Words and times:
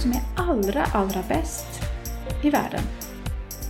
som 0.00 0.12
är 0.12 0.20
allra, 0.36 0.84
allra 0.84 1.22
bäst 1.28 1.66
i 2.42 2.50
världen, 2.50 2.80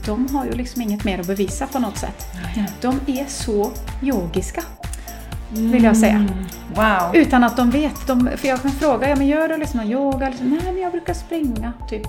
de 0.07 0.37
har 0.37 0.45
ju 0.45 0.53
liksom 0.53 0.83
inget 0.83 1.05
mer 1.05 1.21
att 1.21 1.27
bevisa 1.27 1.67
på 1.67 1.79
något 1.79 1.99
sätt. 1.99 2.27
De 2.81 3.01
är 3.07 3.25
så 3.27 3.71
yogiska, 4.03 4.63
vill 5.51 5.85
jag 5.85 5.97
säga. 5.97 6.13
Mm. 6.13 6.35
Wow! 6.75 7.17
Utan 7.17 7.45
att 7.45 7.57
de 7.57 7.71
vet. 7.71 8.07
De, 8.07 8.31
för 8.37 8.49
jag 8.49 8.63
kan 8.63 8.71
fråga, 8.71 9.09
ja 9.09 9.17
men 9.17 9.27
gör 9.27 9.49
du 9.49 9.57
liksom 9.57 9.81
någon 9.81 9.91
yoga? 9.91 10.29
Liksom, 10.29 10.51
Nej 10.51 10.73
men 10.73 10.83
jag 10.83 10.93
brukar 10.93 11.15
springa, 11.15 11.73
typ. 11.89 12.07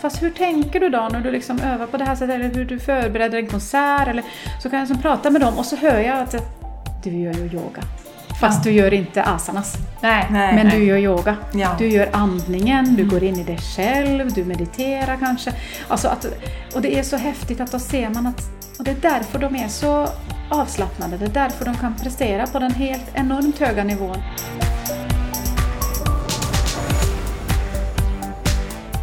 Fast 0.00 0.22
hur 0.22 0.30
tänker 0.30 0.80
du 0.80 0.88
då 0.88 1.08
när 1.12 1.20
du 1.20 1.30
liksom 1.30 1.60
övar 1.60 1.86
på 1.86 1.96
det 1.96 2.04
här 2.04 2.14
sättet? 2.14 2.34
Eller 2.34 2.54
hur 2.54 2.64
du 2.64 2.78
förbereder 2.78 3.38
en 3.38 3.46
konsert? 3.46 4.08
Eller, 4.08 4.24
så 4.62 4.70
kan 4.70 4.78
jag 4.78 4.88
liksom 4.88 5.02
prata 5.02 5.30
med 5.30 5.40
dem 5.40 5.58
och 5.58 5.66
så 5.66 5.76
hör 5.76 6.00
jag 6.00 6.18
att 6.18 6.34
du 7.04 7.10
gör 7.10 7.34
ju 7.34 7.44
yoga. 7.44 7.82
Fast 8.40 8.64
du 8.64 8.70
gör 8.70 8.94
inte 8.94 9.22
asanas. 9.22 9.76
Nej, 10.00 10.26
nej, 10.30 10.54
men 10.54 10.66
nej. 10.66 10.78
du 10.78 10.84
gör 10.84 10.96
yoga. 10.96 11.36
Ja. 11.52 11.74
Du 11.78 11.88
gör 11.88 12.08
andningen, 12.12 12.94
du 12.96 13.04
går 13.04 13.24
in 13.24 13.36
i 13.36 13.44
dig 13.44 13.58
själv, 13.58 14.32
du 14.32 14.44
mediterar 14.44 15.16
kanske. 15.16 15.52
Alltså 15.88 16.08
att, 16.08 16.26
och 16.74 16.82
det 16.82 16.98
är 16.98 17.02
så 17.02 17.16
häftigt 17.16 17.60
att 17.60 17.72
då 17.72 17.78
ser 17.78 18.10
man 18.10 18.26
att 18.26 18.42
och 18.78 18.84
det 18.84 18.90
är 18.90 18.96
därför 19.00 19.38
de 19.38 19.56
är 19.56 19.68
så 19.68 20.08
avslappnade. 20.50 21.16
Det 21.16 21.24
är 21.24 21.28
därför 21.28 21.64
de 21.64 21.74
kan 21.74 21.94
prestera 21.94 22.46
på 22.46 22.58
den 22.58 22.74
helt 22.74 23.10
enormt 23.14 23.58
höga 23.58 23.84
nivån. 23.84 24.16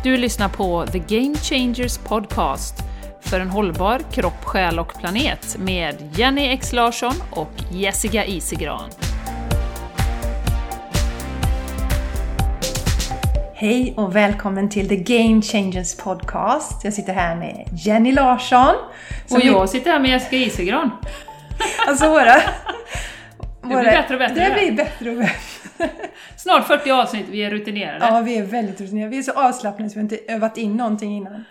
Du 0.03 0.17
lyssnar 0.17 0.49
på 0.49 0.85
The 0.91 0.99
Game 0.99 1.35
Changers 1.35 1.97
Podcast 1.97 2.75
för 3.21 3.39
en 3.39 3.49
hållbar 3.49 4.01
kropp, 4.11 4.43
själ 4.43 4.79
och 4.79 4.93
planet 4.99 5.57
med 5.59 6.09
Jenny 6.15 6.47
X 6.47 6.73
Larsson 6.73 7.13
och 7.31 7.63
Jessica 7.71 8.25
Isigran. 8.25 8.89
Hej 13.61 13.93
och 13.97 14.15
välkommen 14.15 14.69
till 14.69 14.89
The 14.89 14.95
Game 14.95 15.41
Changers 15.41 15.95
Podcast. 15.97 16.83
Jag 16.83 16.93
sitter 16.93 17.13
här 17.13 17.35
med 17.35 17.69
Jenny 17.73 18.11
Larsson. 18.11 18.75
Och 19.31 19.41
jag 19.41 19.69
sitter 19.69 19.91
här 19.91 19.99
med 19.99 20.09
Jessica 20.09 20.35
Isigran. 20.35 20.91
Alltså 21.87 22.09
våra... 22.09 22.35
blir 23.61 23.83
bättre 23.83 24.13
och 24.15 24.19
bättre, 24.19 24.35
Det 24.35 24.49
det. 24.49 24.53
blir 24.53 24.71
bättre 24.71 25.09
och 25.09 25.17
bättre. 25.17 25.89
Snart 26.37 26.67
40 26.67 26.91
avsnitt, 26.91 27.25
vi 27.29 27.43
är 27.43 27.51
rutinerade. 27.51 28.05
Ja, 28.05 28.19
vi 28.21 28.37
är 28.37 28.43
väldigt 28.43 28.81
rutinerade. 28.81 29.09
Vi 29.11 29.17
är 29.17 29.23
så 29.23 29.31
avslappnade 29.31 29.89
så 29.89 29.93
vi 29.93 29.99
har 29.99 30.03
inte 30.11 30.33
övat 30.33 30.57
in 30.57 30.77
någonting 30.77 31.17
innan. 31.17 31.45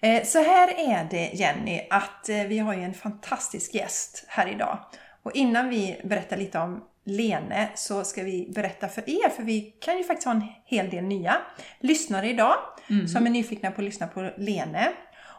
Eh, 0.00 0.22
Så 0.24 0.38
här 0.38 0.68
är 0.68 1.06
det 1.10 1.30
Jenny, 1.32 1.80
att 1.90 2.28
eh, 2.28 2.36
vi 2.48 2.58
har 2.58 2.74
ju 2.74 2.82
en 2.82 2.94
fantastisk 2.94 3.74
gäst 3.74 4.24
här 4.28 4.46
idag. 4.48 4.78
Och 5.22 5.32
innan 5.34 5.68
vi 5.68 6.00
berättar 6.04 6.36
lite 6.36 6.58
om 6.58 6.80
Lene 7.10 7.68
så 7.74 8.04
ska 8.04 8.22
vi 8.22 8.52
berätta 8.54 8.88
för 8.88 9.10
er, 9.10 9.28
för 9.28 9.42
vi 9.42 9.60
kan 9.60 9.98
ju 9.98 10.04
faktiskt 10.04 10.26
ha 10.26 10.32
en 10.32 10.44
hel 10.64 10.90
del 10.90 11.04
nya 11.04 11.36
lyssnare 11.80 12.28
idag 12.28 12.54
som 13.08 13.26
är 13.26 13.30
nyfikna 13.30 13.70
på 13.70 13.80
att 13.80 13.84
lyssna 13.84 14.06
på 14.06 14.30
Lene. 14.36 14.88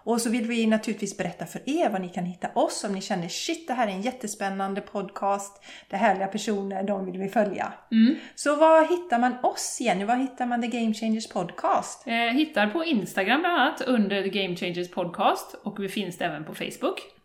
Och 0.03 0.21
så 0.21 0.29
vill 0.29 0.47
vi 0.47 0.67
naturligtvis 0.67 1.17
berätta 1.17 1.45
för 1.45 1.61
er 1.69 1.89
var 1.89 1.99
ni 1.99 2.09
kan 2.09 2.25
hitta 2.25 2.47
oss 2.55 2.83
om 2.83 2.93
ni 2.93 3.01
känner 3.01 3.27
shit, 3.27 3.67
det 3.67 3.73
här 3.73 3.87
är 3.87 3.91
en 3.91 4.01
jättespännande 4.01 4.81
podcast, 4.81 5.63
det 5.89 5.95
är 5.95 5.99
härliga 5.99 6.27
personer, 6.27 6.83
de 6.83 7.05
vill 7.05 7.17
vi 7.17 7.29
följa. 7.29 7.73
Så 8.35 8.55
var 8.55 8.87
hittar 8.89 9.19
man 9.19 9.33
oss 9.43 9.77
Jenny? 9.81 10.05
Var 10.05 10.15
hittar 10.15 10.45
man 10.45 10.61
The 10.61 10.67
Game 10.67 10.93
Changers 10.93 11.27
Podcast? 11.27 12.07
Eh, 12.07 12.13
hittar 12.13 12.67
på 12.67 12.85
Instagram 12.85 13.41
bland 13.41 13.61
annat 13.61 13.81
under 13.81 14.23
The 14.23 14.29
Game 14.29 14.55
Changers 14.55 14.91
Podcast 14.91 15.55
och 15.63 15.83
vi 15.83 15.89
finns 15.89 16.21
även 16.21 16.43
på 16.45 16.55
Facebook. 16.55 17.20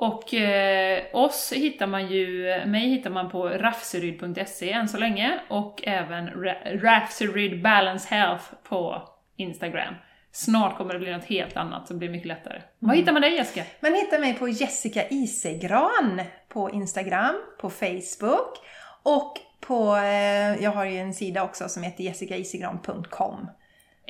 Och 0.00 0.34
eh, 0.34 1.02
oss 1.12 1.52
hittar 1.56 1.86
man 1.86 2.06
ju, 2.06 2.42
mig 2.66 2.88
hittar 2.88 3.10
man 3.10 3.30
på 3.30 3.48
rafseryd.se 3.48 4.72
än 4.72 4.88
så 4.88 4.98
länge 4.98 5.40
och 5.48 5.80
även 5.86 6.28
Ra- 6.28 6.80
Rafseryd 6.80 7.62
Balance 7.62 8.14
Health 8.14 8.44
på 8.68 9.02
Instagram. 9.36 9.94
Snart 10.32 10.76
kommer 10.76 10.92
det 10.94 11.00
bli 11.00 11.12
något 11.12 11.24
helt 11.24 11.56
annat 11.56 11.88
som 11.88 11.98
blir 11.98 12.08
mycket 12.08 12.28
lättare. 12.28 12.62
Var 12.78 12.94
hittar 12.94 13.12
man 13.12 13.22
dig 13.22 13.34
Jessica? 13.34 13.64
Man 13.80 13.94
hittar 13.94 14.18
mig 14.18 14.34
på 14.34 14.48
Jessica 14.48 15.08
Isegran 15.10 16.20
på 16.48 16.70
Instagram, 16.70 17.34
på 17.60 17.70
Facebook 17.70 18.58
och 19.02 19.38
på, 19.60 19.96
eh, 19.96 20.62
jag 20.64 20.70
har 20.70 20.84
ju 20.84 20.98
en 20.98 21.14
sida 21.14 21.42
också 21.42 21.68
som 21.68 21.82
heter 21.82 22.04
jessicaisigran.com. 22.04 23.50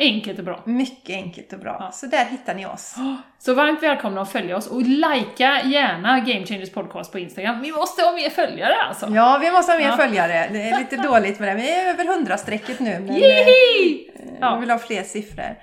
Enkelt 0.01 0.39
och 0.39 0.45
bra. 0.45 0.63
Mycket 0.67 1.17
enkelt 1.17 1.53
och 1.53 1.59
bra. 1.59 1.91
Så 1.93 2.07
där 2.07 2.25
hittar 2.25 2.55
ni 2.55 2.67
oss. 2.67 2.95
Så 3.39 3.55
varmt 3.55 3.83
välkomna 3.83 4.21
att 4.21 4.33
följa 4.33 4.57
oss 4.57 4.67
och 4.67 4.83
likea 4.83 5.63
gärna 5.65 6.21
Game 6.21 6.47
Changers 6.47 6.71
Podcast 6.73 7.13
på 7.13 7.19
Instagram. 7.19 7.61
Vi 7.63 7.73
måste 7.73 8.03
ha 8.03 8.13
mer 8.13 8.31
följare 8.31 8.75
alltså! 8.89 9.09
Ja, 9.15 9.39
vi 9.43 9.51
måste 9.51 9.73
ha 9.73 9.79
mer 9.79 9.87
Ja. 9.87 9.97
följare. 9.97 10.49
Det 10.53 10.63
är 10.63 10.79
lite 10.79 10.97
dåligt 10.97 11.41
med 11.41 11.49
det. 11.49 11.55
Vi 11.63 11.71
är 11.73 11.91
över 11.91 12.05
100-strecket 12.05 12.81
nu. 12.81 12.91
Men 12.91 13.09
eh, 13.11 13.17
Jihi! 13.17 14.11
vi 14.17 14.37
Ja. 14.41 14.57
vill 14.57 14.71
ha 14.71 14.79
fler 14.79 15.03
siffror. 15.03 15.57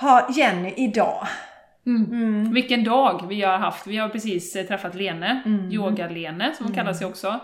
Ha 0.00 0.28
Jenny 0.34 0.72
idag. 0.76 1.26
Vilken 2.52 2.84
dag 2.84 3.26
vi 3.28 3.42
har 3.42 3.58
haft. 3.58 3.86
Vi 3.86 3.96
har 3.98 4.08
precis 4.08 4.56
eh, 4.56 4.66
träffat 4.66 4.94
Lene, 4.94 5.42
Yoga-Lene 5.70 6.52
som 6.56 6.66
hon 6.66 6.74
kallar 6.74 6.92
sig 6.92 7.06
också. 7.06 7.40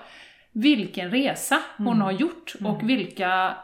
Vilken 0.52 1.10
resa 1.10 1.58
hon 1.76 2.00
har 2.00 2.12
gjort 2.12 2.54
och 2.64 2.90
vilka 2.90 3.56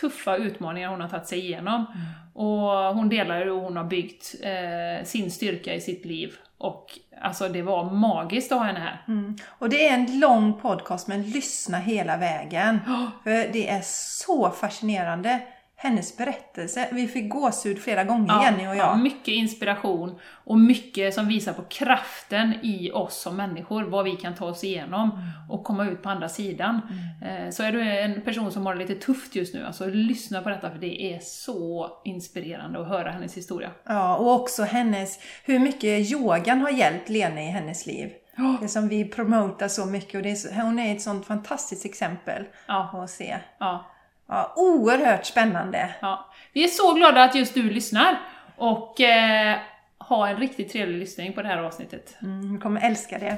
tuffa 0.00 0.36
utmaningar 0.36 0.88
hon 0.88 1.00
har 1.00 1.08
tagit 1.08 1.28
sig 1.28 1.38
igenom. 1.38 1.86
Och 2.34 2.94
hon 2.94 3.08
delar 3.08 3.44
hur 3.44 3.50
hon 3.50 3.76
har 3.76 3.84
byggt 3.84 4.34
eh, 4.42 5.04
sin 5.04 5.30
styrka 5.30 5.74
i 5.74 5.80
sitt 5.80 6.04
liv. 6.04 6.34
Och 6.58 6.98
alltså 7.20 7.48
det 7.48 7.62
var 7.62 7.90
magiskt 7.90 8.52
att 8.52 8.58
ha 8.58 8.64
henne 8.64 8.80
här. 8.80 9.04
Mm. 9.08 9.36
Och 9.58 9.68
det 9.68 9.88
är 9.88 9.94
en 9.94 10.20
lång 10.20 10.60
podcast 10.60 11.08
men 11.08 11.22
lyssna 11.22 11.78
hela 11.78 12.16
vägen. 12.16 12.80
För 13.24 13.52
det 13.52 13.68
är 13.68 13.80
så 13.84 14.50
fascinerande. 14.50 15.40
Hennes 15.78 16.16
berättelse. 16.16 16.88
Vi 16.92 17.08
fick 17.08 17.28
gåshud 17.32 17.78
flera 17.78 18.04
gånger 18.04 18.42
Jenny 18.42 18.62
och 18.66 18.76
jag. 18.76 18.76
Ja, 18.76 18.96
mycket 18.96 19.28
inspiration 19.28 20.18
och 20.44 20.58
mycket 20.58 21.14
som 21.14 21.28
visar 21.28 21.52
på 21.52 21.62
kraften 21.62 22.54
i 22.62 22.90
oss 22.92 23.16
som 23.16 23.36
människor, 23.36 23.82
vad 23.84 24.04
vi 24.04 24.16
kan 24.16 24.34
ta 24.34 24.46
oss 24.46 24.64
igenom 24.64 25.10
Mm. 25.10 25.22
och 25.50 25.64
komma 25.64 25.84
ut 25.86 26.02
på 26.02 26.08
andra 26.08 26.28
sidan. 26.28 26.80
Eh, 27.24 27.50
Så 27.50 27.62
är 27.62 27.72
du 27.72 27.82
en 28.00 28.22
person 28.22 28.52
som 28.52 28.66
har 28.66 28.74
det 28.74 28.80
lite 28.86 28.94
tufft 29.06 29.34
just 29.34 29.54
nu, 29.54 29.66
alltså 29.66 29.86
lyssna 29.86 30.42
på 30.42 30.48
detta 30.48 30.70
för 30.70 30.78
det 30.78 31.02
är 31.14 31.18
så 31.18 31.90
inspirerande 32.04 32.80
att 32.80 32.88
höra 32.88 33.10
hennes 33.10 33.36
historia. 33.36 33.70
Ja, 33.84 34.16
och 34.16 34.32
också 34.34 34.62
hennes, 34.62 35.18
hur 35.44 35.58
mycket 35.58 36.10
yogan 36.12 36.60
har 36.60 36.70
hjälpt 36.70 37.08
Lene 37.08 37.42
i 37.44 37.50
hennes 37.50 37.86
liv. 37.86 38.12
Det 38.60 38.68
som 38.68 38.88
vi 38.88 39.04
promotar 39.04 39.68
så 39.68 39.86
mycket 39.86 40.14
och 40.14 40.22
det 40.22 40.30
är 40.30 40.62
hon 40.62 40.78
är 40.78 40.94
ett 40.94 41.02
sånt 41.02 41.26
fantastiskt 41.26 41.84
exempel 41.84 42.44
Ja. 42.68 42.90
att 43.04 43.10
se. 43.10 43.36
Ja, 43.58 43.84
Ja, 44.28 44.52
oerhört 44.56 45.26
spännande. 45.26 45.94
ja. 46.00 46.30
Vi 46.52 46.64
är 46.64 46.68
så 46.68 46.92
glada 46.92 47.24
att 47.24 47.34
just 47.34 47.54
du 47.54 47.62
lyssnar 47.70 48.20
och 48.56 49.00
eh, 49.00 49.56
ha 49.98 50.28
en 50.28 50.36
riktigt 50.36 50.72
trevlig 50.72 50.98
lyssning 50.98 51.32
på 51.32 51.42
det 51.42 51.48
här 51.48 51.58
avsnittet. 51.58 52.16
Mm, 52.22 52.60
kommer 52.60 52.80
älska 52.80 53.18
det. 53.18 53.36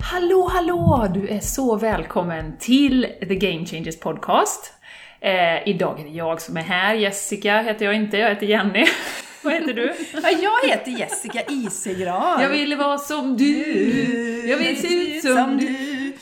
Hallå, 0.00 0.50
hallå! 0.52 1.06
Du 1.14 1.28
är 1.28 1.40
så 1.40 1.76
välkommen 1.76 2.56
till 2.58 3.06
The 3.20 3.34
Game 3.34 3.66
Changers 3.66 4.00
Podcast. 4.00 4.72
Eh, 5.20 5.68
idag 5.68 6.00
är 6.00 6.04
det 6.04 6.10
jag 6.10 6.40
som 6.40 6.56
är 6.56 6.62
här. 6.62 6.94
Jessica 6.94 7.62
heter 7.62 7.84
jag 7.84 7.94
inte, 7.94 8.16
jag 8.16 8.28
heter 8.28 8.46
Jenny. 8.46 8.86
Vad 9.42 9.54
heter 9.54 9.72
du? 9.74 9.94
Ja, 10.22 10.30
jag 10.42 10.70
heter 10.70 10.90
Jessica 10.90 11.40
Isegran. 11.48 12.42
Jag 12.42 12.48
vill 12.48 12.76
vara 12.76 12.98
som 12.98 13.36
du, 13.36 14.48
jag 14.48 14.56
vill 14.56 14.80
se 14.80 15.16
ut 15.16 15.22
som 15.22 15.56
du, 15.56 15.66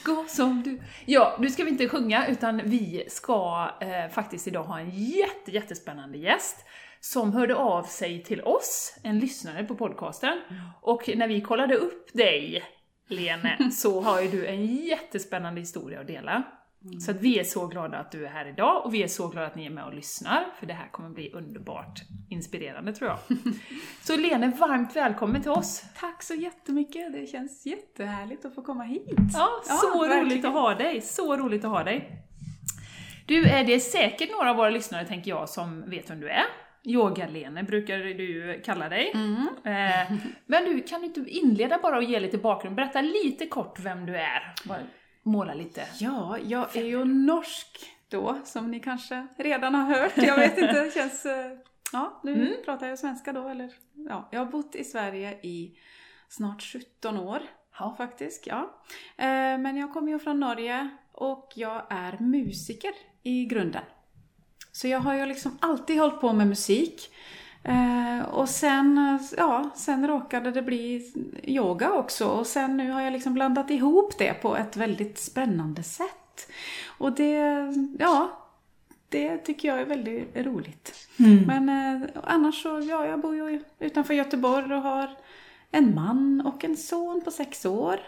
gå 0.07 0.25
som 0.29 0.63
du. 0.63 0.81
Ja, 1.05 1.37
nu 1.41 1.51
ska 1.51 1.65
vi 1.65 1.71
inte 1.71 1.89
sjunga, 1.89 2.27
utan 2.27 2.61
vi 2.65 3.05
ska 3.09 3.71
eh, 3.81 4.13
faktiskt 4.13 4.49
idag 4.49 4.65
ha 4.65 4.81
en 4.81 4.91
jätte, 4.91 5.51
jättespännande 5.51 6.19
gäst 6.19 6.65
som 7.01 7.33
hörde 7.33 7.57
av 7.57 7.83
sig 7.83 8.23
till 8.23 8.41
oss, 8.41 8.99
en 9.03 9.19
lyssnare 9.19 9.65
på 9.65 9.75
podcasten. 9.75 10.41
Och 10.81 11.11
när 11.17 11.29
vi 11.29 11.41
kollade 11.41 11.77
upp 11.77 12.13
dig, 12.13 12.65
Lene, 13.09 13.71
så 13.73 14.01
har 14.01 14.21
ju 14.21 14.29
du 14.29 14.47
en 14.47 14.67
jättespännande 14.67 15.61
historia 15.61 16.01
att 16.01 16.07
dela. 16.07 16.43
Så 17.01 17.11
att 17.11 17.21
vi 17.21 17.39
är 17.39 17.45
så 17.45 17.67
glada 17.67 17.99
att 17.99 18.13
du 18.13 18.27
är 18.27 18.31
här 18.31 18.47
idag 18.49 18.85
och 18.85 18.95
vi 18.95 19.03
är 19.03 19.09
så 19.09 19.29
glada 19.29 19.47
att 19.47 19.55
ni 19.55 19.67
är 19.67 19.71
med 19.71 19.85
och 19.85 19.95
lyssnar, 19.95 20.47
för 20.59 20.67
det 20.67 20.73
här 20.73 20.89
kommer 20.89 21.09
bli 21.09 21.33
underbart 21.33 22.03
inspirerande 22.31 22.93
tror 22.93 23.11
jag. 23.11 23.19
Så 24.03 24.17
Lene, 24.17 24.53
varmt 24.59 24.97
välkommen 24.97 25.43
till 25.43 25.51
oss! 25.51 25.85
Tack 26.01 26.23
så 26.23 26.35
jättemycket, 26.35 27.13
det 27.13 27.27
känns 27.27 27.67
jättehärligt 27.67 28.45
att 28.45 28.55
få 28.55 28.63
komma 28.63 28.85
hit. 28.85 29.19
Ja, 29.35 29.49
så 29.65 30.01
verkligen. 30.01 30.25
roligt 30.25 30.45
att 30.45 30.53
ha 30.53 30.75
dig! 30.75 31.01
Så 31.01 31.37
roligt 31.37 31.65
att 31.65 31.71
ha 31.71 31.85
dig! 31.85 32.23
Du, 33.27 33.45
är 33.45 33.65
det 33.65 33.75
är 33.75 33.79
säkert 33.79 34.31
några 34.33 34.51
av 34.51 34.57
våra 34.57 34.71
lyssnare, 34.71 35.05
tänker 35.05 35.31
jag, 35.31 35.49
som 35.49 35.91
vet 35.91 36.11
vem 36.11 36.21
du 36.21 36.29
är. 36.29 36.45
Yoga-Lene 36.85 37.63
brukar 37.63 37.99
du 37.99 38.61
kalla 38.65 38.89
dig. 38.89 39.13
Eh, 39.65 40.13
men 40.47 40.65
du, 40.65 40.83
kan 40.83 41.01
du 41.01 41.07
inte 41.07 41.21
inleda 41.21 41.79
bara 41.83 41.97
och 41.97 42.03
ge 42.03 42.21
lite 42.21 42.39
bakgrund? 42.39 42.77
Berätta 42.77 43.01
lite 43.01 43.47
kort 43.47 43.81
vem 43.81 44.07
du 44.07 44.17
är. 44.17 44.55
Måla 45.27 45.55
lite. 45.55 45.87
Ja, 45.99 46.39
jag 46.39 46.77
är 46.77 46.85
ju 46.85 47.05
norsk 47.05 47.87
då, 48.09 48.39
som 48.45 48.71
ni 48.71 48.81
kanske 48.81 49.27
redan 49.39 49.75
har 49.75 49.95
hört. 49.95 50.13
Jag 50.17 50.37
vet 50.37 50.59
inte, 50.59 50.85
det 50.85 50.95
känns... 50.95 51.27
eh, 51.27 51.53
Ja, 51.93 52.21
nu 52.25 52.57
pratar 52.65 52.87
jag 52.89 52.99
svenska 52.99 53.33
då, 53.33 53.49
eller? 53.49 53.73
Ja, 53.95 54.29
jag 54.33 54.41
har 54.41 54.47
bott 54.47 54.75
i 54.75 54.85
Sverige 54.85 55.33
i 55.43 55.79
snart 56.29 56.63
17 56.63 57.19
år. 57.19 57.43
Ja, 57.79 57.95
faktiskt. 57.99 58.47
Ja. 58.47 58.81
Eh, 59.17 59.59
men 59.59 59.77
jag 59.77 59.93
kommer 59.93 60.13
ju 60.13 60.19
från 60.19 60.41
Norge 60.41 60.89
och 61.13 61.53
jag 61.55 61.83
är 61.91 62.19
musiker 62.21 62.93
i 63.23 63.45
grunden. 63.45 63.83
Så 64.73 64.89
jag 64.89 65.01
har 65.01 65.15
ju 65.15 65.27
liksom 65.27 65.59
alltid 65.61 65.99
hållit 66.01 66.21
på 66.21 66.33
med 66.33 66.47
musik. 66.47 67.11
Eh, 67.67 68.25
och 68.25 68.49
sen, 68.49 69.19
ja, 69.37 69.71
sen 69.75 70.09
råkade 70.09 70.51
det 70.51 70.63
bli 70.63 71.13
yoga 71.43 71.93
också 71.93 72.29
och 72.29 72.47
sen 72.47 72.77
nu 72.77 72.91
har 72.91 73.01
jag 73.01 73.13
liksom 73.13 73.35
blandat 73.35 73.71
ihop 73.71 74.19
det 74.19 74.35
på 74.35 74.57
ett 74.57 74.77
väldigt 74.77 75.19
spännande 75.19 75.83
sätt. 75.83 76.51
Och 76.99 77.13
det, 77.13 77.43
ja, 77.99 78.43
det 79.09 79.39
tycker 79.39 79.69
jag 79.69 79.81
är 79.81 79.85
väldigt 79.85 80.37
roligt. 80.37 81.09
Men 81.47 81.69
eh, 81.69 82.09
annars 82.25 82.63
så, 82.63 82.81
ja, 82.81 83.07
jag 83.07 83.21
bor 83.21 83.37
ju 83.37 83.61
utanför 83.79 84.15
Göteborg 84.15 84.75
och 84.75 84.83
har 84.83 85.11
en 85.71 85.95
man 85.95 86.41
och 86.47 86.65
en 86.65 86.77
son 86.77 87.21
på 87.25 87.31
sex 87.31 87.67
år. 87.67 88.01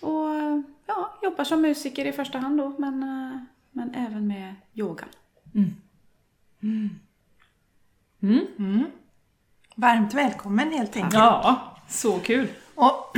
Och 0.00 0.62
ja, 0.86 1.18
jobbar 1.22 1.44
som 1.44 1.62
musiker 1.62 2.04
i 2.06 2.12
första 2.12 2.38
hand 2.38 2.58
då, 2.58 2.74
men, 2.78 3.02
eh, 3.02 3.38
men 3.70 3.94
även 3.94 4.26
med 4.26 4.54
yoga. 4.74 5.04
Varmt 9.76 10.14
välkommen 10.14 10.72
helt 10.72 10.96
enkelt. 10.96 11.14
Ja, 11.14 11.74
så 11.88 12.18
kul. 12.18 12.46
Och 12.74 13.16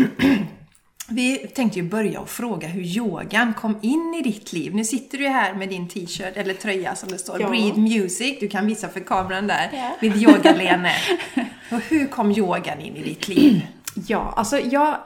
vi 1.09 1.39
tänkte 1.39 1.79
ju 1.79 1.89
börja 1.89 2.21
och 2.21 2.29
fråga 2.29 2.69
hur 2.69 2.83
yogan 2.83 3.55
kom 3.55 3.79
in 3.83 4.15
i 4.15 4.23
ditt 4.23 4.53
liv. 4.53 4.75
Nu 4.75 4.85
sitter 4.85 5.19
du 5.19 5.29
här 5.29 5.55
med 5.55 5.69
din 5.69 5.89
t-shirt 5.89 6.37
eller 6.37 6.55
tröja 6.55 6.95
som 6.95 7.09
det 7.09 7.19
står 7.19 7.41
Ja. 7.41 7.49
Breathe 7.49 7.81
Music. 7.81 8.37
Du 8.41 8.49
kan 8.49 8.67
visa 8.67 8.89
för 8.89 9.01
kameran 9.01 9.47
där. 9.47 9.71
Vid 10.01 10.17
yoga-Lene. 10.17 10.93
och 11.73 11.81
hur 11.81 12.07
kom 12.07 12.31
yogan 12.31 12.81
in 12.81 12.97
i 12.97 13.03
ditt 13.03 13.29
liv? 13.29 13.67
Ja, 14.07 14.35
alltså 14.37 14.59
jag 14.59 14.97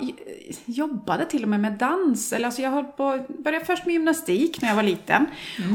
jobbade 0.64 1.24
till 1.24 1.42
och 1.42 1.48
med 1.48 1.60
med 1.60 1.72
dans. 1.72 2.32
Eller 2.32 2.46
alltså 2.46 2.62
jag 2.62 2.70
höll 2.70 2.84
på, 2.84 3.26
började 3.38 3.64
först 3.64 3.86
med 3.86 3.92
gymnastik 3.92 4.62
när 4.62 4.68
jag 4.68 4.76
var 4.76 4.82
liten. 4.82 5.26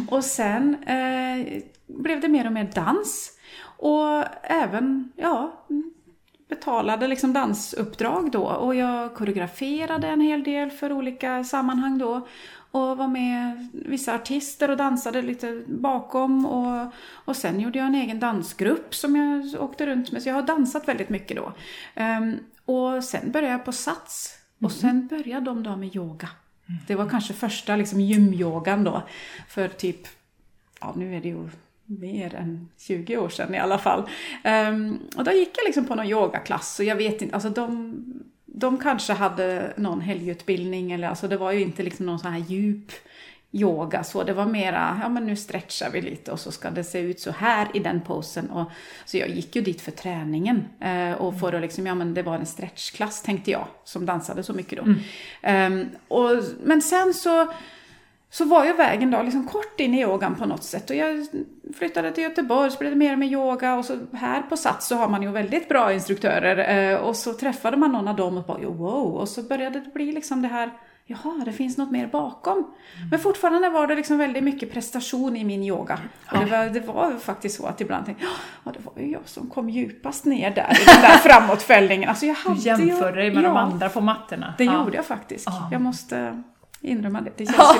Och 0.09 0.23
sen 0.23 0.83
eh, 0.83 1.61
blev 1.87 2.21
det 2.21 2.27
mer 2.27 2.45
och 2.45 2.53
mer 2.53 2.71
dans. 2.75 3.32
Och 3.83 4.23
även, 4.43 5.11
ja, 5.15 5.65
betalade 6.49 7.07
liksom 7.07 7.33
dansuppdrag 7.33 8.31
då. 8.31 8.43
Och 8.43 8.75
jag 8.75 9.15
koreograferade 9.15 10.07
en 10.07 10.21
hel 10.21 10.43
del 10.43 10.71
för 10.71 10.91
olika 10.91 11.43
sammanhang 11.43 11.97
då. 11.97 12.27
Och 12.71 12.97
var 12.97 13.07
med 13.07 13.69
vissa 13.73 14.15
artister 14.15 14.69
och 14.69 14.77
dansade 14.77 15.21
lite 15.21 15.63
bakom. 15.67 16.45
Och, 16.45 16.91
och 17.25 17.35
sen 17.35 17.59
gjorde 17.59 17.79
jag 17.79 17.87
en 17.87 17.95
egen 17.95 18.19
dansgrupp 18.19 18.95
som 18.95 19.15
jag 19.15 19.61
åkte 19.63 19.85
runt 19.85 20.11
med. 20.11 20.23
Så 20.23 20.29
jag 20.29 20.35
har 20.35 20.41
dansat 20.41 20.87
väldigt 20.87 21.09
mycket 21.09 21.37
då. 21.37 21.53
Ehm, 21.95 22.35
och 22.65 23.03
sen 23.03 23.31
började 23.31 23.51
jag 23.51 23.65
på 23.65 23.71
Sats. 23.71 24.37
Och 24.61 24.71
sen 24.71 25.07
började 25.07 25.45
de 25.45 25.63
då 25.63 25.75
med 25.75 25.95
yoga. 25.95 26.29
Det 26.87 26.95
var 26.95 27.09
kanske 27.09 27.33
första 27.33 27.75
liksom 27.75 28.01
gymyogan 28.01 28.83
då. 28.83 29.03
För 29.47 29.67
typ, 29.67 30.07
ja 30.81 30.93
nu 30.95 31.15
är 31.15 31.21
det 31.21 31.29
ju 31.29 31.49
mer 31.99 32.35
än 32.35 32.69
20 32.77 33.17
år 33.17 33.29
sedan 33.29 33.55
i 33.55 33.59
alla 33.59 33.77
fall. 33.77 34.03
Ehm, 34.43 34.99
och 35.17 35.23
då 35.23 35.31
gick 35.31 35.57
jag 35.57 35.65
liksom 35.65 35.85
på 35.85 35.95
någon 35.95 36.07
yogaklass 36.07 36.79
och 36.79 36.85
jag 36.85 36.95
vet 36.95 37.21
inte, 37.21 37.35
alltså 37.35 37.49
de, 37.49 37.95
de 38.45 38.77
kanske 38.77 39.13
hade 39.13 39.73
någon 39.77 40.01
helgutbildning 40.01 40.91
eller 40.91 41.07
alltså 41.07 41.27
det 41.27 41.37
var 41.37 41.51
ju 41.51 41.61
inte 41.61 41.83
liksom 41.83 42.05
någon 42.05 42.19
sån 42.19 42.31
här 42.31 42.45
djup 42.47 42.91
yoga 43.53 44.03
så. 44.03 44.23
Det 44.23 44.33
var 44.33 44.45
mera, 44.45 44.99
ja 45.01 45.09
men 45.09 45.25
nu 45.25 45.35
stretchar 45.35 45.89
vi 45.89 46.01
lite 46.01 46.31
och 46.31 46.39
så 46.39 46.51
ska 46.51 46.69
det 46.69 46.83
se 46.83 46.99
ut 46.99 47.19
så 47.19 47.31
här 47.31 47.67
i 47.73 47.79
den 47.79 48.01
posen. 48.01 48.49
Och, 48.49 48.71
så 49.05 49.17
jag 49.17 49.29
gick 49.29 49.55
ju 49.55 49.61
dit 49.61 49.81
för 49.81 49.91
träningen. 49.91 50.65
Eh, 50.79 51.11
och 51.11 51.39
för 51.39 51.53
att 51.53 51.61
liksom, 51.61 51.87
ja 51.87 51.95
men 51.95 52.13
det 52.13 52.23
var 52.23 52.35
en 52.35 52.45
stretchklass 52.45 53.21
tänkte 53.21 53.51
jag, 53.51 53.67
som 53.83 54.05
dansade 54.05 54.43
så 54.43 54.53
mycket 54.53 54.77
då. 54.85 54.93
Ehm, 55.41 55.85
och, 56.07 56.29
men 56.63 56.81
sen 56.81 57.13
så 57.13 57.47
så 58.33 58.45
var 58.45 58.65
ju 58.65 58.73
vägen 58.73 59.11
då 59.11 59.21
liksom 59.21 59.47
kort 59.47 59.79
in 59.79 59.93
i 59.93 60.01
yogan 60.01 60.35
på 60.35 60.45
något 60.45 60.63
sätt. 60.63 60.89
Och 60.89 60.95
jag 60.95 61.27
flyttade 61.77 62.11
till 62.11 62.23
Göteborg, 62.23 62.71
så 62.71 62.77
blev 62.77 62.91
det 62.91 62.97
mer 62.97 63.15
med 63.15 63.27
yoga 63.31 63.75
och 63.75 63.85
så 63.85 63.97
här 64.13 64.41
på 64.41 64.57
Sats 64.57 64.87
så 64.87 64.95
har 64.95 65.07
man 65.09 65.21
ju 65.21 65.31
väldigt 65.31 65.69
bra 65.69 65.93
instruktörer. 65.93 66.91
Eh, 66.93 66.97
och 66.99 67.15
så 67.15 67.33
träffade 67.33 67.77
man 67.77 67.91
någon 67.91 68.07
av 68.07 68.15
dem 68.15 68.37
och 68.37 68.43
bara 68.43 68.57
"Jo, 68.61 68.71
wow, 68.73 69.13
och 69.15 69.29
så 69.29 69.43
började 69.43 69.79
det 69.79 69.93
bli 69.93 70.11
liksom 70.11 70.41
det 70.41 70.47
här 70.47 70.71
Jaha, 71.05 71.41
det 71.45 71.51
finns 71.51 71.77
något 71.77 71.91
mer 71.91 72.07
bakom. 72.07 72.73
Men 73.11 73.19
fortfarande 73.19 73.69
var 73.69 73.87
det 73.87 73.95
liksom 73.95 74.17
väldigt 74.17 74.43
mycket 74.43 74.73
prestation 74.73 75.37
i 75.37 75.43
min 75.43 75.63
yoga. 75.63 75.99
Och 76.31 76.37
det, 76.39 76.45
var, 76.45 76.65
det 76.65 76.79
var 76.79 77.11
faktiskt 77.19 77.57
så 77.57 77.65
att 77.65 77.81
ibland 77.81 78.05
tänkte 78.05 78.23
jag, 78.23 78.31
ja 78.63 78.71
det 78.71 78.85
var 78.85 79.03
ju 79.05 79.11
jag 79.11 79.21
som 79.25 79.49
kom 79.49 79.69
djupast 79.69 80.25
ner 80.25 80.51
där 80.51 80.71
i 80.81 80.85
den 80.85 81.01
där 81.01 81.17
framåtfällningen. 81.29 82.09
Alltså 82.09 82.25
jag 82.25 82.35
Du 82.43 82.49
hade 82.49 82.61
jämför 82.61 83.09
ju, 83.09 83.15
dig 83.15 83.31
med 83.31 83.43
de 83.43 83.53
ja. 83.53 83.59
andra 83.59 83.89
på 83.89 84.01
mattorna. 84.01 84.53
Det 84.57 84.63
Ja. 84.63 84.83
gjorde 84.83 84.95
jag 84.95 85.05
faktiskt. 85.05 85.45
Ja. 85.47 85.69
Jag 85.71 85.81
måste 85.81 86.43
inrymma 86.83 87.21
det. 87.21 87.31
Det 87.37 87.45
känns, 87.45 87.75
ju, 87.75 87.79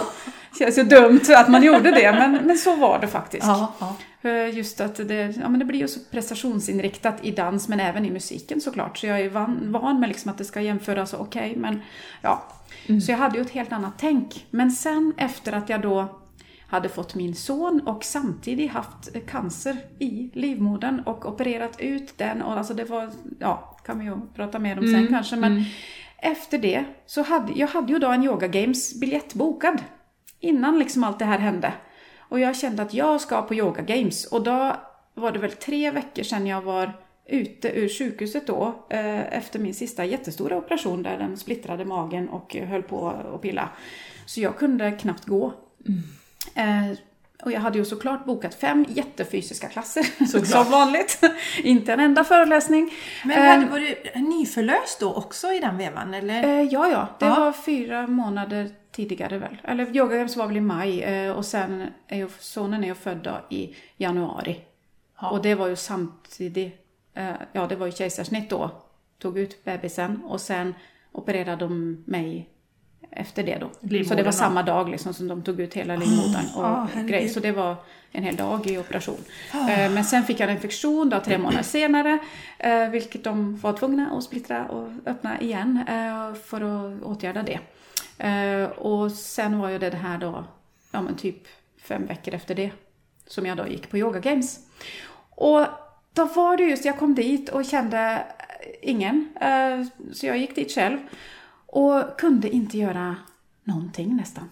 känns 0.66 0.78
ju 0.78 0.84
dumt 0.84 1.22
att 1.30 1.50
man 1.50 1.64
gjorde 1.64 1.92
det, 1.92 2.12
men, 2.12 2.48
men 2.48 2.58
så 2.58 2.76
var 2.76 3.00
det 3.00 3.08
faktiskt. 3.08 3.48
Ja, 3.48 3.74
ja. 3.80 3.96
Eh, 4.30 4.58
Just 4.58 4.82
att 4.82 4.96
det, 4.96 5.38
ja, 5.42 5.50
men 5.50 5.60
det 5.60 5.66
blir 5.66 5.80
ju 5.80 5.88
så 5.88 6.00
prestationsinriktat 6.12 7.16
i 7.22 7.32
dans, 7.32 7.68
men 7.68 7.80
även 7.80 8.06
i 8.06 8.12
musiken 8.12 8.62
såklart. 8.62 8.98
Så 8.98 9.08
jag 9.08 9.20
är 9.22 9.30
van, 9.30 9.72
van 9.72 10.00
med 10.00 10.10
liksom 10.10 10.32
att 10.32 10.38
det 10.38 10.46
ska 10.46 10.62
jämföras, 10.62 11.14
okej, 11.14 11.54
men 11.58 11.82
ja. 12.22 12.44
Så 13.06 13.12
jag 13.12 13.18
hade 13.18 13.38
ju 13.38 13.42
ett 13.42 13.52
helt 13.52 13.72
annat 13.72 13.94
tänk. 13.98 14.46
Men 14.50 14.72
sen 14.72 15.14
efter 15.18 15.54
att 15.54 15.70
jag 15.70 15.82
då 15.82 16.20
hade 16.68 16.90
fått 16.90 17.16
min 17.16 17.36
son 17.36 17.82
och 17.86 18.04
samtidigt 18.04 18.72
haft 18.72 19.28
cancer 19.28 19.78
i 20.00 20.30
livmodern 20.34 21.00
och 21.00 21.26
opererat 21.26 21.80
ut 21.80 22.18
den 22.18 22.42
och 22.42 22.58
alltså 22.58 22.74
det 22.74 22.84
var, 22.84 23.10
ja, 23.40 23.78
kan 23.86 24.00
vi 24.00 24.06
ju 24.06 24.16
prata 24.36 24.60
mer 24.60 24.80
om 24.80 24.88
sen 24.88 25.08
kanske, 25.08 25.36
men 25.36 25.64
efter 26.24 26.58
det 26.58 26.86
så 27.06 27.22
hade 27.22 27.54
jag 27.54 27.68
hade 27.68 27.94
ju 27.94 28.00
då 28.00 28.08
en 28.08 28.24
Yoga 28.24 28.48
Games 28.48 29.00
biljett 29.00 29.34
bokad 29.34 29.84
innan 30.40 30.80
liksom 30.80 31.04
allt 31.04 31.20
det 31.20 31.26
här 31.26 31.40
hände. 31.40 31.74
Och 32.20 32.40
jag 32.40 32.56
kände 32.56 32.82
att 32.84 32.94
jag 32.94 33.22
ska 33.22 33.42
på 33.42 33.56
Yoga 33.56 33.82
Games 33.82 34.26
och 34.26 34.44
då 34.44 34.76
var 35.14 35.32
det 35.32 35.40
väl 35.40 35.52
tre 35.52 35.92
veckor 35.92 36.24
sedan 36.24 36.48
jag 36.48 36.62
var 36.62 36.94
ute 37.26 37.80
ur 37.80 37.90
sjukhuset 37.90 38.48
då 38.48 38.86
eh, 38.90 39.34
efter 39.38 39.60
min 39.60 39.74
sista 39.74 40.06
jättestora 40.06 40.58
operation 40.58 41.04
där 41.04 41.18
den 41.18 41.38
splittrade 41.38 41.86
magen 41.86 42.30
och 42.30 42.56
höll 42.56 42.84
på 42.84 43.10
att 43.10 43.42
pilla. 43.42 43.70
Så 44.26 44.42
jag 44.42 44.58
kunde 44.58 44.92
knappt 44.92 45.26
gå. 45.26 45.54
Eh, 46.56 46.98
och 47.46 47.52
jag 47.52 47.60
hade 47.60 47.78
ju 47.78 47.86
såklart 47.86 48.26
bokat 48.26 48.56
fem 48.56 48.86
jättefysiska 48.90 49.68
klasser, 49.68 50.26
som 50.46 50.72
vanligt. 50.72 51.20
Inte 51.64 51.94
en 51.94 52.00
enda 52.00 52.24
föreläsning. 52.24 52.92
Men 53.26 53.38
Eh, 53.38 53.44
hade, 53.46 53.66
var 53.66 53.80
du 53.80 54.22
nyförlöst 54.22 55.00
då 55.00 55.14
också 55.14 55.48
i 55.54 55.60
den 55.60 55.78
vevan 55.78 56.14
eller? 56.14 56.44
Eh, 56.44 56.62
ja, 56.62 56.88
ja. 56.88 57.08
Det 57.20 57.26
Ja. 57.26 57.36
var 57.40 57.52
fyra 57.52 58.08
månader 58.08 58.70
tidigare 58.92 59.38
väl. 59.38 59.58
Eller 59.64 59.98
Yoga 59.98 60.16
Games 60.18 60.36
var 60.38 60.48
väl 60.48 60.58
i 60.58 60.62
maj 60.62 61.02
eh, 61.04 61.32
och 61.32 61.46
sen 61.46 61.88
är 62.08 62.18
ju 62.18 62.30
sonen 62.40 62.84
är 62.84 62.88
ju 62.88 62.96
född 62.96 63.18
då 63.18 63.56
i 63.56 63.76
januari. 63.98 64.60
Och 65.32 65.42
det 65.42 65.56
var 65.56 65.68
ju 65.68 65.76
samtidigt, 65.76 66.86
eh, 67.14 67.32
ja 67.52 67.68
det 67.68 67.76
var 67.76 67.86
ju 67.86 67.92
kejsarsnitt 67.92 68.50
då. 68.50 68.72
Tog 69.20 69.38
ut 69.40 69.64
bebisen 69.64 70.22
och 70.26 70.42
sen 70.42 70.74
opererade 71.12 71.66
de 71.66 72.04
mig 72.08 72.50
efter 73.16 73.44
det 73.44 73.58
då. 73.60 73.70
Livmodern 73.80 74.06
så 74.08 74.16
det 74.16 74.24
var 74.24 74.32
samma 74.32 74.64
dag 74.64 74.90
liksom 74.90 75.14
som 75.14 75.28
de 75.28 75.42
tog 75.44 75.60
ut 75.60 75.74
hela 75.74 75.96
livmodern 75.96 76.46
och 76.56 76.66
ah, 76.66 76.88
herregud. 76.94 77.10
grej. 77.10 77.30
Så 77.30 77.40
det 77.40 77.52
var 77.52 77.76
en 78.12 78.24
hel 78.24 78.36
dag 78.36 78.68
i 78.68 78.78
operation. 78.78 79.18
Eh, 79.54 79.92
Men 79.92 80.04
sen 80.06 80.24
fick 80.24 80.40
jag 80.40 80.50
en 80.50 80.56
infektion 80.56 81.10
då 81.10 81.20
tre 81.20 81.38
månader 81.38 81.64
senare. 81.64 82.20
eh, 82.60 82.90
Vilket 82.90 83.24
de 83.24 83.58
var 83.58 83.74
tvungna 83.74 84.10
att 84.18 84.24
splittra 84.24 84.66
och 84.66 84.90
öppna 85.06 85.42
igen 85.42 85.80
eh, 85.88 86.34
för 86.34 86.62
att 86.62 87.04
åtgärda 87.04 87.44
det. 87.44 87.60
Och 88.78 89.12
sen 89.12 89.60
var 89.60 89.70
ju 89.70 89.80
det 89.80 89.96
här 89.96 90.18
då, 90.18 90.44
ja 90.92 91.02
men 91.02 91.16
typ 91.16 91.38
fem 91.82 92.06
veckor 92.06 92.34
efter 92.34 92.56
det. 92.56 92.72
Som 93.28 93.46
jag 93.46 93.58
då 93.58 93.68
gick 93.68 93.90
på 93.90 93.98
Yoga 93.98 94.20
Games. 94.20 94.60
Och 95.30 95.66
då 96.14 96.26
var 96.26 96.58
det 96.58 96.64
just, 96.64 96.86
jag 96.86 97.00
kom 97.00 97.16
dit 97.16 97.50
och 97.50 97.66
kände 97.66 98.24
ingen. 98.82 99.30
Så 100.14 100.26
jag 100.26 100.38
gick 100.38 100.56
dit 100.56 100.72
själv. 100.72 100.98
Och 101.76 102.18
kunde 102.18 102.50
inte 102.50 102.78
göra 102.78 103.16
någonting 103.64 104.16
nästan. 104.16 104.50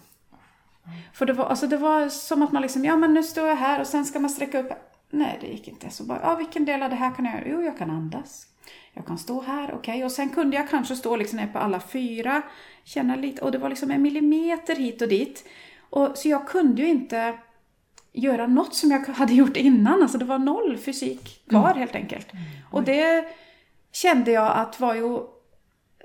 För 1.12 1.26
det 1.26 1.32
var, 1.32 1.44
alltså 1.44 1.66
det 1.66 1.76
var 1.76 2.08
som 2.08 2.42
att 2.42 2.52
man 2.52 2.62
liksom, 2.62 2.84
ja 2.84 2.96
men 2.96 3.14
nu 3.14 3.22
står 3.22 3.48
jag 3.48 3.56
här 3.56 3.80
och 3.80 3.86
sen 3.86 4.04
ska 4.04 4.20
man 4.20 4.30
sträcka 4.30 4.60
upp. 4.60 4.72
Nej, 5.10 5.38
det 5.40 5.46
gick 5.46 5.68
inte. 5.68 5.90
Så 5.90 6.04
bara, 6.04 6.20
ja 6.22 6.34
vilken 6.34 6.64
del 6.64 6.82
av 6.82 6.90
det 6.90 6.96
här 6.96 7.14
kan 7.14 7.24
jag 7.24 7.34
göra? 7.34 7.44
Jo, 7.46 7.62
jag 7.62 7.78
kan 7.78 7.90
andas. 7.90 8.46
Jag 8.92 9.06
kan 9.06 9.18
stå 9.18 9.40
här, 9.40 9.74
okej. 9.74 10.04
Och 10.04 10.12
sen 10.12 10.28
kunde 10.28 10.56
jag 10.56 10.70
kanske 10.70 10.96
stå 10.96 11.16
liksom 11.16 11.38
ner 11.38 11.46
på 11.46 11.58
alla 11.58 11.80
fyra. 11.80 12.42
Känna 12.84 13.16
lite, 13.16 13.42
och 13.42 13.52
det 13.52 13.58
var 13.58 13.68
liksom 13.68 13.90
en 13.90 14.02
millimeter 14.02 14.76
hit 14.76 15.02
och 15.02 15.08
dit. 15.08 15.44
Och, 15.90 16.18
så 16.18 16.28
jag 16.28 16.48
kunde 16.48 16.82
ju 16.82 16.88
inte 16.88 17.38
göra 18.12 18.46
något 18.46 18.74
som 18.74 18.90
jag 18.90 19.00
hade 19.00 19.34
gjort 19.34 19.56
innan. 19.56 20.02
Alltså 20.02 20.18
det 20.18 20.24
var 20.24 20.38
noll 20.38 20.78
fysik 20.78 21.48
kvar 21.48 21.74
helt 21.74 21.94
enkelt. 21.94 22.28
Och 22.70 22.82
det 22.82 23.24
kände 23.92 24.30
jag 24.30 24.56
att 24.56 24.80
var 24.80 24.94
ju 24.94 25.31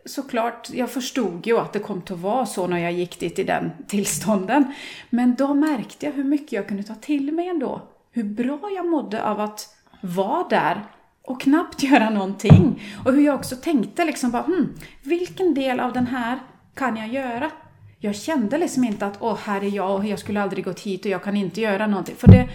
såklart, 0.08 0.70
jag 0.70 0.92
förstod 0.92 1.48
ju 1.48 1.58
att 1.58 1.74
det 1.74 1.80
kom 1.80 2.02
att 2.10 2.12
vara 2.12 2.46
så 2.46 2.68
när 2.68 2.78
jag 2.78 2.92
gick 2.92 3.20
dit 3.20 3.40
i 3.40 3.44
den 3.44 3.72
tillstånden. 3.88 4.74
Men 5.10 5.36
då 5.36 5.54
märkte 5.54 6.06
jag 6.06 6.14
hur 6.14 6.24
mycket 6.24 6.52
jag 6.52 6.68
kunde 6.68 6.84
ta 6.84 6.96
till 6.96 7.32
mig 7.32 7.48
ändå. 7.48 7.82
Hur 8.12 8.24
bra 8.24 8.60
jag 8.76 8.88
mådde 8.88 9.24
av 9.24 9.40
att 9.40 9.76
vara 10.02 10.48
där 10.50 10.86
och 11.24 11.42
knappt 11.42 11.84
göra 11.84 12.10
någonting. 12.10 12.82
Och 13.06 13.14
hur 13.14 13.26
jag 13.26 13.36
också 13.36 13.56
tänkte 13.56 14.06
liksom 14.06 14.32
bara, 14.32 14.44
hmm, 14.44 14.74
vilken 15.04 15.54
del 15.54 15.80
av 15.80 15.94
den 15.94 16.08
här 16.08 16.40
kan 16.74 16.98
jag 16.98 17.08
göra? 17.08 17.52
Jag 18.00 18.16
kände 18.16 18.58
liksom 18.58 18.84
inte 18.84 19.06
att 19.06 19.22
åh, 19.22 19.38
här 19.38 19.64
är 19.64 19.76
jag 19.76 19.96
och 19.96 20.06
jag 20.06 20.20
skulle 20.20 20.42
aldrig 20.42 20.66
gått 20.66 20.80
hit 20.80 21.06
och 21.06 21.12
jag 21.12 21.24
kan 21.24 21.38
inte 21.38 21.62
göra 21.62 21.88
någonting. 21.88 22.16
För 22.16 22.28
det, 22.28 22.50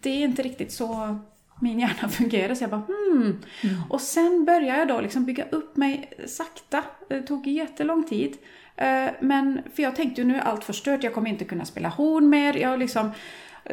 det 0.00 0.10
är 0.10 0.24
inte 0.24 0.42
riktigt 0.42 0.72
så 0.72 1.18
min 1.60 1.78
hjärna 1.78 2.08
fungerar. 2.08 2.54
Så 2.54 2.62
jag 2.62 2.70
bara 2.70 2.82
hmm. 2.86 3.42
Och 3.88 4.00
sen 4.00 4.44
började 4.44 4.78
jag 4.78 4.88
då 4.88 5.00
liksom 5.00 5.24
bygga 5.24 5.44
upp 5.50 5.76
mig 5.76 6.12
sakta. 6.26 6.84
Det 7.08 7.22
tog 7.22 7.46
jättelång 7.46 8.04
tid. 8.04 8.36
Eh, 8.76 9.08
Men 9.20 9.60
för 9.74 9.82
jag 9.82 9.96
tänkte 9.96 10.20
ju 10.20 10.26
nu 10.26 10.36
är 10.36 10.40
allt 10.40 10.64
förstört, 10.64 11.04
jag 11.04 11.14
kommer 11.14 11.30
inte 11.30 11.44
kunna 11.44 11.64
spela 11.64 11.88
horn 11.88 12.28
mer. 12.28 12.54
Jag 12.56 12.78
liksom, 12.78 13.10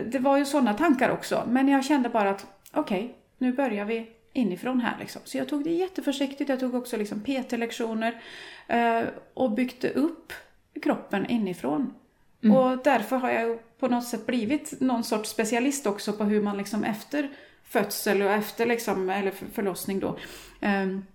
det 0.05 0.19
var 0.19 0.37
ju 0.37 0.45
sådana 0.45 0.73
tankar 0.73 1.09
också. 1.09 1.43
Men 1.47 1.67
jag 1.67 1.85
kände 1.85 2.09
bara 2.09 2.29
att 2.29 2.47
okej, 2.73 3.15
nu 3.37 3.53
börjar 3.53 3.85
vi 3.85 4.07
inifrån 4.33 4.81
här 4.81 4.97
liksom. 4.99 5.21
Så 5.25 5.37
jag 5.37 5.49
tog 5.49 5.63
det 5.63 5.69
jätteförsiktigt. 5.69 6.49
Jag 6.49 6.59
tog 6.59 6.75
också 6.75 6.97
liksom 6.97 7.19
PT-lektioner 7.19 8.21
eh, 8.67 9.01
och 9.33 9.51
byggde 9.51 9.89
upp 9.89 10.33
kroppen 10.83 11.25
inifrån. 11.25 11.93
Och 12.53 12.83
därför 12.83 13.17
har 13.17 13.29
jag 13.29 13.79
på 13.79 13.87
något 13.87 14.03
sätt 14.07 14.25
blivit 14.25 14.81
någon 14.81 15.03
sorts 15.03 15.29
specialist 15.29 15.85
också 15.85 16.13
på 16.13 16.23
hur 16.23 16.41
man 16.41 16.57
liksom 16.57 16.83
efter 16.83 17.29
födsel 17.69 18.21
och 18.21 18.31
efter 18.31 18.65
liksom, 18.65 19.09
eller 19.09 19.31
förlossning 19.53 19.99
då 19.99 20.17
ehm, 20.61 21.05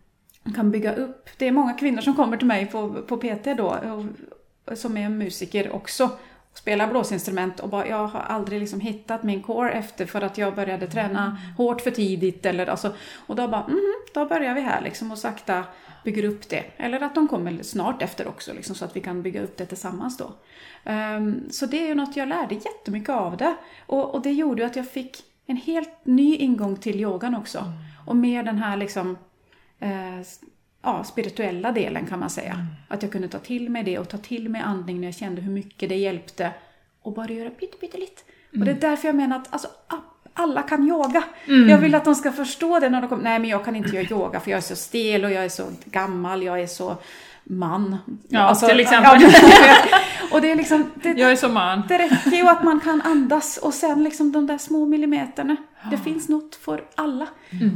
kan 0.54 0.70
bygga 0.70 0.94
upp. 0.94 1.28
Det 1.38 1.48
är 1.48 1.52
många 1.52 1.72
kvinnor 1.72 2.00
som 2.00 2.16
kommer 2.16 2.36
till 2.36 2.46
mig 2.46 2.66
på, 2.66 3.02
på 3.02 3.16
PT 3.16 3.44
då 3.56 3.66
och, 3.66 4.78
som 4.78 4.96
är 4.96 5.08
musiker 5.08 5.72
också 5.72 6.10
spela 6.54 6.84
spelar 6.84 6.90
blåsinstrument 6.90 7.60
och 7.60 7.68
bara, 7.68 7.86
jag 7.86 8.06
har 8.06 8.20
aldrig 8.20 8.60
liksom 8.60 8.80
hittat 8.80 9.22
min 9.22 9.42
core 9.42 9.72
efter 9.72 10.06
för 10.06 10.20
att 10.20 10.38
jag 10.38 10.54
började 10.54 10.86
träna 10.86 11.38
hårt 11.56 11.80
för 11.80 11.90
tidigt 11.90 12.46
eller 12.46 12.66
alltså, 12.66 12.94
och 13.26 13.36
då 13.36 13.48
bara, 13.48 13.64
mm, 13.64 13.94
då 14.14 14.26
börjar 14.26 14.54
vi 14.54 14.60
här 14.60 14.80
liksom 14.80 15.12
och 15.12 15.18
sakta 15.18 15.64
bygger 16.04 16.24
upp 16.24 16.48
det. 16.48 16.64
Eller 16.76 17.00
att 17.00 17.14
de 17.14 17.28
kommer 17.28 17.62
snart 17.62 18.02
efter 18.02 18.28
också 18.28 18.52
liksom, 18.52 18.74
så 18.74 18.84
att 18.84 18.96
vi 18.96 19.00
kan 19.00 19.22
bygga 19.22 19.42
upp 19.42 19.56
det 19.56 19.66
tillsammans 19.66 20.16
då. 20.16 20.32
Um, 20.84 21.48
så 21.50 21.66
det 21.66 21.82
är 21.82 21.86
ju 21.86 21.94
något 21.94 22.16
jag 22.16 22.28
lärde 22.28 22.54
jättemycket 22.54 23.10
av 23.10 23.36
det. 23.36 23.54
Och, 23.86 24.14
och 24.14 24.22
det 24.22 24.32
gjorde 24.32 24.62
ju 24.62 24.66
att 24.66 24.76
jag 24.76 24.90
fick 24.90 25.22
en 25.50 25.56
helt 25.56 25.90
ny 26.02 26.36
ingång 26.36 26.76
till 26.76 27.00
yogan 27.00 27.34
också. 27.34 27.72
Och 28.06 28.16
mer 28.16 28.42
den 28.42 28.58
här 28.58 28.76
liksom 28.76 29.18
eh, 29.78 30.20
ja, 30.82 31.04
spirituella 31.04 31.72
delen 31.72 32.06
kan 32.06 32.18
man 32.18 32.30
säga. 32.30 32.66
Att 32.88 33.02
jag 33.02 33.12
kunde 33.12 33.28
ta 33.28 33.38
till 33.38 33.70
mig 33.70 33.84
det 33.84 33.98
och 33.98 34.08
ta 34.08 34.18
till 34.18 34.48
mig 34.48 34.62
andning 34.62 35.00
när 35.00 35.08
jag 35.08 35.14
kände 35.14 35.42
hur 35.42 35.52
mycket 35.52 35.88
det 35.88 35.96
hjälpte. 35.96 36.50
Och 37.02 37.12
bara 37.12 37.32
göra 37.32 37.50
pytte, 37.50 37.76
pytte 37.76 37.98
lite. 37.98 38.22
Och 38.52 38.64
det 38.64 38.70
är 38.70 38.80
därför 38.80 39.08
jag 39.08 39.14
menar 39.14 39.36
att 39.36 39.52
alltså, 39.52 39.68
alla 40.34 40.62
kan 40.62 40.88
yoga. 40.88 41.24
Jag 41.68 41.78
vill 41.78 41.94
att 41.94 42.04
de 42.04 42.14
ska 42.14 42.32
förstå 42.32 42.78
det 42.78 42.88
när 42.88 43.00
de 43.00 43.08
kommer. 43.08 43.22
Nej, 43.22 43.38
men 43.38 43.50
jag 43.50 43.64
kan 43.64 43.76
inte 43.76 43.96
göra 43.96 44.06
yoga 44.10 44.40
för 44.40 44.50
jag 44.50 44.58
är 44.58 44.62
så 44.62 44.76
stel 44.76 45.24
och 45.24 45.30
jag 45.30 45.44
är 45.44 45.48
så 45.48 45.64
gammal, 45.84 46.42
jag 46.42 46.60
är 46.60 46.66
så 46.66 46.96
man. 47.50 47.96
Alltså, 48.34 48.64
Ja, 48.66 48.70
till 48.70 48.80
exempel. 48.80 49.22
ja, 49.22 49.28
och 50.32 50.40
det 50.40 50.50
är 50.50 50.56
liksom, 50.56 50.90
det, 50.94 51.08
Jag 51.08 51.32
är 51.32 51.36
som 51.36 51.54
man. 51.54 51.82
det 51.88 51.98
räcker 51.98 52.36
ju 52.36 52.48
att 52.48 52.62
man 52.64 52.80
kan 52.80 53.02
andas 53.02 53.56
och 53.56 53.74
sen 53.74 54.04
liksom 54.04 54.32
de 54.32 54.46
där 54.46 54.58
små 54.58 54.86
millimeterna. 54.86 55.56
Det 55.90 55.96
finns 55.98 56.28
något 56.28 56.54
för 56.54 56.84
alla. 56.94 57.26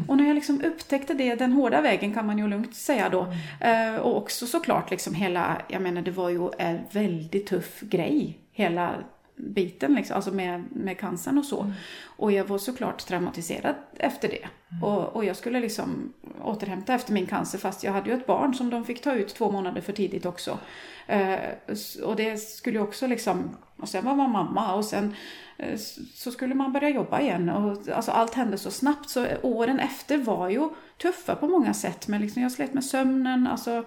Och 0.09 0.17
när 0.17 0.27
jag 0.27 0.35
liksom 0.35 0.61
upptäckte 0.65 1.15
det 1.15 1.35
den 1.35 1.53
hårda 1.53 1.81
vägen 1.81 2.15
kan 2.15 2.27
man 2.27 2.39
ju 2.39 2.49
lugnt 2.49 2.75
säga 2.75 3.09
då. 3.09 3.27
Eh, 3.61 3.95
och 4.01 4.17
också 4.17 4.47
såklart 4.47 4.91
liksom 4.91 5.15
hela, 5.15 5.57
jag 5.69 5.83
menar 5.83 6.03
det 6.03 6.11
var 6.11 6.29
ju 6.29 6.49
en 6.59 6.79
väldigt 6.93 7.47
tuff 7.47 7.81
grej. 7.81 8.39
Hela 8.53 8.91
biten 9.37 9.95
liksom, 9.95 10.17
alltså 10.17 10.31
med, 10.31 10.65
med 10.71 10.99
cancern 10.99 11.39
och 11.39 11.45
så. 11.45 11.73
Och 12.05 12.33
jag 12.33 12.45
var 12.45 12.59
såklart 12.59 13.07
traumatiserad 13.07 13.75
efter 13.97 14.29
det. 14.29 14.49
Och, 14.83 15.17
och 15.17 15.25
jag 15.25 15.37
skulle 15.37 15.61
liksom 15.61 16.13
återhämta 16.43 16.95
efter 16.95 17.13
min 17.13 17.27
cancer 17.27 17.59
fast 17.59 17.85
jag 17.85 17.93
hade 17.93 18.11
ju 18.11 18.17
ett 18.17 18.27
barn 18.27 18.55
som 18.55 18.71
de 18.71 18.85
fick 18.85 19.03
ta 19.03 19.13
ut 19.13 19.35
två 19.35 19.51
månader 19.51 19.81
för 19.81 19.93
tidigt 19.93 20.27
också. 20.27 20.59
Eh, 21.07 21.39
och 22.03 22.17
det 22.17 22.37
skulle 22.37 22.79
också 22.79 23.07
liksom, 23.07 23.57
och 23.77 23.89
sen 23.89 24.05
var 24.05 24.15
man 24.15 24.31
mamma 24.31 24.75
och 24.75 24.85
sen 24.85 25.15
eh, 25.57 25.79
så 26.15 26.31
skulle 26.31 26.55
man 26.55 26.73
börja 26.73 26.89
jobba 26.89 27.21
igen. 27.21 27.49
Och, 27.49 27.89
alltså 27.89 28.11
allt 28.11 28.35
hände 28.35 28.59
så 28.59 28.71
snabbt 28.71 29.11
så 29.11 29.27
åren 29.43 29.81
efter 29.81 30.19
var 30.19 30.49
ju 30.49 30.69
tuffa 31.03 31.37
på 31.37 31.49
många 31.49 31.75
sätt. 31.75 32.09
Men 32.09 32.21
liksom 32.21 32.43
jag 32.43 32.53
slet 32.53 32.75
med 32.75 32.85
sömnen, 32.85 33.47
alltså 33.47 33.85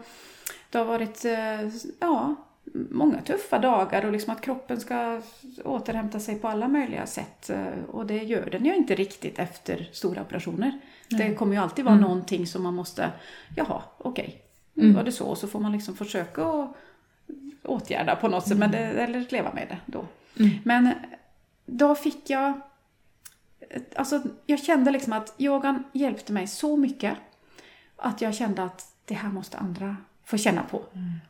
det 0.70 0.78
har 0.78 0.86
varit, 0.86 1.26
eh, 1.26 1.68
ja, 2.00 2.36
många 2.74 3.22
tuffa 3.22 3.60
dagar 3.60 4.06
och 4.06 4.12
liksom 4.12 4.34
att 4.34 4.42
kroppen 4.42 4.80
ska 4.80 5.22
återhämta 5.64 6.20
sig 6.20 6.36
på 6.40 6.48
alla 6.48 6.68
möjliga 6.68 7.06
sätt. 7.06 7.50
Eh, 7.50 7.66
Och 7.92 8.06
det 8.06 8.24
gör 8.24 8.50
den 8.50 8.66
ju 8.66 8.76
inte 8.76 8.96
riktigt 8.96 9.40
efter 9.40 9.90
stora 9.92 10.22
operationer. 10.22 10.80
Det 11.10 11.36
kommer 11.36 11.54
ju 11.56 11.62
alltid 11.62 11.86
vara 11.86 11.96
någonting 12.02 12.48
som 12.48 12.64
man 12.64 12.74
måste, 12.74 13.12
jaha, 13.56 13.82
okej, 13.98 14.42
nu 14.74 14.92
var 14.94 15.04
det 15.04 15.12
så. 15.12 15.26
Och 15.26 15.38
så 15.38 15.48
får 15.48 15.60
man 15.60 15.72
liksom 15.72 15.96
försöka 15.96 16.46
att 16.46 16.76
åtgärda 17.64 18.16
på 18.16 18.28
något 18.28 18.48
sätt, 18.48 18.58
men 18.58 18.72
det, 18.72 18.78
eller 18.80 19.26
leva 19.30 19.54
med 19.54 19.68
det 19.70 19.78
då. 19.86 20.06
Men 20.64 20.90
då 21.66 21.96
fick 21.96 22.30
jag, 22.30 22.54
alltså 23.96 24.22
jag 24.46 24.60
kände 24.60 24.92
liksom 24.92 25.14
att 25.14 25.36
yogan 25.38 25.84
hjälpte 25.94 26.34
mig 26.34 26.48
så 26.48 26.78
mycket 26.78 27.18
att 27.98 28.22
jag 28.22 28.36
kände 28.36 28.64
att 28.64 28.94
det 29.06 29.14
här 29.14 29.30
måste 29.30 29.58
andra 29.58 29.98
få 30.26 30.38
känna 30.38 30.64
på. 30.64 30.82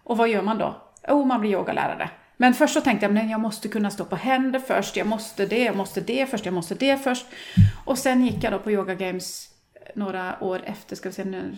Och 0.03 0.17
vad 0.17 0.29
gör 0.29 0.41
man 0.41 0.57
då? 0.57 0.75
Jo, 1.07 1.25
man 1.25 1.39
blir 1.41 1.51
yogalärare. 1.51 2.09
Men 2.37 2.53
först 2.53 2.73
så 2.73 2.81
tänkte 2.81 3.05
jag, 3.05 3.13
men 3.13 3.29
jag 3.29 3.39
måste 3.39 3.67
kunna 3.67 3.89
stå 3.91 4.05
på 4.05 4.15
händer 4.15 4.59
först, 4.59 4.95
jag 4.97 5.07
måste 5.07 5.45
det, 5.45 5.63
jag 5.63 5.75
måste 5.75 6.01
det 6.01 6.25
först, 6.29 6.45
jag 6.45 6.53
måste 6.53 6.75
det 6.75 6.97
först. 6.97 7.25
Och 7.85 7.97
sen 7.97 8.25
gick 8.25 8.43
jag 8.43 8.53
då 8.53 8.59
på 8.59 8.71
Yoga 8.71 8.95
Games 8.95 9.49
några 9.95 10.43
år 10.43 10.61
efter, 10.65 10.95
ska 10.95 11.09
vi 11.09 11.15
se 11.15 11.23
nu, 11.25 11.57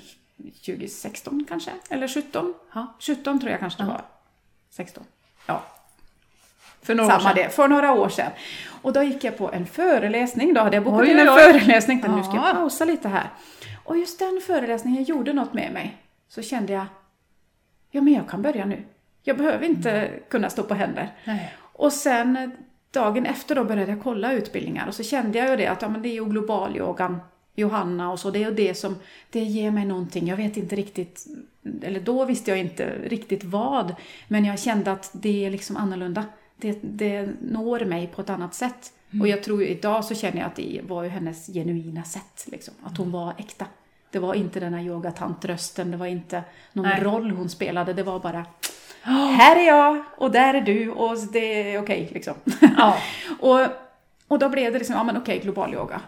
2016 0.66 1.46
kanske? 1.50 1.72
Eller 1.90 2.08
17? 2.08 2.54
Ja, 2.74 2.94
17 3.00 3.40
tror 3.40 3.52
jag 3.52 3.60
kanske 3.60 3.84
det 3.84 3.88
var. 3.90 4.02
16. 4.70 5.04
Ja, 5.46 5.64
För 6.82 6.96
några 6.96 7.08
år 7.16 7.20
samma 7.20 7.30
sedan. 7.36 7.44
det, 7.44 7.50
för 7.50 7.68
några 7.68 7.92
år 7.94 8.10
sedan. 8.10 8.32
Och 8.82 8.94
då 8.94 9.04
gick 9.04 9.24
jag 9.24 9.38
på 9.38 9.52
en 9.52 9.66
föreläsning, 9.66 10.54
då 10.54 10.62
hade 10.62 10.76
jag 10.76 10.84
bokat 10.84 11.00
Oj, 11.02 11.12
in 11.12 11.20
en 11.20 11.30
oj, 11.30 11.40
föreläsning. 11.40 11.98
Nu 11.98 12.24
ska 12.24 12.36
Ja. 12.36 12.48
jag 12.48 12.56
pausa 12.56 12.86
lite 12.86 13.08
här. 13.10 13.30
Och 13.84 13.98
just 13.98 14.20
den 14.20 14.42
föreläsningen 14.48 15.04
gjorde 15.04 15.34
något 15.34 15.54
med 15.54 15.72
mig. 15.74 15.98
Så 16.28 16.42
kände 16.42 16.74
jag, 16.74 16.86
ja 17.92 18.02
men 18.02 18.14
jag 18.14 18.30
kan 18.30 18.42
börja 18.42 18.66
nu. 18.66 18.84
Jag 19.30 19.38
behöver 19.38 19.66
inte 19.66 20.10
kunna 20.30 20.50
stå 20.50 20.64
på 20.64 20.74
händer. 20.74 21.10
Nej. 21.26 21.54
Och 21.58 21.94
sen 21.94 22.38
eh, 22.38 22.50
dagen 22.92 23.26
efter 23.26 23.56
då 23.56 23.64
började 23.64 23.92
jag 23.92 24.04
kolla 24.04 24.34
utbildningar 24.34 24.88
och 24.88 24.96
så 24.96 25.04
kände 25.04 25.38
jag 25.38 25.50
ju 25.50 25.56
det 25.56 25.68
att 25.68 25.82
ja, 25.82 25.90
men 25.90 26.02
det 26.02 26.10
är 26.10 26.14
ju 26.14 26.26
globalyogan, 26.26 27.20
Johanna 27.56 28.12
och 28.12 28.20
så, 28.20 28.32
det 28.32 28.44
är 28.44 28.50
ju 28.50 28.56
det 28.56 28.76
som, 28.76 28.96
det 29.30 29.40
ger 29.40 29.72
mig 29.72 29.86
någonting. 29.86 30.28
Jag 30.28 30.38
vet 30.38 30.58
inte 30.58 30.76
riktigt, 30.76 31.28
eller 31.82 32.00
då 32.00 32.26
visste 32.26 32.52
jag 32.52 32.60
inte 32.60 32.96
riktigt 33.04 33.44
vad, 33.44 33.96
men 34.28 34.46
jag 34.46 34.60
kände 34.60 34.92
att 34.92 35.10
det 35.14 35.46
är 35.46 35.52
liksom 35.52 35.78
annorlunda. 35.78 36.26
Det, 36.58 36.80
det 36.82 37.30
når 37.42 37.86
mig 37.86 38.08
på 38.08 38.22
ett 38.22 38.30
annat 38.30 38.54
sätt. 38.54 38.94
Och 39.22 39.28
jag 39.28 39.44
tror 39.44 39.64
idag 39.64 40.06
så 40.06 40.16
känner 40.16 40.38
jag 40.38 40.48
att 40.48 40.56
det 40.56 40.82
var 40.88 41.04
ju 41.04 41.10
hennes 41.10 41.48
genuina 41.48 42.04
sätt, 42.04 42.46
liksom, 42.46 42.74
att 42.84 42.98
hon 42.98 43.12
var 43.12 43.34
äkta. 43.38 43.66
Det 44.12 44.20
var 44.20 44.34
inte 44.34 44.60
den 44.60 44.74
här 44.74 44.82
yogatantrösten, 44.82 45.92
det 45.92 45.98
var 45.98 46.06
inte 46.06 46.44
någon 46.74 46.86
Nej. 46.86 47.04
roll 47.04 47.32
hon 47.32 47.50
spelade, 47.50 47.94
det 47.94 48.04
var 48.04 48.20
bara 48.20 48.46
här 49.38 49.56
är 49.56 49.68
jag 49.68 50.04
och 50.18 50.32
där 50.32 50.54
är 50.54 50.62
du 50.62 50.92
och 50.92 51.18
det 51.34 51.74
är 51.74 51.82
okej 51.82 52.10
liksom. 52.14 52.34
Ja. 52.78 52.98
och, 53.40 53.60
och 54.28 54.40
då 54.40 54.50
blev 54.50 54.74
det 54.74 54.80
liksom, 54.80 54.96
ja 54.96 55.04
men 55.04 55.18
okej, 55.18 55.40
global 55.40 55.74
yoga. 55.74 56.02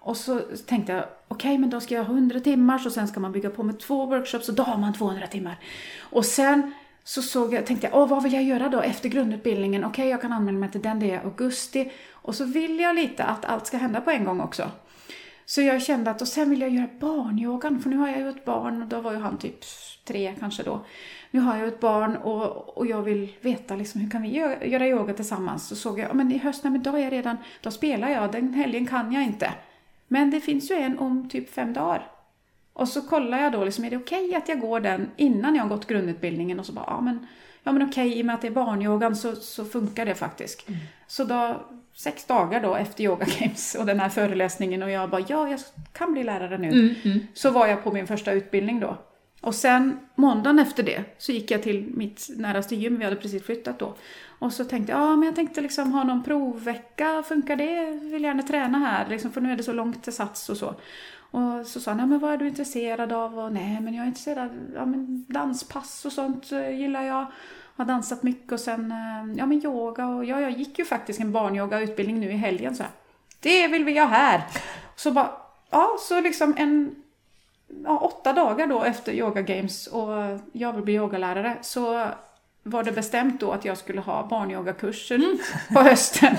Och 0.00 0.16
så 0.16 0.40
tänkte 0.66 0.92
jag, 0.92 1.04
okej 1.28 1.58
men 1.58 1.70
då 1.70 1.80
ska 1.80 1.94
jag 1.94 2.04
ha 2.04 2.14
100 2.14 2.40
timmar 2.40 2.86
och 2.86 2.92
sen 2.92 3.08
ska 3.08 3.20
man 3.20 3.32
bygga 3.32 3.50
på 3.50 3.62
med 3.62 3.80
två 3.80 4.06
workshops 4.06 4.48
och 4.48 4.54
då 4.54 4.62
har 4.62 4.76
man 4.76 4.94
200 4.94 5.26
timmar. 5.26 5.58
Och 6.00 6.24
sen 6.24 6.72
så 7.04 7.22
såg 7.22 7.54
jag, 7.54 7.66
tänkte 7.66 7.86
jag, 7.86 8.02
åh 8.02 8.08
vad 8.08 8.22
vill 8.22 8.32
jag 8.32 8.42
göra 8.42 8.68
då 8.68 8.80
efter 8.80 9.08
grundutbildningen? 9.08 9.84
Okej, 9.84 10.08
jag 10.08 10.20
kan 10.20 10.32
anmäla 10.32 10.58
mig 10.58 10.70
till 10.70 10.82
den, 10.82 11.00
det 11.00 11.10
är 11.10 11.24
augusti. 11.24 11.92
Och 12.12 12.34
så 12.34 12.44
vill 12.44 12.80
jag 12.80 12.94
lite 12.94 13.24
att 13.24 13.44
allt 13.44 13.66
ska 13.66 13.76
hända 13.76 14.00
på 14.00 14.10
en 14.10 14.24
gång 14.24 14.40
också. 14.40 14.70
Så 15.46 15.62
jag 15.62 15.82
kände 15.82 16.10
att, 16.10 16.22
och 16.22 16.28
sen 16.28 16.50
vill 16.50 16.60
jag 16.60 16.70
göra 16.70 16.88
barnyogan, 17.00 17.80
för 17.80 17.90
nu 17.90 17.96
har 17.96 18.08
jag 18.08 18.18
ju 18.18 18.28
ett 18.28 18.44
barn, 18.44 18.82
och 18.82 18.88
då 18.88 19.00
var 19.00 19.12
ju 19.12 19.18
han 19.18 19.38
typ 19.38 19.60
tre 20.04 20.34
kanske 20.40 20.62
då. 20.62 20.84
Nu 21.30 21.40
har 21.40 21.56
jag 21.56 21.68
ett 21.68 21.80
barn 21.80 22.16
och, 22.16 22.78
och 22.78 22.86
jag 22.86 23.02
vill 23.02 23.32
veta 23.40 23.76
liksom, 23.76 24.00
hur 24.00 24.10
kan 24.10 24.22
vi 24.22 24.28
göra, 24.28 24.66
göra 24.66 24.88
yoga 24.88 25.14
tillsammans? 25.14 25.68
Så 25.68 25.76
såg 25.76 25.98
jag, 25.98 26.10
ja, 26.10 26.14
men 26.14 26.32
i 26.32 26.38
höst, 26.38 26.64
nej 26.64 26.70
men 26.70 26.82
då 26.82 26.96
är 26.96 26.98
jag 26.98 27.12
redan, 27.12 27.36
då 27.60 27.70
spelar 27.70 28.08
jag, 28.08 28.32
den 28.32 28.54
helgen 28.54 28.86
kan 28.86 29.12
jag 29.12 29.22
inte. 29.22 29.52
Men 30.08 30.30
det 30.30 30.40
finns 30.40 30.70
ju 30.70 30.74
en 30.74 30.98
om 30.98 31.28
typ 31.28 31.50
fem 31.50 31.72
dagar. 31.72 32.10
Och 32.72 32.88
så 32.88 33.02
kollar 33.02 33.38
jag 33.38 33.52
då, 33.52 33.64
liksom, 33.64 33.84
är 33.84 33.90
det 33.90 33.96
okej 33.96 34.34
att 34.34 34.48
jag 34.48 34.60
går 34.60 34.80
den 34.80 35.10
innan 35.16 35.54
jag 35.54 35.62
har 35.62 35.68
gått 35.68 35.86
grundutbildningen? 35.86 36.60
Och 36.60 36.66
så 36.66 36.72
bara, 36.72 36.84
ja 36.86 37.00
men, 37.00 37.26
ja, 37.62 37.72
men 37.72 37.88
okej, 37.88 38.18
i 38.18 38.22
och 38.22 38.26
med 38.26 38.34
att 38.34 38.40
det 38.40 38.48
är 38.48 38.52
barnyogan 38.52 39.16
så, 39.16 39.36
så 39.36 39.64
funkar 39.64 40.06
det 40.06 40.14
faktiskt. 40.14 40.68
Så 41.06 41.24
då, 41.24 41.60
sex 41.94 42.24
dagar 42.24 42.62
då 42.62 42.74
efter 42.74 43.04
Yoga 43.04 43.26
Games 43.38 43.74
och 43.74 43.86
den 43.86 44.00
här 44.00 44.08
föreläsningen 44.08 44.82
och 44.82 44.90
jag 44.90 45.10
bara, 45.10 45.24
ja, 45.28 45.48
jag 45.48 45.60
kan 45.92 46.12
bli 46.12 46.24
lärare 46.24 46.58
nu. 46.58 46.68
Mm, 46.68 46.94
mm. 47.04 47.26
Så 47.34 47.50
var 47.50 47.66
jag 47.66 47.84
på 47.84 47.92
min 47.92 48.06
första 48.06 48.32
utbildning 48.32 48.80
då. 48.80 48.96
Och 49.40 49.54
sen 49.54 49.98
måndagen 50.14 50.58
efter 50.58 50.82
det 50.82 51.04
så 51.18 51.32
gick 51.32 51.50
jag 51.50 51.62
till 51.62 51.92
mitt 51.94 52.28
näraste 52.36 52.76
gym, 52.76 52.98
vi 52.98 53.04
hade 53.04 53.16
precis 53.16 53.42
flyttat 53.42 53.78
då. 53.78 53.94
Och 54.38 54.52
så 54.52 54.64
tänkte 54.64 54.92
jag, 54.92 55.00
ja 55.00 55.16
men 55.16 55.26
jag 55.26 55.36
tänkte 55.36 55.60
liksom 55.60 55.92
ha 55.92 56.04
någon 56.04 56.24
provvecka, 56.24 57.22
funkar 57.28 57.56
det? 57.56 57.90
Vill 57.90 58.22
gärna 58.22 58.42
träna 58.42 58.78
här, 58.78 59.08
liksom, 59.08 59.32
för 59.32 59.40
nu 59.40 59.52
är 59.52 59.56
det 59.56 59.62
så 59.62 59.72
långt 59.72 60.04
till 60.04 60.12
Sats 60.12 60.48
och 60.48 60.56
så. 60.56 60.74
Och 61.30 61.66
så 61.66 61.80
sa 61.80 61.90
han, 61.90 62.00
ja, 62.00 62.06
men 62.06 62.18
vad 62.18 62.32
är 62.32 62.36
du 62.36 62.48
intresserad 62.48 63.12
av? 63.12 63.38
Och 63.38 63.52
nej, 63.52 63.80
men 63.80 63.94
jag 63.94 64.02
är 64.02 64.08
intresserad 64.08 64.38
av 64.38 64.50
ja, 64.74 64.86
men 64.86 65.24
danspass 65.28 66.04
och 66.04 66.12
sånt 66.12 66.52
eh, 66.52 66.70
gillar 66.70 67.02
jag. 67.02 67.26
har 67.76 67.84
dansat 67.84 68.22
mycket 68.22 68.52
och 68.52 68.60
sen 68.60 68.92
eh, 68.92 69.38
ja, 69.38 69.46
men 69.46 69.64
yoga 69.64 70.06
och 70.06 70.24
ja, 70.24 70.40
jag 70.40 70.50
gick 70.50 70.78
ju 70.78 70.84
faktiskt 70.84 71.20
en 71.20 71.32
barnyogautbildning 71.32 72.20
nu 72.20 72.30
i 72.30 72.36
helgen 72.36 72.76
så 72.76 72.82
här. 72.82 72.92
Det 73.40 73.68
vill 73.68 73.84
vi 73.84 73.98
ha 73.98 74.06
här! 74.06 74.42
Så 74.96 75.10
bara, 75.10 75.30
ja, 75.70 75.96
så 76.00 76.20
liksom 76.20 76.54
en 76.56 76.94
ja, 77.84 77.98
åtta 77.98 78.32
dagar 78.32 78.66
då 78.66 78.82
efter 78.82 79.12
Yoga 79.12 79.42
Games 79.42 79.86
och 79.86 80.08
jag 80.52 80.72
vill 80.72 80.82
bli 80.82 80.94
yogalärare 80.94 81.58
så 81.60 82.08
var 82.62 82.84
det 82.84 82.92
bestämt 82.92 83.40
då 83.40 83.52
att 83.52 83.64
jag 83.64 83.78
skulle 83.78 84.00
ha 84.00 84.26
barnyogakurser 84.26 85.20
på 85.74 85.80
hösten. 85.80 86.36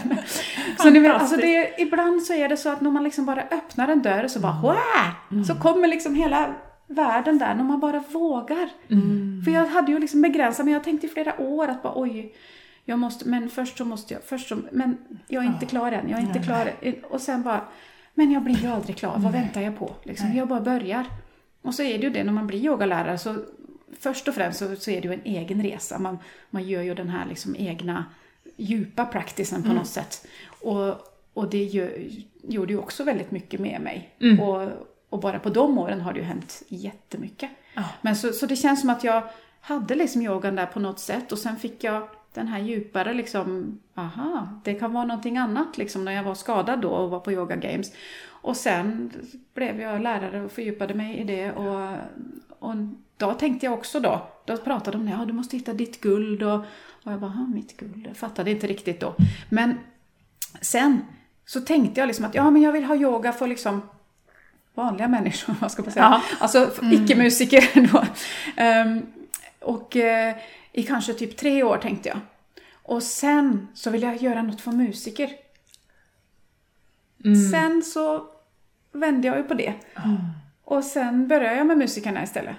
så 0.80 0.90
ni 0.90 1.00
vet, 1.00 1.14
alltså 1.14 1.38
det, 1.38 1.76
ibland 1.78 2.24
så 2.24 2.34
är 2.34 2.50
det 2.50 2.58
så 2.58 2.70
att 2.70 2.82
när 2.82 2.92
man 2.92 3.04
liksom 3.04 3.26
bara 3.26 3.42
öppnar 3.42 3.88
en 3.88 4.02
dörr 4.02 4.28
så 4.28 4.40
bara 4.40 4.62
Wah! 4.64 5.44
så 5.48 5.56
kommer 5.56 5.88
liksom 5.88 6.16
hela 6.16 6.56
världen 6.88 7.38
där 7.38 7.56
när 7.56 7.64
man 7.64 7.80
bara 7.80 8.04
vågar. 8.12 8.70
För 9.46 9.52
jag 9.52 9.66
hade 9.66 9.92
ju 9.92 10.00
liksom 10.00 10.22
begränsat 10.22 10.66
men 10.66 10.74
jag 10.74 10.84
tänkte 10.84 11.08
i 11.08 11.10
flera 11.10 11.40
år 11.42 11.68
att 11.68 11.84
bara 11.84 11.94
oj, 11.96 12.36
jag 12.86 13.00
måste, 13.00 13.30
men 13.30 13.50
först 13.50 13.78
så 13.78 13.86
måste 13.86 14.14
jag, 14.14 14.24
först 14.24 14.50
så, 14.50 14.58
men 14.72 14.98
jag 15.28 15.44
är 15.44 15.48
inte 15.48 15.66
klar 15.66 15.92
än, 15.92 16.10
jag 16.10 16.20
är 16.20 16.24
inte 16.24 16.40
klar 16.40 16.72
än. 16.82 16.94
Och 17.04 17.22
sen 17.22 17.44
bara, 17.44 17.62
men 18.14 18.32
jag 18.32 18.44
blir 18.44 18.56
ju 18.56 18.68
aldrig 18.68 18.98
klar, 18.98 19.18
vad 19.18 19.32
väntar 19.32 19.62
jag 19.62 19.80
på? 19.80 19.96
Liksom, 20.04 20.36
jag 20.36 20.48
bara 20.48 20.62
börjar. 20.62 21.06
Och 21.62 21.74
så 21.74 21.84
är 21.84 21.98
det 21.98 22.04
ju 22.04 22.10
det 22.10 22.24
när 22.24 22.34
man 22.34 22.48
blir 22.48 22.60
yogalärare 22.66 23.18
så 23.18 23.36
först 24.00 24.28
och 24.28 24.36
främst 24.36 24.60
så, 24.60 24.76
så 24.76 24.92
är 24.92 25.02
det 25.02 25.08
ju 25.08 25.14
en 25.14 25.24
egen 25.24 25.64
resa. 25.64 26.00
Man, 26.00 26.18
man 26.50 26.68
gör 26.68 26.82
ju 26.82 26.96
den 26.96 27.10
här 27.10 27.26
liksom 27.26 27.56
egna 27.56 28.06
djupa 28.58 29.06
practicen 29.06 29.64
på 29.64 29.70
något 29.74 29.88
sätt. 29.88 30.28
Och, 30.62 30.96
och 31.34 31.50
det 31.50 31.64
gör, 31.64 31.92
gjorde 32.44 32.74
ju 32.74 32.80
också 32.80 33.04
väldigt 33.04 33.32
mycket 33.32 33.60
med 33.60 33.82
mig. 33.82 34.16
Och, 34.42 34.70
och 35.10 35.20
bara 35.20 35.40
på 35.40 35.50
de 35.50 35.78
åren 35.78 36.02
har 36.02 36.14
det 36.14 36.20
ju 36.20 36.26
hänt 36.26 36.64
jättemycket. 36.68 37.50
Men 38.02 38.16
så, 38.16 38.34
så 38.34 38.46
det 38.46 38.56
känns 38.56 38.82
som 38.82 38.90
att 38.90 39.04
jag 39.04 39.24
hade 39.62 39.96
liksom 39.96 40.22
yogan 40.22 40.56
där 40.56 40.66
på 40.66 40.80
något 40.80 41.00
sätt 41.00 41.32
och 41.32 41.38
sen 41.40 41.56
fick 41.56 41.84
jag 41.84 42.08
den 42.34 42.48
här 42.48 42.60
djupare 42.60 43.14
liksom, 43.14 43.80
aha, 43.96 44.48
det 44.64 44.74
kan 44.74 44.94
vara 44.94 45.06
någonting 45.06 45.38
annat 45.38 45.78
liksom 45.78 46.06
när 46.06 46.12
jag 46.12 46.24
var 46.24 46.36
skadad 46.36 46.82
då 46.82 46.90
och 46.90 47.10
var 47.10 47.20
på 47.20 47.32
Yoga 47.32 47.56
Games. 47.56 47.92
Och 48.42 48.58
sen 48.58 49.12
blev 49.54 49.82
jag 49.82 50.02
lärare 50.02 50.42
och 50.42 50.52
fördjupade 50.52 50.94
mig 50.94 51.18
i 51.18 51.24
det 51.24 51.52
och, 51.52 51.98
och 52.60 52.76
då 53.18 53.34
tänkte 53.34 53.66
jag 53.66 53.74
också 53.74 54.00
då, 54.00 54.28
då 54.46 54.58
pratade 54.58 54.98
de 54.98 55.02
om 55.02 55.08
ja, 55.08 55.26
du 55.26 55.34
måste 55.34 55.58
hitta 55.58 55.74
ditt 55.74 56.02
guld 56.02 56.44
och, 56.44 56.60
och 57.04 57.12
jag 57.12 57.20
bara, 57.20 57.48
mitt 57.54 57.78
guld, 57.78 58.06
jag 58.08 58.18
fattade 58.18 58.52
inte 58.52 58.68
riktigt 58.68 59.00
då. 59.00 59.16
Men 59.50 59.80
sen 60.62 61.02
så 61.46 61.62
tänkte 61.62 62.00
jag 62.00 62.08
liksom 62.08 62.26
att 62.26 62.36
ja, 62.36 62.52
men 62.52 62.62
jag 62.62 62.72
vill 62.72 62.84
ha 62.84 62.96
yoga 62.96 63.32
för 63.32 63.48
liksom 63.48 63.82
vanliga 64.74 65.08
människor, 65.08 65.56
vad 65.62 65.72
ska 65.72 65.82
man 65.82 65.92
säga? 65.92 66.06
Ja. 66.06 66.22
Alltså 66.40 66.72
icke-musiker 66.92 67.88
då. 67.94 68.04
Ehm, 68.56 69.02
och 69.60 69.96
eh, 69.96 70.36
i 70.80 70.84
kanske 70.84 71.14
typ 71.14 71.38
tre 71.38 71.64
år 71.64 71.78
tänkte 71.78 72.10
jag. 72.10 72.20
Och 72.84 73.04
sen 73.04 73.68
så 73.74 73.90
vill 73.90 74.02
jag 74.04 74.22
göra 74.22 74.42
något 74.42 74.62
för 74.62 74.72
musiker. 74.72 75.30
Sen 77.52 77.84
så 77.84 78.26
vände 78.92 79.28
jag 79.28 79.38
ju 79.38 79.44
på 79.44 79.54
det. 79.54 79.74
Och 80.64 80.84
sen 80.84 81.28
började 81.28 81.56
jag 81.56 81.68
med 81.68 81.78
musikerna 81.78 82.24
istället. 82.24 82.56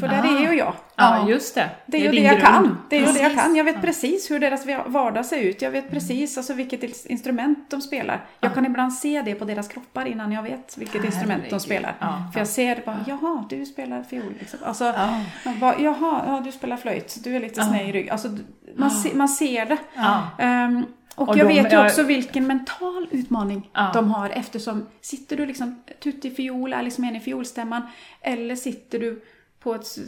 För 0.00 0.08
där 0.08 0.36
är 0.36 0.40
ju 0.52 0.58
jag. 0.58 0.74
Ja, 0.96 1.28
just 1.28 1.54
det. 1.54 1.70
Det 1.86 1.96
är 1.96 2.00
ju 2.02 2.10
det 2.10 2.16
jag 2.16 2.30
grund. 2.32 2.42
kan. 2.46 2.78
Det 2.90 2.96
är 2.96 3.00
ju 3.06 3.12
det 3.12 3.20
jag 3.20 3.34
kan. 3.34 3.56
Jag 3.56 3.64
vet 3.64 3.80
precis 3.80 4.30
hur 4.30 4.38
deras 4.38 4.66
vardag 4.86 5.26
ser 5.26 5.38
ut. 5.40 5.62
Jag 5.62 5.70
vet 5.70 5.90
precis 5.90 6.36
alltså, 6.38 6.54
vilket 6.54 6.82
ins- 6.82 7.06
instrument 7.06 7.70
de 7.70 7.80
spelar. 7.80 8.26
Jag 8.40 8.54
kan 8.54 8.66
ibland 8.66 8.92
se 8.94 9.22
det 9.22 9.34
på 9.34 9.44
deras 9.44 9.68
kroppar 9.68 10.06
innan 10.06 10.32
jag 10.32 10.42
vet 10.42 10.78
vilket 10.78 11.04
instrument 11.04 11.42
de 11.42 11.46
Herregud. 11.46 11.60
spelar. 11.62 11.94
Ja, 12.00 12.24
För 12.32 12.40
jag 12.40 12.48
ser 12.48 12.82
bara, 12.86 13.04
jaha, 13.06 13.44
du 13.50 13.66
spelar 13.66 14.02
fiol. 14.02 14.34
Liksom. 14.38 14.58
Alltså, 14.64 14.84
Ja. 14.84 15.20
man 15.44 15.58
bara, 15.58 15.80
jaha, 15.80 16.22
ja, 16.26 16.40
du 16.44 16.52
spelar 16.52 16.76
flöjt. 16.76 17.24
Du 17.24 17.36
är 17.36 17.40
lite 17.40 17.62
sned 17.64 17.88
i 17.88 17.92
rygg. 17.92 18.10
Alltså, 18.10 18.28
man, 18.76 18.90
se, 18.90 19.14
man 19.14 19.28
ser 19.28 19.66
det. 19.66 19.76
Ja. 19.94 20.22
Ehm, 20.38 20.84
och, 21.16 21.28
Och 21.28 21.36
jag 21.38 21.48
de 21.48 21.54
vet 21.62 21.72
ju 21.72 21.84
också 21.84 22.02
vilken 22.02 22.46
mental 22.46 23.06
utmaning 23.10 23.70
Ja. 23.74 23.90
de 23.94 24.10
har 24.10 24.30
eftersom 24.30 24.86
sitter 25.00 25.36
du 25.36 25.46
liksom 25.46 25.82
tutti 26.02 26.30
fiol, 26.30 26.72
är 26.72 26.82
liksom 26.82 27.04
en 27.04 27.16
i 27.16 27.20
fiolstämman 27.20 27.82
eller 28.20 28.56
sitter 28.56 28.98
du 28.98 29.22
på 29.64 29.74
ett 29.74 29.98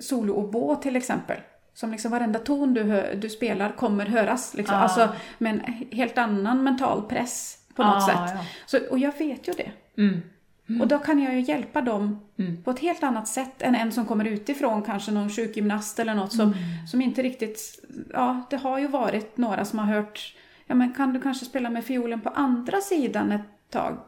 solo 0.00 0.76
till 0.82 0.96
exempel 0.96 1.36
som 1.74 1.90
liksom 1.92 2.10
varenda 2.10 2.38
ton 2.38 2.74
du, 2.74 2.82
hör, 2.82 3.14
du 3.14 3.28
spelar 3.28 3.72
kommer 3.72 4.06
höras. 4.06 4.54
Liksom. 4.54 4.76
Ja. 4.76 4.82
Alltså 4.82 5.08
med 5.38 5.52
en 5.54 5.60
helt 5.98 6.18
annan 6.18 6.64
mental 6.64 7.02
press 7.02 7.58
på 7.74 7.82
något 7.84 7.94
Ja, 7.94 8.06
sätt. 8.06 8.36
ja. 8.36 8.44
Så, 8.66 8.90
och 8.90 8.98
jag 8.98 9.18
vet 9.18 9.48
ju 9.48 9.52
det. 9.52 9.70
Mm. 10.02 10.80
Och 10.80 10.88
då 10.88 10.98
kan 10.98 11.22
jag 11.22 11.34
ju 11.34 11.40
hjälpa 11.40 11.80
dem 11.80 12.20
på 12.64 12.70
ett 12.70 12.78
helt 12.78 13.02
annat 13.02 13.28
sätt 13.28 13.62
än 13.62 13.74
en 13.74 13.92
som 13.92 14.06
kommer 14.06 14.24
utifrån, 14.24 14.82
kanske 14.82 15.12
någon 15.12 15.30
sjukgymnast 15.30 15.98
eller 15.98 16.14
något 16.14 16.32
som, 16.32 16.54
som 16.90 17.00
inte 17.02 17.22
riktigt... 17.22 17.84
Ja, 18.12 18.42
det 18.50 18.56
har 18.56 18.78
ju 18.78 18.88
varit 18.88 19.36
några 19.36 19.64
som 19.64 19.78
har 19.78 19.86
hört, 19.86 20.34
ja 20.66 20.74
men 20.74 20.92
kan 20.94 21.12
du 21.12 21.20
kanske 21.20 21.44
spela 21.44 21.70
med 21.70 21.84
fiolen 21.84 22.20
på 22.20 22.28
andra 22.28 22.80
sidan 22.80 23.32
ett 23.32 23.70
tag? 23.70 23.98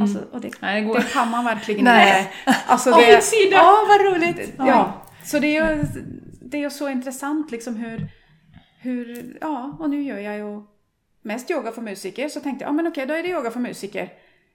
Alltså, 0.00 0.18
och 0.32 0.40
det, 0.40 0.62
Nej, 0.62 0.80
det 0.80 0.86
går- 0.86 0.96
det 0.96 1.12
kan 1.12 1.30
man 1.30 1.44
verkligen 1.44 1.84
Nej. 1.84 2.20
inte. 2.46 2.58
Alltså, 2.66 2.90
det, 2.90 3.24
sida. 3.24 3.56
Ja, 3.56 3.86
vad 3.88 4.00
roligt! 4.00 4.52
ja, 4.58 5.02
så 5.24 5.38
det 5.38 5.56
är 5.56 5.76
ju 5.76 5.84
det 6.40 6.64
är 6.64 6.70
så 6.70 6.88
intressant 6.88 7.50
liksom 7.50 7.76
hur, 7.76 8.08
hur, 8.80 9.38
ja, 9.40 9.76
och 9.80 9.90
nu 9.90 10.02
gör 10.02 10.18
jag 10.18 10.36
ju 10.36 10.62
mest 11.22 11.50
yoga 11.50 11.72
för 11.72 11.82
musiker, 11.82 12.28
så 12.28 12.40
tänkte 12.40 12.64
jag, 12.64 12.68
ja 12.68 12.72
men 12.72 12.86
okej, 12.86 13.06
då 13.06 13.14
är 13.14 13.22
det 13.22 13.28
yoga 13.28 13.50
för 13.50 13.60
musiker. 13.60 14.12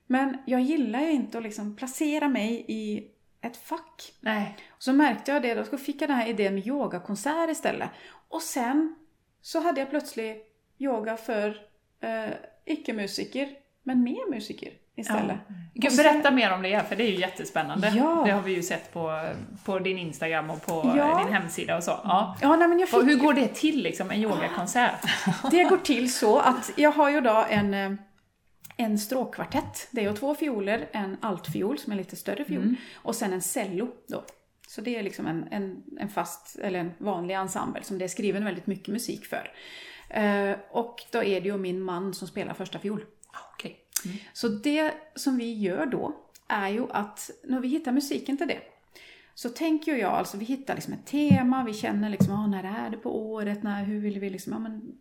Men 0.08 0.38
jag 0.46 0.62
gillar 0.62 1.02
ju 1.02 1.12
inte 1.12 1.38
att 1.38 1.44
liksom 1.44 1.76
placera 1.76 2.28
mig 2.30 2.66
i 2.68 3.08
ett 3.42 3.58
fack. 3.58 4.14
Nej. 4.20 4.58
Och 4.72 4.84
så 4.84 4.94
märkte 4.94 5.32
jag 5.32 5.42
det, 5.42 5.56
då 5.56 5.64
så 5.64 5.78
fick 5.78 6.02
jag 6.02 6.10
den 6.10 6.18
här 6.18 6.28
idén 6.28 6.56
med 6.56 6.68
yogakonsert 6.68 7.50
istället. 7.50 7.90
Och 8.30 8.42
sen 8.42 8.96
så 9.42 9.60
hade 9.60 9.80
jag 9.82 9.90
plötsligt 9.90 10.48
yoga 10.80 11.18
för 11.18 11.58
eh, 12.00 12.34
icke-musiker, 12.66 13.50
men 13.84 14.04
med 14.04 14.22
musiker 14.30 14.70
istället. 14.96 15.38
Och 15.86 15.92
sen- 15.92 16.04
berätta 16.04 16.32
mer 16.32 16.54
om 16.54 16.62
det, 16.62 16.90
för 16.90 16.96
det 16.96 17.04
är 17.04 17.12
ju 17.12 17.20
jättespännande. 17.20 17.94
Ja. 17.96 18.22
Det 18.26 18.32
har 18.32 18.42
vi 18.42 18.54
ju 18.56 18.64
sett 18.64 18.94
på, 18.94 19.30
på 19.66 19.80
din 19.80 19.98
Instagram 19.98 20.50
och 20.50 20.66
på 20.66 20.94
Ja. 20.98 21.24
din 21.24 21.34
hemsida 21.34 21.78
och 21.78 21.84
så. 21.84 21.92
Ja. 21.92 22.38
Ja, 22.42 22.56
nej, 22.56 22.68
men 22.68 22.80
jag 22.80 22.90
fick, 22.90 23.00
Och 23.00 23.06
hur 23.06 23.18
går 23.18 23.34
det 23.34 23.48
till, 23.48 23.84
liksom, 23.84 24.12
en 24.12 24.22
yogakonsert? 24.22 25.06
Det 25.52 25.64
går 25.64 25.78
till 25.78 26.14
så 26.14 26.40
att 26.40 26.72
jag 26.76 26.92
har 26.92 27.10
ju 27.10 27.22
då 27.22 27.46
en, 27.50 27.74
eh, 27.74 27.92
en 28.78 29.00
stråkkvartett. 29.00 29.88
Det 29.92 30.06
är 30.06 30.14
två 30.14 30.36
fioler, 30.36 30.90
en 30.92 31.18
altfiol 31.22 31.78
som 31.80 31.92
är 31.92 31.96
en 31.96 31.98
lite 31.98 32.16
större 32.16 32.46
fiol 32.46 32.76
och 32.96 33.16
sen 33.16 33.34
en 33.34 33.42
cello 33.42 33.88
då. 34.08 34.24
Så 34.68 34.82
det 34.82 34.96
är 34.96 35.04
liksom 35.04 35.28
en, 35.28 35.48
en, 35.52 35.84
en 36.00 36.10
fast, 36.10 36.56
eller 36.60 36.80
en 36.80 36.92
vanlig 36.98 37.36
ensemble 37.36 37.84
som 37.84 37.98
det 37.98 38.04
är 38.06 38.10
skriven 38.10 38.46
väldigt 38.46 38.68
mycket 38.68 38.88
musik 38.88 39.26
för. 39.26 39.52
Eh, 40.10 40.56
och 40.72 40.96
då 41.12 41.24
är 41.24 41.42
det 41.42 41.48
ju 41.50 41.58
min 41.58 41.82
man 41.82 42.14
som 42.14 42.28
spelar 42.28 42.54
första 42.54 42.80
fiol. 42.80 43.04
Okej. 44.06 44.30
Så 44.34 44.48
det 44.48 44.94
som 45.16 45.38
vi 45.38 45.54
gör 45.54 45.86
då 45.86 46.16
är 46.48 46.70
ju 46.70 46.92
att 46.92 47.30
när 47.44 47.60
vi 47.60 47.68
hittar 47.68 47.92
musiken 47.92 48.38
till 48.38 48.48
det 48.48 48.60
så 49.34 49.50
tänker 49.50 49.96
jag, 49.96 50.12
alltså 50.12 50.38
vi 50.38 50.46
hittar 50.46 50.76
liksom 50.76 50.94
ett 50.94 51.06
tema, 51.06 51.64
vi 51.64 51.74
känner 51.74 52.10
liksom, 52.10 52.34
ah, 52.34 52.48
när 52.48 52.64
är 52.64 52.90
det 52.90 52.98
på 52.98 53.32
året, 53.32 53.64
när, 53.64 53.84
hur 53.84 54.00
vill 54.00 54.20
vi 54.20 54.30
liksom, 54.30 54.54
ja, 54.54 54.60
men, 54.60 54.98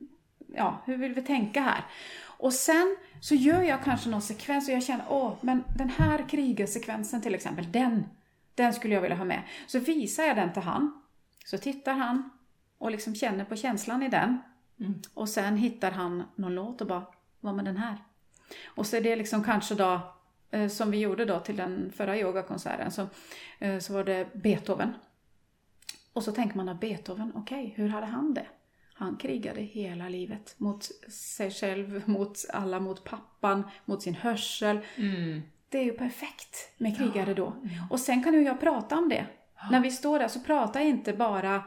ja, 0.54 0.82
hur 0.84 0.96
vill 0.96 1.14
vi 1.14 1.22
tänka 1.22 1.60
här? 1.60 1.84
Och 2.22 2.52
sen 2.52 2.96
så 3.20 3.34
gör 3.34 3.62
jag 3.62 3.84
kanske 3.84 4.08
någon 4.08 4.22
sekvens 4.22 4.68
och 4.68 4.74
jag 4.74 4.82
känner, 4.82 5.04
åh, 5.08 5.32
men 5.40 5.64
den 5.78 5.90
här 5.90 6.28
krigarsekvensen 6.28 7.22
till 7.22 7.34
exempel, 7.34 7.72
den, 7.72 8.06
den 8.54 8.72
skulle 8.74 8.94
jag 8.94 9.02
vilja 9.02 9.16
ha 9.16 9.24
med. 9.24 9.42
Så 9.66 9.78
visar 9.78 10.24
jag 10.24 10.36
den 10.36 10.52
till 10.52 10.62
han, 10.62 11.02
så 11.44 11.58
tittar 11.58 11.94
han 11.94 12.30
och 12.78 12.90
liksom 12.90 13.14
känner 13.14 13.44
på 13.44 13.56
känslan 13.56 14.02
i 14.02 14.08
den. 14.08 14.38
Och 15.14 15.28
sen 15.28 15.56
hittar 15.56 15.90
han 15.90 16.22
någon 16.36 16.54
låt 16.54 16.80
och 16.80 16.86
bara, 16.86 17.06
vad 17.40 17.54
med 17.54 17.64
den 17.64 17.76
här? 17.76 17.98
Och 18.66 18.86
så 18.86 18.96
är 18.96 19.00
det 19.00 19.16
liksom 19.16 19.44
kanske 19.44 19.74
då, 19.74 20.00
eh, 20.50 20.68
som 20.68 20.90
vi 20.90 20.98
gjorde 20.98 21.24
då 21.24 21.40
till 21.40 21.56
den 21.56 21.92
förra 21.96 22.18
yogakonserten, 22.18 22.90
så, 22.90 23.06
eh, 23.58 23.78
så 23.78 23.92
var 23.92 24.04
det 24.04 24.28
Beethoven. 24.34 24.94
Och 26.12 26.24
så 26.24 26.32
tänker 26.32 26.56
man 26.56 26.68
att 26.68 26.80
Beethoven, 26.80 27.32
okej, 27.34 27.72
hur 27.76 27.88
hade 27.88 28.06
han 28.06 28.34
det? 28.34 28.46
Han 28.94 29.16
krigade 29.16 29.60
hela 29.60 30.08
livet 30.08 30.54
mot 30.58 30.84
sig 31.10 31.50
själv, 31.50 32.02
mot 32.08 32.38
alla, 32.52 32.80
mot 32.80 33.04
pappan, 33.04 33.64
mot 33.84 34.02
sin 34.02 34.14
hörsel. 34.14 34.78
Det 35.68 35.78
är 35.78 35.84
ju 35.84 35.92
perfekt 35.92 36.72
med 36.78 36.96
krigare 36.96 37.34
då. 37.34 37.56
Och 37.90 38.00
sen 38.00 38.24
kan 38.24 38.34
ju 38.34 38.42
jag 38.42 38.60
prata 38.60 38.98
om 38.98 39.08
det. 39.08 39.26
När 39.70 39.80
vi 39.80 39.90
står 39.90 40.18
där 40.18 40.28
så 40.28 40.40
pratar 40.40 40.80
jag 40.80 40.88
inte 40.88 41.12
bara 41.12 41.62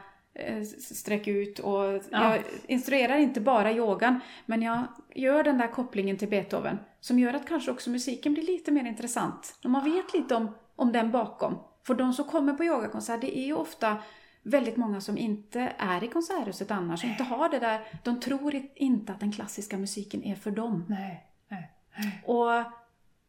sträck 0.78 1.26
ut 1.26 1.58
och 1.58 2.02
jag 2.10 2.42
instruerar 2.66 3.16
inte 3.16 3.40
bara 3.40 3.72
yogan 3.72 4.20
men 4.46 4.62
jag 4.62 4.82
gör 5.14 5.44
den 5.44 5.58
där 5.58 5.68
kopplingen 5.68 6.16
till 6.16 6.28
Beethoven 6.28 6.78
som 7.00 7.18
gör 7.18 7.34
att 7.34 7.48
kanske 7.48 7.70
också 7.70 7.90
musiken 7.90 8.34
blir 8.34 8.42
lite 8.42 8.70
mer 8.70 8.84
intressant. 8.84 9.58
När 9.62 9.70
man 9.70 9.84
vet 9.84 10.14
lite 10.14 10.34
om, 10.34 10.54
om 10.76 10.92
den 10.92 11.10
bakom. 11.10 11.58
För 11.86 11.94
de 11.94 12.12
som 12.12 12.24
kommer 12.24 12.52
på 12.52 12.64
yogakonsert, 12.64 13.20
det 13.20 13.38
är 13.38 13.46
ju 13.46 13.54
ofta 13.54 13.96
väldigt 14.42 14.76
många 14.76 15.00
som 15.00 15.18
inte 15.18 15.72
är 15.78 16.04
i 16.04 16.08
konserthuset 16.08 16.70
annars, 16.70 17.00
som 17.00 17.10
inte 17.10 17.24
har 17.24 17.48
det 17.48 17.58
där, 17.58 17.80
de 18.04 18.20
tror 18.20 18.62
inte 18.74 19.12
att 19.12 19.20
den 19.20 19.32
klassiska 19.32 19.78
musiken 19.78 20.24
är 20.24 20.34
för 20.34 20.50
dem. 20.50 20.84
Nej. 20.88 21.24
Nej. 21.48 22.22
Och, 22.26 22.64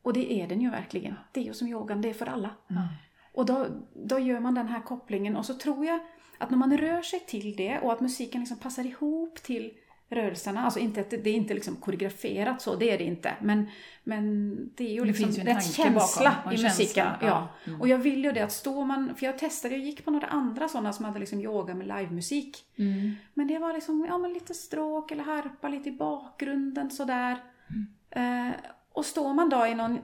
och 0.01 0.13
det 0.13 0.33
är 0.33 0.47
den 0.47 0.61
ju 0.61 0.69
verkligen. 0.69 1.15
Det 1.31 1.39
är 1.39 1.43
ju 1.43 1.53
som 1.53 1.67
yogan, 1.67 2.01
det 2.01 2.09
är 2.09 2.13
för 2.13 2.25
alla. 2.25 2.49
Och 3.33 3.45
då, 3.45 3.67
då 3.95 4.19
gör 4.19 4.39
man 4.39 4.53
den 4.53 4.67
här 4.67 4.81
kopplingen 4.81 5.35
och 5.35 5.45
så 5.45 5.53
tror 5.53 5.85
jag 5.85 5.99
att 6.39 6.49
när 6.49 6.57
man 6.57 6.77
rör 6.77 7.01
sig 7.01 7.19
till 7.19 7.55
det 7.55 7.79
och 7.79 7.93
att 7.93 8.01
musiken 8.01 8.41
liksom 8.41 8.57
passar 8.57 8.85
ihop 8.85 9.43
till 9.43 9.71
rörelserna, 10.09 10.63
alltså 10.65 10.79
inte 10.79 11.01
att 11.01 11.09
det, 11.09 11.17
det 11.17 11.29
är 11.29 11.33
inte 11.33 11.53
liksom 11.53 11.75
koreograferat 11.75 12.61
så, 12.61 12.75
det 12.75 12.91
är 12.91 12.97
det 12.97 13.03
inte, 13.03 13.33
men, 13.41 13.69
men 14.03 14.55
det 14.75 14.83
är 14.83 14.93
ju 14.93 14.99
Det 14.99 15.05
liksom 15.05 15.31
ju 15.31 15.49
en 15.49 15.61
känsla 15.61 16.35
bakom, 16.35 16.51
i 16.51 16.55
en 16.55 16.61
musiken. 16.61 16.87
känsla, 16.87 17.17
ja. 17.21 17.27
ja. 17.27 17.47
Mm. 17.67 17.81
Och 17.81 17.87
jag 17.87 17.97
vill 17.97 18.23
ju 18.23 18.31
det 18.31 18.41
att 18.41 18.51
står 18.51 18.85
man, 18.85 19.15
för 19.15 19.25
jag 19.25 19.37
testade, 19.37 19.75
jag 19.75 19.83
gick 19.83 20.05
på 20.05 20.11
några 20.11 20.27
andra 20.27 20.69
sådana 20.69 20.93
som 20.93 21.05
hade 21.05 21.19
liksom 21.19 21.39
yoga 21.41 21.75
med 21.75 21.87
livemusik. 21.87 22.65
Mm. 22.77 23.15
Men 23.33 23.47
det 23.47 23.59
var 23.59 23.73
liksom, 23.73 24.05
ja 24.09 24.17
men 24.17 24.33
lite 24.33 24.53
stråk 24.53 25.11
eller 25.11 25.23
harpa 25.23 25.67
lite 25.67 25.89
i 25.89 25.91
bakgrunden 25.91 26.91
sådär. 26.91 27.37
Eh, 28.09 28.49
och 28.93 29.05
står 29.05 29.33
man 29.33 29.49
då 29.49 29.65
i 29.65 29.75
någon 29.75 29.99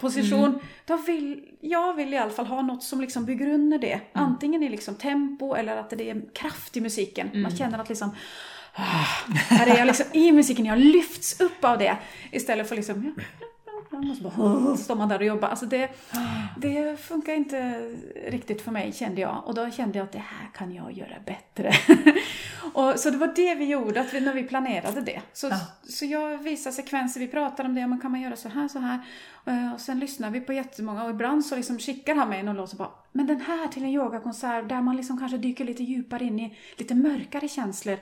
position, 0.00 0.60
då 0.86 0.96
vill, 0.96 1.44
jag 1.60 1.94
vill 1.94 2.14
i 2.14 2.18
alla 2.18 2.30
fall 2.30 2.46
ha 2.46 2.62
något 2.62 2.82
som 2.82 3.00
liksom 3.00 3.24
bygger 3.24 3.48
under 3.48 3.78
det. 3.78 4.00
Antingen 4.12 4.62
i 4.62 4.68
liksom 4.68 4.94
tempo 4.94 5.54
eller 5.54 5.76
att 5.76 5.90
det 5.90 6.10
är 6.10 6.34
kraft 6.34 6.76
i 6.76 6.80
musiken. 6.80 7.30
Man 7.42 7.56
känner 7.56 7.78
att 7.78 7.88
liksom, 7.88 8.10
ah, 8.74 9.06
här 9.48 9.66
är 9.66 9.78
jag 9.78 9.86
liksom 9.86 10.06
i 10.12 10.32
musiken, 10.32 10.66
jag 10.66 10.78
lyfts 10.78 11.40
upp 11.40 11.64
av 11.64 11.78
det. 11.78 11.96
Istället 12.30 12.68
för 12.68 12.76
liksom, 12.76 13.14
ja, 13.16 13.22
och 13.98 14.16
så, 14.16 14.22
bara, 14.22 14.76
står 14.76 14.94
man 14.96 15.08
där 15.08 15.18
och 15.18 15.24
jobbar. 15.24 15.48
Alltså 15.48 15.66
det, 15.66 15.90
det 16.56 17.00
funkar 17.00 17.32
inte 17.32 17.80
riktigt 18.26 18.62
för 18.62 18.70
mig 18.70 18.92
kände 18.92 19.20
jag. 19.20 19.42
Och 19.46 19.54
då 19.54 19.70
kände 19.70 19.98
jag 19.98 20.04
att 20.04 20.12
det 20.12 20.18
här 20.18 20.48
kan 20.54 20.72
jag 20.74 20.92
göra 20.92 21.14
bättre. 21.26 21.72
och, 22.74 22.98
så 23.00 23.10
det 23.10 23.16
var 23.16 23.32
det 23.36 23.54
vi 23.54 23.64
gjorde, 23.64 24.00
att 24.00 24.14
vi, 24.14 24.20
när 24.20 24.34
vi 24.34 24.42
planerade 24.42 25.00
det. 25.00 25.20
Så, 25.32 25.46
Ja. 25.48 25.56
så 25.88 26.04
jag 26.04 26.38
visar 26.38 26.70
sekvenser, 26.70 27.20
vi 27.20 27.28
pratar 27.28 27.64
om 27.64 27.74
det, 27.74 27.86
men 27.86 28.00
kan 28.00 28.10
man 28.10 28.20
göra 28.20 28.36
så 28.36 28.48
här, 28.48 28.68
så 28.68 28.78
här. 28.78 28.98
Eh, 29.46 29.74
Och 29.74 29.80
sen 29.80 29.98
lyssnar 29.98 30.30
vi 30.30 30.40
på 30.40 30.52
jättemånga 30.52 31.04
och 31.04 31.10
ibland 31.10 31.46
så 31.46 31.56
liksom 31.56 31.78
skickar 31.78 32.14
han 32.14 32.28
mig 32.28 32.42
någon 32.42 32.56
låt 32.56 32.72
och 32.72 32.78
bara 32.78 32.90
Men 33.12 33.26
den 33.26 33.40
här 33.40 33.68
till 33.68 33.82
en 33.82 33.90
yogakonsert 33.90 34.68
där 34.68 34.80
man 34.82 34.96
liksom 34.96 35.18
kanske 35.18 35.38
dyker 35.38 35.64
lite 35.64 35.82
djupare 35.82 36.24
in 36.24 36.40
i 36.40 36.56
lite 36.76 36.94
mörkare 36.94 37.48
känslor. 37.48 37.98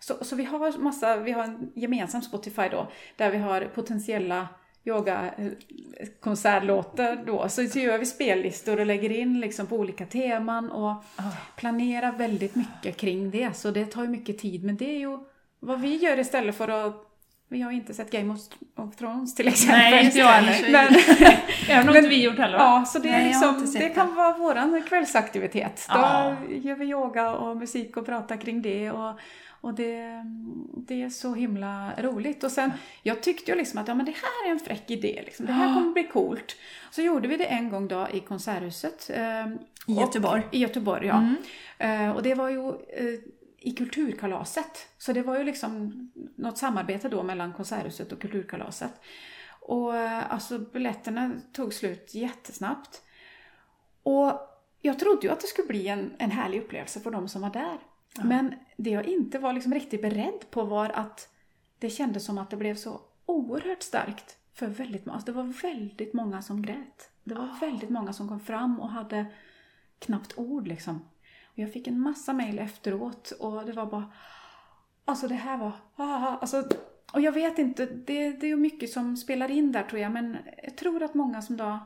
Så, 0.00 0.24
så 0.24 0.36
vi 0.36 0.44
har 0.44 0.78
massa, 0.78 1.16
vi 1.16 1.32
har 1.32 1.44
en 1.44 1.70
gemensam 1.74 2.22
Spotify 2.22 2.68
då, 2.70 2.88
där 3.16 3.30
vi 3.30 3.38
har 3.38 3.60
potentiella 3.60 4.48
yogakonsertlåtar 4.84 7.16
då. 7.26 7.48
Så, 7.48 7.62
gör 7.62 7.98
vi 7.98 8.06
spellistor 8.06 8.80
och 8.80 8.86
lägger 8.86 9.10
in 9.10 9.40
liksom 9.40 9.66
på 9.66 9.76
olika 9.76 10.06
teman 10.06 10.70
och 10.70 11.04
planerar 11.56 12.12
väldigt 12.12 12.54
mycket 12.54 12.96
kring 12.96 13.30
det. 13.30 13.56
Så 13.56 13.70
det 13.70 13.86
tar 13.86 14.02
ju 14.02 14.08
mycket 14.08 14.38
tid, 14.38 14.64
men 14.64 14.76
det 14.76 14.94
är 14.94 14.98
ju 14.98 15.18
vad 15.60 15.80
vi 15.80 15.96
gör 15.96 16.18
istället 16.18 16.56
för 16.56 16.68
att 16.68 17.08
vi 17.48 17.62
har 17.62 17.72
inte 17.72 17.94
sett 17.94 18.10
Game 18.10 18.36
of 18.76 18.96
Thrones 18.96 19.34
till 19.34 19.48
exempel. 19.48 19.78
Nej, 19.78 20.04
inte 20.04 20.18
jag 20.18 20.26
heller. 20.26 20.72
Men, 20.72 20.94
Även 21.68 21.88
om 21.88 21.96
inte 21.96 22.08
vi 22.08 22.22
gjort 22.24 22.38
heller. 22.38 22.58
Ja, 22.58 22.84
så 22.86 22.98
det, 22.98 23.08
är 23.08 23.12
Nej, 23.12 23.24
liksom, 23.26 23.66
det 23.78 23.88
kan 23.88 24.14
vara 24.14 24.38
våran 24.38 24.82
kvällsaktivitet. 24.88 25.86
Då 25.88 25.94
Ja. 25.98 26.36
gör 26.48 26.74
vi 26.74 26.84
yoga 26.86 27.30
och 27.34 27.56
musik 27.56 27.96
och 27.96 28.06
pratar 28.06 28.36
kring 28.36 28.62
det. 28.62 28.90
Och, 28.90 29.18
och 29.62 29.74
det, 29.74 30.24
det 30.86 31.02
är 31.02 31.10
så 31.10 31.34
himla 31.34 31.92
roligt. 31.98 32.44
Och 32.44 32.50
sen, 32.50 32.72
jag 33.02 33.22
tyckte 33.22 33.50
ju 33.50 33.56
liksom 33.56 33.78
att 33.78 33.88
ja, 33.88 33.94
men 33.94 34.06
det 34.06 34.12
här 34.12 34.46
är 34.48 34.50
en 34.50 34.58
fräck 34.60 34.90
idé. 34.90 35.22
Liksom. 35.24 35.46
Det 35.46 35.52
här 35.52 35.74
kommer 35.74 35.92
bli 35.92 36.04
coolt. 36.04 36.56
Så 36.90 37.02
gjorde 37.02 37.28
vi 37.28 37.36
det 37.36 37.44
en 37.44 37.70
gång 37.70 37.88
då 37.88 38.08
i 38.12 38.20
Konserthuset. 38.20 39.10
eh, 39.10 39.46
I 39.86 40.00
Göteborg. 40.00 40.42
I 40.50 40.58
Göteborg, 40.58 41.06
ja. 41.06 41.24
Eh, 41.78 42.10
och 42.10 42.22
det 42.22 42.34
var 42.34 42.48
ju 42.48 42.68
eh, 42.68 43.20
i 43.58 43.72
Kulturkalaset. 43.72 44.88
Så 44.98 45.12
det 45.12 45.22
var 45.22 45.38
ju 45.38 45.44
liksom 45.44 45.92
något 46.36 46.58
samarbete 46.58 47.08
då 47.08 47.22
mellan 47.22 47.52
Konserthuset 47.52 48.12
och 48.12 48.20
Kulturkalaset. 48.20 48.92
Och 49.60 49.96
eh, 49.96 50.32
alltså 50.32 50.58
biljetterna 50.58 51.32
tog 51.52 51.74
slut 51.74 52.14
jättesnabbt. 52.14 53.02
Och 54.02 54.40
jag 54.80 54.98
trodde 54.98 55.26
ju 55.26 55.32
att 55.32 55.40
det 55.40 55.46
skulle 55.46 55.68
bli 55.68 55.88
en, 55.88 56.12
en 56.18 56.30
härlig 56.30 56.60
upplevelse 56.62 57.00
för 57.00 57.10
de 57.10 57.28
som 57.28 57.42
var 57.42 57.50
där. 57.50 57.78
Men 58.20 58.54
det 58.76 58.90
jag 58.90 59.04
inte 59.04 59.38
var 59.38 59.52
liksom 59.52 59.74
riktigt 59.74 60.02
beredd 60.02 60.50
på 60.50 60.64
var 60.64 60.88
att 60.88 61.28
det 61.78 61.90
kändes 61.90 62.24
som 62.24 62.38
att 62.38 62.50
det 62.50 62.56
blev 62.56 62.74
så 62.74 63.00
oerhört 63.26 63.82
starkt 63.82 64.36
för 64.54 64.66
väldigt 64.66 65.06
många. 65.06 65.14
Alltså 65.14 65.32
det 65.32 65.36
var 65.36 65.62
väldigt 65.62 66.12
många 66.12 66.42
som 66.42 66.62
grät. 66.62 67.10
Det 67.24 67.34
var 67.34 67.60
väldigt 67.60 67.90
många 67.90 68.12
som 68.12 68.28
kom 68.28 68.40
fram 68.40 68.80
och 68.80 68.88
hade 68.88 69.26
knappt 69.98 70.38
ord 70.38 70.68
liksom. 70.68 71.00
Och 71.44 71.58
jag 71.58 71.72
fick 71.72 71.86
en 71.86 72.00
massa 72.00 72.32
mejl 72.32 72.58
efteråt 72.58 73.30
och 73.30 73.66
det 73.66 73.72
var 73.72 73.86
bara 73.86 74.12
Alltså 75.04 75.28
det 75.28 75.34
här 75.34 75.56
var... 75.56 75.72
Ah, 75.96 76.36
alltså, 76.36 76.68
och 77.12 77.20
jag 77.20 77.32
vet 77.32 77.58
inte, 77.58 77.86
det, 77.86 78.32
det 78.32 78.50
är 78.50 78.56
mycket 78.56 78.90
som 78.90 79.16
spelar 79.16 79.50
in 79.50 79.72
där 79.72 79.82
tror 79.82 80.00
jag, 80.00 80.12
men 80.12 80.36
jag 80.62 80.76
tror 80.76 81.02
att 81.02 81.14
många 81.14 81.42
som 81.42 81.56
då 81.56 81.78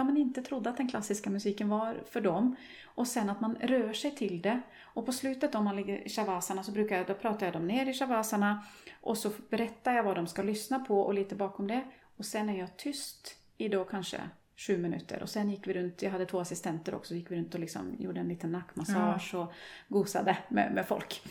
ja, 0.00 0.04
men 0.04 0.16
inte 0.16 0.42
trodde 0.42 0.70
att 0.70 0.76
den 0.76 0.88
klassiska 0.88 1.30
musiken 1.30 1.68
var 1.68 2.02
för 2.10 2.20
dem. 2.20 2.56
Och 2.84 3.08
sen 3.08 3.30
att 3.30 3.40
man 3.40 3.56
rör 3.60 3.92
sig 3.92 4.14
till 4.16 4.42
det. 4.42 4.60
Och 4.94 5.06
på 5.06 5.12
slutet 5.12 5.54
om 5.54 5.64
man 5.64 5.76
ligger 5.76 6.06
i 6.06 6.08
shavasana 6.08 6.62
så 6.62 6.72
brukar 6.72 6.96
jag, 6.96 7.06
då 7.06 7.14
pratar 7.14 7.46
jag 7.46 7.52
dem 7.52 7.66
ner 7.66 7.86
i 7.86 7.94
shavasana 7.94 8.64
och 9.00 9.18
så 9.18 9.30
berättar 9.50 9.92
jag 9.92 10.04
vad 10.04 10.16
de 10.16 10.26
ska 10.26 10.42
lyssna 10.42 10.78
på 10.78 11.00
och 11.00 11.14
lite 11.14 11.34
bakom 11.34 11.66
det. 11.66 11.84
Och 12.16 12.24
sen 12.24 12.48
är 12.48 12.58
jag 12.58 12.76
tyst 12.76 13.36
i 13.58 13.68
då 13.68 13.84
kanske 13.84 14.20
sju 14.56 14.78
minuter. 14.78 15.22
Och 15.22 15.28
sen 15.28 15.50
gick 15.50 15.66
vi 15.66 15.72
runt, 15.72 16.02
jag 16.02 16.10
hade 16.10 16.26
två 16.26 16.40
assistenter 16.40 16.94
också, 16.94 17.08
så 17.08 17.14
gick 17.14 17.30
vi 17.30 17.36
runt 17.36 17.54
och 17.54 17.60
liksom 17.60 17.96
gjorde 17.98 18.20
en 18.20 18.28
liten 18.28 18.52
nackmassage 18.52 19.34
och 19.34 19.52
gosade 19.88 20.38
med, 20.48 20.72
med 20.74 20.86
folk. 20.86 21.22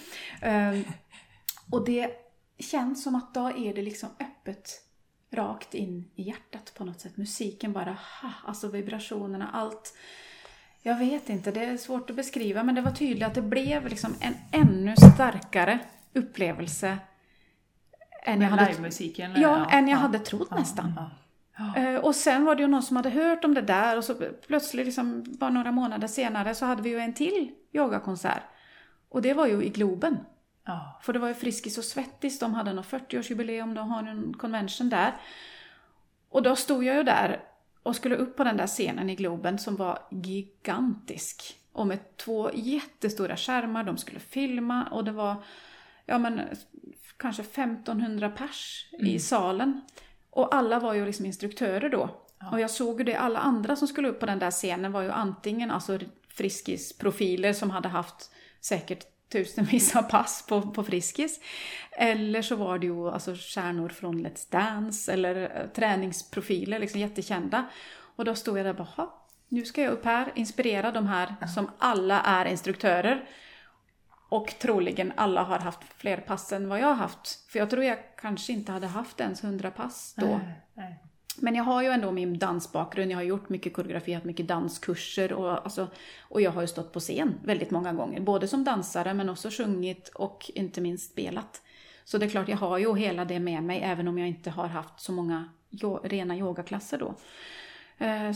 Ehm, 0.41 0.83
och 1.71 1.85
det 1.85 2.11
känns 2.57 3.03
som 3.03 3.15
att 3.15 3.33
då 3.33 3.47
är 3.47 3.73
det 3.73 3.81
liksom 3.81 4.09
öppet 4.19 4.88
rakt 5.31 5.73
in 5.73 6.09
i 6.15 6.23
hjärtat 6.23 6.73
på 6.77 6.85
något 6.85 7.01
sätt. 7.01 7.17
Musiken 7.17 7.73
bara, 7.73 7.97
ha, 8.21 8.31
alltså 8.45 8.67
vibrationerna, 8.67 9.49
allt. 9.53 9.97
Jag 10.81 10.97
vet 10.99 11.29
inte, 11.29 11.51
det 11.51 11.63
är 11.65 11.77
svårt 11.77 12.09
att 12.09 12.15
beskriva 12.15 12.63
men 12.63 12.75
det 12.75 12.81
var 12.81 12.91
tydligt 12.91 13.27
att 13.27 13.35
det 13.35 13.41
blev 13.41 13.87
liksom 13.87 14.15
en 14.19 14.35
ännu 14.51 14.95
starkare 14.95 15.79
upplevelse 16.13 16.97
än 18.23 18.41
jag 18.41 18.49
hade, 18.49 18.69
livemusiken. 18.69 19.41
ja, 19.41 19.69
än 19.69 19.87
jag 19.87 19.97
ja. 19.97 20.01
hade 20.01 20.19
trott 20.19 20.51
nästan. 20.51 20.93
ja. 21.57 21.75
Eh, 21.75 21.95
Och 21.95 22.15
sen 22.15 22.45
var 22.45 22.55
det 22.55 22.61
ju 22.61 22.67
någon 22.67 22.83
som 22.83 22.95
hade 22.95 23.09
hört 23.09 23.45
om 23.45 23.53
det 23.53 23.61
där 23.61 23.97
och 23.97 24.03
så 24.03 24.15
plötsligt, 24.47 24.85
liksom, 24.85 25.23
bara 25.27 25.49
några 25.49 25.71
månader 25.71 26.07
senare, 26.07 26.55
så 26.55 26.65
hade 26.65 26.81
vi 26.81 26.89
ju 26.89 26.99
en 26.99 27.13
till 27.13 27.51
yogakonsert. 27.73 28.43
Och 29.09 29.21
det 29.21 29.33
var 29.33 29.47
ju 29.47 29.63
i 29.63 29.69
Globen. 29.69 30.17
Ja. 30.69 30.99
För 31.01 31.13
det 31.13 31.19
var 31.19 31.27
ju 31.27 31.33
Friskis 31.33 31.77
och 31.77 31.83
Svettis, 31.83 32.39
de 32.39 32.53
hade 32.53 32.73
något 32.73 32.85
40-årsjubileum, 32.85 33.75
de 33.75 33.91
har 33.91 34.03
en 34.03 34.33
convention 34.33 34.89
där. 34.89 35.13
Och 36.29 36.43
då 36.43 36.55
stod 36.55 36.83
jag 36.83 36.95
ju 36.95 37.03
där 37.03 37.41
och 37.83 37.95
skulle 37.95 38.15
upp 38.15 38.37
på 38.37 38.43
den 38.43 38.57
där 38.57 38.67
scenen 38.67 39.09
i 39.09 39.15
Globen 39.15 39.59
som 39.59 39.75
var 39.75 39.99
gigantisk. 40.11 41.57
Och 41.71 41.87
med 41.87 42.17
två 42.17 42.51
jättestora 42.53 43.37
skärmar, 43.37 43.83
de 43.83 43.97
skulle 43.97 44.19
filma 44.19 44.83
och 44.91 45.03
det 45.03 45.11
var 45.11 45.35
ja 46.05 46.17
men 46.17 46.41
kanske 47.17 47.41
1500 47.41 48.29
pers 48.29 48.89
i 48.99 49.19
salen. 49.19 49.81
Och 50.29 50.55
alla 50.55 50.79
var 50.79 50.93
ju 50.93 51.05
liksom 51.05 51.25
instruktörer 51.25 51.89
då. 51.89 52.09
Och 52.51 52.59
jag 52.59 52.71
såg 52.71 52.99
ju 52.99 53.03
det, 53.03 53.15
alla 53.15 53.39
andra 53.39 53.75
som 53.75 53.87
skulle 53.87 54.07
upp 54.07 54.19
på 54.19 54.25
den 54.25 54.39
där 54.39 54.51
scenen 54.51 54.91
var 54.91 55.01
ju 55.01 55.11
antingen 55.11 55.71
alltså 55.71 55.99
Friskis-profiler 56.27 57.53
som 57.53 57.69
hade 57.69 57.89
haft 57.89 58.31
säkert 58.61 59.18
tusenvis 59.29 59.95
av 59.95 60.01
pass 60.01 60.45
på, 60.47 60.61
på 60.61 60.83
Friskis. 60.83 61.39
Eller 61.91 62.41
så 62.41 62.55
var 62.55 62.79
det 62.79 62.85
ju 62.85 63.09
alltså 63.09 63.35
stjärnor 63.35 63.89
från 63.89 64.25
Let's 64.25 64.51
Dance 64.51 65.13
eller 65.13 65.61
eh, 65.61 65.67
träningsprofiler, 65.67 66.79
liksom 66.79 66.99
jättekända. 66.99 67.65
Och 68.15 68.25
då 68.25 68.35
stod 68.35 68.57
jag 68.57 68.65
där 68.65 68.69
och 68.69 68.75
bara, 68.75 68.87
"Ha, 68.95 69.25
nu 69.49 69.65
ska 69.65 69.81
jag 69.81 69.91
upp 69.91 70.05
här, 70.05 70.31
inspirera 70.35 70.91
de 70.91 71.07
här 71.07 71.47
som 71.55 71.71
alla 71.77 72.21
är 72.21 72.45
instruktörer. 72.45 73.29
Och 74.29 74.53
troligen 74.59 75.13
alla 75.15 75.43
har 75.43 75.59
haft 75.59 75.79
fler 75.97 76.17
pass 76.17 76.51
än 76.51 76.69
vad 76.69 76.79
jag 76.79 76.87
har 76.87 76.95
haft. 76.95 77.51
För 77.51 77.59
jag 77.59 77.69
tror 77.69 77.83
jag 77.83 77.97
kanske 78.17 78.53
inte 78.53 78.71
hade 78.71 78.87
haft 78.87 79.19
ens 79.19 79.43
100 79.43 79.71
pass 79.71 80.13
då. 80.17 80.25
Nej, 80.25 80.61
nej. 80.73 81.03
Men 81.37 81.55
jag 81.55 81.63
har 81.63 81.81
ju 81.81 81.87
ändå 81.87 82.11
min 82.11 82.39
dansbakgrund, 82.39 83.11
jag 83.11 83.17
har 83.17 83.23
gjort 83.23 83.49
mycket 83.49 83.73
koreografi, 83.73 84.13
haft 84.13 84.25
mycket 84.25 84.47
danskurser 84.47 85.33
och, 85.33 85.51
alltså, 85.51 85.87
och 86.21 86.41
jag 86.41 86.51
har 86.51 86.61
ju 86.61 86.67
stått 86.67 86.93
på 86.93 86.99
scen 86.99 87.39
väldigt 87.43 87.71
många 87.71 87.93
gånger. 87.93 88.19
Både 88.19 88.47
som 88.47 88.63
dansare 88.63 89.13
men 89.13 89.29
också 89.29 89.49
sjungit 89.49 90.07
och 90.07 90.51
inte 90.55 90.81
minst 90.81 91.11
spelat. 91.11 91.61
Så 92.03 92.17
det 92.17 92.25
är 92.25 92.29
klart, 92.29 92.49
jag 92.49 92.57
har 92.57 92.77
ju 92.77 92.95
hela 92.95 93.25
det 93.25 93.39
med 93.39 93.63
mig 93.63 93.81
även 93.83 94.07
om 94.07 94.17
jag 94.17 94.27
inte 94.27 94.49
har 94.49 94.67
haft 94.67 94.99
så 94.99 95.11
många 95.11 95.49
rena 96.03 96.37
yogaklasser 96.37 96.97
då. 96.97 97.15
Eh, 98.05 98.33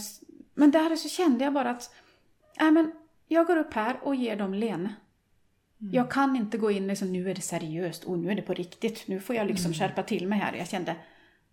Men 0.54 0.72
där 0.72 0.96
så 0.96 1.10
kände 1.10 1.44
jag 1.44 1.54
bara 1.54 1.70
att 1.70 1.96
äh, 2.60 2.72
men 2.72 2.92
jag 3.28 3.48
går 3.48 3.58
upp 3.58 3.74
här 3.74 4.00
och 4.04 4.16
ger 4.16 4.36
dem 4.36 4.54
Lene. 4.54 4.96
Jag 5.92 6.12
kan 6.12 6.36
inte 6.36 6.58
gå 6.58 6.72
in 6.72 6.84
och 6.84 6.90
liksom, 6.90 7.14
nu 7.14 7.30
är 7.30 7.36
det 7.36 7.42
seriöst 7.42 8.04
och 8.04 8.20
nu 8.20 8.32
är 8.32 8.36
det 8.36 8.42
på 8.42 8.54
riktigt. 8.54 9.08
Nu 9.08 9.20
får 9.20 9.36
jag 9.36 9.48
liksom 9.48 9.74
skärpa 9.74 10.04
till 10.04 10.28
mig 10.28 10.40
här. 10.40 10.54
Jag 10.54 10.68
kände, 10.68 10.96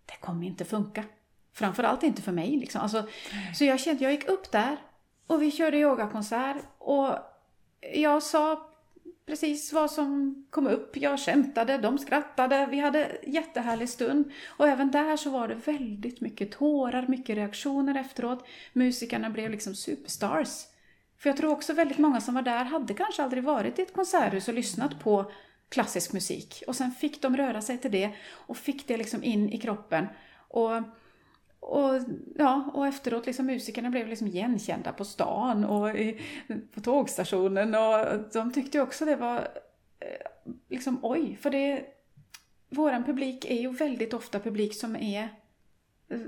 det 0.05 0.17
kommer 0.19 0.47
inte 0.47 0.65
funka. 0.65 1.03
Framförallt 1.53 2.03
inte 2.03 2.21
för 2.21 2.31
mig. 2.31 2.57
Liksom. 2.57 2.81
Alltså, 2.81 3.07
så 3.55 3.65
jag 3.65 3.79
kände, 3.79 4.03
jag 4.03 4.11
gick 4.11 4.29
upp 4.29 4.51
där 4.51 4.77
och 5.27 5.41
vi 5.41 5.51
körde 5.51 5.77
yogakonsert 5.77 6.57
och 6.77 7.15
jag 7.93 8.23
sa 8.23 8.71
precis 9.25 9.73
vad 9.73 9.91
som 9.91 10.35
kom 10.49 10.67
upp. 10.67 10.97
Jag 10.97 11.19
skämtade, 11.19 11.77
de 11.77 11.97
skrattade, 11.97 12.67
vi 12.71 12.79
hade 12.79 13.17
jättehärlig 13.27 13.89
stund. 13.89 14.31
Och 14.47 14.67
även 14.67 14.91
där 14.91 15.17
så 15.17 15.29
var 15.29 15.47
det 15.47 15.55
väldigt 15.55 16.21
mycket 16.21 16.51
tårar, 16.51 17.07
mycket 17.07 17.35
reaktioner 17.35 17.99
efteråt. 17.99 18.47
Musikerna 18.73 19.29
blev 19.29 19.51
liksom 19.51 19.75
superstars. 19.75 20.65
För 21.17 21.29
jag 21.29 21.37
tror 21.37 21.51
också 21.51 21.73
väldigt 21.73 21.97
många 21.97 22.21
som 22.21 22.35
var 22.35 22.41
där 22.41 22.65
hade 22.65 22.93
kanske 22.93 23.23
aldrig 23.23 23.43
varit 23.43 23.79
i 23.79 23.81
ett 23.81 23.93
konserthus 23.93 24.47
och 24.47 24.53
lyssnat 24.53 24.99
på 24.99 25.31
klassisk 25.69 26.13
musik. 26.13 26.63
Och 26.67 26.75
sen 26.75 26.91
fick 26.91 27.21
de 27.21 27.37
röra 27.37 27.61
sig 27.61 27.77
till 27.77 27.91
det 27.91 28.11
och 28.31 28.57
fick 28.57 28.87
det 28.87 28.97
liksom 28.97 29.23
in 29.23 29.49
i 29.49 29.57
kroppen. 29.57 30.07
Och, 30.47 30.71
och, 31.61 32.01
ja, 32.35 32.71
och 32.73 32.87
efteråt 32.87 33.25
liksom 33.25 33.45
musikerna 33.45 33.89
blev 33.89 34.07
liksom 34.07 34.27
igenkända 34.27 34.91
på 34.91 35.05
stan 35.05 35.65
och 35.65 35.89
i, 35.89 36.21
på 36.73 36.81
tågstationen 36.81 37.75
och 37.75 38.19
de 38.33 38.53
tyckte 38.53 38.81
också 38.81 39.05
det 39.05 39.15
var 39.15 39.37
eh, 39.99 40.55
liksom 40.69 40.99
oj, 41.01 41.37
för 41.41 41.49
det 41.49 41.85
våran 42.69 43.03
publik 43.03 43.45
är 43.45 43.61
ju 43.61 43.69
väldigt 43.71 44.13
ofta 44.13 44.39
publik 44.39 44.75
som 44.75 44.95
är 44.95 45.29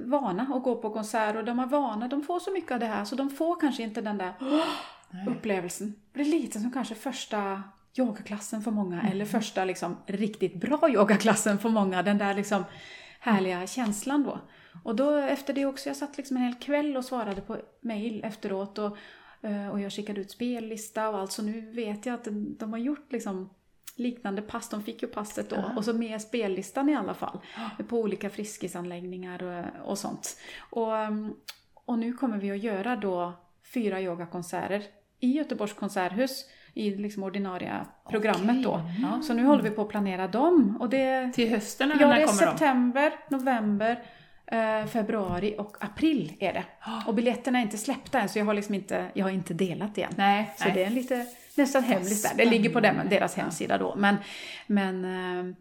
vana 0.06 0.48
att 0.54 0.64
gå 0.64 0.76
på 0.76 0.90
konsert 0.90 1.36
och 1.36 1.46
de 1.46 1.60
är 1.60 1.66
vana, 1.66 2.08
de 2.08 2.22
får 2.24 2.40
så 2.40 2.52
mycket 2.52 2.72
av 2.72 2.80
det 2.80 2.86
här 2.86 3.06
så 3.06 3.16
de 3.16 3.30
får 3.30 3.60
kanske 3.60 3.84
inte 3.84 4.02
den 4.02 4.18
där 4.18 4.34
upplevelsen. 5.28 5.96
Det 6.14 6.22
är 6.22 6.26
lite 6.26 6.60
som 6.60 6.72
kanske 6.72 6.96
första 6.96 7.64
yogaklassen 7.98 8.62
för 8.62 8.72
många 8.72 9.00
Mm. 9.00 9.12
eller 9.12 9.26
första 9.26 9.66
liksom 9.66 9.98
riktigt 10.06 10.56
bra 10.56 10.90
yogaklassen 10.90 11.60
för 11.60 11.70
många, 11.70 12.04
den 12.04 12.18
där 12.18 12.34
liksom 12.34 12.64
härliga 13.20 13.68
känslan 13.68 14.24
då. 14.24 14.40
Och 14.84 14.96
då 14.96 15.16
efter 15.16 15.54
det 15.54 15.66
också, 15.66 15.90
jag 15.90 15.96
satt 15.96 16.18
liksom 16.18 16.38
en 16.38 16.44
hel 16.44 16.56
kväll 16.56 16.98
och 16.98 17.06
svarade 17.06 17.42
på 17.42 17.58
mail 17.82 18.24
efteråt 18.24 18.78
och, 18.78 18.98
eh, 19.42 19.70
och 19.70 19.80
jag 19.80 19.92
skickade 19.92 20.22
ut 20.22 20.32
spellista 20.32 21.10
och 21.10 21.20
allt 21.20 21.32
så 21.32 21.42
nu 21.44 21.72
vet 21.72 22.06
jag 22.06 22.14
att 22.14 22.24
de, 22.24 22.56
de 22.60 22.72
har 22.72 22.80
gjort 22.80 23.12
liksom 23.12 23.50
liknande 23.96 24.42
pass, 24.42 24.70
de 24.70 24.84
fick 24.84 25.02
ju 25.02 25.08
passet 25.08 25.50
då 25.50 25.72
och 25.78 25.86
så 25.86 25.94
med 25.94 26.22
spellistan 26.22 26.90
i 26.90 26.96
alla 26.96 27.14
fall 27.14 27.40
på 27.88 28.00
olika 28.00 28.30
friskisanläggningar 28.30 29.44
och, 29.44 29.90
och 29.90 29.98
sånt. 29.98 30.38
Och, 30.70 30.94
um, 30.94 31.36
och 31.86 32.00
nu 32.00 32.14
kommer 32.14 32.38
vi 32.38 32.52
att 32.52 32.64
göra 32.64 32.96
då 32.96 33.34
fyra 33.74 34.02
yogakonserter 34.02 34.84
i 35.20 35.32
Göteborgs 35.32 35.74
konserthus 35.74 36.46
i 36.74 36.96
liksom 36.96 37.24
ordinarie 37.24 37.86
programmet 38.10 38.64
då. 38.64 38.82
Ja. 39.02 39.22
Så 39.22 39.34
nu 39.34 39.46
håller 39.46 39.64
vi 39.64 39.70
på 39.70 39.82
att 39.82 39.90
planera 39.90 40.28
dem 40.28 40.78
och 40.80 40.90
det 40.90 41.32
Till 41.34 41.50
hösten 41.50 41.92
eller 41.92 42.02
Ja, 42.02 42.08
när 42.08 42.16
det 42.16 42.22
är 42.22 42.28
kommer 42.28 42.46
de? 42.46 42.52
september, 42.52 43.14
november, 43.30 44.04
eh, 44.46 44.86
februari 44.86 45.56
och 45.58 45.78
april 45.80 46.34
är 46.40 46.54
det. 46.54 46.66
Och 47.08 47.14
biljetterna 47.16 47.58
är 47.58 47.62
inte 47.64 47.78
släppta 47.78 48.20
än 48.20 48.30
så 48.30 48.40
jag 48.40 48.46
har 48.46 48.54
liksom 48.54 48.76
inte, 48.76 49.06
jag 49.14 49.26
har 49.26 49.32
inte 49.32 49.54
delat 49.54 49.96
det 49.96 50.04
än. 50.04 50.14
Nej, 50.18 50.54
Så 50.58 50.66
nej. 50.66 50.74
det 50.74 50.84
är 50.84 50.90
lite 50.90 51.26
nästan 51.56 51.84
hemligt 51.84 52.24
där. 52.24 52.38
Det 52.38 52.46
ligger 52.46 52.70
på 52.70 52.80
dem, 52.80 52.96
deras 53.10 53.36
hemsida 53.36 53.78
då. 53.78 53.96
Men, 53.96 54.16
men, 54.68 55.06
eh, 55.06 55.56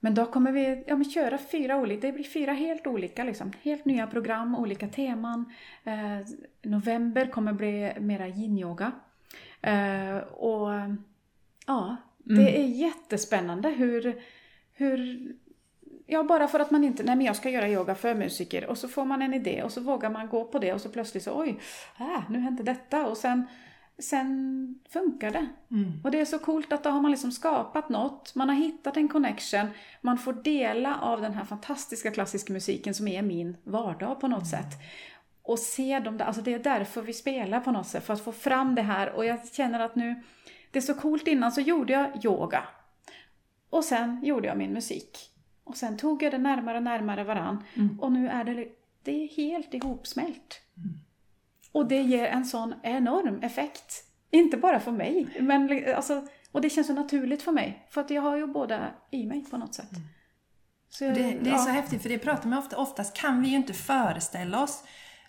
men 0.00 0.14
då 0.14 0.26
kommer 0.26 0.52
vi 0.52 0.84
ja, 0.86 0.96
men 0.96 1.10
köra 1.10 1.38
fyra 1.38 1.76
olika, 1.76 2.06
det 2.06 2.12
blir 2.12 2.24
fyra 2.24 2.52
helt 2.52 2.86
olika 2.86 3.24
liksom. 3.24 3.52
Helt 3.62 3.84
nya 3.84 4.06
program, 4.06 4.54
olika 4.56 4.88
teman. 4.88 5.52
Eh, 5.84 6.26
november 6.62 7.26
kommer 7.26 7.52
bli 7.52 7.92
mera 8.00 8.28
yin-yoga. 8.28 8.92
Och 10.30 10.68
ja, 11.66 11.96
det 12.24 12.60
är 12.60 12.66
jättespännande 12.66 13.68
hur, 13.68 14.22
hur 14.72 15.18
Ja, 16.10 16.24
bara 16.24 16.48
för 16.48 16.60
att 16.60 16.70
man 16.70 16.84
inte, 16.84 17.02
nej 17.02 17.16
men 17.16 17.26
jag 17.26 17.36
ska 17.36 17.50
göra 17.50 17.68
yoga 17.68 17.94
för 17.94 18.14
musiker. 18.14 18.66
Och 18.66 18.78
så 18.78 18.88
får 18.88 19.04
man 19.04 19.22
en 19.22 19.34
idé 19.34 19.62
och 19.62 19.72
så 19.72 19.80
vågar 19.80 20.10
man 20.10 20.28
gå 20.28 20.44
på 20.44 20.58
det 20.58 20.72
och 20.72 20.80
så 20.80 20.88
plötsligt 20.88 21.22
så 21.22 21.40
oj, 21.40 21.60
äh, 21.98 22.30
nu 22.30 22.38
hände 22.38 22.62
detta. 22.62 23.06
Och 23.06 23.16
sen, 23.16 23.46
sen 23.98 24.80
funkar 24.88 25.30
det. 25.30 25.48
Och 26.04 26.10
det 26.10 26.20
är 26.20 26.24
så 26.24 26.38
coolt 26.38 26.72
att 26.72 26.84
då 26.84 26.90
har 26.90 27.00
man 27.00 27.10
liksom 27.10 27.32
skapat 27.32 27.88
något, 27.88 28.34
man 28.34 28.48
har 28.48 28.56
hittat 28.56 28.96
en 28.96 29.08
connection, 29.08 29.66
man 30.00 30.18
får 30.18 30.32
dela 30.32 31.00
av 31.00 31.20
den 31.20 31.34
här 31.34 31.44
fantastiska 31.44 32.10
klassiska 32.10 32.52
musiken 32.52 32.94
som 32.94 33.08
är 33.08 33.22
min 33.22 33.56
vardag 33.64 34.20
på 34.20 34.28
något 34.28 34.46
sätt. 34.46 34.72
Och 35.42 35.58
se 35.58 35.98
dem 35.98 36.18
där, 36.18 36.24
alltså 36.24 36.42
det 36.42 36.54
är 36.54 36.58
därför 36.58 37.02
vi 37.02 37.12
spelar 37.12 37.60
på 37.60 37.70
något 37.70 37.86
sätt, 37.86 38.04
för 38.04 38.12
att 38.12 38.24
få 38.24 38.32
fram 38.32 38.74
det 38.74 38.82
här. 38.82 39.12
Och 39.12 39.24
jag 39.24 39.48
känner 39.52 39.80
att 39.80 39.94
nu, 39.94 40.22
det 40.70 40.78
är 40.78 40.82
så 40.82 40.94
coolt. 40.94 41.26
Innan 41.26 41.52
så 41.52 41.60
gjorde 41.60 41.92
jag 41.92 42.24
yoga. 42.24 42.64
Och 43.70 43.84
sen 43.84 44.20
gjorde 44.24 44.48
jag 44.48 44.58
min 44.58 44.72
musik. 44.72 45.34
Och 45.68 45.76
sen 45.76 45.96
tog 45.96 46.22
jag 46.22 46.32
det 46.32 46.38
närmare 46.38 46.76
och 46.76 46.82
närmare 46.82 47.24
varann. 47.24 47.64
Och 48.00 48.12
nu 48.12 48.28
är 48.28 48.44
det, 48.44 48.68
det 49.02 49.24
är 49.24 49.28
helt 49.28 49.74
ihopsmält. 49.74 50.60
Och 51.72 51.88
det 51.88 52.02
ger 52.02 52.26
en 52.26 52.44
sån 52.44 52.74
enorm 52.82 53.42
effekt. 53.42 54.04
Inte 54.30 54.56
bara 54.56 54.80
för 54.80 54.92
mig, 54.92 55.26
men 55.40 55.84
alltså, 55.96 56.26
och 56.52 56.60
det 56.60 56.70
känns 56.70 56.86
så 56.86 56.92
naturligt 56.92 57.42
för 57.42 57.52
mig. 57.52 57.86
För 57.90 58.00
att 58.00 58.10
jag 58.10 58.22
har 58.22 58.36
ju 58.36 58.46
båda 58.46 58.90
i 59.10 59.26
mig 59.26 59.44
på 59.50 59.56
något 59.56 59.74
sätt. 59.74 59.90
Så 60.88 61.04
jag, 61.04 61.14
Det, 61.14 61.22
det 61.22 61.50
är 61.50 61.52
ja. 61.52 61.58
så 61.58 61.70
häftigt, 61.70 62.02
för 62.02 62.08
det 62.08 62.18
pratar 62.18 62.48
man 62.48 62.58
ofta, 62.58 62.76
oftast 62.76 63.16
kan 63.16 63.42
vi 63.42 63.48
ju 63.48 63.56
inte 63.56 63.72
föreställa 63.72 64.62
oss, 64.62 64.84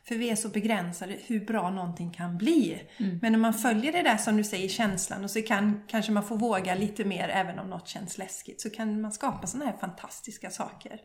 för 0.09 0.15
vi 0.15 0.29
är 0.29 0.35
så 0.35 0.49
begränsade, 0.49 1.17
hur 1.27 1.45
bra 1.45 1.69
någonting 1.69 2.11
kan 2.11 2.37
bli. 2.37 2.81
Men 3.21 3.31
när 3.31 3.39
man 3.39 3.53
följer 3.53 3.91
det 3.91 4.01
där 4.01 4.17
som 4.17 4.37
du 4.37 4.43
säger, 4.43 4.69
känslan, 4.69 5.23
och 5.23 5.31
så 5.31 5.41
kan 5.41 5.81
kanske 5.87 6.11
man 6.11 6.23
få 6.23 6.35
våga 6.35 6.75
lite 6.75 7.05
mer 7.05 7.29
även 7.29 7.59
om 7.59 7.69
något 7.69 7.87
känns 7.87 8.17
läskigt, 8.17 8.61
så 8.61 8.69
kan 8.69 9.01
man 9.01 9.11
skapa 9.11 9.47
sådana 9.47 9.71
här 9.71 9.77
fantastiska 9.77 10.49
saker. 10.49 10.99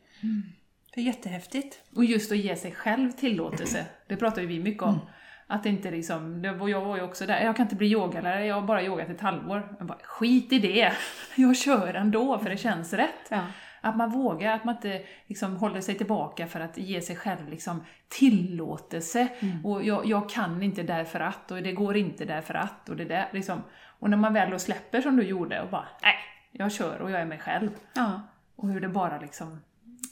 Det 0.95 1.01
är 1.01 1.05
jättehäftigt. 1.05 1.79
Och 1.97 2.05
just 2.05 2.33
att 2.33 2.39
ge 2.39 2.57
sig 2.57 2.73
själv 2.73 3.13
tillåtelse, 3.13 3.87
det 4.09 4.17
pratar 4.17 4.43
ju 4.43 4.49
vi 4.49 4.61
mycket 4.61 4.83
om. 4.83 5.01
Att 5.47 5.67
inte 5.67 5.91
liksom, 5.91 6.43
det 6.43 6.53
var, 6.53 6.69
jag 6.69 6.85
var 6.85 6.97
ju 6.97 7.03
också 7.03 7.27
där, 7.27 7.45
jag 7.45 7.57
kan 7.57 7.67
inte 7.67 7.77
bli 7.77 7.87
yogalärare, 7.87 8.47
jag 8.47 8.55
har 8.55 8.63
bara 8.63 8.83
yogat 8.83 9.09
ett 9.09 9.21
halvår. 9.21 9.77
Jag 9.79 9.87
bara, 9.87 9.99
skit 10.03 10.53
i 10.53 10.59
det! 10.59 10.93
Jag 11.35 11.57
kör 11.57 11.95
ändå 11.95 12.39
för 12.39 12.51
det 12.51 12.57
känns 12.57 12.93
rätt. 12.93 13.29
Ja. 13.29 13.47
Att 13.85 13.97
man 13.97 14.11
vågar, 14.11 14.55
att 14.55 14.65
man 14.65 14.75
inte 14.75 15.03
liksom 15.27 15.57
håller 15.57 15.81
sig 15.81 15.95
tillbaka 15.95 16.47
för 16.47 16.61
att 16.61 16.79
ge 16.79 17.01
sig 17.01 17.17
själv 17.17 17.49
liksom 17.49 17.85
tillåtelse. 18.09 19.29
Och 19.65 19.85
jag, 19.85 20.07
jag 20.07 20.29
kan 20.31 20.63
inte 20.63 20.83
därför 20.83 21.21
att, 21.21 21.51
och 21.51 21.63
det 21.63 21.73
går 21.73 21.97
inte 21.97 22.25
därför 22.25 22.55
att, 22.55 22.89
och 22.89 22.97
det 22.97 23.05
där 23.05 23.29
liksom. 23.33 23.63
Och 23.99 24.11
när 24.11 24.17
man 24.17 24.33
väl 24.33 24.51
då 24.51 24.59
släpper 24.59 25.01
som 25.01 25.17
du 25.17 25.23
gjorde 25.23 25.63
och 25.63 25.71
bara, 25.71 25.89
nej, 26.03 26.15
jag 26.53 26.73
kör 26.73 26.99
och 27.01 27.11
jag 27.11 27.21
är 27.21 27.25
mig 27.25 27.39
själv. 27.39 27.71
Ja. 27.95 28.21
Och 28.57 28.69
hur 28.69 28.81
det 28.81 28.89
bara 28.89 29.19
liksom, 29.19 29.61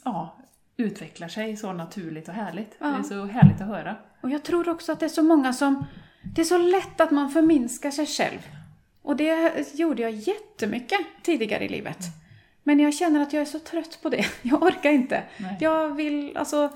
ja, 0.03 0.37
utvecklar 0.77 1.27
sig 1.27 1.57
så 1.57 1.73
naturligt 1.73 2.27
och 2.27 2.33
härligt. 2.33 2.77
Ja. 2.79 2.87
Det 2.87 2.97
är 2.97 3.03
så 3.03 3.25
härligt 3.25 3.61
att 3.61 3.67
höra. 3.67 3.95
Och 4.21 4.29
jag 4.29 4.43
tror 4.43 4.69
också 4.69 4.91
att 4.91 4.99
det 4.99 5.05
är 5.05 5.09
så 5.09 5.23
många 5.23 5.53
som... 5.53 5.85
Det 6.35 6.41
är 6.41 6.45
så 6.45 6.57
lätt 6.57 7.01
att 7.01 7.11
man 7.11 7.29
förminskar 7.29 7.91
sig 7.91 8.05
själv. 8.05 8.39
Och 9.01 9.15
det 9.15 9.75
gjorde 9.75 10.01
jag 10.01 10.11
jättemycket 10.11 10.99
tidigare 11.23 11.65
i 11.65 11.69
livet. 11.69 12.22
Men 12.63 12.79
jag 12.79 12.93
känner 12.93 13.21
att 13.21 13.33
jag 13.33 13.41
är 13.41 13.45
så 13.45 13.59
trött 13.59 13.99
på 14.01 14.09
det. 14.09 14.25
Jag 14.41 14.63
orkar 14.63 14.89
inte. 14.89 15.23
Nej. 15.37 15.57
Jag 15.59 15.95
vill, 15.95 16.37
alltså... 16.37 16.69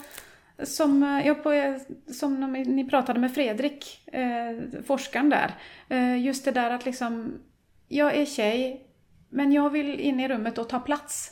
Som, 0.64 1.04
eh, 1.04 1.28
jag 1.28 1.44
på, 1.44 1.80
som 2.14 2.40
när 2.40 2.66
ni 2.66 2.90
pratade 2.90 3.20
med 3.20 3.34
Fredrik, 3.34 4.08
eh, 4.14 4.82
forskaren 4.88 5.30
där. 5.30 5.56
Eh, 5.90 6.26
just 6.26 6.46
det 6.46 6.52
där 6.52 6.72
att 6.72 6.86
liksom... 6.86 7.34
Jag 7.88 8.16
är 8.16 8.26
tjej, 8.26 8.88
men 9.30 9.52
jag 9.52 9.70
vill 9.70 10.00
in 10.00 10.20
i 10.20 10.28
rummet 10.28 10.58
och 10.58 10.70
ta 10.70 10.80
plats. 10.80 11.32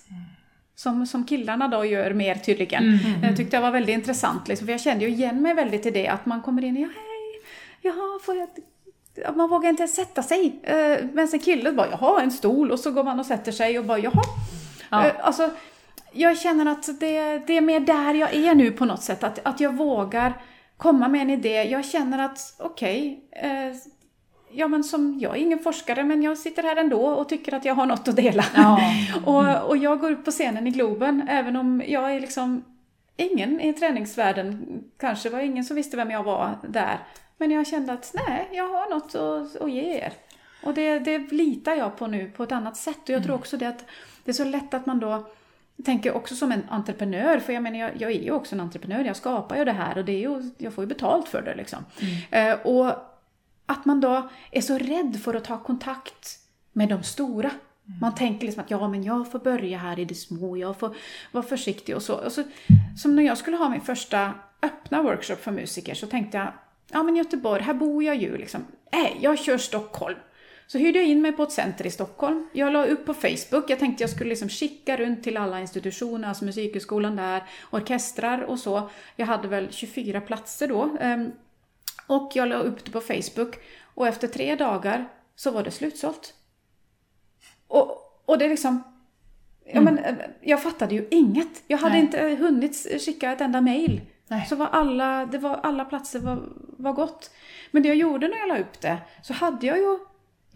Som, 0.76 1.08
som 1.08 1.26
killarna 1.26 1.68
då 1.68 1.86
gör 1.86 2.14
mer 2.14 2.36
tydligen. 2.36 3.00
Jag 3.24 3.38
tyckte 3.38 3.58
det 3.58 3.62
var 3.62 3.72
väldigt 3.72 3.94
intressant, 3.94 4.48
liksom, 4.48 4.68
för 4.68 4.72
jag 4.72 4.82
kände 4.82 5.06
ju 5.06 5.12
igen 5.12 5.42
mig 5.42 5.54
väldigt 5.54 5.86
i 5.86 5.92
det 5.92 6.08
att 6.08 6.26
man 6.26 6.42
kommer 6.42 6.64
in 6.64 6.76
och 6.76 6.84
ja, 6.84 6.88
hej, 6.88 7.42
jaha, 7.82 8.20
får 8.24 8.36
jag... 8.36 8.50
Man 9.36 9.50
vågar 9.50 9.70
inte 9.70 9.88
sätta 9.88 10.24
sig. 10.24 10.60
Eh, 10.64 11.06
Men 11.14 11.28
sen 11.28 11.40
killen 11.40 11.76
bara, 11.76 11.88
jaha, 11.92 12.22
en 12.22 12.32
stol 12.32 12.72
och 12.72 12.80
så 12.80 12.92
går 12.92 13.04
man 13.04 13.20
och 13.20 13.26
sätter 13.26 13.52
sig 13.52 13.80
och 13.80 13.86
bara, 13.86 14.00
jaha. 14.00 14.24
Ja. 14.90 15.06
Eh, 15.08 15.14
Alltså, 15.22 15.50
jag 16.12 16.38
känner 16.38 16.66
att 16.66 17.00
det, 17.00 17.38
det 17.48 17.58
är 17.58 17.62
mer 17.62 17.80
där 17.80 18.14
jag 18.14 18.34
är 18.34 18.56
nu 18.56 18.72
på 18.72 18.86
något 18.86 19.04
sätt. 19.04 19.24
Att, 19.24 19.40
att 19.44 19.60
jag 19.60 19.74
vågar 19.78 20.34
komma 20.78 21.08
med 21.08 21.22
en 21.22 21.30
idé. 21.30 21.64
Jag 21.64 21.86
känner 21.86 22.26
att, 22.26 22.56
okej, 22.60 23.24
eh, 23.32 23.78
ja 24.52 24.68
men 24.68 24.84
som, 24.84 25.20
jag 25.20 25.36
är 25.38 25.42
ingen 25.42 25.60
forskare 25.60 26.04
men 26.04 26.24
jag 26.24 26.38
sitter 26.38 26.64
här 26.64 26.76
ändå 26.76 27.02
och 27.06 27.30
tycker 27.30 27.54
att 27.54 27.66
jag 27.66 27.76
har 27.76 27.86
något 27.86 28.08
att 28.08 28.16
dela. 28.16 28.46
Ja. 28.56 28.80
och, 29.26 29.70
och 29.70 29.78
jag 29.78 30.00
går 30.00 30.12
upp 30.12 30.26
på 30.26 30.32
scenen 30.32 30.68
i 30.68 30.72
Globen 30.72 31.28
även 31.30 31.56
om 31.56 31.84
jag 31.88 32.16
är 32.16 32.20
liksom 32.20 32.64
ingen 33.18 33.62
i 33.62 33.74
träningsvärlden, 33.74 34.66
kanske 35.00 35.30
var 35.30 35.40
ingen 35.40 35.64
som 35.64 35.76
visste 35.76 35.98
vem 35.98 36.12
jag 36.12 36.24
var 36.24 36.58
där. 36.70 37.00
Men 37.38 37.52
jag 37.52 37.68
kände 37.68 37.94
att 37.94 38.16
nej, 38.28 38.50
jag 38.52 38.68
har 38.68 38.90
något 38.90 39.16
att, 39.16 39.62
att 39.62 39.72
ge 39.72 39.98
er. 39.98 40.14
Och 40.64 40.74
det, 40.74 41.00
det 41.00 41.18
litar 41.18 41.76
jag 41.76 41.98
på 41.98 42.08
nu 42.08 42.30
på 42.30 42.44
ett 42.44 42.52
annat 42.52 42.78
sätt. 42.78 43.04
Och 43.04 43.10
jag 43.10 43.24
tror 43.24 43.36
också 43.36 43.58
det 43.58 43.66
att 43.66 43.86
det 44.24 44.32
är 44.32 44.34
så 44.34 44.44
lätt 44.44 44.74
att 44.74 44.86
man 44.86 45.00
då 45.00 45.28
tänker 45.84 46.16
också 46.16 46.36
som 46.36 46.52
en 46.52 46.64
entreprenör, 46.70 47.40
för 47.40 47.54
jag 47.54 47.64
menar 47.64 47.80
jag, 47.80 48.02
jag 48.02 48.12
är 48.12 48.22
ju 48.22 48.32
också 48.32 48.56
en 48.56 48.62
entreprenör, 48.62 49.04
jag 49.04 49.16
skapar 49.16 49.56
ju 49.56 49.66
det 49.66 49.72
här 49.72 49.98
och 49.98 50.06
det 50.06 50.12
är 50.12 50.20
ju, 50.20 50.52
jag 50.58 50.74
får 50.74 50.84
ju 50.84 50.88
betalt 50.88 51.28
för 51.28 51.42
det 51.42 51.56
liksom. 51.56 51.86
Eh, 52.32 52.54
och 52.54 52.88
att 53.66 53.86
man 53.86 54.02
då 54.02 54.30
är 54.52 54.62
så 54.62 54.78
rädd 54.78 55.20
för 55.24 55.34
att 55.34 55.44
ta 55.44 55.64
kontakt 55.64 56.40
med 56.74 56.90
de 56.90 57.04
stora. 57.04 57.52
Man 58.02 58.16
tänker 58.16 58.46
liksom 58.46 58.64
att 58.64 58.72
ja, 58.72 58.88
men 58.88 59.04
jag 59.04 59.32
får 59.32 59.40
börja 59.40 59.78
här 59.78 60.00
i 60.00 60.06
det 60.06 60.16
små, 60.16 60.58
jag 60.58 60.80
får 60.80 60.96
vara 61.32 61.46
försiktig 61.46 61.96
och 61.96 62.02
så. 62.02 62.16
Och 62.16 62.32
så 62.32 62.44
som 62.98 63.16
när 63.16 63.24
jag 63.24 63.38
skulle 63.38 63.58
ha 63.58 63.70
min 63.70 63.82
första 63.82 64.34
öppna 64.62 65.02
workshop 65.02 65.36
för 65.36 65.52
musiker 65.52 65.94
så 65.94 66.08
tänkte 66.08 66.38
jag, 66.38 66.54
ja 66.96 67.04
men 67.04 67.16
Göteborg, 67.16 67.62
här 67.62 67.74
bor 67.74 68.04
jag 68.04 68.16
ju 68.16 68.38
liksom. 68.38 68.66
Nej, 68.92 69.18
jag 69.22 69.40
kör 69.40 69.58
Stockholm. 69.58 70.18
Så 70.68 70.78
hyrde 70.78 71.00
jag 71.00 71.08
in 71.08 71.22
mig 71.22 71.32
på 71.32 71.44
ett 71.44 71.52
center 71.52 71.86
i 71.86 71.92
Stockholm. 71.92 72.48
Jag 72.54 72.74
la 72.74 72.86
upp 72.86 73.06
på 73.06 73.14
Facebook, 73.14 73.70
jag 73.70 73.80
tänkte 73.80 74.04
jag 74.04 74.10
skulle 74.10 74.30
liksom 74.30 74.50
skicka 74.50 74.98
runt 74.98 75.24
till 75.24 75.38
alla 75.38 75.60
institutioner, 75.62 76.28
alltså 76.28 76.46
Musikhögskolan 76.46 77.16
där, 77.16 77.44
orkestrar 77.72 78.42
och 78.42 78.60
så. 78.60 78.90
Jag 79.16 79.26
hade 79.26 79.48
väl 79.48 79.68
24 79.72 80.22
platser 80.22 80.68
då. 80.68 80.98
ehm, 81.00 81.32
och 82.08 82.32
jag 82.36 82.48
la 82.48 82.56
upp 82.56 82.86
det 82.86 82.92
på 82.92 83.02
Facebook. 83.02 83.56
Och 83.84 84.08
efter 84.08 84.28
tre 84.28 84.56
dagar 84.56 85.08
så 85.36 85.52
var 85.52 85.64
det 85.64 85.72
slutsålt. 85.72 86.34
Och, 87.68 88.22
och 88.26 88.38
det 88.38 88.46
är 88.46 88.50
liksom... 88.50 88.84
Ja, 89.66 89.82
men, 89.82 89.98
eh, 89.98 90.16
jag 90.42 90.64
fattade 90.64 90.96
ju 90.96 91.08
inget. 91.12 91.64
Jag 91.68 91.78
hade 91.78 91.94
Nej. 91.94 92.02
inte 92.02 92.20
hunnit 92.20 93.02
skicka 93.06 93.32
ett 93.32 93.42
enda 93.42 93.62
mail. 93.62 94.02
Nej. 94.28 94.46
Så 94.50 94.56
var 94.56 94.68
alla, 94.68 95.26
det 95.26 95.38
var, 95.38 95.56
alla 95.64 95.86
platser 95.86 96.20
var, 96.20 96.44
var 96.78 96.94
gott. 96.94 97.32
Men 97.72 97.84
det 97.84 97.90
jag 97.90 97.98
gjorde 97.98 98.28
när 98.28 98.38
jag 98.38 98.48
la 98.48 98.58
upp 98.58 98.82
det, 98.82 98.98
så 99.22 99.34
hade 99.34 99.68
jag 99.68 99.78
ju 99.78 99.98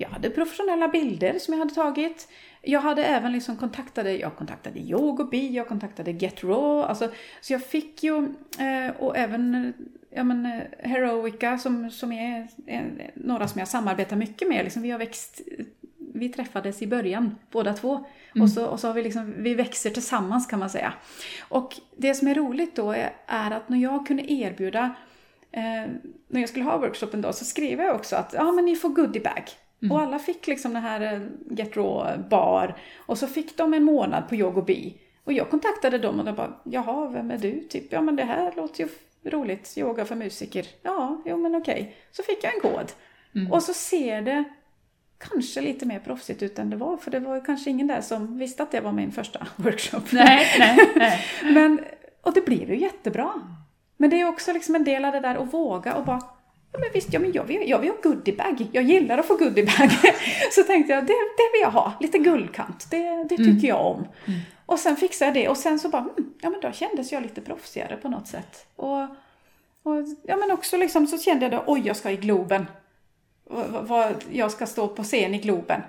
jag 0.01 0.09
hade 0.09 0.29
professionella 0.29 0.87
bilder 0.87 1.39
som 1.39 1.53
jag 1.53 1.59
hade 1.59 1.75
tagit. 1.75 2.27
Jag 2.61 2.81
hade 2.81 3.05
även 3.05 3.31
liksom 3.31 3.57
kontaktade, 3.57 4.17
jag 4.17 4.35
kontaktade 4.35 4.79
Yogobi, 4.79 5.49
jag 5.55 5.67
kontaktade 5.67 6.11
Get 6.11 6.43
Raw. 6.43 6.87
Alltså, 6.87 7.11
så 7.41 7.53
jag 7.53 7.65
fick 7.65 8.03
ju, 8.03 8.17
eh, 8.59 8.95
och 8.99 9.17
även 9.17 9.73
ja, 10.09 10.23
men, 10.23 10.45
eh, 10.45 10.89
Heroica 10.89 11.57
som, 11.57 11.91
som 11.91 12.11
är 12.11 12.47
eh, 12.67 12.81
några 13.15 13.47
som 13.47 13.59
jag 13.59 13.67
samarbetar 13.67 14.15
mycket 14.15 14.47
med. 14.47 14.63
Liksom, 14.63 14.81
vi 14.81 14.91
har 14.91 14.99
växt, 14.99 15.41
vi 16.19 16.29
träffades 16.29 16.81
i 16.81 16.87
början 16.87 17.35
båda 17.51 17.73
två. 17.73 18.05
Och 18.41 18.49
så, 18.49 18.65
och 18.65 18.79
så 18.79 18.87
har 18.87 18.93
vi 18.93 19.03
liksom, 19.03 19.33
vi 19.37 19.55
växer 19.55 19.89
tillsammans 19.89 20.47
kan 20.47 20.59
man 20.59 20.69
säga. 20.69 20.93
Och 21.49 21.75
det 21.97 22.15
som 22.15 22.27
är 22.27 22.35
roligt 22.35 22.75
då 22.75 22.91
är, 22.91 23.13
är 23.27 23.51
att 23.51 23.69
när 23.69 23.77
jag 23.77 24.07
kunde 24.07 24.33
erbjuda 24.33 24.95
Eh, 25.51 25.91
när 26.27 26.39
jag 26.39 26.49
skulle 26.49 26.65
ha 26.65 26.77
workshopen 26.77 27.21
då 27.21 27.33
så 27.33 27.45
skrev 27.45 27.79
jag 27.79 27.95
också 27.95 28.15
att 28.15 28.33
ja 28.33 28.51
men 28.51 28.65
ni 28.65 28.75
får 28.75 28.89
goodiebag. 28.89 29.43
Och 29.91 30.01
alla 30.01 30.19
fick 30.19 30.47
liksom 30.47 30.73
den 30.73 30.83
här 30.83 31.13
eh, 31.13 31.21
Get 31.57 31.77
Raw 31.77 32.23
bar. 32.29 32.77
Och 32.97 33.17
så 33.17 33.27
fick 33.27 33.57
de 33.57 33.73
en 33.73 33.83
månad 33.83 34.29
på 34.29 34.35
Yogobi. 34.35 34.97
Och 35.23 35.33
jag 35.33 35.49
kontaktade 35.49 35.97
dem 35.97 36.19
och 36.19 36.25
de 36.25 36.35
bara, 36.35 36.59
jaha, 36.63 37.09
vem 37.09 37.31
är 37.31 37.37
du? 37.37 37.61
Typ, 37.61 37.93
ja 37.93 38.01
men 38.01 38.15
det 38.15 38.23
här 38.23 38.53
låter 38.55 38.83
ju 38.83 38.89
roligt, 39.29 39.77
yoga 39.77 40.05
för 40.05 40.15
musiker. 40.15 40.65
Ja, 40.81 41.21
jo 41.25 41.37
men 41.37 41.55
okej. 41.55 41.95
Så 42.11 42.23
fick 42.23 42.43
jag 42.43 42.53
en 42.55 42.61
kod. 42.61 42.91
Och 43.51 43.63
så 43.63 43.73
ser 43.73 44.21
det 44.21 44.43
kanske 45.19 45.61
lite 45.61 45.85
mer 45.85 45.99
proffsigt 45.99 46.43
ut 46.43 46.59
än 46.59 46.69
det 46.69 46.77
var. 46.77 46.97
För 46.97 47.11
det 47.11 47.19
var 47.19 47.45
kanske 47.45 47.69
ingen 47.69 47.87
där 47.87 48.01
som 48.01 48.37
visste 48.37 48.63
att 48.63 48.71
det 48.71 48.81
var 48.81 48.91
min 48.91 49.11
första 49.11 49.47
workshop. 49.55 50.01
Nej, 50.11 50.47
nej, 50.59 50.91
nej. 50.95 51.25
Men, 51.53 51.79
och 52.21 52.33
det 52.33 52.45
blev 52.45 52.69
ju 52.69 52.79
jättebra. 52.79 53.33
Men 53.97 54.09
det 54.09 54.21
är 54.21 54.27
också 54.27 54.53
liksom 54.53 54.75
en 54.75 54.83
del 54.83 55.05
av 55.05 55.11
det 55.11 55.19
där 55.19 55.35
att 55.35 55.53
våga 55.53 55.95
och 55.95 56.05
bara 56.05 56.21
Ja 56.71 56.79
men 56.79 56.89
visst, 56.93 57.13
ja, 57.13 57.19
men 57.19 57.31
jag, 57.31 57.43
vill, 57.43 57.69
jag 57.69 57.79
vill 57.79 57.89
ha 57.89 57.97
goodiebag. 58.03 58.67
Jag 58.71 58.83
gillar 58.83 59.17
att 59.17 59.25
få 59.25 59.35
goodiebag. 59.35 59.89
Så 60.51 60.63
tänkte 60.63 60.93
jag, 60.93 61.03
det, 61.03 61.13
det 61.13 61.49
vill 61.53 61.61
jag 61.61 61.71
ha. 61.71 61.93
Lite 61.99 62.17
guldkant. 62.17 62.87
Det, 62.91 63.23
det 63.29 63.37
tycker 63.37 63.67
jag 63.67 63.85
om. 63.85 64.07
Och 64.65 64.79
sen 64.79 64.95
fixade 64.95 65.27
jag 65.27 65.33
det 65.33 65.49
och 65.49 65.57
sen 65.57 65.79
så 65.79 65.89
bara, 65.89 66.01
mm, 66.01 66.33
ja 66.41 66.49
men 66.49 66.59
då 66.61 66.71
kändes 66.71 67.11
jag 67.11 67.23
lite 67.23 67.41
proffsigare 67.41 67.97
på 67.97 68.09
något 68.09 68.27
sätt. 68.27 68.65
Och, 68.75 69.01
och 69.83 70.05
ja 70.23 70.35
men 70.35 70.51
också 70.51 70.77
liksom 70.77 71.07
så 71.07 71.17
kände 71.17 71.45
jag 71.45 71.51
då, 71.51 71.63
oj 71.67 71.81
jag 71.85 71.95
ska 71.95 72.11
i 72.11 72.17
Globen. 72.17 72.65
Vad- 73.49 74.23
Jag 74.31 74.51
ska 74.51 74.65
stå 74.65 74.87
på 74.87 75.03
scen 75.03 75.35
i 75.35 75.37
Globen. 75.37 75.81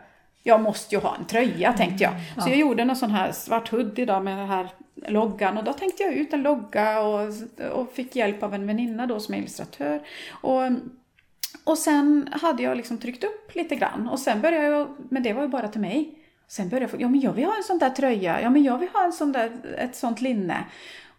Jag 0.43 0.61
måste 0.61 0.95
ju 0.95 1.01
ha 1.01 1.17
en 1.17 1.25
tröja 1.25 1.73
tänkte 1.73 2.05
jag. 2.05 2.13
Så 2.43 2.49
jag 2.49 2.59
gjorde 2.59 2.85
någon 2.85 2.97
sån 2.97 3.11
här 3.11 3.33
svart 3.33 3.69
hoodie 3.69 4.05
då 4.07 4.21
med 4.21 4.39
den 4.39 4.49
här 4.49 4.69
loggan 5.09 5.59
och 5.59 5.65
då 5.65 5.73
tänkte 5.73 6.03
jag 6.03 6.13
ut 6.15 6.33
en 6.33 6.43
logga 6.43 7.01
och, 7.01 7.29
och 7.73 7.93
fick 7.93 8.17
hjälp 8.17 8.43
av 8.43 8.55
en 8.55 8.67
väninna 8.67 9.07
då 9.07 9.21
som 9.21 9.35
är 9.35 9.39
illustratör. 9.39 10.01
Och, 10.31 10.63
och 11.65 11.79
sen 11.79 12.29
hade 12.43 12.63
jag 12.63 12.77
liksom 12.77 12.99
tryckt 12.99 13.25
upp 13.25 13.55
lite 13.55 13.77
grann 13.77 14.09
och 14.09 14.19
sen 14.19 14.41
började 14.41 14.67
jag, 14.67 14.89
men 15.09 15.23
det 15.23 15.33
var 15.33 15.43
ju 15.43 15.49
bara 15.49 15.69
till 15.69 15.81
mig. 15.81 16.15
Sen 16.49 16.69
började 16.69 16.85
jag 16.85 16.91
få, 16.91 17.01
ja 17.01 17.09
men 17.09 17.21
jag 17.21 17.33
vill 17.33 17.45
ha 17.45 17.57
en 17.57 17.63
sån 17.63 17.79
där 17.79 17.91
tröja, 17.91 18.41
ja 18.43 18.51
men 18.51 18.63
jag 18.65 18.79
vill 18.79 18.89
ha 18.93 19.05
en 19.05 19.13
sån 19.13 19.33
där, 19.33 19.51
ett 19.79 19.97
sånt 19.97 20.21
linne. 20.21 20.65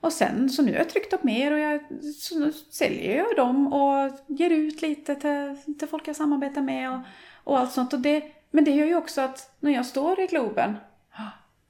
Och 0.02 0.14
sen, 0.14 0.50
så 0.50 0.62
nu 0.62 0.72
har 0.72 0.78
jag 0.78 0.90
tryckt 0.90 1.14
upp 1.14 1.24
mer 1.24 1.52
och 1.52 1.60
jag, 1.60 1.82
så 2.20 2.40
nu 2.40 2.54
säljer 2.54 3.18
jag 3.18 3.36
dem 3.36 3.74
och 3.74 4.12
ger 4.28 4.50
ut 4.50 4.82
lite 4.82 5.16
till, 5.16 5.76
till 5.80 5.88
folk 5.88 6.08
jag 6.08 6.16
samarbetar 6.16 6.62
med 6.62 6.92
och, 6.92 7.00
och 7.44 7.60
allt 7.60 7.72
sånt. 7.72 7.94
Och 7.94 8.00
det, 8.00 8.24
men 8.52 8.64
det 8.64 8.72
gör 8.72 8.86
ju 8.86 8.96
också 8.96 9.22
att 9.22 9.56
när 9.60 9.72
jag 9.72 9.86
står 9.86 10.20
i 10.20 10.28
Globen 10.28 10.76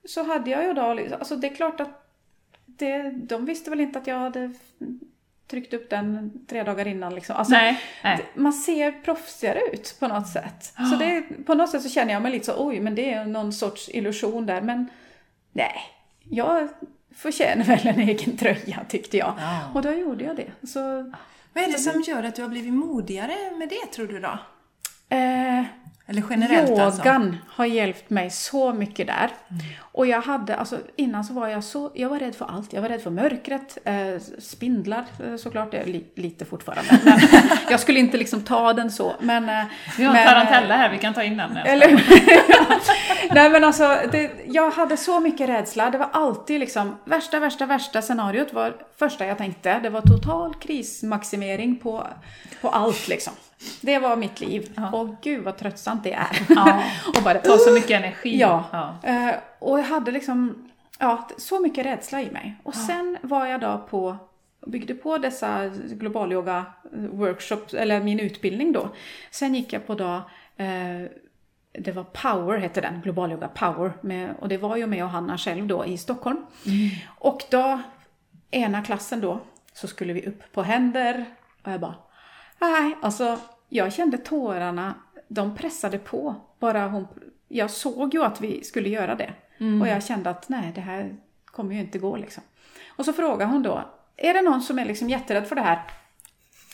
så 0.05 0.23
hade 0.23 0.51
jag 0.51 0.63
ju 0.63 0.73
då, 0.73 0.93
liksom- 0.93 1.19
alltså 1.19 1.35
det 1.35 1.47
är 1.47 1.55
klart 1.55 1.79
att 1.79 2.07
det, 2.65 3.11
de 3.11 3.45
visste 3.45 3.69
väl 3.69 3.81
inte 3.81 3.99
att 3.99 4.07
jag 4.07 4.19
hade 4.19 4.53
tryckt 5.47 5.73
upp 5.73 5.89
den 5.89 6.31
tre 6.47 6.63
dagar 6.63 6.87
innan 6.87 7.15
liksom. 7.15 7.35
Alltså, 7.35 7.53
nej, 7.53 7.79
nej. 8.03 8.25
man 8.35 8.53
ser 8.53 8.91
proffsigare 8.91 9.59
ut 9.73 9.95
på 9.99 10.07
något 10.07 10.29
sätt. 10.29 10.73
Så 10.89 10.95
det, 10.95 11.23
på 11.45 11.53
något 11.53 11.69
sätt 11.69 11.81
så 11.81 11.89
känner 11.89 12.13
jag 12.13 12.21
mig 12.21 12.31
lite 12.31 12.45
så, 12.45 12.67
oj, 12.67 12.79
men 12.79 12.95
det 12.95 13.13
är 13.13 13.25
någon 13.25 13.53
sorts 13.53 13.89
illusion 13.89 14.45
där. 14.45 14.61
Men 14.61 14.89
nej, 15.51 15.75
jag 16.29 16.69
förtjänar 17.15 17.65
väl 17.65 17.87
en 17.87 17.99
egen 17.99 18.37
tröja 18.37 18.85
tyckte 18.89 19.17
jag. 19.17 19.33
Ja. 19.39 19.59
Och 19.73 19.81
då 19.81 19.91
gjorde 19.93 20.23
jag 20.23 20.35
det. 20.35 20.67
Så, 20.67 20.79
Vad 21.53 21.63
är 21.63 21.71
det 21.71 21.77
som 21.79 22.01
gör 22.01 22.23
att 22.23 22.35
du 22.35 22.41
har 22.41 22.49
blivit 22.49 22.73
modigare 22.73 23.35
med 23.57 23.69
det 23.69 23.91
tror 23.95 24.07
du 24.07 24.19
då? 24.19 24.37
eh, 25.09 25.63
Eller 26.07 26.23
generellt 26.29 26.79
alltså? 26.79 26.99
Yogan 26.99 27.37
har 27.47 27.65
hjälpt 27.65 28.09
mig 28.09 28.29
så 28.29 28.73
mycket 28.73 29.07
där. 29.07 29.29
Och 29.79 30.07
jag 30.07 30.21
hade, 30.21 30.55
alltså 30.55 30.77
innan 30.95 31.23
så 31.23 31.33
var 31.33 31.47
jag 31.47 31.63
så, 31.63 31.91
jag 31.93 32.09
var 32.09 32.19
rädd 32.19 32.35
för 32.35 32.45
allt. 32.45 32.73
Jag 32.73 32.81
var 32.81 32.89
rädd 32.89 33.01
för 33.01 33.09
mörkret, 33.09 33.77
eh, 33.85 34.21
spindlar 34.39 35.05
eh, 35.23 35.35
såklart, 35.35 35.71
det 35.71 35.77
är 35.77 35.85
li, 35.85 36.05
lite 36.15 36.45
fortfarande. 36.45 36.99
Men 37.03 37.19
jag 37.69 37.79
skulle 37.79 37.99
inte 37.99 38.17
liksom 38.17 38.41
ta 38.41 38.73
den 38.73 38.91
så. 38.91 39.13
Men, 39.19 39.49
eh, 39.49 39.63
Vi 39.97 40.03
har 40.03 40.15
en 40.15 40.23
men, 40.23 40.27
tarantella 40.27 40.77
här, 40.77 40.89
vi 40.89 40.97
kan 40.97 41.13
ta 41.13 41.23
in 41.23 41.37
den. 41.37 41.57
Eller 41.57 41.87
Nej 43.33 43.49
men 43.49 43.63
alltså, 43.63 43.99
det, 44.11 44.31
jag 44.47 44.71
hade 44.71 44.97
så 44.97 45.19
mycket 45.19 45.49
rädsla. 45.49 45.89
Det 45.89 45.97
var 45.97 46.09
alltid 46.13 46.59
liksom, 46.59 46.97
värsta, 47.05 47.39
värsta, 47.39 47.65
värsta 47.65 48.01
scenariot 48.01 48.53
var 48.53 48.75
första 48.99 49.25
jag 49.25 49.37
tänkte. 49.37 49.79
Det 49.79 49.89
var 49.89 50.01
total 50.01 50.55
krismaximering 50.55 51.75
på, 51.75 52.07
på 52.61 52.69
allt 52.69 53.07
liksom. 53.07 53.33
Det 53.81 53.99
var 53.99 54.15
mitt 54.15 54.39
liv. 54.39 54.79
Och 54.93 55.09
gud 55.21 55.43
vad 55.43 55.57
tröttsamt 55.57 56.03
det 56.03 56.13
är. 56.13 56.45
Ja. 56.49 56.83
och 57.17 57.23
bara, 57.23 57.39
tar 57.39 57.57
så 57.57 57.73
mycket 57.73 57.91
energi. 57.91 58.39
Ja. 58.39 58.65
ja. 58.71 59.09
Eh, 59.09 59.35
och 59.59 59.79
jag 59.79 59.83
hade 59.83 60.11
liksom 60.11 60.69
ja, 60.99 61.29
så 61.37 61.59
mycket 61.59 61.85
rädsla 61.85 62.21
i 62.21 62.31
mig. 62.31 62.55
Och 62.63 62.75
sen 62.75 63.17
var 63.21 63.45
jag 63.45 63.61
då 63.61 63.87
på 63.89 64.17
byggde 64.67 64.93
på 64.93 65.17
dessa 65.17 65.67
globalyoga 65.67 66.65
workshops, 67.11 67.73
eller 67.73 68.03
min 68.03 68.19
utbildning 68.19 68.71
då. 68.71 68.89
Sen 69.31 69.55
gick 69.55 69.73
jag 69.73 69.87
på 69.87 69.95
då 69.95 70.15
eh, 70.57 71.09
det 71.73 71.91
var 71.91 72.03
Power 72.03 72.57
hette 72.57 72.81
den, 72.81 73.01
globalyoga 73.01 73.47
Power. 73.47 73.93
Med, 74.01 74.35
och 74.39 74.47
det 74.47 74.57
var 74.57 74.75
ju 74.75 74.87
med 74.87 75.03
och 75.03 75.09
Hanna 75.09 75.37
själv 75.37 75.67
då 75.67 75.85
i 75.85 75.97
Stockholm. 75.97 76.45
Och 77.07 77.43
då, 77.49 77.81
ena 78.51 78.81
klassen 78.81 79.21
då, 79.21 79.39
så 79.73 79.87
skulle 79.87 80.13
vi 80.13 80.25
upp 80.25 80.51
på 80.53 80.63
händer. 80.63 81.25
Och 81.63 81.71
jag 81.71 81.79
bara, 81.79 81.95
nej, 82.59 82.97
alltså 83.01 83.39
jag 83.73 83.93
kände 83.93 84.17
tårarna, 84.17 84.93
de 85.27 85.55
pressade 85.55 85.97
på. 85.97 86.35
Bara 86.59 86.87
hon, 86.87 87.07
jag 87.47 87.71
såg 87.71 88.13
ju 88.13 88.23
att 88.23 88.41
vi 88.41 88.63
skulle 88.63 88.89
göra 88.89 89.15
det. 89.15 89.33
Och 89.81 89.87
jag 89.87 90.03
kände 90.03 90.29
att 90.29 90.49
nej, 90.49 90.71
det 90.75 90.81
här 90.81 91.15
kommer 91.45 91.75
ju 91.75 91.81
inte 91.81 91.99
gå 91.99 92.17
liksom. 92.17 92.43
Och 92.89 93.05
så 93.05 93.13
frågade 93.13 93.51
hon 93.51 93.63
då, 93.63 93.83
är 94.17 94.33
det 94.33 94.41
någon 94.41 94.61
som 94.61 94.79
är 94.79 94.85
liksom 94.85 95.09
jätterädd 95.09 95.47
för 95.47 95.55
det 95.55 95.61
här? 95.61 95.81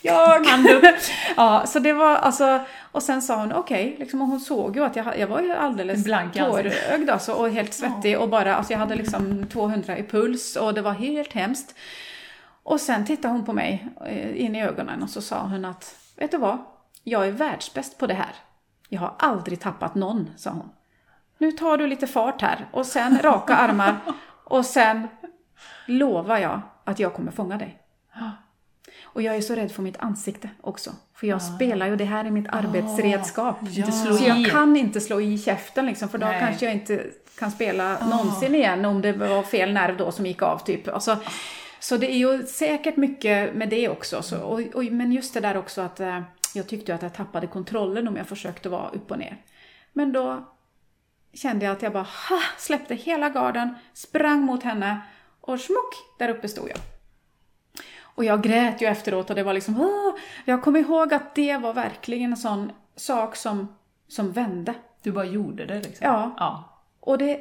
Jag! 0.02 0.46
ja, 1.38 1.64
så 1.68 1.80
det 1.80 1.94
var 1.94 2.16
alltså, 2.16 2.60
och 2.92 3.04
sen 3.04 3.22
sa 3.22 3.36
hon 3.36 3.54
okej, 3.54 3.96
liksom, 4.00 4.22
och 4.22 4.28
hon 4.28 4.40
såg 4.40 4.76
ju 4.76 4.84
att 4.84 4.96
jag, 4.96 5.20
jag 5.20 5.28
var 5.28 5.42
ju 5.42 5.52
alldeles 5.52 6.04
Blank 6.04 6.34
tårögd 6.34 7.10
alltså, 7.10 7.34
och 7.34 7.50
helt 7.50 7.74
svettig 7.74 8.20
och 8.20 8.30
bara, 8.30 8.56
alltså 8.56 8.74
jag 8.74 8.80
hade 8.80 8.96
liksom 8.96 9.48
200 9.48 9.98
i 9.98 10.04
puls 10.04 10.56
och 10.56 10.74
det 10.74 10.82
var 10.82 10.94
helt 10.94 11.34
hemskt. 11.34 11.76
Och 12.64 12.82
sen 12.82 13.06
tittade 13.06 13.34
hon 13.34 13.46
på 13.46 13.54
mig 13.54 13.88
eh, 14.06 14.42
in 14.42 14.56
i 14.56 14.64
ögonen 14.64 15.04
och 15.04 15.10
så 15.10 15.22
sa 15.22 15.40
hon 15.40 15.66
att, 15.66 15.96
vet 16.16 16.32
du 16.32 16.38
vad? 16.38 16.58
Jag 17.10 17.28
är 17.28 17.32
världsbäst 17.32 17.98
på 17.98 18.08
det 18.08 18.14
här. 18.14 18.36
Jag 18.90 19.02
har 19.02 19.14
aldrig 19.20 19.60
tappat 19.60 19.96
någon, 19.96 20.30
sa 20.38 20.50
hon. 20.50 20.70
Nu 21.38 21.52
tar 21.52 21.78
du 21.78 21.88
lite 21.88 22.08
fart 22.08 22.42
här 22.42 22.68
och 22.72 22.86
sen 22.86 23.20
raka 23.22 23.56
armar 23.56 23.96
och 24.44 24.66
sen 24.66 25.08
lovar 25.86 26.38
jag 26.38 26.62
att 26.84 27.00
jag 27.00 27.14
kommer 27.14 27.32
fånga 27.32 27.58
dig. 27.58 27.78
Och 29.04 29.22
jag 29.22 29.36
är 29.36 29.42
så 29.42 29.56
rädd 29.56 29.72
för 29.72 29.82
mitt 29.82 29.98
ansikte 29.98 30.50
också. 30.62 30.92
För 31.14 31.28
jag 31.28 31.42
spelar 31.42 31.88
ju, 31.88 31.96
det 31.96 32.06
här 32.06 32.26
är 32.26 32.32
mitt 32.32 32.48
arbetsredskap. 32.50 33.58
Inte 33.62 33.92
slå 33.92 34.14
Så 34.14 34.24
jag 34.24 34.52
kan 34.52 34.78
inte 34.78 35.02
slå 35.02 35.22
i 35.22 35.38
käften 35.38 35.86
liksom, 35.86 36.10
för 36.10 36.18
då 36.18 36.26
Nej. 36.26 36.40
kanske 36.40 36.66
jag 36.66 36.74
inte 36.74 37.06
kan 37.40 37.52
spela 37.52 38.08
någonsin 38.08 38.56
igen 38.56 38.86
om 38.86 39.02
det 39.02 39.14
var 39.14 39.44
fel 39.44 39.74
nerv 39.74 39.98
då 39.98 40.12
som 40.12 40.26
gick 40.26 40.42
av 40.42 40.58
typ. 40.58 40.88
Alltså, 40.88 41.18
så 41.80 41.98
det 41.98 42.12
är 42.12 42.18
ju 42.18 42.46
säkert 42.46 42.96
mycket 42.96 43.56
med 43.56 43.70
det 43.70 43.90
också. 43.90 44.22
Så, 44.22 44.40
och, 44.40 44.62
och, 44.74 44.84
men 44.84 45.12
just 45.12 45.34
det 45.34 45.40
där 45.40 45.58
också 45.58 45.82
att 45.82 46.00
eh, 46.00 46.22
jag 46.58 46.68
tyckte 46.68 46.96
att 46.96 47.02
jag 47.02 47.14
tappade 47.14 47.48
kontrollen 47.48 48.08
om 48.08 48.16
jag 48.16 48.28
försökte 48.28 48.70
vara 48.70 48.90
upp 48.90 49.12
och 49.12 49.20
ner. 49.20 49.38
Men 49.94 50.12
då 50.12 50.44
kände 51.34 51.66
jag 51.66 51.72
att 51.72 51.82
jag 51.82 51.94
bara 51.94 52.08
ha, 52.30 52.40
släppte 52.58 52.96
hela 52.96 53.30
garden, 53.30 53.76
sprang 53.94 54.42
mot 54.42 54.64
henne 54.64 55.02
och 55.42 55.60
smock, 55.60 55.94
där 56.20 56.30
uppe 56.30 56.48
stod 56.48 56.70
jag. 56.70 56.78
Och 58.02 58.26
jag 58.26 58.44
grät 58.44 58.82
ju 58.82 58.88
efteråt 58.88 59.30
och 59.30 59.36
det 59.36 59.44
var 59.44 59.54
liksom, 59.54 59.82
Åh! 59.82 60.16
jag 60.46 60.64
kommer 60.64 60.80
ihåg 60.80 61.14
att 61.14 61.36
det 61.36 61.58
var 61.58 61.74
verkligen 61.74 62.32
en 62.32 62.38
sån 62.38 62.72
sak 62.96 63.36
som, 63.36 63.76
som 64.08 64.32
vände. 64.32 64.74
Du 65.02 65.12
bara 65.12 65.26
gjorde 65.26 65.66
det 65.66 65.76
liksom. 65.76 66.08
Ja. 66.08 66.36
ja. 66.38 66.84
Och 67.00 67.18
det, 67.18 67.40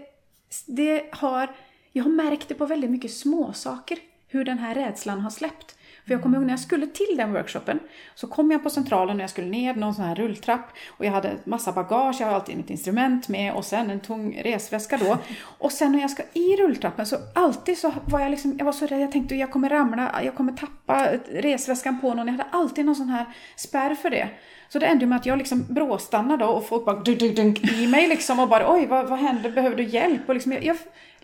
det 0.67 1.09
har, 1.13 1.55
jag 1.93 2.05
har 2.05 2.11
märkt 2.11 2.49
det 2.49 2.55
på 2.55 2.67
väldigt 2.67 2.91
mycket 2.91 3.13
små 3.13 3.53
saker 3.53 3.99
hur 4.29 4.45
den 4.45 4.59
här 4.59 4.75
rädslan 4.75 5.21
har 5.21 5.31
släppt. 5.31 5.76
För 6.07 6.15
jag 6.15 6.23
kommer 6.23 6.37
ihåg 6.37 6.47
när 6.47 6.53
jag 6.53 6.61
skulle 6.61 6.87
till 6.87 7.17
den 7.17 7.33
workshopen 7.33 7.79
så 8.15 8.27
kom 8.27 8.51
jag 8.51 8.63
på 8.63 8.71
centralen 8.71 9.17
och 9.17 9.23
jag 9.23 9.31
skulle 9.31 9.47
ner 9.47 9.75
någon 9.75 9.95
sån 9.95 10.05
här 10.05 10.15
rulltrapp 10.15 10.73
och 10.89 11.05
jag 11.05 11.13
hade 11.13 11.37
massa 11.45 11.73
bagage, 11.73 12.17
jag 12.21 12.27
har 12.27 12.35
alltid 12.35 12.57
mitt 12.57 12.71
instrument 12.71 13.29
med 13.29 13.55
och 13.55 13.65
sen 13.65 13.91
en 13.91 14.01
tung 14.01 14.43
resväska 14.43 14.97
då. 14.97 15.19
Och 15.59 15.73
sen 15.73 15.93
när 15.93 16.01
jag 16.01 16.11
ska 16.11 16.23
i 16.33 16.57
rulltrappen 16.57 17.07
så 17.07 17.17
alltid 17.35 17.79
så 17.79 17.93
var 18.05 18.21
jag 18.21 18.31
liksom, 18.31 18.55
jag 18.59 18.65
var 18.65 18.73
så 18.73 18.87
rädd, 18.87 19.01
jag 19.01 19.13
tänkte 19.13 19.35
jag 19.35 19.51
kommer 19.51 19.69
ramla, 19.69 20.21
jag 20.25 20.35
kommer 20.35 20.53
tappa 20.53 21.09
resväskan 21.31 22.01
på 22.01 22.15
någon, 22.15 22.27
jag 22.27 22.33
hade 22.33 22.51
alltid 22.51 22.85
någon 22.85 22.97
sån 22.97 23.09
här 23.09 23.27
spärr 23.57 23.95
för 23.95 24.11
det. 24.11 24.29
Så 24.69 24.79
det 24.79 24.87
ändrar 24.87 25.07
med 25.07 25.17
att 25.17 25.27
jag 25.27 25.39
liksom 25.39 25.65
bråstannar 25.69 26.37
då 26.37 26.47
och 26.47 26.69
folk 26.69 26.85
bara 26.85 26.97
dunk, 26.97 27.19
dunk, 27.19 27.37
dunk 27.37 27.73
i 27.73 27.87
mig 27.87 28.09
liksom 28.09 28.41
och 28.41 28.49
bara 28.49 28.73
oj 28.73 28.87
vad, 28.87 29.09
vad 29.09 29.19
händer, 29.19 29.51
behöver 29.51 29.77
du 29.77 29.83
hjälp? 29.83 30.29
Och 30.29 30.35
liksom 30.35 30.53
jag, 30.53 30.65
jag 30.65 30.77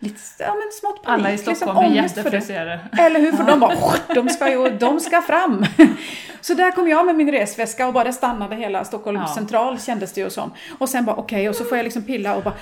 lite, 0.03 0.19
ja 0.39 0.53
men 0.53 0.71
smått 0.71 1.03
panik. 1.03 1.19
Alla 1.19 1.29
i 1.29 1.35
liksom, 1.37 1.55
Stockholm 1.55 1.77
är 1.79 1.83
för 1.83 1.93
det. 1.95 2.01
jättefriserade. 2.01 2.79
Eller 2.99 3.19
hur? 3.19 3.31
För 3.31 3.43
de 3.43 3.59
bara, 3.59 3.75
de 4.15 4.29
ska 4.29 4.49
ju, 4.51 4.69
de 4.77 4.99
ska 4.99 5.21
fram. 5.21 5.65
Så 6.41 6.53
där 6.53 6.71
kom 6.71 6.87
jag 6.87 7.05
med 7.05 7.15
min 7.15 7.31
resväska 7.31 7.87
och 7.87 7.93
bara 7.93 8.11
stannade 8.11 8.55
hela 8.55 8.85
Stockholm 8.85 9.17
Ja. 9.17 9.27
central 9.35 9.79
kändes 9.79 10.13
det 10.13 10.21
ju 10.21 10.29
som. 10.29 10.51
Och 10.79 10.89
sen 10.89 11.05
bara 11.05 11.15
okej, 11.15 11.49
och 11.49 11.55
så 11.55 11.63
får 11.63 11.77
jag 11.77 11.83
liksom 11.83 12.03
pilla 12.03 12.35
och 12.35 12.43
bara, 12.43 12.53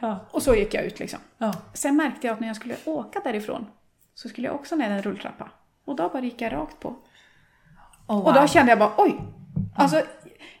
Ja. 0.00 0.26
och 0.30 0.42
så 0.42 0.54
gick 0.54 0.74
jag 0.74 0.84
ut 0.84 0.98
liksom. 0.98 1.18
Ja. 1.38 1.52
Sen 1.74 1.96
märkte 1.96 2.26
jag 2.26 2.34
att 2.34 2.40
när 2.40 2.46
jag 2.46 2.56
skulle 2.56 2.74
åka 2.84 3.20
därifrån 3.24 3.66
så 4.14 4.28
skulle 4.28 4.46
jag 4.46 4.54
också 4.56 4.76
ner 4.76 4.90
en 4.90 5.02
rulltrappa. 5.02 5.48
Och 5.86 5.96
då 5.96 6.08
bara 6.08 6.22
gick 6.22 6.40
jag 6.40 6.52
rakt 6.52 6.80
på. 6.80 6.88
Oh, 8.06 8.26
Och 8.26 8.34
då 8.34 8.40
wow. 8.40 8.46
kände 8.48 8.72
jag 8.72 8.78
bara 8.78 8.92
oj! 8.96 9.16
Alltså, 9.76 10.02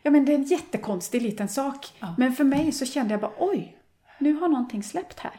ja 0.02 0.10
men 0.10 0.24
det 0.24 0.32
är 0.32 0.36
en 0.36 0.42
jättekonstig 0.44 1.22
liten 1.22 1.48
sak. 1.48 1.92
Men 2.18 2.32
för 2.32 2.44
mig 2.44 2.72
så 2.72 2.86
kände 2.86 3.14
jag 3.14 3.20
bara 3.20 3.32
oj, 3.38 3.76
nu 4.18 4.34
har 4.34 4.48
någonting 4.48 4.82
släppt 4.82 5.20
här. 5.20 5.32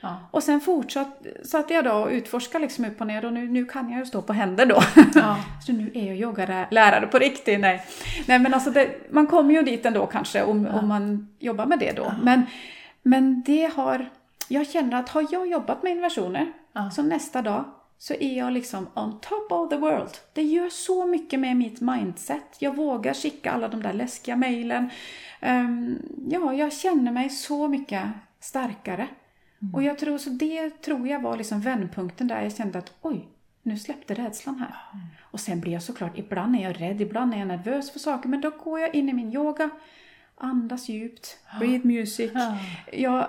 Ja. 0.00 0.16
Och 0.30 0.42
sen 0.42 0.60
fortsatte 0.60 1.74
jag 1.74 1.84
då 1.84 1.92
och 1.92 2.08
utforskade 2.08 2.62
liksom 2.62 2.84
upp 2.84 3.00
och 3.00 3.06
ner 3.06 3.24
och 3.24 3.32
nu, 3.32 3.48
nu 3.48 3.64
kan 3.64 3.90
jag 3.90 3.98
ju 3.98 4.06
stå 4.06 4.22
på 4.22 4.32
händer 4.32 4.66
då. 4.66 4.82
Ja. 5.14 5.36
Så 5.66 5.72
nu 5.72 5.90
är 5.94 6.06
jag 6.06 6.16
yogalärare 6.16 7.06
på 7.06 7.18
riktigt. 7.18 7.60
Nej, 7.60 7.82
nej 8.26 8.38
men 8.38 8.54
alltså 8.54 8.70
det, 8.70 8.90
man 9.10 9.26
kommer 9.26 9.54
ju 9.54 9.62
dit 9.62 9.86
ändå 9.86 10.06
kanske 10.06 10.42
om, 10.42 10.66
om 10.66 10.88
man 10.88 11.28
jobbar 11.38 11.66
med 11.66 11.78
det 11.78 11.92
då. 11.92 12.12
Men, 12.22 12.42
men 13.02 13.42
det 13.42 13.72
har, 13.74 14.08
jag 14.48 14.68
känner 14.68 15.00
att 15.00 15.08
har 15.08 15.26
jag 15.30 15.46
jobbat 15.46 15.82
med 15.82 15.92
inversioner 15.92 16.52
Ja. 16.72 16.90
så 16.90 17.02
nästa 17.02 17.42
dag 17.42 17.64
så 17.98 18.14
är 18.14 18.38
jag 18.38 18.52
liksom 18.52 18.86
on 18.94 19.20
top 19.20 19.52
of 19.52 19.70
the 19.70 19.76
world. 19.76 20.10
Det 20.32 20.42
gör 20.42 20.68
så 20.68 21.06
mycket 21.06 21.40
med 21.40 21.56
mitt 21.56 21.80
mindset. 21.80 22.56
Jag 22.58 22.76
vågar 22.76 23.14
skicka 23.14 23.52
alla 23.52 23.68
de 23.68 23.82
där 23.82 23.92
läskiga 23.92 24.36
mejlen. 24.36 24.90
Ehm, 25.40 25.98
ja, 26.28 26.54
jag 26.54 26.72
känner 26.72 27.12
mig 27.12 27.30
så 27.30 27.68
mycket 27.68 28.02
starkare. 28.40 29.08
Och 29.72 29.82
jag 29.82 29.98
tror, 29.98 30.18
så 30.18 30.30
det 30.30 30.70
tror 30.82 31.08
jag 31.08 31.20
var 31.20 31.36
liksom 31.36 31.60
vändpunkten 31.60 32.28
där. 32.28 32.42
Jag 32.42 32.56
kände 32.56 32.78
att 32.78 32.92
oj, 33.00 33.28
nu 33.62 33.78
släppte 33.78 34.14
rädslan 34.14 34.58
här. 34.58 34.74
Och 35.20 35.40
sen 35.40 35.60
blir 35.60 35.72
jag 35.72 35.82
såklart, 35.82 36.18
ibland 36.18 36.56
är 36.56 36.60
jag 36.60 36.80
rädd, 36.80 37.00
ibland 37.00 37.34
är 37.34 37.38
jag 37.38 37.48
nervös 37.48 37.90
för 37.92 37.98
saker, 37.98 38.28
men 38.28 38.40
då 38.40 38.50
går 38.64 38.80
jag 38.80 38.94
in 38.94 39.08
i 39.08 39.12
min 39.12 39.32
yoga, 39.32 39.70
andas 40.36 40.88
djupt, 40.88 41.38
breathe 41.58 41.88
music. 41.88 42.30
Ja. 42.34 42.56
Jag, 42.92 43.26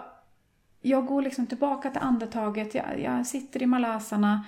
jag 0.81 1.05
går 1.05 1.21
liksom 1.21 1.47
tillbaka 1.47 1.89
till 1.89 2.01
andetaget, 2.01 2.75
jag, 2.75 2.99
jag 2.99 3.27
sitter 3.27 3.61
i 3.63 3.65
malasana, 3.65 4.45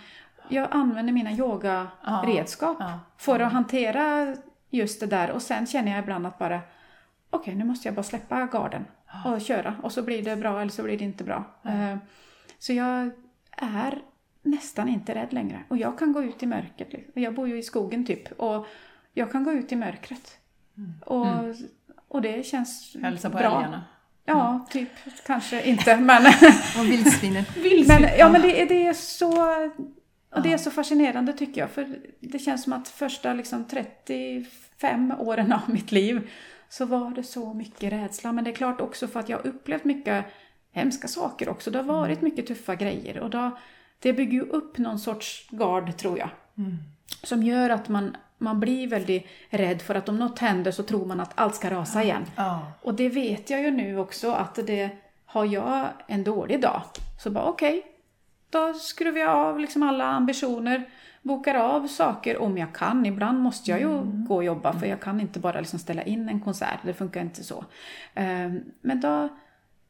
jag 0.49 0.67
använder 0.71 1.13
mina 1.13 1.31
yogaredskap 1.31 2.77
Ja. 2.79 2.99
för 3.17 3.39
att 3.39 3.51
hantera 3.53 4.35
just 4.69 4.99
det 4.99 5.05
där. 5.05 5.31
Och 5.31 5.41
sen 5.41 5.67
känner 5.67 5.91
jag 5.91 5.99
ibland 5.99 6.27
att 6.27 6.37
bara 6.39 6.59
okej, 7.29 7.55
nu 7.55 7.63
måste 7.63 7.87
jag 7.87 7.95
bara 7.95 8.03
släppa 8.03 8.45
garden 8.45 8.85
och 9.25 9.41
köra 9.41 9.75
och 9.83 9.91
så 9.91 10.01
blir 10.03 10.23
det 10.23 10.35
bra 10.35 10.61
eller 10.61 10.71
så 10.71 10.83
blir 10.83 10.97
det 10.97 11.03
inte 11.03 11.23
bra. 11.23 11.45
Eh, 11.65 11.97
Så 12.59 12.73
jag 12.73 13.09
är 13.57 14.01
nästan 14.43 14.89
inte 14.89 15.15
rädd 15.15 15.33
längre 15.33 15.63
och 15.67 15.77
jag 15.77 15.99
kan 15.99 16.13
gå 16.13 16.23
ut 16.23 16.43
i 16.43 16.45
mörkret. 16.45 16.93
liksom. 16.93 17.21
Jag 17.23 17.33
bor 17.33 17.47
ju 17.47 17.57
i 17.57 17.63
skogen 17.63 18.05
typ 18.05 18.31
och 18.31 18.67
jag 19.13 19.31
kan 19.31 19.43
gå 19.43 19.51
ut 19.51 19.71
i 19.71 19.75
mörkret. 19.75 20.37
Och, 21.05 21.27
och 22.07 22.21
det 22.21 22.45
känns 22.45 22.95
Hälsa 23.01 23.29
på 23.29 23.37
bra. 23.37 23.57
älgarna. 23.57 23.83
Ja, 24.25 24.67
typ 24.71 24.89
kanske 25.25 25.63
inte 25.69 25.97
men 26.09 26.25
Och 26.79 26.85
vildsvinen. 26.91 27.43
men, 27.87 28.09
ja, 28.17 28.29
men 28.29 28.41
det, 28.41 28.61
är- 28.61 28.65
det 28.69 28.87
är 28.87 28.93
så... 28.93 29.43
Och 30.35 30.41
det 30.41 30.53
är 30.53 30.57
så 30.57 30.71
fascinerande 30.71 31.33
tycker 31.33 31.61
jag. 31.61 31.69
För 31.71 31.95
det 32.19 32.39
känns 32.39 32.63
som 32.63 32.73
att 32.73 32.87
första 32.87 33.33
liksom, 33.33 33.65
35 33.65 35.11
åren 35.19 35.53
av 35.53 35.59
mitt 35.67 35.91
liv 35.91 36.29
så 36.73 36.85
var 36.85 37.11
det 37.11 37.23
så 37.23 37.53
mycket 37.53 37.93
rädsla. 37.93 38.31
Men 38.31 38.43
det 38.43 38.49
är 38.49 38.55
klart 38.55 38.81
också 38.81 39.07
för 39.07 39.19
att 39.19 39.29
jag 39.29 39.37
har 39.37 39.47
upplevt 39.47 39.83
mycket 39.83 40.25
hemska 40.71 41.07
saker 41.07 41.49
också. 41.49 41.71
Det 41.71 41.77
har 41.77 41.85
varit 41.85 42.21
mycket 42.21 42.47
tuffa 42.47 42.75
grejer. 42.75 43.19
Och 43.19 43.29
då, 43.29 43.57
det 43.99 44.13
bygger 44.13 44.33
ju 44.33 44.41
upp 44.41 44.77
någon 44.77 44.99
sorts 44.99 45.49
gard 45.49 45.97
tror 45.97 46.19
jag. 46.19 46.29
Som 47.23 47.43
gör 47.43 47.69
att 47.69 47.89
man, 47.89 48.17
man 48.37 48.59
blir 48.59 48.87
väldigt 48.87 49.27
rädd 49.49 49.81
för 49.81 49.95
att 49.95 50.09
om 50.09 50.19
något 50.19 50.39
händer 50.39 50.71
så 50.71 50.83
tror 50.83 51.05
man 51.05 51.19
att 51.19 51.31
allt 51.35 51.55
ska 51.55 51.69
rasa 51.69 52.03
igen. 52.03 52.25
Ja. 52.35 52.71
Och 52.81 52.93
det 52.93 53.09
vet 53.09 53.49
jag 53.49 53.61
ju 53.61 53.71
nu 53.71 53.97
också 53.97 54.31
att 54.31 54.55
det 54.55 54.89
har 55.25 55.45
jag 55.45 55.87
en 56.07 56.23
dålig 56.23 56.61
dag 56.61 56.81
så 57.23 57.29
bara 57.29 57.45
okej, 57.45 57.85
då 58.49 58.73
skruvar 58.73 59.19
jag 59.19 59.29
av 59.29 59.59
liksom 59.59 59.83
alla 59.83 60.05
ambitioner, 60.05 60.89
bokar 61.23 61.55
av 61.55 61.87
saker 61.87 62.37
om 62.37 62.57
jag 62.57 62.75
kan. 62.75 63.05
Ibland 63.05 63.39
måste 63.39 63.71
jag 63.71 63.79
ju 63.79 64.01
gå 64.03 64.35
och 64.35 64.43
jobba 64.43 64.73
för 64.73 64.87
jag 64.87 65.01
kan 65.01 65.21
inte 65.21 65.39
bara 65.39 65.59
liksom 65.59 65.79
ställa 65.79 66.03
in 66.03 66.29
en 66.29 66.39
konsert, 66.39 66.79
det 66.83 66.93
funkar 66.93 67.21
inte 67.21 67.43
så. 67.43 67.65
Ehm, 68.13 68.63
Men 68.81 69.01
då 69.01 69.29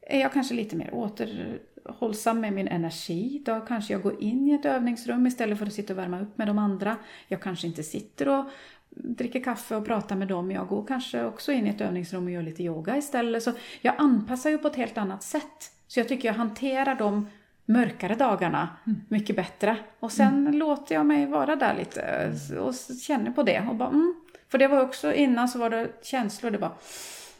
är 0.02 0.20
jag 0.20 0.34
kanske 0.34 0.54
lite 0.56 0.76
mer 0.76 0.94
återhållsam 0.94 2.40
med 2.40 2.54
min 2.54 2.68
energi. 2.68 3.42
Då 3.46 3.60
kanske 3.60 3.94
jag 3.94 4.02
går 4.02 4.22
in 4.22 4.48
i 4.48 4.54
ett 4.54 4.66
övningsrum 4.66 5.28
istället 5.28 5.58
för 5.58 5.66
att 5.66 5.74
sitta 5.74 5.94
och 5.94 6.00
värma 6.00 6.22
upp 6.22 6.38
med 6.38 6.48
de 6.48 6.58
andra. 6.58 6.98
Jag 7.28 7.42
kanske 7.42 7.68
inte 7.68 7.84
sitter 7.84 8.28
och 8.28 8.46
dricker 8.90 9.44
kaffe 9.44 9.76
och 9.76 9.86
pratar 9.86 10.16
med 10.16 10.28
dem. 10.28 10.52
Jag 10.52 10.68
går 10.68 10.86
kanske 10.86 11.26
också 11.26 11.52
in 11.52 11.68
i 11.68 11.70
ett 11.70 11.82
övningsrum 11.82 12.26
och 12.26 12.32
gör 12.32 12.42
lite 12.42 12.64
yoga 12.64 12.98
istället. 12.98 13.44
Så 13.44 13.52
jag 13.82 13.94
anpassar 13.98 14.50
ju 14.50 14.58
på 14.58 14.68
ett 14.68 14.76
helt 14.76 14.98
annat 14.98 15.24
sätt. 15.24 15.72
Så 15.88 16.00
jag 16.00 16.08
tycker 16.08 16.28
jag 16.28 16.36
hanterar 16.36 16.96
de 16.96 17.28
mörkare 17.66 18.16
dagarna 18.16 18.70
mycket 19.09 19.36
bättre. 19.36 19.78
Och 19.99 20.11
sen 20.11 20.57
låter 20.57 20.95
jag 20.95 21.05
mig 21.05 21.26
vara 21.26 21.55
där 21.55 21.76
lite 21.76 22.34
och 22.59 22.74
känner 23.01 23.32
på 23.32 23.43
det. 23.43 23.68
Och 23.70 23.76
bara, 23.76 23.89
mm. 23.89 24.16
För 24.47 24.57
det 24.57 24.68
var 24.68 24.82
också 24.82 25.14
innan 25.14 25.49
så 25.49 25.59
var 25.59 25.70
det 25.70 25.89
känslor. 26.01 26.51
Det 26.51 26.57
bara, 26.57 26.76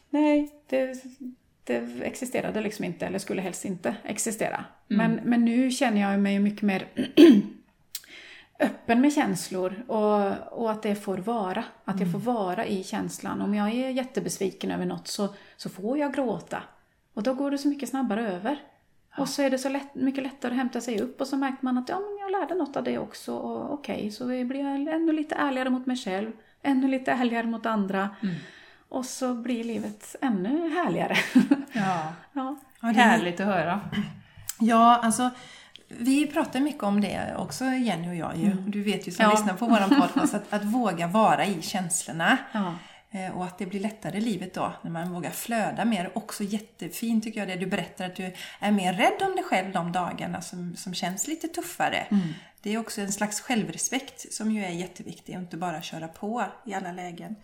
nej, 0.10 0.52
det, 0.70 1.04
det 1.64 2.04
existerade 2.04 2.62
liksom 2.62 2.86
inte 2.86 3.06
eller 3.06 3.20
skulle 3.20 3.42
helst 3.42 3.66
inte 3.66 3.96
existera. 4.04 4.66
Men, 4.88 5.20
men 5.24 5.46
nu 5.46 5.72
känner 5.72 6.02
jag 6.02 6.20
mig 6.20 6.40
mycket 6.40 6.62
mer 6.62 6.88
öppen 8.60 9.02
med 9.02 9.14
känslor 9.14 9.84
och, 9.88 10.62
och 10.62 10.72
att 10.72 10.84
det 10.84 10.96
får 10.96 11.18
vara. 11.18 11.64
Att 11.86 12.00
jag 12.00 12.12
får 12.12 12.20
vara 12.20 12.66
i 12.66 12.84
känslan. 12.84 13.42
Om 13.42 13.54
jag 13.56 13.68
är 13.68 13.90
jättebesviken 13.90 14.72
över 14.72 14.86
något 14.86 15.08
så, 15.08 15.30
så 15.58 15.70
får 15.70 15.98
jag 15.98 16.14
gråta. 16.14 16.64
Och 17.14 17.24
då 17.24 17.34
går 17.34 17.52
det 17.52 17.58
så 17.58 17.68
mycket 17.68 17.90
snabbare 17.90 18.32
över. 18.32 18.60
Och 19.18 19.30
så 19.30 19.42
är 19.42 19.50
det 19.50 19.58
så 19.58 19.70
lätt, 19.70 19.96
mycket 19.96 20.24
lättare 20.24 20.52
att 20.52 20.58
hämta 20.58 20.82
sig 20.82 21.02
upp 21.02 21.22
och 21.22 21.28
så 21.28 21.38
märker 21.38 21.58
man 21.62 21.78
att 21.78 21.90
ja, 21.90 22.00
men 22.00 22.18
jag 22.20 22.32
lärde 22.42 22.56
något 22.56 22.76
av 22.78 22.84
det 22.84 22.98
också. 22.98 23.36
Och 23.36 23.74
okej, 23.74 24.12
så 24.12 24.26
blir 24.26 24.56
jag 24.56 24.76
ännu 24.96 25.12
lite 25.12 25.36
ärligare 25.36 25.70
mot 25.70 25.86
mig 25.86 25.98
själv. 25.98 26.32
Ännu 26.64 26.88
lite 26.88 27.12
ärligare 27.12 27.48
mot 27.48 27.66
andra. 27.66 28.10
Och 28.90 29.06
så 29.06 29.34
blir 29.34 29.64
livet 29.64 30.16
ännu 30.22 30.70
härligare. 30.70 31.16
Ja. 31.74 32.14
ja. 32.34 32.56
Ja, 32.82 32.88
det- 32.88 32.94
Härligt 32.94 33.40
att 33.40 33.46
höra. 33.46 33.80
Ja, 34.60 35.00
alltså 35.04 35.30
vi 35.88 36.28
pratar 36.28 36.60
mycket 36.60 36.84
om 36.84 37.02
det 37.02 37.36
också, 37.38 37.66
Jenny 37.66 38.10
och 38.10 38.16
jag 38.16 38.38
ju. 38.38 38.50
Du 38.50 38.84
vet 38.84 39.08
ju 39.08 39.12
som 39.12 39.26
Ja. 39.26 39.32
lyssnar 39.32 39.54
på 39.54 39.66
våran 39.66 39.90
podcast 39.90 40.34
att, 40.34 40.54
att 40.54 40.64
våga 40.64 41.08
vara 41.08 41.46
i 41.46 41.62
känslorna. 41.62 42.38
Ja. 42.52 42.74
Eh, 43.16 43.38
Och 43.38 43.46
att 43.46 43.58
det 43.58 43.66
blir 43.66 43.80
lättare 43.80 44.18
i 44.18 44.22
livet 44.22 44.54
då, 44.54 44.74
när 44.82 44.92
man 44.92 45.14
vågar 45.14 45.32
flöda 45.32 45.86
mer. 45.86 46.12
Också 46.18 46.44
jättefint 46.44 47.24
tycker 47.24 47.40
jag 47.40 47.48
det 47.48 47.56
du 47.56 47.66
berättar, 47.66 48.06
att 48.06 48.16
du 48.16 48.34
är 48.60 48.72
mer 48.72 48.94
rädd 48.94 49.22
om 49.22 49.36
dig 49.36 49.44
själv 49.44 49.72
de 49.72 49.92
dagarna 49.92 50.42
som, 50.42 50.76
som 50.76 50.94
känns 50.94 51.28
lite 51.28 51.48
tuffare. 51.48 52.08
Det 52.62 52.74
är 52.74 52.78
också 52.78 53.02
en 53.02 53.12
slags 53.12 53.42
självrespekt 53.42 54.34
som 54.34 54.52
ju 54.52 54.66
är 54.66 54.70
jätteviktig 54.70 55.36
och 55.36 55.42
inte 55.42 55.58
bara 55.58 55.82
köra 55.82 56.08
på 56.08 56.46
i 56.66 56.74
alla 56.74 56.92
lägen. 56.92 57.36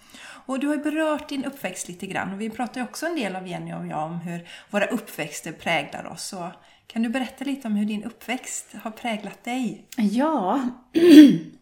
Och 0.46 0.60
du 0.60 0.68
har 0.68 0.76
ju 0.76 0.84
berört 0.84 1.30
din 1.30 1.46
uppväxt 1.46 1.88
lite 1.88 2.08
grann 2.08 2.34
och 2.34 2.42
vi 2.42 2.50
pratar 2.50 2.82
ju 2.82 2.88
också 2.88 3.06
en 3.06 3.16
del 3.16 3.36
av 3.36 3.48
Jenny 3.48 3.74
och 3.74 3.88
jag 3.88 4.04
om 4.06 4.20
hur 4.20 4.48
våra 4.70 4.86
uppväxter 4.86 5.52
präglar 5.52 6.06
oss. 6.08 6.24
Så 6.24 6.52
kan 6.88 7.02
du 7.04 7.10
berätta 7.10 7.46
lite 7.46 7.68
om 7.68 7.76
hur 7.76 7.86
din 7.86 8.04
uppväxt 8.04 8.66
har 8.84 8.92
präglat 8.92 9.44
dig? 9.44 9.86
Ja, 9.98 10.62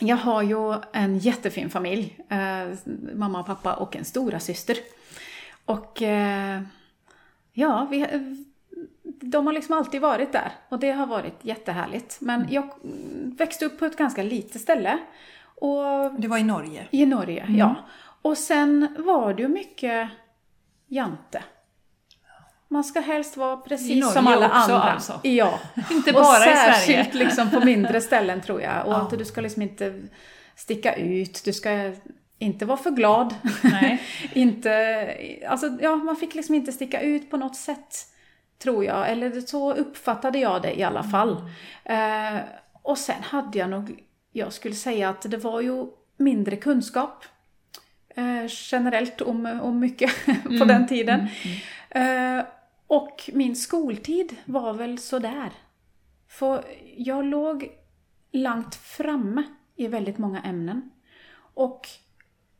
jag 0.00 0.16
har 0.16 0.42
ju 0.42 0.74
en 0.92 1.18
jättefin 1.18 1.70
familj. 1.70 2.18
Eh, 2.28 2.78
mamma 3.14 3.40
och 3.40 3.46
pappa 3.46 3.74
och 3.74 3.96
en 3.96 4.04
stora 4.04 4.40
syster. 4.40 4.76
Och 5.64 6.02
eh, 6.02 6.62
ja, 7.52 7.86
vi, 7.90 8.06
de 9.02 9.46
har 9.46 9.52
liksom 9.52 9.78
alltid 9.78 10.00
varit 10.00 10.32
där 10.32 10.52
och 10.68 10.78
det 10.78 10.90
har 10.90 11.06
varit 11.06 11.34
jättehärligt. 11.42 12.18
Men 12.20 12.46
jag 12.50 12.68
växte 13.38 13.64
upp 13.64 13.78
på 13.78 13.84
ett 13.84 13.96
ganska 13.96 14.22
litet 14.22 14.60
ställe. 14.62 14.98
Och 15.42 16.14
Du 16.18 16.28
var 16.28 16.38
i 16.38 16.42
Norge. 16.42 16.88
i 16.90 17.06
Norge, 17.06 17.46
ja. 17.48 17.74
Och 18.22 18.38
sen 18.38 18.96
var 18.98 19.34
det 19.34 19.42
ju 19.42 19.48
mycket 19.48 20.08
Jante. 20.86 21.42
Man 22.72 22.84
ska 22.84 23.00
helst 23.00 23.36
vara 23.36 23.56
precis 23.56 24.12
som 24.12 24.26
alla 24.26 24.46
också, 24.46 24.58
andra. 24.58 24.76
alltså. 24.92 25.20
Ja. 25.22 25.58
Inte 25.90 26.10
och 26.10 26.22
bara 26.22 26.36
i 26.52 26.56
särskilt 26.56 27.12
Sverige. 27.12 27.24
liksom 27.24 27.50
på 27.50 27.60
mindre 27.60 28.00
ställen 28.10 28.40
tror 28.40 28.60
jag. 28.62 28.86
Och 28.86 28.92
Ja. 28.92 28.96
att 29.02 29.18
du 29.18 29.24
ska 29.24 29.40
liksom 29.40 29.62
inte 29.62 30.02
sticka 30.56 30.94
ut, 30.94 31.42
du 31.44 31.52
ska 31.52 31.92
inte 32.38 32.64
vara 32.64 32.78
för 32.78 32.90
glad. 32.90 33.34
Nej. 33.62 34.02
inte, 34.32 35.16
alltså, 35.48 35.78
ja, 35.80 35.96
man 35.96 36.16
fick 36.16 36.34
liksom 36.34 36.54
inte 36.54 36.72
sticka 36.72 37.00
ut 37.00 37.30
på 37.30 37.36
något 37.36 37.56
sätt, 37.56 37.96
tror 38.62 38.84
jag. 38.84 39.10
Eller 39.10 39.40
så 39.40 39.74
uppfattade 39.74 40.38
jag 40.38 40.62
det 40.62 40.78
i 40.78 40.82
alla 40.82 41.02
fall. 41.02 41.36
Eh, 41.84 42.36
och 42.82 42.98
sen 42.98 43.22
hade 43.22 43.58
jag 43.58 43.70
nog, 43.70 44.00
jag 44.32 44.52
skulle 44.52 44.74
säga 44.74 45.08
att 45.08 45.22
det 45.30 45.36
var 45.36 45.60
ju 45.60 45.86
mindre 46.16 46.56
kunskap 46.56 47.24
eh, 48.16 48.46
generellt 48.50 49.20
om, 49.20 49.60
om 49.62 49.78
mycket 49.80 50.10
på 50.58 50.64
den 50.64 50.86
tiden. 50.88 51.26
Eh, 51.90 52.40
och 52.90 53.30
min 53.32 53.56
skoltid 53.56 54.36
var 54.44 54.72
väl 54.72 54.98
sådär. 54.98 55.52
För 56.28 56.64
jag 56.96 57.24
låg 57.24 57.70
långt 58.32 58.74
framme 58.74 59.42
i 59.76 59.86
väldigt 59.86 60.18
många 60.18 60.42
ämnen. 60.42 60.90
Och 61.54 61.88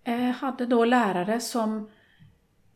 eh, 0.05 0.31
hade 0.31 0.67
då 0.67 0.85
lärare 0.85 1.41
som 1.41 1.91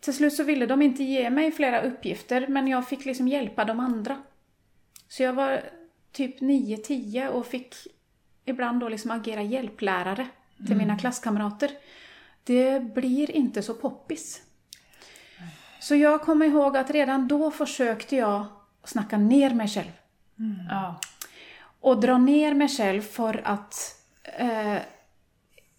till 0.00 0.14
slut 0.14 0.32
så 0.32 0.42
ville 0.42 0.66
de 0.66 0.82
inte 0.82 1.04
ge 1.04 1.30
mig 1.30 1.52
flera 1.52 1.82
uppgifter 1.82 2.46
men 2.46 2.68
jag 2.68 2.88
fick 2.88 3.04
liksom 3.04 3.28
hjälpa 3.28 3.64
de 3.64 3.80
andra. 3.80 4.22
Så 5.08 5.22
jag 5.22 5.32
var 5.32 5.62
typ 6.12 6.40
9-10 6.40 7.28
och 7.28 7.46
fick 7.46 7.74
ibland 8.44 8.80
då 8.80 8.88
liksom 8.88 9.10
agera 9.10 9.42
hjälplärare 9.42 10.28
till 10.66 10.76
mina 10.76 10.98
klasskamrater. 10.98 11.70
Det 12.44 12.94
blir 12.94 13.30
inte 13.30 13.62
så 13.62 13.74
poppis. 13.74 14.42
Så 15.84 15.94
jag 15.94 16.20
kommer 16.22 16.46
ihåg 16.46 16.76
att 16.76 16.90
redan 16.90 17.28
då 17.28 17.50
försökte 17.50 18.16
jag 18.16 18.46
snacka 18.84 19.18
ner 19.18 19.54
mig 19.54 19.68
själv 19.68 19.90
Ja. 20.70 21.00
och 21.80 22.00
dra 22.00 22.18
ner 22.18 22.54
mig 22.54 22.68
själv 22.68 23.02
för 23.02 23.40
att 23.44 23.74
eh, 24.22 24.78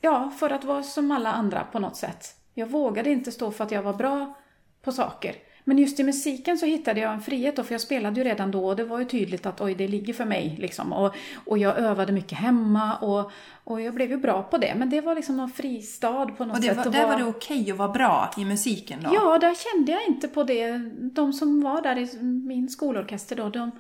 ja, 0.02 0.32
för 0.40 0.50
att 0.50 0.64
vara 0.64 0.84
som 0.84 1.12
alla 1.12 1.32
andra 1.32 1.64
på 1.72 1.80
något 1.80 1.96
sätt. 1.96 2.36
Jag 2.54 2.68
vågade 2.68 3.10
inte 3.10 3.32
stå 3.32 3.52
för 3.52 3.64
att 3.64 3.72
jag 3.72 3.84
var 3.84 3.94
bra 3.94 4.34
på 4.82 4.92
saker. 4.92 5.36
Men 5.68 5.78
just 5.78 6.00
i 6.00 6.04
musiken 6.04 6.58
så 6.58 6.66
hittade 6.66 7.00
jag 7.00 7.14
en 7.14 7.22
frihet 7.22 7.56
då, 7.56 7.64
för 7.64 7.74
jag 7.74 7.82
spelade 7.82 8.20
ju 8.22 8.24
redan 8.24 8.52
då 8.52 8.68
och 8.68 8.76
det 8.76 8.84
var 8.84 9.00
ju 9.00 9.06
tydligt 9.06 9.46
att 9.46 9.62
oj, 9.62 9.76
det 9.76 9.88
ligger 9.88 10.14
för 10.14 10.26
mig 10.26 10.56
liksom. 10.60 10.94
Och, 10.94 11.16
och 11.46 11.58
jag 11.58 11.78
övade 11.78 12.12
mycket 12.14 12.38
hemma 12.38 12.98
och, 12.98 13.32
och 13.64 13.82
jag 13.82 13.94
blev 13.94 14.10
ju 14.12 14.18
bra 14.18 14.44
på 14.44 14.58
det. 14.58 14.74
Men 14.78 14.90
det 14.90 15.02
var 15.02 15.16
liksom 15.16 15.38
någon 15.38 15.50
fristad 15.50 16.26
på 16.26 16.46
något 16.46 16.56
Och 16.58 16.62
det 16.62 16.68
sätt. 16.68 16.78
var, 16.78 16.86
att 16.86 16.92
där 16.92 17.02
var 17.02 17.08
vara- 17.08 17.18
det 17.18 17.24
okej 17.26 17.72
att 17.72 17.78
vara 17.78 17.90
bra 17.90 18.32
i 18.38 18.46
musiken 18.46 19.00
då? 19.04 19.10
Ja, 19.14 19.38
där 19.40 19.56
kände 19.74 19.92
jag 19.92 20.02
inte 20.08 20.28
på 20.28 20.44
det. 20.44 20.78
De 21.14 21.34
som 21.34 21.62
var 21.62 21.82
där 21.82 21.98
i 21.98 22.24
min 22.24 22.70
skolorkester 22.70 23.36
då, 23.36 23.50
de, 23.50 23.72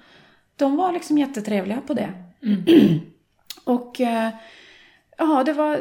de 0.55 0.75
var 0.75 0.91
liksom 0.91 1.17
jättetrevliga 1.17 1.81
på 1.87 1.93
det. 1.93 2.13
Och 3.63 4.01
eh, 4.01 4.29
ja, 5.17 5.43
det 5.43 5.53
var... 5.53 5.79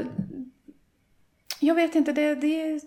Jag 1.61 1.75
vet 1.75 1.95
inte, 1.95 2.13
det, 2.13 2.35
det, 2.35 2.81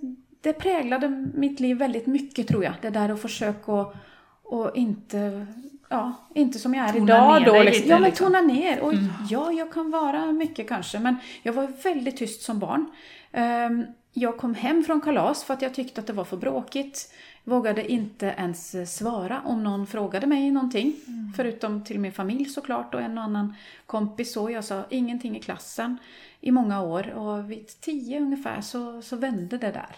det 0.48 0.54
präglade 0.54 1.10
mitt 1.34 1.60
liv 1.60 1.78
väldigt 1.78 2.08
mycket 2.08 2.48
tror 2.48 2.64
jag. 2.64 2.74
Det 2.82 2.90
där 2.90 3.10
att 3.10 3.22
försöka 3.22 3.72
och, 3.72 3.96
och 4.44 4.76
inte... 4.76 5.48
Ja, 5.90 6.14
inte 6.36 6.60
som 6.60 6.74
jag 6.74 6.90
är 6.90 6.94
Tona 6.94 7.04
idag 7.04 7.46
då. 7.46 7.64
Liksom. 7.64 7.82
lite, 7.82 7.90
Ja, 7.90 8.00
men 8.00 8.10
liksom. 8.10 8.28
tona 8.28 8.42
ner. 8.42 8.80
Och 8.80 8.94
ja, 9.30 9.52
jag 9.52 9.74
kan 9.74 9.92
vara 9.92 10.32
mycket 10.32 10.68
kanske, 10.70 11.00
men 11.00 11.16
jag 11.44 11.54
var 11.54 11.68
väldigt 11.84 12.18
tyst 12.18 12.42
som 12.42 12.60
barn. 12.60 12.86
Ehm, 13.32 13.86
Jag 14.14 14.38
kom 14.38 14.56
hem 14.56 14.84
från 14.84 15.02
kalas 15.02 15.44
för 15.44 15.54
att 15.54 15.62
jag 15.62 15.74
tyckte 15.74 16.02
att 16.02 16.08
det 16.08 16.14
var 16.14 16.24
för 16.24 16.38
bråkigt. 16.38 17.14
Vågade 17.44 17.92
inte 17.92 18.26
ens 18.38 18.96
svara 18.98 19.42
om 19.46 19.64
någon 19.64 19.88
frågade 19.88 20.28
mig 20.28 20.52
någonting. 20.52 20.94
Förutom 21.36 21.84
till 21.84 22.00
min 22.00 22.12
familj 22.12 22.46
såklart 22.46 22.94
och 22.94 23.02
en 23.02 23.18
och 23.18 23.24
annan 23.24 23.54
kompis. 23.86 24.34
Så 24.34 24.52
jag 24.52 24.64
sa 24.64 24.84
ingenting 24.90 25.38
i 25.38 25.40
klassen 25.40 25.98
i 26.42 26.52
många 26.52 26.82
år. 26.82 27.14
Och 27.14 27.52
vid 27.52 27.68
tio 27.82 28.20
ungefär 28.20 28.62
så, 28.62 29.02
så 29.02 29.16
vände 29.16 29.58
det 29.58 29.72
där. 29.72 29.96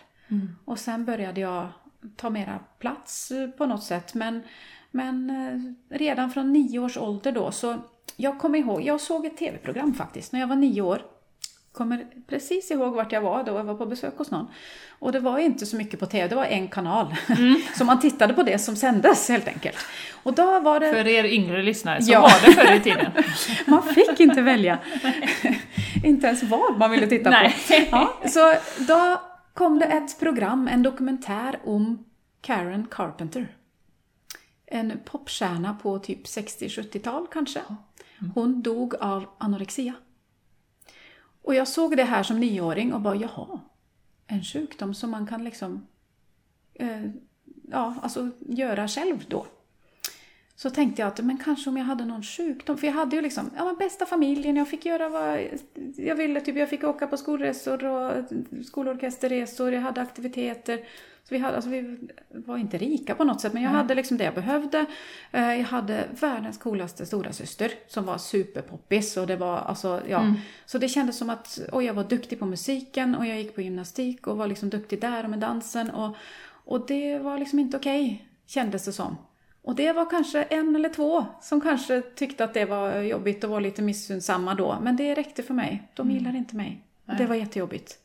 Och 0.65 0.80
sen 0.80 1.05
började 1.05 1.41
jag 1.41 1.67
ta 2.15 2.30
mera 2.30 2.59
plats 2.80 3.32
eh, 3.32 3.47
på 3.49 3.65
något 3.65 3.84
sätt. 3.84 4.13
Men, 4.13 4.43
men 4.91 5.30
eh, 5.30 5.97
redan 5.97 6.32
från 6.32 6.53
nio 6.53 6.80
års 6.80 6.97
ålder 6.97 7.32
då 7.32 7.51
så 7.51 7.75
jag 8.15 8.39
kommer 8.39 8.59
ihåg, 8.59 8.82
jag 8.82 9.01
såg 9.01 9.25
ett 9.25 9.38
tv-program 9.38 9.93
faktiskt 9.93 10.32
när 10.32 10.39
jag 10.39 10.47
var 10.47 10.55
nio 10.55 10.82
år. 10.82 11.01
Kommer 11.71 12.05
precis 12.27 12.71
ihåg 12.71 12.93
vart 12.93 13.11
jag 13.11 13.21
var 13.21 13.43
då, 13.43 13.51
jag 13.51 13.63
var 13.63 13.75
på 13.75 13.86
besök 13.86 14.17
hos 14.17 14.32
någon. 14.32 14.47
Och 14.99 15.11
det 15.11 15.19
var 15.19 15.38
inte 15.39 15.65
så 15.65 15.75
mycket 15.75 15.99
på 15.99 16.05
tv, 16.05 16.27
det 16.27 16.36
var 16.36 16.45
en 16.45 16.67
kanal. 16.67 17.15
Så 17.77 17.86
man 17.86 17.99
tittade 17.99 18.34
på 18.34 18.43
det 18.43 18.59
som 18.59 18.75
sändes 18.75 19.30
helt 19.30 19.47
enkelt. 19.47 19.77
Och 20.23 20.34
då 20.34 20.59
var 20.59 20.80
det... 20.80 20.93
För 20.93 21.07
er 21.07 21.23
yngre 21.23 21.61
lyssnare, 21.63 22.01
så 22.01 22.11
Ja. 22.11 22.21
var 22.21 22.47
det 22.49 22.53
förr 22.53 22.73
i 22.75 22.80
tiden. 22.80 23.11
Man 23.67 23.84
fick 23.84 24.19
inte 24.19 24.41
välja. 24.41 24.80
inte 26.03 26.27
ens 26.27 26.43
vad 26.43 26.77
man 26.80 26.91
ville 26.91 27.07
titta 27.07 27.32
på. 27.32 27.47
Ja, 27.91 28.13
så 28.30 28.53
då 28.88 29.21
kom 29.60 29.80
det 29.80 29.86
ett 29.86 30.20
program, 30.20 30.68
en 30.68 30.84
dokumentär 30.84 31.60
om 31.64 32.05
Karen 32.41 32.88
Carpenter. 32.91 33.57
En 34.66 34.99
popstjärna 35.05 35.74
på 35.82 35.99
typ 35.99 36.26
60-70-tal 36.26 37.28
kanske. 37.32 37.62
Hon 38.36 38.62
dog 38.62 38.95
av 38.95 39.26
anorexia. 39.38 39.93
Och 41.41 41.55
jag 41.55 41.68
såg 41.68 41.97
det 41.97 42.03
här 42.03 42.24
som 42.24 42.39
nioåring 42.39 42.93
och 42.93 43.01
bara 43.01 43.16
jaha, 43.16 43.60
en 44.28 44.43
sjukdom 44.43 44.93
som 44.93 45.12
man 45.12 45.28
kan 45.28 45.43
liksom 45.43 45.88
eh, 46.74 47.05
ja, 47.72 47.95
alltså 48.01 48.30
göra 48.39 48.88
själv 48.88 49.26
då. 49.28 49.45
Så 50.62 50.70
tänkte 50.70 51.01
jag 51.01 51.07
att 51.07 51.20
men 51.20 51.38
kanske 51.38 51.70
om 51.70 51.78
jag 51.78 51.86
hade 51.86 52.05
någon 52.05 52.24
sjukdom, 52.24 52.78
för 52.78 52.88
jag 52.88 52.93
hade 52.93 53.16
ju 53.16 53.22
liksom, 53.22 53.51
ja 53.57 53.66
men 53.66 53.76
bästa 53.76 54.05
familjen, 54.05 54.55
jag 54.55 54.68
fick 54.68 54.86
göra 54.86 55.10
vad 55.10 55.47
jag 55.97 56.16
ville, 56.16 56.41
typ 56.41 56.55
jag 56.57 56.70
fick 56.70 56.84
åka 56.84 57.07
på 57.07 57.18
skolresor 57.18 57.86
och 57.86 58.24
skolorkesterresor, 58.66 59.74
jag 59.74 59.82
hade 59.82 60.01
aktiviteter. 60.01 60.78
Så 61.24 61.36
vi, 61.36 61.38
hade, 61.38 61.55
alltså 61.55 61.70
vi 61.70 61.97
var 62.30 62.57
inte 62.57 62.78
rika 62.78 63.16
på 63.16 63.24
något 63.24 63.41
sätt, 63.41 63.53
men 63.53 63.64
jag 63.64 63.70
hade 63.70 63.95
liksom 63.95 64.18
det 64.18 64.24
jag 64.24 64.34
behövde. 64.34 64.86
Eh, 65.32 65.60
Jag 65.60 65.66
hade 65.66 66.03
världens 66.20 66.57
coolaste 66.57 67.05
stora 67.05 67.34
syster 67.34 67.72
som 67.88 68.05
var 68.05 68.18
superpoppis 68.18 69.18
och 69.18 69.28
det 69.28 69.36
var 69.36 69.57
alltså, 69.57 70.01
ja. 70.10 70.34
Så 70.66 70.78
det 70.78 70.89
kändes 70.89 71.18
som 71.18 71.30
att, 71.30 71.60
och 71.72 71.84
jag 71.84 71.93
var 71.93 72.03
duktig 72.03 72.39
på 72.39 72.45
musiken 72.45 73.16
och 73.16 73.26
jag 73.26 73.38
gick 73.38 73.55
på 73.55 73.62
gymnastik 73.62 74.28
och 74.28 74.38
var 74.38 74.47
liksom 74.47 74.70
duktig 74.70 75.01
där 75.01 75.24
och 75.24 75.30
med 75.30 75.39
dansen 75.39 75.89
och, 75.89 76.16
och 76.66 76.88
det 76.88 77.20
var 77.20 77.38
liksom 77.38 77.60
inte 77.60 77.78
okej, 77.78 78.26
kändes 78.47 78.86
det 78.86 78.93
som. 78.93 79.18
Och 79.62 79.76
det 79.76 79.91
var 79.91 80.10
kanske 80.10 80.43
en 80.43 80.76
eller 80.76 80.89
två 80.89 81.26
som 81.41 81.62
kanske 81.62 82.01
tyckte 82.01 82.43
att 82.43 82.53
det 82.53 82.66
var 82.66 83.01
jobbigt 83.01 83.43
och 83.43 83.49
var 83.49 83.62
lite 83.62 83.82
missundsamma 83.82 84.55
då. 84.55 84.78
Men 84.82 84.95
det 84.95 85.16
räckte 85.16 85.43
för 85.43 85.53
mig. 85.53 85.84
De 85.95 86.12
gillade 86.12 86.38
inte 86.38 86.55
mig. 86.55 86.84
Och 87.05 87.16
det 87.16 87.26
var 87.26 87.36
jättejobbigt. 87.36 87.97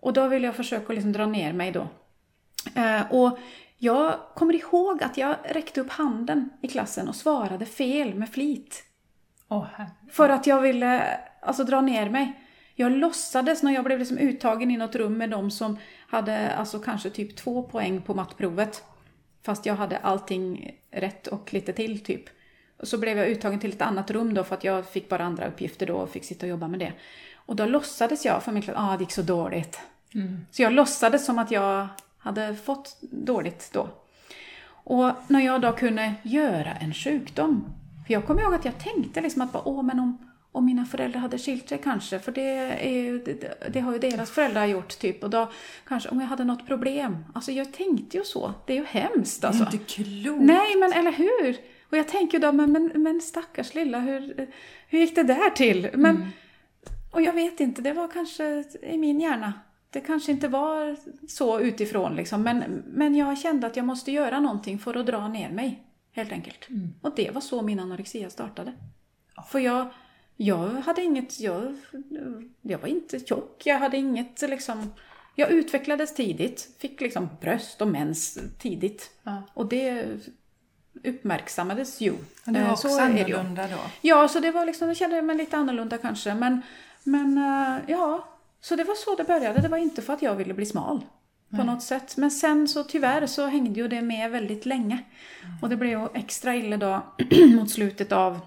Och 0.00 0.12
då 0.12 0.28
ville 0.28 0.46
jag 0.46 0.56
försöka 0.56 0.92
liksom 0.92 1.12
dra 1.12 1.26
ner 1.26 1.52
mig 1.52 1.72
då. 1.72 1.88
Eh, 2.74 3.12
och 3.12 3.38
jag 3.76 4.14
kommer 4.34 4.54
ihåg 4.54 5.02
att 5.02 5.16
jag 5.16 5.36
räckte 5.44 5.80
upp 5.80 5.90
handen 5.90 6.50
i 6.62 6.68
klassen 6.68 7.08
och 7.08 7.16
svarade 7.16 7.66
fel 7.66 8.14
med 8.14 8.28
flit. 8.28 8.84
Herre. 9.76 9.90
För 10.10 10.28
att 10.28 10.46
jag 10.46 10.60
ville 10.60 11.18
alltså, 11.42 11.64
dra 11.64 11.80
ner 11.80 12.10
mig. 12.10 12.44
Jag 12.74 12.92
låtsades 12.92 13.62
när 13.62 13.72
jag 13.72 13.84
blev 13.84 13.98
liksom 13.98 14.18
uttagen 14.18 14.70
i 14.70 14.76
något 14.76 14.94
rum 14.94 15.18
med 15.18 15.30
de 15.30 15.50
som 15.50 15.78
hade 16.08 16.54
alltså 16.54 16.78
kanske 16.78 17.10
typ 17.10 17.36
två 17.36 17.62
poäng 17.62 18.02
på 18.02 18.14
mattprovet. 18.14 18.84
Fast 19.42 19.66
jag 19.66 19.74
hade 19.74 19.98
allting 19.98 20.74
rätt 20.90 21.26
och 21.26 21.52
lite 21.52 21.72
till 21.72 22.00
typ. 22.00 22.22
Och 22.76 22.88
så 22.88 22.98
blev 22.98 23.18
jag 23.18 23.28
uttagen 23.28 23.60
till 23.60 23.72
ett 23.72 23.82
annat 23.82 24.10
rum 24.10 24.34
då 24.34 24.44
för 24.44 24.54
att 24.54 24.64
jag 24.64 24.86
fick 24.86 25.08
bara 25.08 25.24
andra 25.24 25.46
uppgifter 25.46 25.86
då 25.86 25.94
och 25.94 26.10
fick 26.10 26.24
sitta 26.24 26.46
och 26.46 26.50
jobba 26.50 26.68
med 26.68 26.80
det. 26.80 26.92
Och 27.34 27.56
då 27.56 27.66
låtsades 27.66 28.24
jag 28.24 28.42
för 28.42 28.52
min 28.52 28.62
klass, 28.62 28.76
ah 28.78 28.96
det 28.96 29.02
gick 29.02 29.12
så 29.12 29.22
dåligt. 29.22 29.80
Så 30.50 30.62
jag 30.62 30.72
låtsades 30.72 31.26
som 31.26 31.38
att 31.38 31.50
jag 31.50 31.88
hade 32.18 32.54
fått 32.54 32.96
dåligt 33.00 33.70
då. 33.72 33.88
Och 34.70 35.12
när 35.28 35.40
jag 35.40 35.60
då 35.60 35.72
kunde 35.72 36.14
göra 36.22 36.74
en 36.74 36.94
sjukdom. 36.94 37.64
För 38.06 38.14
jag 38.14 38.26
kommer 38.26 38.42
ihåg 38.42 38.54
att 38.54 38.64
jag 38.64 38.78
tänkte 38.78 39.20
liksom 39.20 39.42
att 39.42 39.52
bara, 39.52 39.68
åh 39.68 39.82
men 39.82 40.00
om, 40.00 40.27
om 40.58 40.66
mina 40.66 40.86
föräldrar 40.86 41.20
hade 41.20 41.38
skilt 41.38 41.68
sig 41.68 41.80
kanske, 41.84 42.18
för 42.18 42.32
det, 42.32 42.40
är 42.40 43.12
det, 43.12 43.68
det 43.72 43.80
har 43.80 43.92
ju 43.92 43.98
deras 43.98 44.30
föräldrar 44.30 44.66
gjort 44.66 44.98
typ. 44.98 45.24
Och 45.24 45.30
då 45.30 45.50
kanske 45.88 46.08
om 46.08 46.20
jag 46.20 46.26
hade 46.26 46.44
något 46.44 46.66
problem. 46.66 47.24
Alltså 47.34 47.52
jag 47.52 47.72
tänkte 47.72 48.16
ju 48.16 48.24
så. 48.24 48.54
Det 48.66 48.72
är 48.72 48.76
ju 48.76 48.84
hemskt 48.84 49.44
alltså. 49.44 49.64
Det 49.64 49.70
är 49.70 49.72
inte 49.72 49.84
klokt. 49.84 50.40
Nej, 50.40 50.76
men 50.76 50.92
eller 50.92 51.12
hur? 51.12 51.56
Och 51.90 51.96
jag 51.96 52.08
tänker 52.08 52.38
då, 52.38 52.52
men, 52.52 52.72
men, 52.72 53.02
men 53.02 53.20
stackars 53.20 53.74
lilla, 53.74 54.00
hur, 54.00 54.48
hur 54.88 54.98
gick 54.98 55.14
det 55.14 55.22
där 55.22 55.50
till? 55.50 55.90
Men, 55.94 56.28
Och 57.10 57.22
jag 57.22 57.32
vet 57.32 57.60
inte, 57.60 57.82
det 57.82 57.92
var 57.92 58.08
kanske 58.08 58.64
i 58.82 58.98
min 58.98 59.20
hjärna. 59.20 59.52
Det 59.90 60.00
kanske 60.00 60.32
inte 60.32 60.48
var 60.48 60.96
så 61.28 61.60
utifrån 61.60 62.16
liksom, 62.16 62.42
men, 62.42 62.82
men 62.86 63.14
jag 63.14 63.38
kände 63.38 63.66
att 63.66 63.76
jag 63.76 63.86
måste 63.86 64.12
göra 64.12 64.40
någonting 64.40 64.78
för 64.78 64.94
att 64.94 65.06
dra 65.06 65.28
ner 65.28 65.50
mig, 65.50 65.82
helt 66.12 66.32
enkelt. 66.32 66.68
Och 67.02 67.12
det 67.16 67.30
var 67.30 67.40
så 67.40 67.62
min 67.62 67.80
anorexia 67.80 68.30
startade. 68.30 68.72
För 69.50 69.58
jag, 69.58 69.86
jag 70.40 70.68
hade 70.68 71.02
inget, 71.02 71.40
jag, 71.40 71.76
jag 72.62 72.78
var 72.78 72.88
inte 72.88 73.20
tjock, 73.20 73.62
jag 73.64 73.78
hade 73.78 73.96
inget 73.96 74.42
liksom, 74.42 74.92
jag 75.34 75.50
utvecklades 75.50 76.14
tidigt. 76.14 76.68
Fick 76.78 77.00
liksom 77.00 77.28
bröst 77.40 77.80
och 77.80 77.88
mens 77.88 78.38
tidigt. 78.58 79.10
Ja. 79.22 79.42
Och 79.54 79.66
det 79.66 80.06
uppmärksammades 81.04 82.00
ju. 82.00 82.14
Men 82.44 82.54
det 82.54 82.60
var 82.60 82.66
Eh, 82.66 82.72
också 82.72 82.88
så 82.88 83.00
annorlunda 83.00 83.66
då. 83.66 83.78
Ja, 84.00 84.28
så 84.28 84.40
det 84.40 84.50
var 84.50 84.66
liksom, 84.66 84.88
då 84.88 84.94
kände 84.94 85.16
jag 85.16 85.24
mig 85.24 85.36
lite 85.36 85.56
annorlunda 85.56 85.98
kanske. 85.98 86.34
Men, 86.34 86.62
men 87.04 87.38
eh, 87.38 87.82
ja, 87.86 88.28
så 88.60 88.76
det 88.76 88.84
var 88.84 88.94
så 88.94 89.14
det 89.14 89.24
började. 89.24 89.60
Det 89.60 89.68
var 89.68 89.78
inte 89.78 90.02
för 90.02 90.12
att 90.12 90.22
jag 90.22 90.34
ville 90.34 90.54
bli 90.54 90.66
smal 90.66 91.00
på 91.50 91.64
något 91.64 91.82
sätt. 91.82 92.16
Men 92.16 92.30
sen 92.30 92.68
så 92.68 92.84
tyvärr 92.84 93.26
så 93.26 93.46
hängde 93.46 93.80
ju 93.80 93.88
det 93.88 94.02
med 94.02 94.30
väldigt 94.30 94.66
länge. 94.66 94.98
Och 95.62 95.68
det 95.68 95.76
blev 95.76 95.90
ju 95.90 96.08
extra 96.14 96.56
illa 96.56 96.76
då 96.76 97.02
mot 97.56 97.70
slutet 97.70 98.12
av 98.12 98.40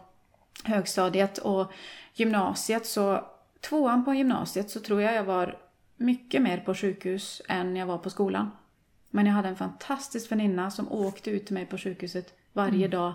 högstadiet 0.64 1.38
och 1.38 1.72
gymnasiet. 2.14 2.86
Så 2.86 3.26
tvåan 3.62 4.06
på 4.06 4.14
gymnasiet 4.14 4.70
så 4.70 4.80
tror 4.80 5.02
jag 5.02 5.16
jag 5.16 5.24
var 5.24 5.58
mycket 5.98 6.42
mer 6.42 6.58
på 6.58 6.76
sjukhus 6.76 7.42
än 7.48 7.76
jag 7.76 7.86
var 7.86 7.98
på 7.98 8.10
skolan. 8.10 8.52
Men 9.10 9.26
jag 9.26 9.34
hade 9.34 9.50
en 9.50 9.56
fantastisk 9.56 10.32
väninna 10.32 10.72
som 10.72 10.92
åkte 10.92 11.30
ut 11.30 11.46
till 11.46 11.54
mig 11.54 11.66
på 11.66 11.78
sjukhuset 11.78 12.34
varje 12.54 12.88
dag. 12.88 13.14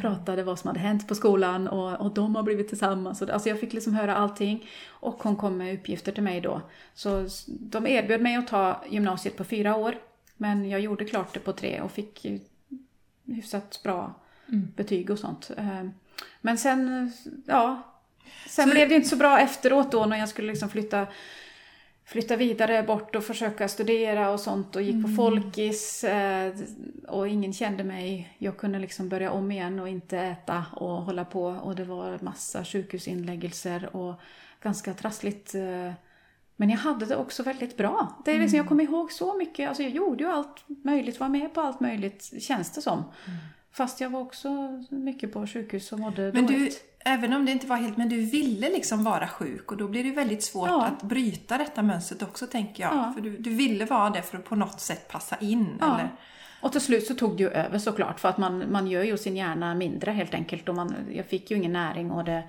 Pratade 0.00 0.42
vad 0.42 0.58
som 0.58 0.68
hade 0.68 0.80
hänt 0.80 1.08
på 1.08 1.14
skolan 1.14 1.68
och, 1.68 2.00
och 2.00 2.14
de 2.14 2.36
har 2.36 2.42
blivit 2.42 2.68
tillsammans. 2.68 3.22
Alltså 3.22 3.48
jag 3.48 3.60
fick 3.60 3.72
liksom 3.72 3.94
höra 3.94 4.16
allting. 4.16 4.66
Och 4.88 5.22
hon 5.22 5.36
kom 5.36 5.56
med 5.56 5.74
uppgifter 5.74 6.12
till 6.12 6.22
mig 6.22 6.40
då. 6.40 6.62
Så 6.94 7.28
de 7.46 7.86
erbjöd 7.86 8.20
mig 8.20 8.36
att 8.36 8.48
ta 8.48 8.84
gymnasiet 8.88 9.36
på 9.36 9.44
fyra 9.44 9.76
år. 9.76 9.94
Men 10.36 10.68
jag 10.68 10.80
gjorde 10.80 11.04
klart 11.04 11.34
det 11.34 11.40
på 11.40 11.52
tre 11.52 11.80
och 11.80 11.90
fick 11.90 12.26
hyfsat 13.26 13.80
bra 13.84 14.14
betyg 14.76 15.10
och 15.10 15.18
sånt. 15.18 15.50
Men 16.40 16.58
sen, 16.58 17.12
ja. 17.46 17.82
Sen 18.48 18.64
Så- 18.68 18.70
blev 18.74 18.88
det 18.88 18.94
inte 18.94 19.08
så 19.08 19.16
bra 19.16 19.40
efteråt 19.40 19.92
då 19.92 20.06
när 20.06 20.16
jag 20.18 20.28
skulle 20.28 20.48
liksom 20.48 20.68
flytta 20.68 21.06
flytta 22.04 22.36
vidare 22.36 22.82
bort 22.82 23.14
och 23.16 23.24
försöka 23.24 23.68
studera 23.68 24.30
och 24.30 24.40
sånt 24.40 24.76
och 24.76 24.82
gick 24.82 25.02
på 25.06 25.08
folkis 25.16 26.04
eh, 26.04 26.52
och 27.08 27.28
ingen 27.28 27.52
kände 27.52 27.84
mig. 27.84 28.34
Jag 28.38 28.56
kunde 28.56 28.78
liksom 28.78 29.08
börja 29.08 29.30
om 29.30 29.50
igen 29.50 29.80
och 29.80 29.88
inte 29.88 30.18
äta 30.18 30.64
och 30.72 30.90
hålla 30.90 31.24
på 31.24 31.42
och 31.44 31.76
det 31.76 31.84
var 31.84 32.18
massa 32.22 32.64
sjukhusinläggelser 32.64 33.96
och 33.96 34.14
ganska 34.62 34.94
trassligt. 34.94 35.54
eh, 35.54 35.92
Men 36.56 36.70
jag 36.70 36.78
hade 36.78 37.06
det 37.06 37.16
också 37.16 37.42
väldigt 37.42 37.76
bra. 37.76 38.22
Det 38.24 38.30
är 38.30 38.38
liksom, 38.38 38.56
Jag 38.56 38.68
kommer 38.68 38.84
ihåg 38.84 39.12
så 39.12 39.36
mycket, 39.38 39.68
alltså 39.68 39.82
jag 39.82 39.92
gjorde 39.92 40.24
ju 40.24 40.30
allt 40.30 40.64
möjligt, 40.84 41.20
var 41.20 41.28
med 41.28 41.54
på 41.54 41.60
allt 41.60 41.80
möjligt 41.80 42.32
känns 42.42 42.70
det 42.70 42.82
som. 42.82 43.04
Fast 43.72 44.00
jag 44.00 44.10
var 44.10 44.20
också 44.20 44.48
mycket 44.90 45.32
på 45.32 45.46
sjukhus 45.46 45.92
och 45.92 45.98
mådde 45.98 46.30
Men 46.34 46.46
du, 46.46 46.52
dåligt. 46.54 46.84
även 47.04 47.32
om 47.32 47.44
det 47.46 47.52
inte 47.52 47.66
var 47.66 47.76
helt, 47.76 47.96
men 47.96 48.08
du 48.08 48.20
ville 48.24 48.68
liksom 48.68 49.04
vara 49.04 49.28
sjuk 49.28 49.72
och 49.72 49.78
då 49.78 49.88
blir 49.88 50.04
det 50.04 50.10
väldigt 50.10 50.42
svårt 50.44 50.68
Ja. 50.68 50.84
att 50.84 51.02
bryta 51.02 51.58
detta 51.58 51.82
mönstret 51.82 52.22
också 52.22 52.46
tänker 52.46 52.82
jag. 52.82 52.92
Ja. 52.94 53.12
För 53.14 53.20
du, 53.20 53.36
du 53.38 53.50
ville 53.54 53.84
vara 53.84 54.10
det 54.10 54.22
för 54.22 54.38
att 54.38 54.44
på 54.44 54.56
något 54.56 54.80
sätt 54.80 55.08
passa 55.08 55.36
in. 55.40 55.68
Ja. 55.80 55.94
Eller? 55.94 56.10
Och 56.62 56.72
till 56.72 56.80
slut 56.80 57.06
så 57.06 57.14
tog 57.14 57.36
det 57.36 57.42
ju 57.42 57.48
över 57.50 57.78
såklart 57.78 58.20
för 58.20 58.28
att 58.28 58.38
man, 58.38 58.72
man 58.72 58.86
gör 58.86 59.02
ju 59.02 59.18
sin 59.18 59.36
hjärna 59.36 59.74
mindre 59.74 60.10
helt 60.10 60.34
enkelt. 60.34 60.68
Och 60.68 60.74
man, 60.74 60.94
jag 61.12 61.26
fick 61.26 61.50
ju 61.50 61.56
ingen 61.56 61.72
näring 61.72 62.10
och 62.10 62.24
det, 62.24 62.42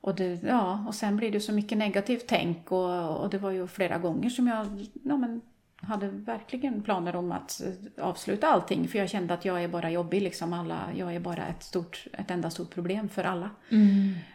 och 0.00 0.14
det, 0.14 0.42
ja, 0.42 0.84
och 0.88 0.94
sen 0.94 1.16
blir 1.16 1.30
det 1.32 1.40
så 1.40 1.52
mycket 1.52 1.78
negativt 1.78 2.24
tänk 2.28 2.72
och, 2.72 3.16
och 3.20 3.30
det 3.30 3.38
var 3.38 3.50
ju 3.50 3.66
flera 3.66 3.98
gånger 3.98 4.30
som 4.30 4.46
jag 4.46 4.66
ja, 5.02 5.16
men, 5.16 5.40
hade 5.82 6.08
verkligen 6.08 6.82
planer 6.82 7.16
om 7.16 7.32
att 7.32 7.60
avsluta 7.98 8.48
allting 8.48 8.88
för 8.88 8.98
jag 8.98 9.10
kände 9.10 9.34
att 9.34 9.44
jag 9.44 9.64
är 9.64 9.68
bara 9.68 9.90
jobbig 9.90 10.22
liksom 10.22 10.52
alla, 10.52 10.80
jag 10.96 11.14
är 11.14 11.20
bara 11.20 11.46
ett, 11.46 11.62
stort, 11.62 12.06
ett 12.12 12.30
enda 12.30 12.50
stort 12.50 12.70
problem 12.74 13.08
för 13.08 13.24
alla. 13.24 13.50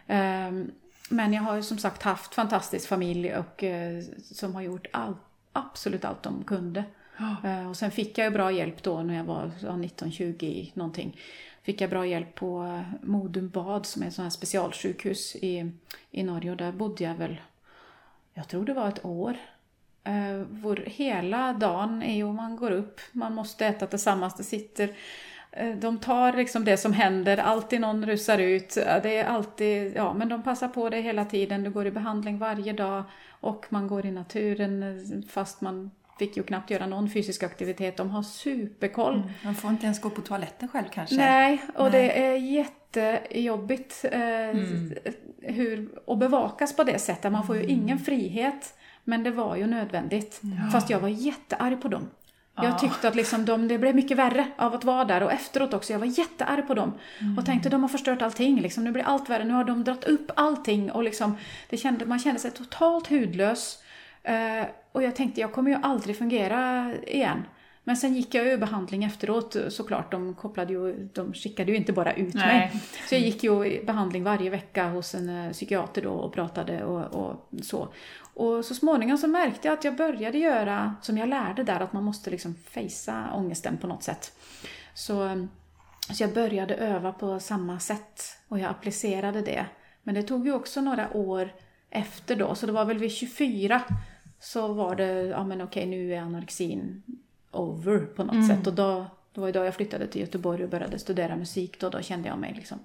Ehm, 0.08 0.72
Men 1.10 1.34
jag 1.34 1.42
har 1.42 1.56
ju 1.56 1.64
som 1.64 1.78
sagt 1.78 2.04
haft 2.04 2.36
fantastisk 2.36 2.88
familj 2.88 3.36
och 3.36 3.64
eh, 3.64 4.02
som 4.24 4.56
har 4.56 4.62
gjort 4.62 4.88
all, 4.94 5.16
absolut 5.54 6.06
allt 6.06 6.24
de 6.24 6.44
kunde. 6.44 6.84
Eh, 7.44 7.70
Och 7.70 7.78
sen 7.78 7.92
fick 7.92 8.18
jag 8.18 8.26
ju 8.26 8.32
bra 8.32 8.52
hjälp 8.52 8.84
då 8.84 9.02
när 9.04 9.14
jag 9.18 9.24
var 9.24 9.52
ja, 9.62 9.70
19-20 9.70 10.72
någonting. 10.74 11.18
Fick 11.64 11.82
jag 11.82 11.90
bra 11.90 12.06
hjälp 12.06 12.36
på 12.36 12.64
eh, 12.64 13.08
Modum 13.08 13.50
Bad 13.50 13.86
som 13.86 14.04
är 14.04 14.08
ett 14.08 14.14
sånt 14.14 14.24
här 14.26 14.30
specialsjukhus 14.30 15.36
i, 15.36 15.72
i 16.12 16.24
Norge 16.24 16.52
och 16.52 16.58
där 16.58 16.72
bodde 16.72 17.04
jag 17.04 17.16
väl, 17.16 17.42
jag 18.34 18.48
tror 18.48 18.66
det 18.66 18.74
var 18.74 18.88
ett 18.88 19.06
år. 19.06 19.38
Eh, 20.04 20.46
Vår 20.50 20.84
hela 20.86 21.54
dagen 21.54 22.04
är 22.04 22.16
ju 22.16 22.34
man 22.34 22.56
går 22.56 22.72
upp, 22.72 23.02
man 23.12 23.34
måste 23.34 23.66
äta 23.66 23.88
tillsammans, 23.88 24.36
det 24.36 24.44
sitter 24.44 24.90
eh, 25.52 25.76
de 25.76 25.98
tar 26.00 26.34
liksom 26.34 26.66
det 26.66 26.78
som 26.78 26.94
händer, 26.94 27.38
alltid 27.38 27.82
någon 27.82 28.06
rusar 28.06 28.38
ut. 28.38 28.74
Det 28.76 29.18
är 29.18 29.26
alltid, 29.26 29.96
ja 29.96 30.14
men 30.14 30.30
de 30.30 30.44
passar 30.44 30.68
på 30.68 30.90
det 30.90 31.02
hela 31.02 31.26
tiden. 31.26 31.64
Du 31.64 31.70
går 31.70 31.88
i 31.88 31.92
behandling 31.92 32.38
varje 32.38 32.74
dag 32.74 33.04
och 33.30 33.66
man 33.70 33.88
går 33.88 34.06
i 34.06 34.12
naturen 34.12 34.84
eh, 34.84 35.30
fast 35.30 35.62
man 35.62 35.92
fick 36.20 36.38
ju 36.38 36.44
knappt 36.44 36.70
göra 36.70 36.86
någon 36.86 37.10
fysisk 37.10 37.44
aktivitet. 37.44 37.98
De 37.98 38.10
har 38.10 38.24
superkoll. 38.24 39.24
Man 39.44 39.56
får 39.56 39.70
inte 39.70 39.86
ens 39.86 40.02
gå 40.02 40.10
på 40.10 40.22
toaletten 40.22 40.68
själv 40.68 40.86
kanske. 40.94 41.16
Nej, 41.16 41.62
och 41.76 41.92
det 41.92 42.26
är 42.26 42.36
jättejobbigt 42.36 44.06
eh, 44.12 44.60
hur, 45.42 45.90
att 46.08 46.20
bevakas 46.20 46.76
på 46.76 46.84
det 46.84 47.00
sättet. 47.00 47.32
Man 47.32 47.48
får 47.48 47.58
ju 47.58 47.64
ingen 47.64 48.00
frihet. 48.00 48.74
Men 49.04 49.24
det 49.24 49.32
var 49.32 49.56
ju 49.56 49.68
nödvändigt. 49.68 50.42
Fast 50.72 50.90
jag 50.90 51.00
var 51.00 51.10
jättearg 51.10 51.82
på 51.82 51.88
dem. 51.88 52.10
Jag 52.56 52.80
tyckte 52.80 53.08
att 53.08 53.16
liksom 53.16 53.46
de, 53.46 53.68
det 53.68 53.78
blev 53.78 53.96
mycket 53.96 54.18
värre 54.18 54.48
av 54.58 54.74
att 54.74 54.84
vara 54.84 55.06
där 55.06 55.24
och 55.24 55.32
efteråt 55.32 55.74
också. 55.74 55.94
Jag 55.94 56.00
var 56.00 56.20
jättearg 56.20 56.68
på 56.68 56.74
dem. 56.74 56.94
Och 57.38 57.46
tänkte 57.46 57.70
de 57.70 57.82
har 57.82 57.90
förstört 57.90 58.22
allting. 58.22 58.62
Liksom. 58.62 58.84
Nu 58.84 58.92
blir 58.92 59.04
allt 59.04 59.30
värre. 59.30 59.44
Nu 59.44 59.54
har 59.54 59.64
de 59.64 59.84
dragit 59.84 60.04
upp 60.04 60.32
allting. 60.36 60.92
Och 60.92 61.04
liksom, 61.04 61.38
det 61.70 61.78
kände, 61.78 62.06
man 62.06 62.20
kände 62.20 62.40
sig 62.40 62.52
totalt 62.52 63.08
hudlös. 63.08 63.84
Eh, 64.24 64.66
och 64.92 65.04
jag 65.04 65.16
tänkte 65.16 65.42
jag 65.42 65.52
kommer 65.54 65.72
ju 65.72 65.78
aldrig 65.84 66.18
fungera 66.18 66.92
igen. 67.08 67.44
Men 67.84 67.98
sen 67.98 68.14
gick 68.14 68.34
jag 68.34 68.48
ur 68.48 68.58
behandling 68.58 69.04
efteråt 69.04 69.56
såklart. 69.70 70.12
De 70.12 70.34
kopplade 70.34 70.74
ju, 70.74 71.10
de 71.14 71.34
skickade 71.34 71.72
ju 71.72 71.78
inte 71.78 71.94
bara 71.94 72.14
ut 72.14 72.34
Nej. 72.34 72.46
mig. 72.46 72.82
Så 73.10 73.16
jag 73.16 73.22
gick 73.22 73.44
ju 73.44 73.66
i 73.66 73.86
behandling 73.86 74.24
varje 74.24 74.50
vecka 74.50 74.90
hos 74.90 75.16
en 75.16 75.30
eh, 75.30 75.52
psykiater 75.52 76.02
då 76.02 76.12
och 76.12 76.34
pratade 76.34 76.84
och, 76.84 77.26
och 77.26 77.50
så. 77.62 77.88
Och 78.34 78.66
så 78.66 78.76
småningom 78.76 79.18
så 79.18 79.28
märkte 79.28 79.68
jag 79.68 79.74
att 79.74 79.84
jag 79.84 79.96
började 79.96 80.38
göra 80.38 80.96
som 81.02 81.18
jag 81.18 81.30
lärde 81.30 81.64
där, 81.64 81.80
att 81.80 81.94
man 81.94 82.04
måste 82.04 82.30
liksom 82.30 82.56
fejsa 82.56 83.30
ångesten 83.34 83.78
på 83.78 83.88
något 83.88 84.04
sätt. 84.04 84.34
Så, 84.94 85.48
så 86.14 86.24
jag 86.24 86.34
började 86.34 86.76
öva 86.76 87.12
på 87.12 87.40
samma 87.40 87.80
sätt 87.80 88.38
och 88.48 88.60
jag 88.60 88.70
applicerade 88.70 89.42
det. 89.42 89.66
Men 90.04 90.16
det 90.16 90.24
tog 90.24 90.46
ju 90.46 90.54
också 90.54 90.82
några 90.82 91.14
år 91.14 91.54
efter 91.90 92.36
då, 92.36 92.56
så 92.56 92.66
det 92.66 92.72
var 92.72 92.86
väl 92.86 92.98
vid 92.98 93.12
24 93.12 93.82
så 94.40 94.74
var 94.74 94.96
det, 94.96 95.12
ja 95.12 95.44
men 95.44 95.62
okej 95.62 95.86
nu 95.86 96.14
är 96.14 96.22
anorexin 96.22 97.04
over 97.52 98.00
på 98.00 98.24
något 98.24 98.48
sätt. 98.48 98.68
Och 98.68 98.74
då, 98.74 99.06
det 99.34 99.40
var 99.40 99.48
ju 99.48 99.54
då 99.54 99.64
jag 99.64 99.76
flyttade 99.76 100.08
till 100.08 100.22
Göteborg 100.22 100.64
och 100.64 100.70
började 100.70 101.00
studera 101.00 101.36
musik 101.36 101.80
då, 101.80 101.90
då 101.90 102.02
kände 102.02 102.30
jag 102.30 102.40
mig 102.40 102.54
liksom 102.54 102.80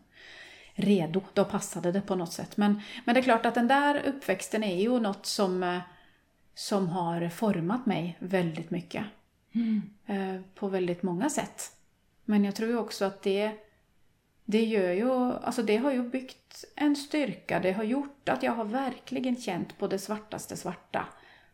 redo. 0.77 1.21
Då 1.35 1.45
passade 1.45 1.93
det 1.93 2.01
på 2.01 2.15
något 2.15 2.33
sätt. 2.33 2.57
Men, 2.57 2.81
men 3.05 3.15
det 3.15 3.21
är 3.21 3.25
klart 3.25 3.47
att 3.47 3.55
den 3.55 3.69
där 3.69 4.03
uppväxten 4.07 4.65
är 4.65 4.77
ju 4.77 5.01
något 5.01 5.27
som, 5.27 5.63
eh, 5.63 5.79
som 6.55 6.89
har 6.89 7.29
format 7.29 7.87
mig 7.87 8.17
väldigt 8.19 8.71
mycket. 8.71 9.05
Eh, 10.07 10.41
På 10.55 10.69
väldigt 10.69 11.03
många 11.03 11.31
sätt. 11.31 11.73
Men 12.25 12.45
jag 12.45 12.55
tror 12.55 12.71
ju 12.71 12.79
också 12.79 13.05
att 13.05 13.23
det, 13.23 13.53
det 14.45 14.65
gör 14.65 14.93
ju, 14.93 15.11
alltså 15.33 15.63
det 15.63 15.77
har 15.77 15.93
ju 15.93 16.03
byggt 16.03 16.65
en 16.77 16.97
styrka. 16.97 17.61
Det 17.61 17.73
har 17.73 17.85
gjort 17.85 18.29
att 18.29 18.43
jag 18.43 18.53
har 18.53 18.65
verkligen 18.65 19.37
känt 19.37 19.79
på 19.79 19.87
det 19.87 19.99
svartaste 19.99 20.57
svarta. 20.57 21.07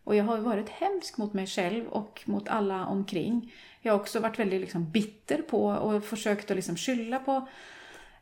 Och 0.05 0.17
jag 0.17 0.25
har 0.25 0.39
varit 0.39 0.69
hemsk 0.69 1.19
mot 1.19 1.33
mig 1.33 1.47
själv 1.47 1.87
och 1.87 2.23
mot 2.25 2.49
alla 2.49 2.87
omkring. 2.87 3.53
Jag 3.81 3.93
har 3.93 4.01
också 4.01 4.21
varit 4.21 4.39
väldigt 4.39 4.61
liksom 4.61 4.91
bitter 4.91 5.43
på 5.43 5.65
och 5.67 6.05
försökt 6.05 6.51
att 6.51 6.57
liksom 6.57 6.77
skylla 6.77 7.19
på 7.19 7.49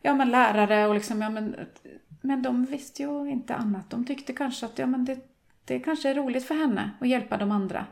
ja, 0.02 0.14
men 0.14 0.30
lärare 0.30 0.86
och 0.86 0.94
liksom, 0.94 1.22
ja, 1.22 1.30
men, 1.30 1.56
men 2.20 2.42
de 2.42 2.64
visste 2.64 3.02
ju 3.02 3.30
inte 3.30 3.54
annat. 3.54 3.90
De 3.90 4.04
tyckte 4.04 4.32
kanske 4.32 4.66
att 4.66 4.78
ja, 4.78 4.86
men 4.86 5.04
det, 5.04 5.18
det 5.64 5.78
kanske 5.78 6.10
är 6.10 6.14
roligt 6.14 6.44
för 6.44 6.54
henne 6.54 6.90
att 7.00 7.08
hjälpa 7.08 7.36
de 7.36 7.50
andra. 7.50 7.86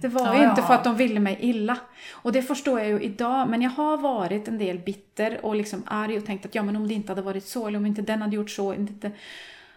Det 0.00 0.08
var 0.08 0.34
ju 0.34 0.42
Ja, 0.42 0.50
inte 0.50 0.62
för 0.62 0.74
att 0.74 0.84
de 0.84 0.96
ville 0.96 1.20
mig 1.20 1.38
illa. 1.40 1.78
Och 2.12 2.32
det 2.32 2.42
förstår 2.42 2.80
jag 2.80 2.88
ju 2.88 3.00
idag, 3.00 3.48
men 3.48 3.62
jag 3.62 3.70
har 3.70 3.98
varit 3.98 4.48
en 4.48 4.58
del 4.58 4.78
bitter 4.78 5.44
och 5.44 5.56
liksom 5.56 5.82
arg 5.86 6.16
och 6.16 6.26
tänkt 6.26 6.46
att 6.46 6.54
ja, 6.54 6.62
men 6.62 6.76
om 6.76 6.88
det 6.88 6.94
inte 6.94 7.12
hade 7.12 7.22
varit 7.22 7.44
så, 7.46 7.66
eller 7.66 7.78
om 7.78 7.86
inte 7.86 8.02
den 8.02 8.22
hade 8.22 8.36
gjort 8.36 8.50
så, 8.50 8.74
inte, 8.74 9.10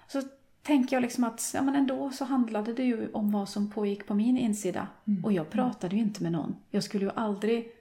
så 0.08 0.22
tänker 0.64 0.96
jag 0.96 1.02
liksom 1.02 1.24
att 1.24 1.52
ja, 1.54 1.62
men 1.62 1.76
ändå 1.76 2.10
så 2.12 2.26
handlade 2.26 2.74
det 2.74 2.84
ju 2.84 3.10
om 3.14 3.32
vad 3.32 3.50
som 3.50 3.72
pågick 3.72 4.08
på 4.08 4.14
min 4.14 4.38
insida. 4.38 4.88
Och 5.24 5.34
jag 5.34 5.50
pratade 5.50 5.96
ju 5.96 6.02
inte 6.02 6.24
med 6.24 6.32
någon. 6.32 6.56
Jag 6.72 6.84
skulle 6.84 7.06
ju 7.06 7.12
aldrig 7.16 7.72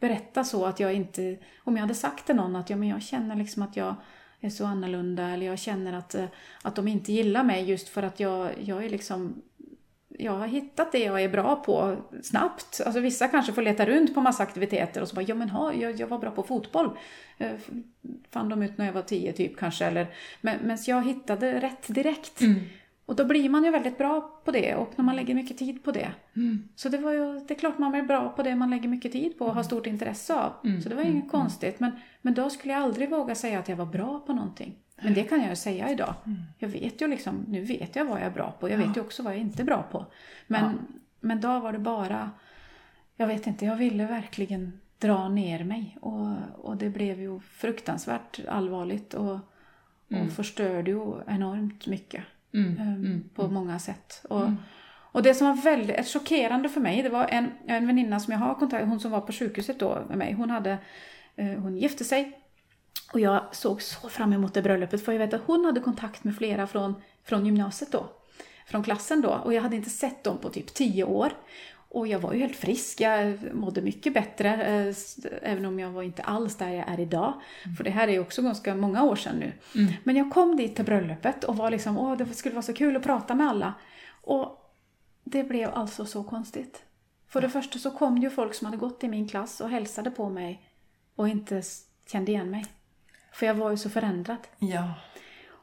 berätta 0.00 0.44
så 0.44 0.64
att 0.64 0.80
jag 0.80 0.94
inte, 0.94 1.36
om 1.58 1.76
jag 1.76 1.80
hade 1.80 1.94
sagt 1.94 2.26
till 2.26 2.36
någon 2.36 2.56
att 2.56 2.70
ja, 2.70 2.76
men 2.76 2.88
jag 2.88 3.02
känner 3.02 3.36
liksom 3.36 3.62
att 3.62 3.76
jag 3.76 3.94
är 4.40 4.50
så 4.50 4.66
annorlunda 4.66 5.28
eller 5.28 5.46
jag 5.46 5.58
känner 5.58 5.92
att, 5.92 6.14
eh, 6.14 6.24
att 6.62 6.76
de 6.76 6.88
inte 6.88 7.12
gillar 7.12 7.44
mig 7.44 7.64
just 7.64 7.88
för 7.88 8.02
att 8.02 8.20
jag, 8.20 8.50
jag 8.60 8.84
är 8.84 8.88
liksom 8.88 9.42
jag 10.18 10.32
har 10.32 10.46
hittat 10.46 10.92
det 10.92 10.98
jag 10.98 11.22
är 11.22 11.28
bra 11.28 11.56
på 11.56 11.96
snabbt. 12.22 12.80
Alltså 12.86 13.00
vissa 13.00 13.28
kanske 13.28 13.52
får 13.52 13.62
leta 13.62 13.86
runt 13.86 14.14
på 14.14 14.20
massa 14.20 14.42
aktiviteter 14.42 15.02
och 15.02 15.08
så 15.08 15.14
bara, 15.14 15.22
ja 15.22 15.34
men 15.34 15.50
ha, 15.50 15.74
jag, 15.74 16.00
jag 16.00 16.06
var 16.06 16.18
bra 16.18 16.30
på 16.30 16.42
fotboll. 16.42 16.98
Eh, 17.38 17.52
Fann 18.30 18.48
de 18.48 18.62
ut 18.62 18.78
när 18.78 18.86
jag 18.86 18.92
var 18.92 19.02
tio 19.02 19.32
typ 19.32 19.56
kanske. 19.56 19.84
Eller, 19.84 20.06
men, 20.40 20.58
men 20.58 20.78
jag 20.86 21.06
hittade 21.06 21.60
rätt 21.60 21.94
direkt. 21.94 22.40
Mm. 22.40 22.60
Och 23.10 23.16
då 23.16 23.24
blir 23.24 23.48
man 23.48 23.64
ju 23.64 23.70
väldigt 23.70 23.98
bra 23.98 24.40
på 24.44 24.50
det 24.50 24.74
och 24.74 24.92
när 24.96 25.04
man 25.04 25.16
lägger 25.16 25.34
mycket 25.34 25.58
tid 25.58 25.84
på 25.84 25.92
det. 25.92 26.12
Mm. 26.36 26.68
Så 26.76 26.88
det 26.88 26.98
var 26.98 27.12
ju, 27.12 27.40
det 27.40 27.54
är 27.54 27.58
klart 27.58 27.78
man 27.78 27.92
blir 27.92 28.02
bra 28.02 28.28
på 28.28 28.42
det 28.42 28.56
man 28.56 28.70
lägger 28.70 28.88
mycket 28.88 29.12
tid 29.12 29.38
på 29.38 29.46
och 29.46 29.54
har 29.54 29.62
stort 29.62 29.86
intresse 29.86 30.34
av. 30.34 30.52
Mm. 30.64 30.82
Så 30.82 30.88
det 30.88 30.94
var 30.94 31.02
inget 31.02 31.30
konstigt. 31.30 31.80
Men, 31.80 31.92
men 32.22 32.34
då 32.34 32.50
skulle 32.50 32.72
jag 32.72 32.82
aldrig 32.82 33.10
våga 33.10 33.34
säga 33.34 33.58
att 33.58 33.68
jag 33.68 33.76
var 33.76 33.86
bra 33.86 34.20
på 34.26 34.32
någonting. 34.32 34.78
Men 35.02 35.14
det 35.14 35.22
kan 35.22 35.40
jag 35.40 35.50
ju 35.50 35.56
säga 35.56 35.90
idag. 35.90 36.14
Jag 36.58 36.68
vet 36.68 37.00
ju 37.00 37.08
liksom, 37.08 37.44
nu 37.48 37.64
vet 37.64 37.96
jag 37.96 38.04
vad 38.04 38.18
jag 38.18 38.26
är 38.26 38.30
bra 38.30 38.54
på. 38.60 38.70
Jag 38.70 38.78
vet 38.78 38.96
ju 38.96 39.00
också 39.00 39.22
vad 39.22 39.32
jag 39.32 39.40
inte 39.40 39.62
är 39.62 39.66
bra 39.66 39.82
på. 39.82 40.06
Men, 40.46 40.78
men 41.20 41.40
då 41.40 41.58
var 41.58 41.72
det 41.72 41.78
bara, 41.78 42.30
jag 43.16 43.26
vet 43.26 43.46
inte, 43.46 43.64
jag 43.64 43.76
ville 43.76 44.06
verkligen 44.06 44.80
dra 44.98 45.28
ner 45.28 45.64
mig. 45.64 45.98
Och, 46.00 46.36
och 46.58 46.76
det 46.76 46.90
blev 46.90 47.20
ju 47.20 47.40
fruktansvärt 47.40 48.40
allvarligt 48.48 49.14
och, 49.14 49.38
och 50.10 50.32
förstörde 50.36 50.90
ju 50.90 51.14
enormt 51.26 51.86
mycket. 51.86 52.24
Mm. 52.54 52.78
eh, 52.78 53.20
På 53.34 53.48
många 53.48 53.78
sätt. 53.78 54.22
Och, 54.28 54.50
och 55.12 55.22
det 55.22 55.34
som 55.34 55.46
var 55.46 55.62
väldigt 55.62 56.08
chockerande 56.08 56.68
för 56.68 56.80
mig, 56.80 57.02
det 57.02 57.08
var 57.08 57.26
en, 57.26 57.50
en 57.66 57.86
väninna 57.86 58.20
som 58.20 58.32
jag 58.32 58.38
har 58.38 58.54
kontakt 58.54 58.86
hon 58.86 59.00
som 59.00 59.10
var 59.10 59.20
på 59.20 59.32
sjukhuset 59.32 59.78
då 59.78 60.04
med 60.08 60.18
mig. 60.18 60.32
Hon, 60.32 60.50
hade, 60.50 60.78
eh, 61.36 61.46
hon 61.46 61.76
gifte 61.76 62.04
sig 62.04 62.36
och 63.12 63.20
jag 63.20 63.54
såg 63.54 63.82
så 63.82 64.08
fram 64.08 64.32
emot 64.32 64.54
det 64.54 64.62
bröllopet 64.62 65.04
för 65.04 65.12
jag 65.12 65.18
vet 65.18 65.34
att 65.34 65.46
hon 65.46 65.64
hade 65.64 65.80
kontakt 65.80 66.24
med 66.24 66.36
flera 66.36 66.66
från, 66.66 66.94
från 67.24 67.46
gymnasiet 67.46 67.92
då. 67.92 68.10
Från 68.66 68.82
klassen 68.82 69.20
då. 69.20 69.30
Och 69.30 69.54
jag 69.54 69.62
hade 69.62 69.76
inte 69.76 69.90
sett 69.90 70.24
dem 70.24 70.38
på 70.38 70.48
typ 70.48 70.74
tio 70.74 71.04
år. 71.04 71.32
Och 71.92 72.06
jag 72.06 72.18
var 72.18 72.32
ju 72.32 72.40
helt 72.40 72.56
frisk, 72.56 73.00
jag 73.00 73.54
mådde 73.54 73.82
mycket 73.82 74.14
bättre, 74.14 74.48
eh, 74.64 74.94
även 75.42 75.64
om 75.64 75.78
jag 75.78 75.90
var 75.90 76.02
inte 76.02 76.22
alls 76.22 76.56
där 76.56 76.68
jag 76.68 76.88
är 76.88 77.00
idag. 77.00 77.40
För 77.76 77.84
det 77.84 77.90
här 77.90 78.08
är 78.08 78.12
ju 78.12 78.20
också 78.20 78.42
ganska 78.42 78.74
många 78.74 79.02
år 79.02 79.16
sedan 79.16 79.36
nu. 79.36 79.52
Men 80.04 80.16
jag 80.16 80.30
kom 80.30 80.56
dit 80.56 80.76
till 80.76 80.84
bröllopet 80.84 81.44
och 81.44 81.56
var 81.56 81.70
liksom, 81.70 81.98
åh 81.98 82.16
det 82.16 82.34
skulle 82.34 82.54
vara 82.54 82.62
så 82.62 82.72
kul 82.72 82.96
att 82.96 83.02
prata 83.02 83.34
med 83.34 83.48
alla. 83.48 83.74
Och 84.22 84.72
det 85.24 85.44
blev 85.44 85.70
alltså 85.74 86.06
så 86.06 86.24
konstigt. 86.24 86.82
För 87.28 87.40
det 87.40 87.48
första 87.48 87.78
så 87.78 87.90
kom 87.90 88.18
ju 88.18 88.30
folk 88.30 88.54
som 88.54 88.64
hade 88.64 88.76
gått 88.76 89.04
i 89.04 89.08
min 89.08 89.28
klass 89.28 89.60
och 89.60 89.70
hälsade 89.70 90.10
på 90.10 90.28
mig 90.28 90.62
och 91.16 91.28
inte 91.28 91.62
kände 92.12 92.32
igen 92.32 92.50
mig. 92.50 92.64
För 93.32 93.46
jag 93.46 93.54
var 93.54 93.70
ju 93.70 93.76
så 93.76 93.90
förändrad. 93.90 94.46
Ja. 94.58 94.94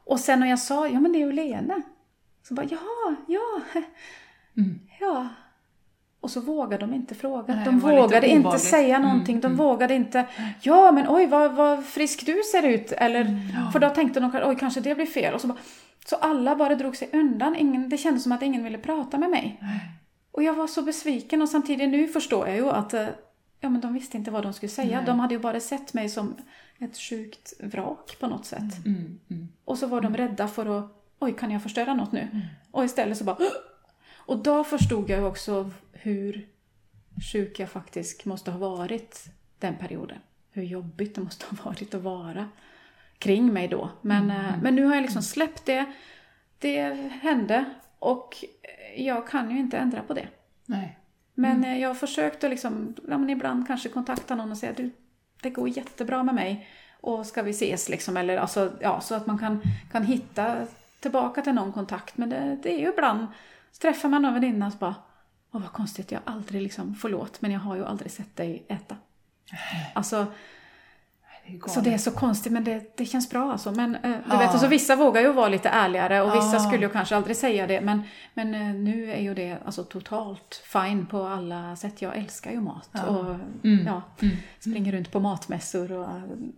Och 0.04 0.20
sen 0.20 0.40
när 0.40 0.46
jag 0.46 0.58
sa, 0.58 0.88
ja 0.88 1.00
men 1.00 1.12
det 1.12 1.18
är 1.18 1.26
ju 1.26 1.32
Lene. 1.32 1.82
Så 2.42 2.54
bara, 2.54 2.66
jaha, 2.70 3.16
ja, 3.28 3.80
ja. 5.00 5.28
Och 6.20 6.30
så 6.30 6.40
vågade 6.40 6.86
de 6.86 6.94
inte 6.94 7.14
fråga. 7.14 7.54
Nej, 7.54 7.64
de 7.64 7.78
vågade 7.78 8.28
inte 8.28 8.58
säga 8.58 8.98
någonting. 8.98 9.40
De 9.40 9.56
vågade 9.56 9.94
inte, 9.94 10.26
ja 10.60 10.92
men 10.92 11.06
oj 11.08 11.26
vad, 11.26 11.52
vad 11.52 11.84
frisk 11.84 12.26
du 12.26 12.42
ser 12.52 12.62
ut. 12.62 12.92
Eller, 12.92 13.24
För 13.72 13.78
då 13.78 13.90
tänkte 13.90 14.20
de, 14.20 14.40
oj 14.44 14.56
kanske 14.56 14.80
det 14.80 14.94
blir 14.94 15.06
fel. 15.06 15.34
Och 15.34 15.40
så, 15.40 15.46
bara, 15.46 15.58
så 16.06 16.16
alla 16.16 16.56
bara 16.56 16.74
drog 16.74 16.96
sig 16.96 17.10
undan. 17.12 17.56
Ingen, 17.56 17.88
det 17.88 17.98
kändes 17.98 18.22
som 18.22 18.32
att 18.32 18.42
ingen 18.42 18.64
ville 18.64 18.78
prata 18.78 19.18
med 19.18 19.30
mig. 19.30 19.60
Och 20.32 20.42
jag 20.42 20.54
var 20.54 20.66
så 20.66 20.82
besviken 20.82 21.42
och 21.42 21.48
samtidigt 21.48 21.88
nu 21.88 22.08
förstår 22.08 22.48
jag 22.48 22.56
ju 22.56 22.70
att 22.70 22.94
eh, 22.94 23.06
ja, 23.60 23.68
men 23.68 23.80
de 23.80 23.94
visste 23.94 24.16
inte 24.16 24.30
vad 24.30 24.42
de 24.42 24.52
skulle 24.52 24.70
säga. 24.70 25.02
De 25.06 25.20
hade 25.20 25.34
ju 25.34 25.40
bara 25.40 25.60
sett 25.60 25.94
mig 25.94 26.08
som 26.08 26.34
ett 26.78 26.96
sjukt 26.98 27.52
vrak 27.60 28.16
på 28.20 28.26
något 28.26 28.46
sätt. 28.46 28.86
Mm. 28.86 29.18
Mm. 29.30 29.48
Och 29.64 29.78
så 29.78 29.86
var 29.86 30.00
de 30.00 30.16
rädda 30.16 30.48
för 30.48 30.78
att, 30.78 30.84
oj 31.18 31.32
kan 31.32 31.50
jag 31.50 31.62
förstöra 31.62 31.94
något 31.94 32.12
nu? 32.12 32.28
Och 32.70 32.84
istället 32.84 33.18
så 33.18 33.24
bara! 33.24 33.36
Och 34.28 34.38
då 34.38 34.64
förstod 34.64 35.10
jag 35.10 35.24
också 35.24 35.70
hur 35.92 36.46
sjuk 37.32 37.60
jag 37.60 37.68
faktiskt 37.68 38.24
måste 38.24 38.50
ha 38.50 38.58
varit 38.58 39.24
den 39.58 39.76
perioden. 39.76 40.18
Hur 40.50 40.62
jobbigt 40.62 41.14
det 41.14 41.20
måste 41.20 41.46
ha 41.46 41.64
varit 41.64 41.94
att 41.94 42.02
vara 42.02 42.48
kring 43.18 43.52
mig 43.52 43.68
då. 43.68 43.90
Men, 44.00 44.30
eh, 44.30 44.62
men 44.62 44.74
nu 44.74 44.84
har 44.84 44.94
jag 44.94 45.02
liksom 45.02 45.22
släppt 45.22 45.66
det. 45.66 45.92
Det 46.58 46.92
hände 47.22 47.64
och 47.98 48.44
jag 48.96 49.28
kan 49.28 49.50
ju 49.50 49.58
inte 49.58 49.78
ändra 49.78 50.02
på 50.02 50.14
det. 50.14 50.28
Nej. 50.66 50.98
Men 51.34 51.64
eh, 51.64 51.80
jag 51.80 51.88
har 51.88 51.94
försökt 51.94 52.44
att 52.44 52.50
liksom, 52.50 52.94
ibland 53.28 53.66
kanske 53.66 53.88
kontakta 53.88 54.34
någon 54.34 54.50
och 54.50 54.58
säga 54.58 54.72
du, 54.76 54.90
det 55.42 55.50
går 55.50 55.68
jättebra 55.68 56.22
med 56.22 56.34
mig 56.34 56.68
och 57.00 57.26
ska 57.26 57.42
vi 57.42 57.50
ses 57.50 57.88
liksom? 57.88 58.16
Eller, 58.16 58.36
alltså, 58.36 58.72
ja, 58.80 59.00
så 59.00 59.14
att 59.14 59.26
man 59.26 59.38
kan, 59.38 59.62
kan 59.92 60.04
hitta 60.04 60.56
tillbaka 61.00 61.42
till 61.42 61.54
någon 61.54 61.72
kontakt. 61.72 62.16
Men 62.16 62.30
det, 62.30 62.58
det 62.62 62.74
är 62.74 62.78
ju 62.78 62.88
ibland, 62.88 63.26
så 63.72 63.80
träffar 63.80 64.08
man 64.08 64.24
en 64.24 64.34
väninna 64.34 64.70
så 64.70 64.78
bara, 64.78 64.94
åh 65.52 65.60
vad 65.60 65.72
konstigt, 65.72 66.12
jag 66.12 66.20
har 66.24 66.32
aldrig 66.34 66.62
liksom, 66.62 66.94
förlåt, 66.94 67.40
men 67.40 67.50
jag 67.50 67.60
har 67.60 67.76
ju 67.76 67.84
aldrig 67.84 68.12
sett 68.12 68.36
dig 68.36 68.64
äta. 68.68 68.96
Alltså, 69.94 70.26
Det 71.46 71.70
så 71.70 71.80
det 71.80 71.94
är 71.94 71.98
så 71.98 72.10
konstigt 72.10 72.52
men 72.52 72.64
det, 72.64 72.96
det 72.96 73.04
känns 73.06 73.30
bra 73.30 73.52
alltså. 73.52 73.72
Men 73.72 73.94
eh, 73.94 74.10
du 74.10 74.22
Ja. 74.30 74.38
vet, 74.38 74.50
alltså, 74.50 74.66
vissa 74.66 74.96
vågar 74.96 75.20
ju 75.20 75.32
vara 75.32 75.48
lite 75.48 75.68
ärligare 75.68 76.22
och 76.22 76.34
vissa 76.36 76.52
Ja. 76.56 76.60
skulle 76.60 76.82
ju 76.86 76.92
kanske 76.92 77.16
aldrig 77.16 77.36
säga 77.36 77.66
det. 77.66 77.80
Men, 77.80 78.02
men 78.34 78.54
eh, 78.54 78.74
nu 78.74 79.12
är 79.12 79.20
ju 79.20 79.34
det 79.34 79.58
alltså 79.64 79.84
totalt 79.84 80.62
fine 80.72 81.06
på 81.06 81.22
alla 81.26 81.76
sätt. 81.76 82.02
Jag 82.02 82.16
älskar 82.16 82.50
ju 82.50 82.60
mat 82.60 82.90
och 83.08 83.24
Mm. 83.64 83.86
ja, 83.86 84.02
Mm. 84.22 84.36
springer 84.60 84.92
runt 84.92 85.12
på 85.12 85.20
matmässor 85.20 85.92
och 85.92 86.08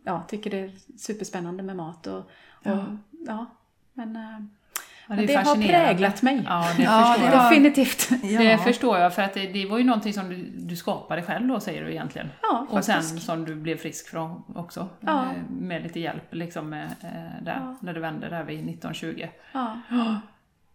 ja, 0.04 0.22
tycker 0.28 0.50
det 0.50 0.58
är 0.60 0.72
superspännande 0.98 1.62
med 1.62 1.76
mat. 1.76 2.06
Och, 2.06 2.18
och, 2.18 2.24
ja. 2.62 2.86
Ja. 3.26 3.46
men 3.94 4.16
eh, 4.16 4.40
Ja, 5.10 5.16
det, 5.16 5.34
har 5.34 5.44
fascinerande. 5.44 5.86
präglat 5.86 6.22
mig. 6.22 6.42
Ja, 6.48 6.66
det 6.76 6.82
Ja, 6.82 7.16
det 7.20 7.30
Definitivt. 7.30 8.08
Det 8.22 8.58
förstår 8.58 8.98
jag, 8.98 9.14
för 9.14 9.22
att 9.22 9.34
det, 9.34 9.46
det 9.46 9.66
var 9.66 9.78
ju 9.78 9.84
någonting 9.84 10.12
som 10.12 10.28
du, 10.28 10.36
du 10.58 10.76
skapade 10.76 11.22
själv 11.22 11.48
då, 11.48 11.60
säger 11.60 11.84
du 11.84 11.90
egentligen. 11.90 12.28
Ja, 12.42 12.66
Och 12.70 12.84
sen 12.84 12.94
faktiskt. 13.02 13.22
som 13.26 13.44
du 13.44 13.54
blev 13.54 13.76
frisk 13.76 14.08
från 14.08 14.42
också. 14.56 14.88
Ja. 15.00 15.22
eh, 15.24 15.28
Med 15.50 15.82
lite 15.82 16.00
hjälp 16.00 16.34
liksom 16.34 16.68
med, 16.70 16.84
eh, 16.84 17.42
där, 17.44 17.56
Ja. 17.60 17.76
när 17.80 17.94
du 17.94 18.00
vände 18.00 18.28
där 18.28 18.44
vid 18.44 18.58
1920. 18.58 19.28
Ja. 19.52 19.76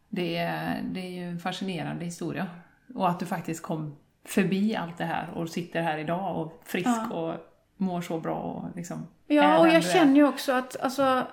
Det 0.10 0.38
är, 0.38 0.82
det 0.84 1.00
är 1.00 1.10
ju 1.10 1.30
en 1.30 1.40
fascinerande 1.40 2.06
historia. 2.06 2.48
Och 2.96 3.10
att 3.10 3.20
du 3.20 3.26
faktiskt 3.26 3.62
kom 3.64 3.96
förbi 4.26 4.76
allt 4.76 4.98
det 4.98 5.06
här 5.06 5.30
och 5.36 5.50
sitter 5.50 5.82
här 5.82 5.98
idag 5.98 6.38
och 6.42 6.62
frisk 6.66 7.12
och 7.12 7.34
mår 7.78 8.02
så 8.02 8.20
bra 8.20 8.36
och 8.36 8.76
liksom 8.76 9.08
Ja, 9.28 9.60
och 9.60 9.68
jag 9.68 9.84
känner 9.84 10.16
ju 10.16 10.28
också 10.28 10.52
att 10.54 10.82
alltså, 10.82 11.24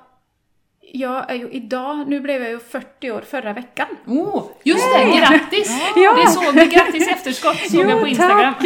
jag 0.84 1.30
är 1.30 1.34
ju 1.34 1.50
idag, 1.50 2.08
nu 2.08 2.20
blev 2.20 2.42
jag 2.42 2.50
ju 2.50 2.58
40 2.58 3.10
år 3.10 3.20
förra 3.20 3.52
veckan. 3.52 3.86
Oh, 4.06 4.44
just 4.62 4.84
det! 4.94 5.18
Grattis! 5.18 5.80
Ja. 5.96 6.14
Det 6.16 6.30
såg 6.30 6.54
vi, 6.54 6.66
grattis 6.66 7.08
efterskott 7.08 7.70
såg 7.70 7.90
jag 7.90 8.00
på 8.00 8.06
Instagram. 8.06 8.54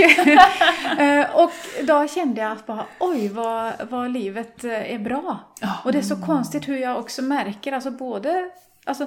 Eh, 0.99 1.37
och 1.37 1.51
då 1.83 2.09
kände 2.09 2.41
jag 2.41 2.53
att 2.53 2.67
bara, 2.67 2.85
oj 3.01 3.29
vad, 3.29 3.73
vad 3.91 4.11
livet 4.11 4.65
eh, 4.65 4.95
är 4.95 4.99
bra. 4.99 5.39
Ja. 5.61 5.73
Och 5.85 5.93
det 5.93 5.99
är 5.99 6.03
så 6.03 6.17
konstigt 6.17 6.69
hur 6.69 6.77
jag 6.77 6.99
också 6.99 7.23
märker, 7.23 7.73
alltså 7.73 7.91
både, 7.91 8.51
alltså, 8.85 9.07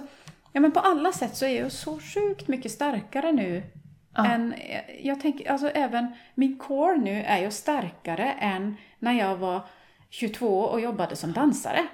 ja 0.53 0.62
men 0.62 0.72
på 0.72 0.80
alla 0.80 1.12
sätt 1.12 1.38
så 1.38 1.45
är 1.45 1.62
jag 1.62 1.72
så 1.72 1.99
sjukt 1.99 2.47
mycket 2.47 2.72
starkare 2.72 3.32
nu. 3.32 3.64
Ja. 4.16 4.26
Än, 4.26 4.53
eh, 4.53 5.07
jag 5.07 5.22
tänker, 5.22 5.51
alltså 5.51 5.70
även 5.70 6.07
min 6.36 6.57
core 6.57 6.97
nu 6.97 7.24
är 7.24 7.41
ju 7.41 7.51
starkare 7.51 8.32
än 8.32 8.78
när 8.99 9.14
jag 9.14 9.36
var 9.36 9.62
22 10.10 10.60
och 10.62 10.82
jobbade 10.82 11.16
som 11.16 11.34
dansare. 11.34 11.88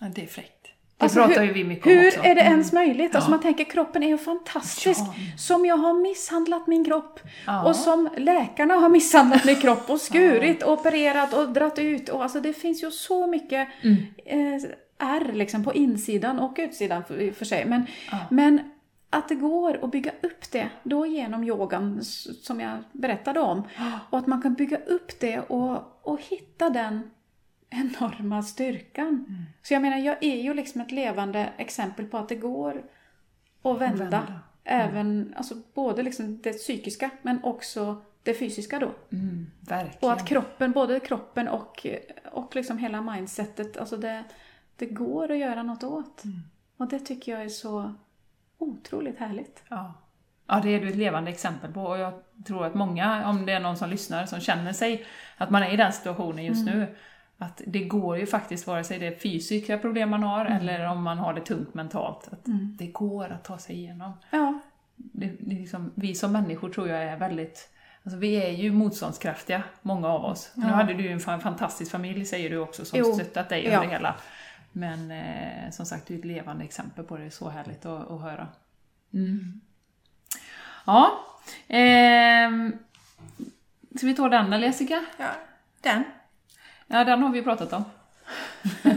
Ja, 0.00 0.06
det 0.14 0.22
är 0.22 0.26
fräckt. 0.26 0.52
Det 0.98 1.02
Alltså, 1.04 1.18
pratar 1.18 1.40
hur, 1.40 1.46
ju 1.46 1.52
vi 1.52 1.64
mycket 1.64 1.86
om 1.86 1.92
Hur 1.92 2.08
också. 2.08 2.20
är 2.22 2.34
det 2.34 2.40
ens 2.40 2.72
möjligt? 2.72 3.14
Alltså 3.14 3.30
Ja. 3.30 3.34
man 3.36 3.40
tänker 3.42 3.64
kroppen 3.64 4.02
är 4.02 4.08
ju 4.08 4.18
fantastisk. 4.18 5.00
Ja. 5.00 5.14
Som 5.38 5.66
jag 5.66 5.76
har 5.76 5.94
misshandlat 5.94 6.66
min 6.66 6.84
kropp. 6.84 7.20
Ja. 7.46 7.68
Och 7.68 7.76
som 7.76 8.08
läkarna 8.16 8.74
har 8.74 8.88
misshandlat 8.88 9.44
min 9.44 9.56
kropp 9.56 9.90
och 9.90 10.00
skurit, 10.08 10.62
och 10.62 10.72
opererat 10.72 11.32
och 11.34 11.48
dratt 11.48 11.78
ut. 11.78 12.08
Och 12.08 12.22
alltså 12.22 12.40
det 12.40 12.52
finns 12.52 12.82
ju 12.84 12.90
så 12.90 13.26
mycket 13.26 13.68
Mm. 13.82 13.96
eh, 14.26 14.62
ärr 14.98 15.32
liksom 15.32 15.64
på 15.64 15.74
insidan 15.74 16.38
och 16.38 16.54
utsidan 16.58 17.04
för, 17.04 17.32
för 17.32 17.44
sig. 17.44 17.64
Men, 17.64 17.86
Ja. 18.10 18.18
men 18.30 18.60
att 19.10 19.28
det 19.28 19.34
går 19.34 19.84
att 19.84 19.90
bygga 19.90 20.10
upp 20.22 20.50
det 20.52 20.68
då 20.82 21.06
genom 21.06 21.44
yogan 21.44 22.00
som 22.42 22.60
jag 22.60 22.78
berättade 22.92 23.40
om. 23.40 23.62
Och 24.10 24.18
att 24.18 24.26
man 24.26 24.42
kan 24.42 24.54
bygga 24.54 24.76
upp 24.76 25.20
det 25.20 25.38
och, 25.40 26.00
och 26.02 26.20
hitta 26.22 26.70
den 26.70 27.10
enorma 27.70 28.42
styrkan. 28.42 29.24
Mm. 29.28 29.42
Så 29.62 29.74
jag 29.74 29.82
menar, 29.82 29.98
jag 29.98 30.16
är 30.20 30.42
ju 30.42 30.54
liksom 30.54 30.80
ett 30.80 30.92
levande 30.92 31.52
exempel 31.56 32.06
på 32.06 32.18
att 32.18 32.28
det 32.28 32.36
går 32.36 32.84
att 33.62 33.78
vända. 33.80 34.04
Vända. 34.04 34.40
Även, 34.64 35.34
alltså 35.36 35.54
både 35.74 36.02
liksom 36.02 36.42
det 36.42 36.52
psykiska 36.52 37.10
men 37.22 37.44
också 37.44 38.02
det 38.22 38.34
fysiska 38.34 38.78
då. 38.78 38.90
Mm. 39.12 39.46
Och 40.00 40.12
att 40.12 40.28
kroppen, 40.28 40.72
både 40.72 41.00
kroppen 41.00 41.48
och, 41.48 41.86
och 42.32 42.56
liksom 42.56 42.78
hela 42.78 43.02
mindsetet, 43.02 43.76
alltså 43.76 43.96
det, 43.96 44.24
det 44.76 44.86
går 44.86 45.30
att 45.30 45.38
göra 45.38 45.62
något 45.62 45.84
åt. 45.84 46.24
Mm. 46.24 46.40
Och 46.76 46.88
det 46.88 46.98
tycker 46.98 47.32
jag 47.32 47.42
är 47.42 47.48
så 47.48 47.94
otroligt 48.58 49.18
härligt. 49.18 49.62
Ja. 49.68 49.94
ja, 50.46 50.60
det 50.62 50.70
är 50.70 50.80
du 50.80 50.88
ett 50.88 50.96
levande 50.96 51.30
exempel 51.30 51.72
på 51.72 51.82
och 51.82 51.98
jag 51.98 52.12
tror 52.46 52.66
att 52.66 52.74
många, 52.74 53.28
om 53.28 53.46
det 53.46 53.52
är 53.52 53.60
någon 53.60 53.76
som 53.76 53.90
lyssnar, 53.90 54.26
som 54.26 54.40
känner 54.40 54.72
sig 54.72 55.06
att 55.36 55.50
man 55.50 55.62
är 55.62 55.72
i 55.72 55.76
den 55.76 55.92
situationen 55.92 56.44
just 56.44 56.68
Mm. 56.68 56.78
nu, 56.78 56.96
att 57.38 57.62
det 57.66 57.84
går 57.84 58.18
ju 58.18 58.26
faktiskt, 58.26 58.66
vare 58.66 58.84
sig 58.84 58.98
det 58.98 59.06
är 59.06 59.16
fysiska 59.18 59.78
problem 59.78 60.10
man 60.10 60.22
har 60.22 60.46
Mm. 60.46 60.58
eller 60.58 60.88
om 60.88 61.02
man 61.02 61.18
har 61.18 61.34
det 61.34 61.40
tungt 61.40 61.74
mentalt, 61.74 62.28
att 62.32 62.40
det 62.78 62.86
går 62.86 63.28
att 63.28 63.44
ta 63.44 63.58
sig 63.58 63.76
igenom. 63.76 64.12
Ja, 64.30 64.58
Det, 64.96 65.26
det 65.40 65.54
är 65.54 65.58
liksom, 65.60 65.92
vi 65.94 66.14
som 66.14 66.32
människor 66.32 66.68
tror 66.68 66.88
jag 66.88 67.02
är 67.02 67.16
väldigt 67.16 67.68
Alltså 68.04 68.18
vi 68.18 68.34
är 68.36 68.50
ju 68.50 68.72
motståndskraftiga, 68.72 69.62
många 69.82 70.08
av 70.08 70.24
oss. 70.24 70.52
Nu 70.54 70.66
hade 70.66 70.94
du 70.94 71.02
ju 71.02 71.12
en 71.12 71.18
fa- 71.18 71.40
fantastisk 71.40 71.90
familj 71.90 72.24
säger 72.24 72.50
du 72.50 72.58
också, 72.58 72.84
som 72.84 72.98
Jo. 72.98 73.14
stöttat 73.14 73.48
dig 73.48 73.64
Ja. 73.66 73.76
under 73.76 73.88
hela 73.92 74.14
Men 74.72 75.10
eh, 75.10 75.70
som 75.70 75.86
sagt, 75.86 76.06
du 76.06 76.14
är 76.14 76.18
ett 76.18 76.24
levande 76.24 76.64
exempel 76.64 77.04
på 77.04 77.16
det. 77.16 77.22
Det 77.22 77.26
är 77.28 77.30
så 77.30 77.48
härligt 77.48 77.86
att, 77.86 78.10
att 78.10 78.20
höra. 78.20 78.48
Mm. 79.14 79.60
Ja. 80.86 81.20
ehm, 81.68 82.78
ska 83.96 84.06
vi 84.06 84.14
ta 84.14 84.28
den 84.28 84.52
eller 84.52 84.66
Jessica? 84.66 85.04
Ja, 85.18 85.26
den. 85.82 86.04
Ja, 86.88 87.04
den 87.04 87.22
har 87.22 87.30
vi 87.30 87.42
pratat 87.42 87.72
om. 87.72 87.84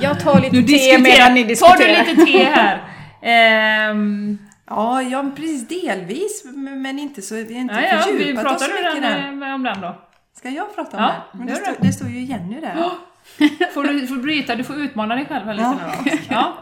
Jag 0.00 0.20
tar 0.20 0.40
lite 0.40 0.56
Nu 0.56 0.62
te 0.62 0.66
diskuterar, 0.72 1.02
medan 1.02 1.34
ni 1.34 1.42
tar 1.42 1.48
diskuterar. 1.48 2.04
du 2.04 2.10
lite 2.10 2.24
te 2.32 2.44
här? 2.44 2.84
Ehm, 3.22 4.38
Ja, 4.66 5.02
ja, 5.02 5.30
precis 5.36 5.68
delvis, 5.68 6.44
men 6.54 6.98
inte 6.98 7.22
så, 7.22 7.34
vi 7.34 7.54
har 7.54 7.60
inte 7.60 7.74
ja, 7.74 7.80
ja, 7.82 8.04
vi 8.12 8.18
fördjupat 8.18 8.44
oss 8.46 8.50
pratar 8.52 8.66
du 8.68 8.74
mycket 8.74 9.02
den, 9.02 9.40
där. 9.40 9.48
eh, 9.48 9.54
om 9.54 9.62
den 9.62 9.80
då? 9.80 9.98
Ska 10.36 10.48
jag 10.50 10.74
prata 10.74 10.96
om 10.96 11.02
Ja, 11.02 11.08
det? 11.32 11.38
Men 11.38 11.46
det, 11.46 11.54
står, 11.56 11.74
det. 11.80 11.92
står 11.92 12.08
ju 12.08 12.20
Jenny 12.24 12.60
där. 12.60 12.76
Får 13.74 13.84
du 13.84 14.06
får 14.06 14.16
bryta, 14.16 14.56
du 14.56 14.64
får 14.64 14.76
utmana 14.76 15.14
dig 15.14 15.26
själv 15.26 15.44
här 15.46 15.54
lite 15.54 15.68
Ja. 15.80 15.94
nu 16.04 16.10
då. 16.10 16.16
Ja. 16.30 16.52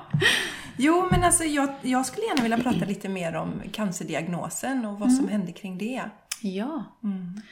Jo, 0.76 1.08
men 1.10 1.24
alltså 1.24 1.44
jag, 1.44 1.68
jag 1.82 2.06
skulle 2.06 2.26
gärna 2.26 2.42
vilja 2.42 2.58
prata 2.58 2.84
lite 2.84 3.08
mer 3.08 3.36
om 3.36 3.62
cancerdiagnosen 3.72 4.84
och 4.86 4.98
vad 4.98 5.12
som 5.12 5.28
hände 5.28 5.52
kring 5.52 5.78
det. 5.78 6.02
Ja. 6.42 6.84
Mm. 7.04 7.42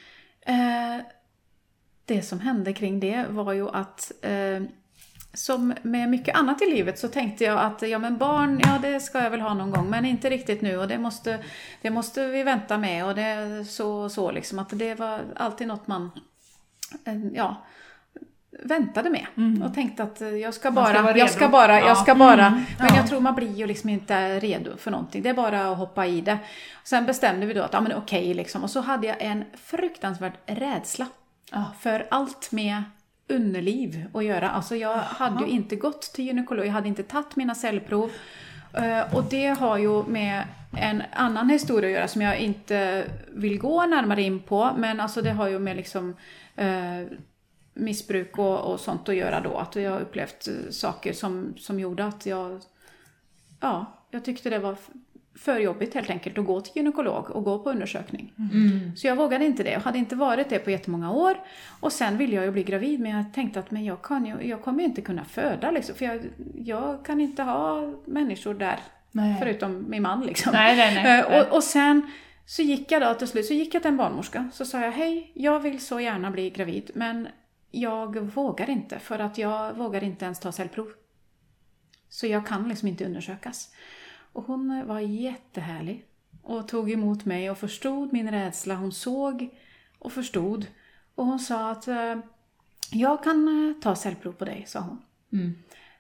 Eh, 0.46 1.04
det 2.06 2.22
som 2.22 2.40
hände 2.40 2.72
kring 2.72 3.00
det 3.00 3.24
var 3.28 3.52
ju 3.52 3.68
att 3.68 4.12
eh, 4.22 4.62
som 5.34 5.74
med 5.82 6.08
mycket 6.08 6.36
annat 6.36 6.62
i 6.62 6.66
livet 6.70 6.98
så 6.98 7.08
tänkte 7.08 7.44
jag 7.44 7.58
att 7.60 7.82
ja 7.82 7.98
men 7.98 8.18
barn, 8.18 8.60
ja 8.64 8.78
det 8.82 9.00
ska 9.00 9.22
jag 9.22 9.30
väl 9.30 9.40
ha 9.40 9.54
någon 9.54 9.70
gång 9.70 9.90
men 9.90 10.04
inte 10.04 10.30
riktigt 10.30 10.62
nu 10.62 10.78
och 10.78 10.88
det 10.88 10.98
måste, 10.98 11.38
det 11.82 11.90
måste 11.90 12.26
vi 12.26 12.42
vänta 12.42 12.78
med 12.78 13.06
och 13.06 13.14
det 13.14 13.64
så 13.68 14.08
så 14.08 14.30
liksom 14.30 14.58
att 14.58 14.68
det 14.78 14.94
var 14.94 15.20
alltid 15.36 15.66
något 15.68 15.86
man 15.86 16.10
eh, 17.04 17.26
ja, 17.34 17.56
väntade 18.62 19.10
med 19.10 19.26
och 19.64 19.74
tänkte 19.74 20.02
att 20.02 20.20
eh, 20.20 20.28
jag 20.28 20.54
ska 20.54 20.60
ska 20.60 20.70
bara, 20.70 21.02
vara 21.02 21.18
jag 21.18 21.30
ska 21.30 21.48
bara, 21.48 21.80
Ja. 21.80 21.86
jag 21.86 21.98
ska 21.98 22.14
bara. 22.14 22.50
Men 22.50 22.64
Ja. 22.88 22.96
jag 22.96 23.08
tror 23.08 23.20
man 23.20 23.34
blir 23.34 23.52
ju 23.54 23.66
liksom 23.66 23.90
inte 23.90 24.40
redo 24.40 24.76
för 24.76 24.90
någonting. 24.90 25.22
Det 25.22 25.28
är 25.28 25.34
bara 25.34 25.70
att 25.70 25.78
hoppa 25.78 26.06
i 26.06 26.20
det. 26.20 26.38
Sen 26.84 27.06
bestämde 27.06 27.46
vi 27.46 27.54
då 27.54 27.62
att, 27.62 27.72
ja 27.72 27.80
men 27.80 27.92
okej 27.92 28.34
liksom. 28.34 28.62
Och 28.64 28.70
så 28.70 28.80
hade 28.80 29.06
jag 29.06 29.16
en 29.22 29.44
fruktansvärd 29.54 30.32
rädsla 30.46 31.06
för 31.80 32.06
allt 32.10 32.52
med 32.52 32.82
underliv 33.28 34.06
att 34.14 34.24
göra. 34.24 34.50
Alltså 34.50 34.76
jag 34.76 34.96
hade 34.96 35.44
ju 35.44 35.50
inte 35.50 35.76
gått 35.76 36.02
till 36.02 36.24
gynekolog, 36.24 36.66
jag 36.66 36.72
hade 36.72 36.88
inte 36.88 37.02
tagit 37.02 37.36
mina 37.36 37.54
cellprov. 37.54 38.10
Eh, 38.72 39.14
Och 39.14 39.24
det 39.30 39.46
har 39.46 39.78
ju 39.78 40.02
med 40.02 40.44
en 40.78 41.02
annan 41.12 41.50
historia 41.50 41.90
att 41.90 41.94
göra 41.94 42.08
som 42.08 42.22
jag 42.22 42.38
inte 42.38 43.04
vill 43.28 43.58
gå 43.58 43.86
närmare 43.86 44.22
in 44.22 44.40
på. 44.40 44.70
Men 44.78 45.00
alltså 45.00 45.22
det 45.22 45.30
har 45.30 45.48
ju 45.48 45.58
med 45.58 45.76
liksom 45.76 46.16
eh, 46.56 47.02
missbruk 47.74 48.38
och, 48.38 48.72
och 48.72 48.80
sånt 48.80 49.08
att 49.08 49.14
göra 49.16 49.40
då. 49.40 49.56
Att 49.58 49.76
jag 49.76 49.90
har 49.90 50.00
upplevt 50.00 50.48
eh, 50.48 50.70
saker 50.70 51.12
som, 51.12 51.54
som 51.58 51.80
gjorde 51.80 52.04
att 52.06 52.26
jag, 52.26 52.60
ja, 53.60 53.86
jag 54.10 54.24
tyckte 54.24 54.50
det 54.50 54.58
var 54.58 54.76
för 55.38 55.58
jobbigt 55.58 55.94
helt 55.94 56.10
enkelt 56.10 56.38
att 56.38 56.46
gå 56.46 56.60
till 56.60 56.72
gynekolog 56.76 57.30
och 57.30 57.44
gå 57.44 57.58
på 57.58 57.70
undersökning. 57.70 58.32
Så 58.96 59.06
jag 59.06 59.16
vågade 59.16 59.44
inte 59.44 59.62
det. 59.62 59.70
Jag 59.70 59.80
hade 59.80 59.98
inte 59.98 60.16
varit 60.16 60.48
det 60.48 60.58
på 60.58 60.70
jättemånga 60.70 61.10
år. 61.12 61.36
Och 61.80 61.92
sen 61.92 62.18
ville 62.18 62.36
jag 62.36 62.44
ju 62.44 62.50
bli 62.50 62.62
gravid 62.62 63.00
men 63.00 63.12
jag 63.16 63.32
tänkte 63.34 63.60
att 63.60 63.70
men 63.70 63.84
jag, 63.84 64.02
kan 64.02 64.26
ju, 64.26 64.48
jag 64.48 64.62
kommer 64.62 64.84
inte 64.84 65.02
kunna 65.02 65.24
föda 65.24 65.70
liksom. 65.70 65.94
För 65.94 66.04
jag, 66.04 66.20
jag 66.54 67.04
kan 67.04 67.20
inte 67.20 67.42
ha 67.42 67.92
människor 68.04 68.54
där. 68.54 68.78
Nej. 69.12 69.36
Förutom 69.40 69.90
min 69.90 70.02
man 70.02 70.26
liksom. 70.26 70.52
Nej, 70.52 70.76
nej, 70.76 70.94
nej. 70.94 71.20
Eh, 71.20 71.40
Och, 71.48 71.56
och 71.56 71.64
sen 71.64 72.10
så 72.46 72.62
gick 72.62 72.92
jag 72.92 73.02
då 73.02 73.14
till 73.14 73.28
slut, 73.28 73.46
så 73.46 73.54
gick 73.54 73.74
jag 73.74 73.82
till 73.82 73.90
en 73.90 73.96
barnmorska. 73.96 74.50
Så 74.52 74.64
sa 74.64 74.80
jag, 74.80 74.92
hej, 74.92 75.30
jag 75.34 75.60
vill 75.60 75.80
så 75.80 76.00
gärna 76.00 76.30
bli 76.30 76.50
gravid 76.50 76.90
men 76.94 77.28
jag 77.70 78.18
vågar 78.20 78.70
inte 78.70 78.98
för 78.98 79.18
att 79.18 79.38
jag 79.38 79.72
vågar 79.74 80.04
inte 80.04 80.24
ens 80.24 80.40
ta 80.40 80.52
cellprov. 80.52 80.88
Så 82.08 82.26
jag 82.26 82.46
kan 82.46 82.68
liksom 82.68 82.88
inte 82.88 83.04
undersökas. 83.04 83.70
Och 84.36 84.44
hon 84.44 84.86
var 84.86 85.00
jättehärlig 85.00 86.04
och 86.42 86.68
tog 86.68 86.90
emot 86.90 87.24
mig 87.24 87.50
och 87.50 87.58
förstod 87.58 88.12
min 88.12 88.30
rädsla. 88.30 88.74
Hon 88.74 88.92
såg 88.92 89.48
och 89.98 90.12
förstod. 90.12 90.66
Och 91.14 91.26
hon 91.26 91.38
sa 91.38 91.70
att 91.70 91.88
eh, 91.88 92.18
jag 92.90 93.24
kan 93.24 93.68
eh, 93.68 93.80
ta 93.82 93.94
cellprov 93.94 94.32
på 94.32 94.44
dig, 94.44 94.64
sa 94.66 94.80
hon. 94.80 95.02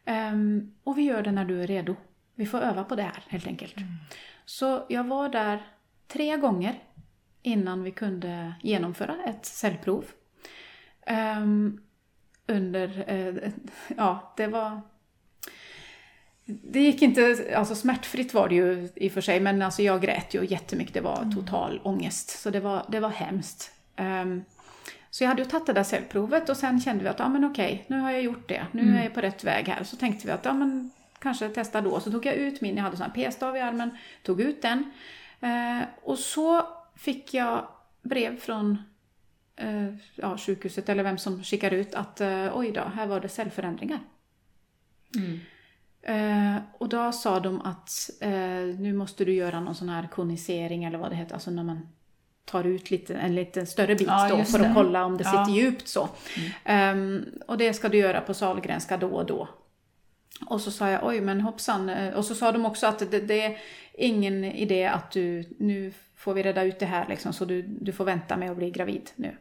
Ehm, 0.04 0.74
och 0.84 0.98
vi 0.98 1.02
gör 1.02 1.22
det 1.22 1.32
när 1.32 1.44
du 1.44 1.62
är 1.62 1.66
redo. 1.66 1.96
Vi 2.34 2.46
får 2.46 2.60
öva 2.60 2.84
på 2.84 2.96
det 2.96 3.02
här 3.02 3.24
helt 3.28 3.46
enkelt. 3.46 3.74
Så 4.44 4.86
jag 4.88 5.04
var 5.04 5.28
där 5.28 5.66
tre 6.06 6.36
gånger 6.36 6.82
innan 7.42 7.82
vi 7.82 7.90
kunde 7.90 8.54
genomföra 8.62 9.16
ett 9.24 9.46
cellprov. 9.46 10.04
Ehm, 11.06 11.80
under, 12.46 13.04
eh, 13.06 13.52
ja 13.96 14.32
det 14.36 14.46
var 14.46 14.80
det 16.46 16.80
gick 16.80 17.02
inte, 17.02 17.52
alltså 17.56 17.74
smärtfritt 17.74 18.34
var 18.34 18.48
det 18.48 18.54
ju 18.54 18.88
i 18.94 19.08
och 19.08 19.12
för 19.12 19.20
sig, 19.20 19.40
men 19.40 19.62
alltså 19.62 19.82
jag 19.82 20.02
grät 20.02 20.34
ju 20.34 20.46
jättemycket. 20.46 20.94
Det 20.94 21.00
var 21.00 21.30
total 21.34 21.80
ångest. 21.84 22.40
Så 22.40 22.50
det 22.50 22.60
var, 22.60 22.86
det 22.88 23.00
var 23.00 23.08
hemskt. 23.08 23.72
Ehm, 23.96 24.44
så 25.10 25.24
jag 25.24 25.28
hade 25.28 25.42
ju 25.42 25.48
tagit 25.48 25.66
det 25.66 25.72
där 25.72 25.84
cellprovet 25.84 26.48
och 26.48 26.56
sen 26.56 26.80
kände 26.80 27.02
vi 27.02 27.08
att, 27.08 27.18
ja 27.18 27.28
men 27.28 27.44
okej, 27.44 27.84
nu 27.88 27.98
har 27.98 28.10
jag 28.10 28.22
gjort 28.22 28.48
det. 28.48 28.66
Nu 28.72 28.98
är 28.98 29.02
jag 29.02 29.14
på 29.14 29.20
rätt 29.20 29.44
väg 29.44 29.68
här. 29.68 29.84
Så 29.84 29.96
tänkte 29.96 30.26
vi 30.26 30.32
att, 30.32 30.44
ja 30.44 30.52
men 30.52 30.90
kanske 31.18 31.48
testa 31.48 31.80
då. 31.80 32.00
Så 32.00 32.10
tog 32.10 32.26
jag 32.26 32.34
ut 32.34 32.60
min, 32.60 32.76
jag 32.76 32.82
hade 32.82 32.96
sån 32.96 33.06
här 33.06 33.12
p-stav 33.12 33.56
i 33.56 33.60
armen, 33.60 33.90
tog 34.22 34.40
ut 34.40 34.62
den. 34.62 34.90
Eh, 35.40 35.86
och 36.02 36.18
så 36.18 36.68
fick 36.96 37.34
jag 37.34 37.68
brev 38.02 38.40
från 38.40 38.78
eh, 39.56 39.94
ja, 40.14 40.38
sjukhuset 40.38 40.88
eller 40.88 41.02
vem 41.02 41.18
som 41.18 41.44
skickar 41.44 41.70
ut 41.70 41.94
att 41.94 42.20
eh, 42.20 42.58
oj 42.58 42.72
då, 42.72 42.80
här 42.80 43.06
var 43.06 43.20
det 43.20 43.28
cellförändringar. 43.28 44.00
Eh, 46.08 46.56
och 46.78 46.88
då 46.88 47.12
sa 47.12 47.40
de 47.40 47.60
att 47.60 48.10
eh, 48.20 48.30
nu 48.78 48.92
måste 48.92 49.24
du 49.24 49.32
göra 49.34 49.60
någon 49.60 49.74
sån 49.74 49.88
här 49.88 50.06
konisering 50.12 50.84
eller 50.84 50.98
vad 50.98 51.10
det 51.10 51.16
heter, 51.16 51.34
alltså 51.34 51.50
när 51.50 51.62
man 51.64 51.88
tar 52.44 52.64
ut 52.64 52.90
lite, 52.90 53.14
en 53.14 53.34
lite 53.34 53.66
större 53.66 53.94
bit 53.94 54.06
Ja, 54.08 54.28
då 54.28 54.44
för 54.44 54.58
det. 54.58 54.68
att 54.68 54.74
kolla 54.74 55.04
om 55.04 55.16
det 55.16 55.24
Ja. 55.24 55.30
sitter 55.46 55.58
djupt 55.60 55.88
så. 55.88 56.08
Ehm, 56.64 57.24
och 57.48 57.58
det 57.58 57.72
ska 57.72 57.88
du 57.88 57.98
göra 57.98 58.20
på 58.20 58.34
Sahlgrenska 58.34 58.96
då 58.96 59.08
och 59.08 59.26
då. 59.26 59.48
Och 60.46 60.60
så 60.60 60.70
sa 60.70 60.90
jag 60.90 61.06
oj 61.06 61.20
men 61.20 61.40
hoppsan. 61.40 61.88
Eh, 61.88 62.14
Och 62.14 62.24
så 62.24 62.34
sa 62.34 62.52
de 62.52 62.66
också 62.66 62.86
att 62.86 62.98
det, 63.10 63.20
det 63.20 63.42
är 63.44 63.58
ingen 63.98 64.44
idé 64.44 64.86
att 64.86 65.10
du, 65.10 65.44
nu 65.58 65.92
får 66.16 66.34
vi 66.34 66.42
reda 66.42 66.62
ut 66.62 66.78
det 66.78 66.86
här 66.86 67.06
liksom 67.08 67.32
så 67.32 67.44
du, 67.44 67.62
du 67.62 67.92
får 67.92 68.04
vänta 68.04 68.36
med 68.36 68.50
att 68.50 68.56
bli 68.56 68.70
gravid 68.70 69.10
nu. 69.16 69.36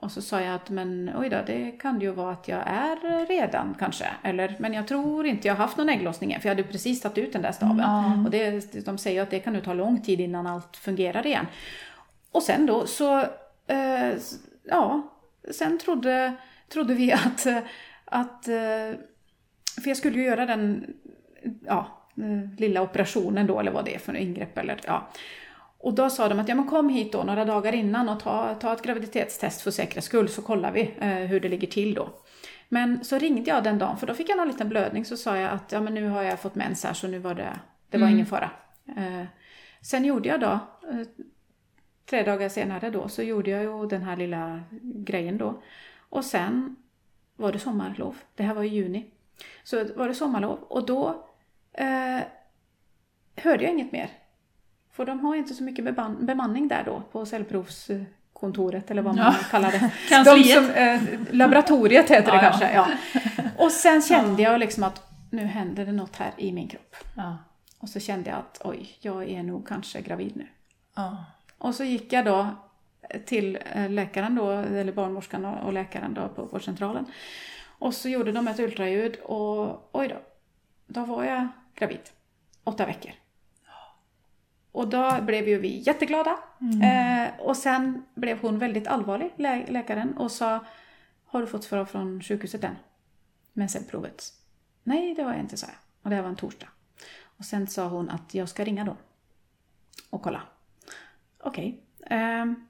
Och 0.00 0.12
så 0.12 0.22
sa 0.22 0.40
jag 0.40 0.54
att 0.54 0.70
men 0.70 1.10
oj 1.16 1.28
då, 1.28 1.36
det 1.46 1.70
kan 1.70 2.00
ju 2.00 2.10
vara 2.10 2.32
att 2.32 2.48
jag 2.48 2.62
är 2.66 3.26
redan 3.26 3.76
kanske. 3.78 4.06
Eller, 4.22 4.56
men 4.58 4.72
jag 4.74 4.88
tror 4.88 5.26
inte 5.26 5.48
jag 5.48 5.54
har 5.54 5.64
haft 5.64 5.76
någon 5.76 5.88
ägglossning 5.88 6.32
än, 6.32 6.40
för 6.40 6.48
jag 6.48 6.56
hade 6.56 6.68
precis 6.68 7.00
tagit 7.00 7.18
ut 7.18 7.32
den 7.32 7.42
där 7.42 7.52
staven. 7.52 8.24
Och 8.24 8.30
det, 8.30 8.84
de 8.84 8.98
säger 8.98 9.22
att 9.22 9.30
det 9.30 9.40
kan 9.40 9.52
nu 9.52 9.60
ta 9.60 9.72
lång 9.72 10.02
tid 10.02 10.20
innan 10.20 10.46
allt 10.46 10.76
fungerar 10.76 11.26
igen. 11.26 11.46
Och 12.32 12.42
sen 12.42 12.66
då 12.66 12.86
så, 12.86 13.18
eh, 13.66 14.12
ja, 14.64 15.02
sen 15.50 15.78
trodde, 15.78 16.32
trodde 16.68 16.94
vi 16.94 17.12
att, 17.12 17.46
att, 18.04 18.48
eh, 18.48 18.98
för 19.82 19.88
jag 19.88 19.96
skulle 19.96 20.18
ju 20.18 20.24
göra 20.24 20.46
den, 20.46 20.94
ja, 21.66 22.06
eh, 22.16 22.58
lilla 22.58 22.82
operationen 22.82 23.46
då, 23.46 23.60
eller 23.60 23.72
vad 23.72 23.84
det 23.84 23.94
är 23.94 23.98
för 23.98 24.16
ingrepp 24.16 24.58
eller 24.58 24.80
ja. 24.86 25.08
Och 25.82 25.94
då 25.94 26.10
sa 26.10 26.28
de 26.28 26.38
att 26.40 26.48
ja 26.48 26.54
men 26.54 26.66
kom 26.66 26.88
hit 26.88 27.12
då 27.12 27.22
några 27.22 27.44
dagar 27.44 27.72
innan 27.72 28.08
och 28.08 28.20
ta, 28.20 28.54
ta 28.54 28.72
ett 28.72 28.82
graviditetstest 28.82 29.62
för 29.62 29.70
säkerhets 29.70 30.06
skull 30.06 30.28
så 30.28 30.42
kollar 30.42 30.72
vi 30.72 30.94
eh, 31.00 31.08
hur 31.08 31.40
det 31.40 31.48
ligger 31.48 31.68
till 31.68 31.94
då. 31.94 32.08
Men 32.68 33.04
så 33.04 33.18
ringde 33.18 33.50
jag 33.50 33.64
den 33.64 33.78
dagen 33.78 33.96
för 33.96 34.06
då 34.06 34.14
fick 34.14 34.28
jag 34.28 34.36
någon 34.36 34.48
liten 34.48 34.68
blödning 34.68 35.04
så 35.04 35.16
sa 35.16 35.36
jag 35.36 35.50
att 35.50 35.72
ja 35.72 35.80
men 35.80 35.94
nu 35.94 36.08
har 36.08 36.22
jag 36.22 36.40
fått 36.40 36.54
mens 36.54 36.84
här 36.84 36.92
så 36.92 37.06
nu 37.06 37.18
var 37.18 37.34
det, 37.34 37.58
det 37.90 37.98
var 37.98 38.08
ingen 38.08 38.26
fara. 38.26 38.50
Eh, 38.96 39.24
sen 39.82 40.04
gjorde 40.04 40.28
jag 40.28 40.40
då, 40.40 40.58
eh, 40.90 41.06
tre 42.06 42.22
dagar 42.22 42.48
senare 42.48 42.90
då, 42.90 43.08
så 43.08 43.22
gjorde 43.22 43.50
jag 43.50 43.62
ju 43.62 43.86
den 43.86 44.02
här 44.02 44.16
lilla 44.16 44.62
grejen 44.82 45.38
då. 45.38 45.62
Och 45.98 46.24
sen 46.24 46.76
var 47.36 47.52
det 47.52 47.58
sommarlov. 47.58 48.16
Det 48.34 48.42
här 48.42 48.54
var 48.54 48.62
i 48.62 48.68
juni. 48.68 49.10
Så 49.62 49.84
var 49.96 50.08
det 50.08 50.14
sommarlov 50.14 50.58
och 50.58 50.86
då 50.86 51.26
eh, 51.72 52.20
hörde 53.36 53.64
jag 53.64 53.72
inget 53.72 53.92
mer. 53.92 54.10
För 54.92 55.06
de 55.06 55.20
har 55.20 55.36
inte 55.36 55.54
så 55.54 55.62
mycket 55.62 55.84
beman- 55.84 56.26
bemanning 56.26 56.68
där 56.68 56.82
då 56.84 57.02
på 57.12 57.26
cellprovskontoret 57.26 58.90
eller 58.90 59.02
vad 59.02 59.16
man 59.16 59.24
Ja. 59.26 59.34
kallar 59.50 59.70
det. 59.70 59.90
De 60.24 60.44
som, 60.44 60.70
eh, 60.70 61.00
laboratoriet 61.30 62.10
heter 62.10 62.30
det 62.30 62.36
Ja, 62.36 62.40
kanske. 62.50 62.72
Ja. 62.74 62.88
Och 63.64 63.72
sen 63.72 64.02
kände 64.02 64.42
jag 64.42 64.60
liksom 64.60 64.82
att 64.84 65.10
nu 65.30 65.44
händer 65.44 65.86
det 65.86 65.92
något 65.92 66.16
här 66.16 66.32
i 66.36 66.52
min 66.52 66.68
kropp. 66.68 66.96
Ja. 67.16 67.38
Och 67.78 67.88
så 67.88 68.00
kände 68.00 68.30
jag 68.30 68.38
att 68.38 68.60
oj, 68.64 68.96
jag 69.00 69.28
är 69.30 69.42
nog 69.42 69.68
kanske 69.68 70.00
gravid 70.00 70.36
nu. 70.36 70.46
Ja. 70.96 71.24
Och 71.58 71.74
så 71.74 71.84
gick 71.84 72.12
jag 72.12 72.24
då 72.24 72.46
till 73.26 73.58
eh, 73.74 73.90
läkaren 73.90 74.34
då, 74.34 74.50
eller 74.50 74.92
barnmorskan 74.92 75.44
och 75.44 75.66
och 75.66 75.72
läkaren 75.72 76.14
då 76.14 76.28
på 76.28 76.44
vårdcentralen. 76.44 77.06
Och 77.78 77.94
så 77.94 78.08
gjorde 78.08 78.32
de 78.32 78.48
ett 78.48 78.58
ultraljud 78.60 79.16
och 79.16 79.88
oj 79.92 80.08
då, 80.08 80.16
då 80.86 81.04
var 81.04 81.24
jag 81.24 81.48
gravid. 81.74 82.00
Åtta 82.64 82.86
veckor. 82.86 83.12
Och 84.72 84.88
då 84.88 85.18
blev 85.22 85.48
ju 85.48 85.58
vi 85.58 85.78
jätteglada. 85.86 86.38
Eh, 86.82 87.40
och 87.40 87.56
sen 87.56 88.04
blev 88.14 88.40
hon 88.40 88.58
väldigt 88.58 88.86
allvarlig, 88.86 89.32
lä- 89.36 89.66
läkaren, 89.68 90.16
och 90.16 90.32
sa 90.32 90.64
Har 91.24 91.40
du 91.40 91.46
fått 91.46 91.64
svar 91.64 91.84
från 91.84 92.22
sjukhuset 92.22 92.64
än? 92.64 92.76
med 93.52 93.70
cellprovet? 93.70 94.24
Nej, 94.82 95.14
det 95.14 95.22
har 95.22 95.30
jag 95.32 95.40
inte, 95.40 95.56
sa 95.56 95.66
jag. 95.66 95.76
Och 96.02 96.10
det 96.10 96.16
här 96.16 96.22
var 96.22 96.28
en 96.30 96.36
torsdag. 96.36 96.68
Och 97.22 97.44
sen 97.44 97.66
sa 97.66 97.88
hon 97.88 98.10
att 98.10 98.34
jag 98.34 98.48
ska 98.48 98.64
ringa 98.64 98.84
då 98.84 98.96
och 100.10 100.22
kolla. 100.22 100.42
Okej. 101.40 101.80
Ehm, 102.06 102.66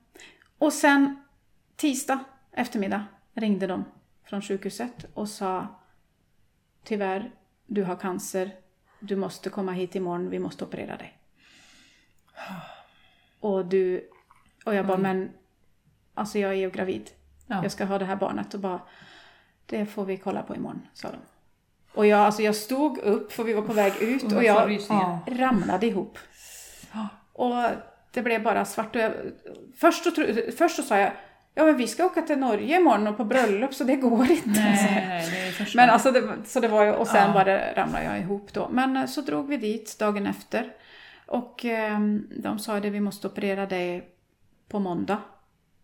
och 0.58 0.72
sen 0.72 1.22
tisdag 1.76 2.18
eftermiddag 2.52 3.04
ringde 3.34 3.66
de 3.66 3.84
från 4.24 4.42
sjukhuset 4.42 5.06
och 5.14 5.28
sa 5.28 5.66
Tyvärr, 6.84 7.30
du 7.66 7.82
har 7.84 7.96
cancer. 7.96 8.54
Du 9.00 9.16
måste 9.16 9.50
komma 9.50 9.72
hit 9.72 9.94
imorgon, 9.94 10.30
vi 10.30 10.38
måste 10.38 10.64
operera 10.64 10.96
dig. 10.96 11.18
Och 13.40 13.66
du... 13.66 14.08
Och 14.64 14.74
jag 14.74 14.86
bara, 14.86 14.96
men... 14.98 15.30
Alltså 16.14 16.38
jag 16.38 16.50
är 16.50 16.54
ju 16.54 16.70
gravid. 16.70 17.10
Ja. 17.46 17.62
Jag 17.62 17.72
ska 17.72 17.84
ha 17.84 17.98
det 17.98 18.04
här 18.04 18.16
barnet 18.16 18.54
och 18.54 18.60
bara... 18.60 18.80
Det 19.66 19.86
får 19.86 20.04
vi 20.04 20.16
kolla 20.16 20.42
på 20.42 20.56
imorgon, 20.56 20.86
sa 20.94 21.08
de. 21.08 21.16
Och 21.94 22.06
jag, 22.06 22.20
alltså 22.20 22.42
jag 22.42 22.54
stod 22.54 22.98
upp 22.98 23.32
för 23.32 23.44
vi 23.44 23.52
var 23.52 23.62
på 23.62 23.72
väg 23.72 23.92
ut 24.00 24.32
och 24.32 24.44
jag 24.44 24.80
ramlade 25.26 25.86
ihop. 25.86 26.18
Och 27.32 27.54
det 28.12 28.22
blev 28.22 28.42
bara 28.42 28.64
svart. 28.64 28.96
Och 28.96 29.02
jag, 29.02 29.12
först, 29.76 30.04
så, 30.04 30.10
först 30.58 30.76
så 30.76 30.82
sa 30.82 30.98
jag, 30.98 31.12
ja 31.54 31.64
men 31.64 31.76
vi 31.76 31.86
ska 31.86 32.04
åka 32.04 32.22
till 32.22 32.38
Norge 32.38 32.76
imorgon 32.80 33.06
och 33.06 33.16
på 33.16 33.24
bröllop 33.24 33.74
så 33.74 33.84
det 33.84 33.96
går 33.96 34.30
inte. 34.30 34.50
Nej, 34.60 35.28
det 35.30 35.38
är 35.38 35.52
första. 35.64 35.76
Men 35.76 35.90
alltså, 35.90 36.10
det, 36.12 36.36
så 36.46 36.60
det 36.60 36.68
var 36.68 36.84
ju, 36.84 36.92
och 36.92 37.06
sen 37.08 37.26
Ja. 37.26 37.32
bara 37.32 37.74
ramlade 37.74 38.04
jag 38.04 38.18
ihop 38.18 38.52
då. 38.52 38.68
Men 38.68 39.08
så 39.08 39.20
drog 39.20 39.48
vi 39.48 39.56
dit 39.56 39.96
dagen 39.98 40.26
efter. 40.26 40.72
Och 41.30 41.64
ehm, 41.64 42.28
de 42.36 42.58
sa 42.58 42.80
det, 42.80 42.90
vi 42.90 43.00
måste 43.00 43.26
operera 43.26 43.66
dig 43.66 44.08
på 44.68 44.78
måndag. 44.78 45.18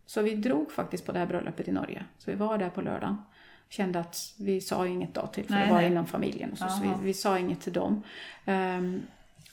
Så 0.07 0.23
vi 0.23 0.35
drog 0.35 0.73
faktiskt 0.73 1.07
på 1.07 1.13
det 1.13 1.19
här 1.19 1.27
bröllopet 1.27 1.69
i 1.69 1.73
Norge. 1.73 2.05
Så 2.19 2.31
vi 2.31 2.37
var 2.37 2.59
där 2.59 2.71
på 2.71 2.81
lördagen. 2.81 3.23
Kände 3.69 4.01
att 4.01 4.35
vi 4.39 4.61
sa 4.61 4.87
inget 4.87 5.15
då 5.15 5.27
till, 5.27 5.45
för 5.45 5.53
Nej, 5.53 5.67
det 5.67 5.73
var 5.73 5.81
nej. 5.81 5.91
inom 5.91 6.07
familjen 6.07 6.53
och 6.53 6.59
så, 6.59 6.69
så 6.69 6.83
vi, 6.83 6.89
vi 7.03 7.15
sa 7.15 7.39
inget 7.39 7.61
till 7.61 7.73
dem. 7.73 8.03
Ehm, 8.45 9.03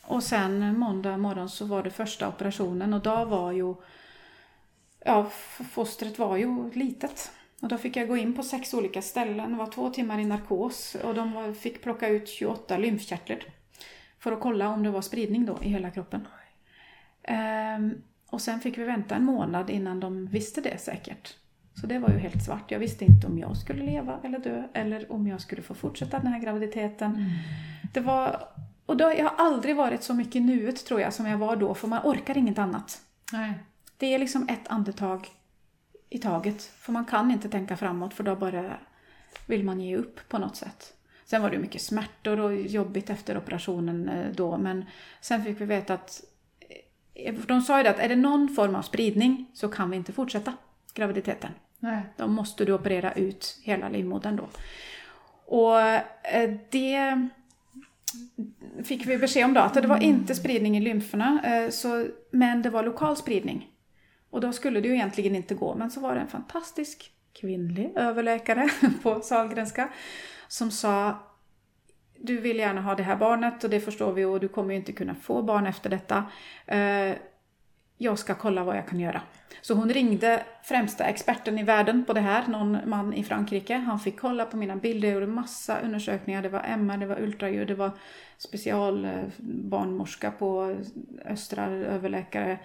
och 0.02 0.24
sen 0.24 0.80
måndag 0.80 1.18
morgon 1.18 1.50
så 1.50 1.66
var 1.66 1.84
det 1.84 1.90
första 1.90 2.28
operationen 2.28 2.94
och 2.94 3.02
då 3.02 3.26
var 3.26 3.52
ju, 3.52 3.76
ja 5.06 5.30
fostret 5.72 6.20
var 6.20 6.38
ju 6.38 6.72
litet. 6.72 7.32
Och 7.62 7.68
då 7.68 7.78
fick 7.78 7.96
jag 7.96 8.08
gå 8.08 8.18
in 8.18 8.34
på 8.36 8.44
sex 8.44 8.74
olika 8.74 9.02
ställen, 9.02 9.52
det 9.52 9.58
var 9.58 9.72
två 9.72 9.90
timmar 9.90 10.20
i 10.20 10.26
narkos 10.26 10.96
och 11.04 11.16
de 11.16 11.56
fick 11.56 11.84
plocka 11.84 12.08
ut 12.08 12.30
28 12.30 12.78
lymfkörtlar. 12.78 13.44
För 14.24 14.32
att 14.32 14.40
kolla 14.40 14.70
om 14.70 14.84
det 14.84 14.90
var 14.90 15.02
spridning 15.02 15.46
då 15.46 15.58
i 15.62 15.70
hela 15.70 15.92
kroppen. 15.92 16.28
Ehm, 17.24 18.02
och 18.30 18.42
sen 18.42 18.60
fick 18.60 18.78
vi 18.78 18.84
vänta 18.84 19.16
en 19.16 19.26
månad 19.26 19.70
innan 19.70 20.00
de 20.00 20.26
visste 20.28 20.62
det 20.62 20.78
säkert. 20.78 21.36
Så 21.74 21.88
det 21.88 22.00
var 22.00 22.10
ju 22.10 22.18
helt 22.18 22.44
svart. 22.44 22.72
Jag 22.72 22.80
visste 22.80 23.06
inte 23.06 23.28
om 23.28 23.40
jag 23.40 23.58
skulle 23.58 23.84
leva 23.84 24.20
eller 24.24 24.40
dö 24.40 24.64
eller 24.74 25.12
om 25.12 25.28
jag 25.28 25.42
skulle 25.42 25.62
få 25.62 25.74
fortsätta 25.74 26.20
den 26.20 26.28
här 26.28 26.40
graviditeten. 26.40 27.30
Det 27.94 28.00
var, 28.00 28.48
och 28.86 28.98
då, 28.98 29.04
jag 29.04 29.30
har 29.30 29.46
aldrig 29.46 29.76
varit 29.76 30.04
så 30.04 30.14
mycket 30.14 30.36
i 30.36 30.40
nuet 30.40 30.86
tror 30.86 31.02
jag 31.02 31.14
som 31.14 31.26
jag 31.26 31.38
var 31.38 31.56
då 31.56 31.74
för 31.74 31.88
man 31.88 32.02
orkar 32.04 32.38
inget 32.38 32.60
annat. 32.60 33.02
Nej. 33.34 33.54
Det 33.98 34.14
är 34.14 34.20
liksom 34.20 34.48
ett 34.50 34.68
andetag 34.68 35.28
i 36.10 36.18
taget. 36.18 36.64
För 36.64 36.92
man 36.92 37.06
kan 37.06 37.32
inte 37.32 37.50
tänka 37.50 37.78
framåt 37.78 38.14
för 38.14 38.24
då 38.24 38.36
bara 38.36 38.78
vill 39.48 39.64
man 39.64 39.82
ge 39.82 39.98
upp 39.98 40.30
på 40.30 40.38
något 40.38 40.56
sätt. 40.56 40.94
Sen 41.26 41.42
var 41.42 41.50
det 41.50 41.58
mycket 41.58 41.82
smärtor 41.82 42.40
och 42.40 42.56
jobbigt 42.56 43.10
efter 43.10 43.38
operationen 43.38 44.10
eh, 44.10 44.32
då 44.32 44.58
men 44.58 44.86
sen 45.22 45.44
fick 45.44 45.62
vi 45.62 45.66
veta 45.66 45.94
att 45.94 46.22
eh, 47.14 47.34
de 47.34 47.62
sa 47.62 47.78
ju 47.78 47.84
det 47.84 47.90
att 47.90 48.00
är 48.00 48.10
det 48.10 48.16
någon 48.16 48.50
form 48.50 48.76
av 48.76 48.82
spridning 48.82 49.46
så 49.54 49.68
kan 49.68 49.90
vi 49.90 49.98
inte 49.98 50.14
fortsätta 50.14 50.54
graviditeten. 50.94 51.52
Nej. 51.80 52.02
Då 52.18 52.28
måste 52.28 52.66
du 52.66 52.74
operera 52.74 53.14
ut 53.14 53.60
hela 53.64 53.90
livmodern 53.90 54.36
då. 54.36 54.48
Och 55.46 55.82
eh, 55.82 56.54
det 56.70 57.28
fick 58.84 59.06
vi 59.06 59.18
besked 59.18 59.46
om 59.46 59.54
då, 59.54 59.62
att 59.62 59.74
det 59.74 59.88
var 59.88 60.04
inte 60.04 60.36
spridning 60.36 60.78
i 60.78 60.82
lymferna, 60.82 61.40
så, 61.72 62.08
men 62.32 62.62
det 62.62 62.70
var 62.70 62.84
lokal 62.84 63.18
spridning. 63.18 63.70
Och 64.30 64.42
då 64.42 64.54
skulle 64.54 64.82
det 64.82 64.88
ju 64.88 64.94
egentligen 64.94 65.36
inte 65.36 65.56
gå, 65.56 65.76
men 65.76 65.92
så 65.92 66.00
var 66.00 66.16
det 66.16 66.22
en 66.22 66.28
fantastisk 66.28 67.12
kvinnlig 67.34 67.92
överläkare 67.96 68.70
på 69.04 69.22
Sahlgrenska 69.22 69.90
som 70.54 70.72
sa 70.72 71.18
du 72.18 72.38
vill 72.38 72.58
gärna 72.58 72.82
ha 72.82 72.96
det 72.96 73.04
här 73.04 73.16
barnet 73.16 73.64
och 73.64 73.70
det 73.70 73.80
förstår 73.80 74.14
vi 74.14 74.26
och 74.26 74.40
du 74.40 74.48
kommer 74.48 74.74
ju 74.74 74.80
inte 74.80 74.92
kunna 74.92 75.16
få 75.16 75.42
barn 75.42 75.68
efter 75.68 75.90
detta. 75.90 76.26
Eh, 76.66 77.16
jag 77.98 78.20
ska 78.20 78.36
kolla 78.36 78.64
vad 78.64 78.78
jag 78.78 78.88
kan 78.88 79.00
göra. 79.00 79.22
Så 79.62 79.74
hon 79.74 79.90
ringde 79.90 80.46
främsta 80.64 81.04
experten 81.04 81.60
i 81.60 81.64
världen 81.64 82.06
på 82.06 82.14
det 82.14 82.22
här, 82.22 82.48
någon 82.48 82.78
man 82.86 83.14
i 83.14 83.24
Frankrike. 83.24 83.76
Han 83.76 84.00
fick 84.00 84.20
kolla 84.20 84.46
på 84.46 84.58
mina 84.58 84.76
bilder, 84.76 85.08
jag 85.08 85.14
gjorde 85.14 85.28
massa 85.28 85.80
undersökningar. 85.80 86.42
Det 86.42 86.50
var 86.50 86.64
MR, 86.64 86.98
det 86.98 87.06
var 87.06 87.22
ultraljud, 87.22 87.68
det 87.68 87.76
var 87.76 87.92
specialbarnmorska 88.38 90.32
på 90.32 90.78
östra 91.26 91.66
överläkare. 91.66 92.60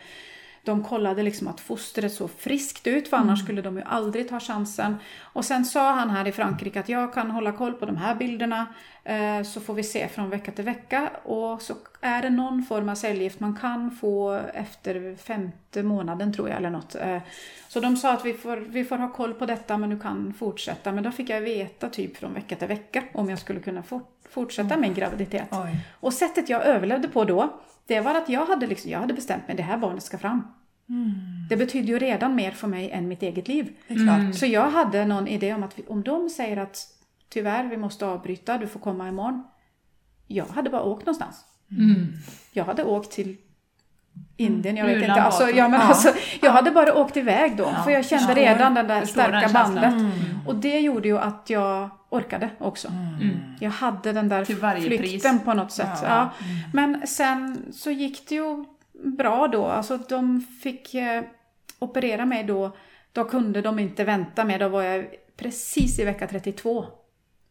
De 0.64 0.84
kollade 0.84 1.22
liksom 1.22 1.48
att 1.48 1.60
fostret 1.60 2.12
såg 2.12 2.30
friskt 2.30 2.86
ut 2.86 3.08
för 3.08 3.16
annars 3.16 3.42
skulle 3.42 3.62
de 3.62 3.76
ju 3.76 3.82
aldrig 3.82 4.28
ta 4.28 4.40
chansen. 4.40 4.96
Och 5.20 5.44
sen 5.44 5.64
sa 5.64 5.92
han 5.92 6.10
här 6.10 6.28
i 6.28 6.32
Frankrike 6.32 6.80
att 6.80 6.88
jag 6.88 7.14
kan 7.14 7.30
hålla 7.30 7.52
koll 7.52 7.72
på 7.72 7.86
de 7.86 7.96
här 7.96 8.14
bilderna 8.14 8.66
eh, 9.04 9.42
så 9.42 9.60
får 9.60 9.74
vi 9.74 9.82
se 9.82 10.08
från 10.08 10.30
vecka 10.30 10.52
till 10.52 10.64
vecka. 10.64 11.10
Och 11.24 11.62
så 11.62 11.74
är 12.00 12.22
det 12.22 12.30
någon 12.30 12.62
form 12.62 12.88
av 12.88 12.94
cellgift 12.94 13.40
man 13.40 13.56
kan 13.56 13.90
få 13.90 14.40
efter 14.54 15.16
femte 15.16 15.82
månaden 15.82 16.32
tror 16.32 16.48
jag 16.48 16.56
eller 16.56 16.70
något. 16.70 16.94
Eh, 16.94 17.18
så 17.68 17.80
de 17.80 17.96
sa 17.96 18.12
att 18.12 18.24
vi 18.24 18.34
får, 18.34 18.56
vi 18.56 18.84
får 18.84 18.96
ha 18.96 19.12
koll 19.12 19.34
på 19.34 19.46
detta 19.46 19.78
men 19.78 19.90
du 19.90 20.00
kan 20.00 20.34
fortsätta. 20.38 20.92
Men 20.92 21.04
då 21.04 21.10
fick 21.10 21.30
jag 21.30 21.40
veta 21.40 21.88
typ 21.88 22.16
från 22.16 22.34
vecka 22.34 22.56
till 22.56 22.68
vecka 22.68 23.02
om 23.12 23.30
jag 23.30 23.38
skulle 23.38 23.60
kunna 23.60 23.82
fort, 23.82 24.18
fortsätta 24.30 24.76
min 24.76 24.94
graviditet. 24.94 25.48
Oj. 25.50 25.76
Och 26.00 26.12
sättet 26.12 26.48
jag 26.48 26.66
överlevde 26.66 27.08
på 27.08 27.24
då, 27.24 27.60
det 27.88 28.00
var 28.00 28.14
att 28.14 28.28
jag 28.28 28.46
hade, 28.46 28.66
liksom, 28.66 28.90
jag 28.90 28.98
hade 28.98 29.14
bestämt 29.14 29.48
mig, 29.48 29.56
det 29.56 29.62
här 29.62 29.78
barnet 29.78 30.02
ska 30.02 30.18
fram. 30.18 30.42
Det 31.48 31.56
betydde 31.56 31.86
ju 31.92 31.98
redan 31.98 32.34
mer 32.34 32.50
för 32.50 32.68
mig 32.68 32.90
än 32.90 33.08
mitt 33.08 33.22
eget 33.22 33.48
liv. 33.48 33.72
Det 33.88 33.94
klart. 33.94 34.34
Så 34.34 34.46
jag 34.46 34.70
hade 34.70 35.04
någon 35.04 35.28
idé 35.28 35.54
om 35.54 35.62
att 35.62 35.78
vi, 35.78 35.82
om 35.88 36.02
de 36.02 36.28
säger 36.28 36.56
att 36.56 36.86
tyvärr, 37.28 37.64
vi 37.64 37.76
måste 37.76 38.06
avbryta, 38.06 38.58
du 38.58 38.66
får 38.66 38.80
komma 38.80 39.08
imorgon. 39.08 39.44
Jag 40.26 40.46
hade 40.46 40.70
bara 40.70 40.82
åkt 40.82 41.06
någonstans. 41.06 41.44
Jag 42.52 42.64
hade 42.64 42.84
åkt 42.84 43.10
till 43.10 43.36
Indien, 44.36 44.76
jag 44.76 44.86
vet 44.86 44.96
Ulan 44.96 45.08
inte. 45.10 45.22
Alltså, 45.22 45.50
ja, 45.50 45.68
men 45.68 45.80
Ja. 45.80 45.86
alltså, 45.86 46.12
jag 46.42 46.50
hade 46.50 46.70
bara 46.70 46.94
åkt 46.94 47.16
iväg 47.16 47.56
då, 47.56 47.64
Ja, 47.76 47.82
för 47.84 47.90
jag 47.90 48.04
kände 48.04 48.34
redan 48.34 48.74
den 48.74 48.88
där 48.88 49.04
starka 49.04 49.48
bandet. 49.48 49.94
Och 50.46 50.56
det 50.56 50.78
gjorde 50.80 51.08
ju 51.08 51.18
att 51.18 51.50
jag 51.50 51.90
orkade 52.10 52.50
också. 52.58 52.92
Jag 53.60 53.70
hade 53.70 54.12
den 54.12 54.28
där 54.28 54.36
Mm. 54.36 54.46
Till 54.46 54.56
varje 54.56 54.80
flykten 54.82 55.36
pris. 55.38 55.44
på 55.44 55.54
något 55.54 55.72
sätt. 55.72 55.98
Ja. 56.02 56.08
Ja. 56.08 56.30
Men 56.72 57.06
sen 57.06 57.64
så 57.72 57.90
gick 57.90 58.28
det 58.28 58.34
ju 58.34 58.64
bra 58.92 59.48
då. 59.48 59.66
Alltså 59.66 59.98
de 60.08 60.40
fick 60.40 60.94
eh, 60.94 61.22
operera 61.78 62.26
mig 62.26 62.44
då. 62.44 62.76
Då 63.12 63.24
kunde 63.24 63.62
de 63.62 63.78
inte 63.78 64.04
vänta 64.04 64.44
med. 64.44 64.60
Då 64.60 64.68
var 64.68 64.82
jag 64.82 65.06
precis 65.36 65.98
i 65.98 66.04
vecka 66.04 66.26
32. 66.26 66.86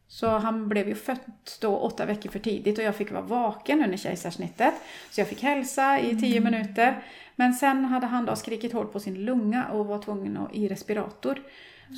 Så 0.07 0.27
han 0.37 0.69
blev 0.69 0.87
ju 0.87 0.95
född 0.95 1.17
då 1.61 1.77
åtta 1.77 2.05
veckor 2.05 2.29
för 2.29 2.39
tidigt 2.39 2.77
och 2.77 2.83
jag 2.83 2.95
fick 2.95 3.11
vara 3.11 3.21
vaken 3.21 3.83
under 3.83 3.97
kejsarsnittet. 3.97 4.73
Så 5.11 5.21
jag 5.21 5.27
fick 5.27 5.43
hälsa 5.43 5.99
i 5.99 6.19
tio 6.19 6.39
minuter. 6.39 7.03
Men 7.35 7.53
sen 7.53 7.85
hade 7.85 8.05
han 8.07 8.25
då 8.25 8.35
skrikit 8.35 8.73
hårt 8.73 8.93
på 8.93 8.99
sin 8.99 9.25
lunga 9.25 9.65
och 9.65 9.85
var 9.85 9.99
tvungen 9.99 10.37
att 10.37 10.55
i 10.55 10.67
respirator. 10.67 11.41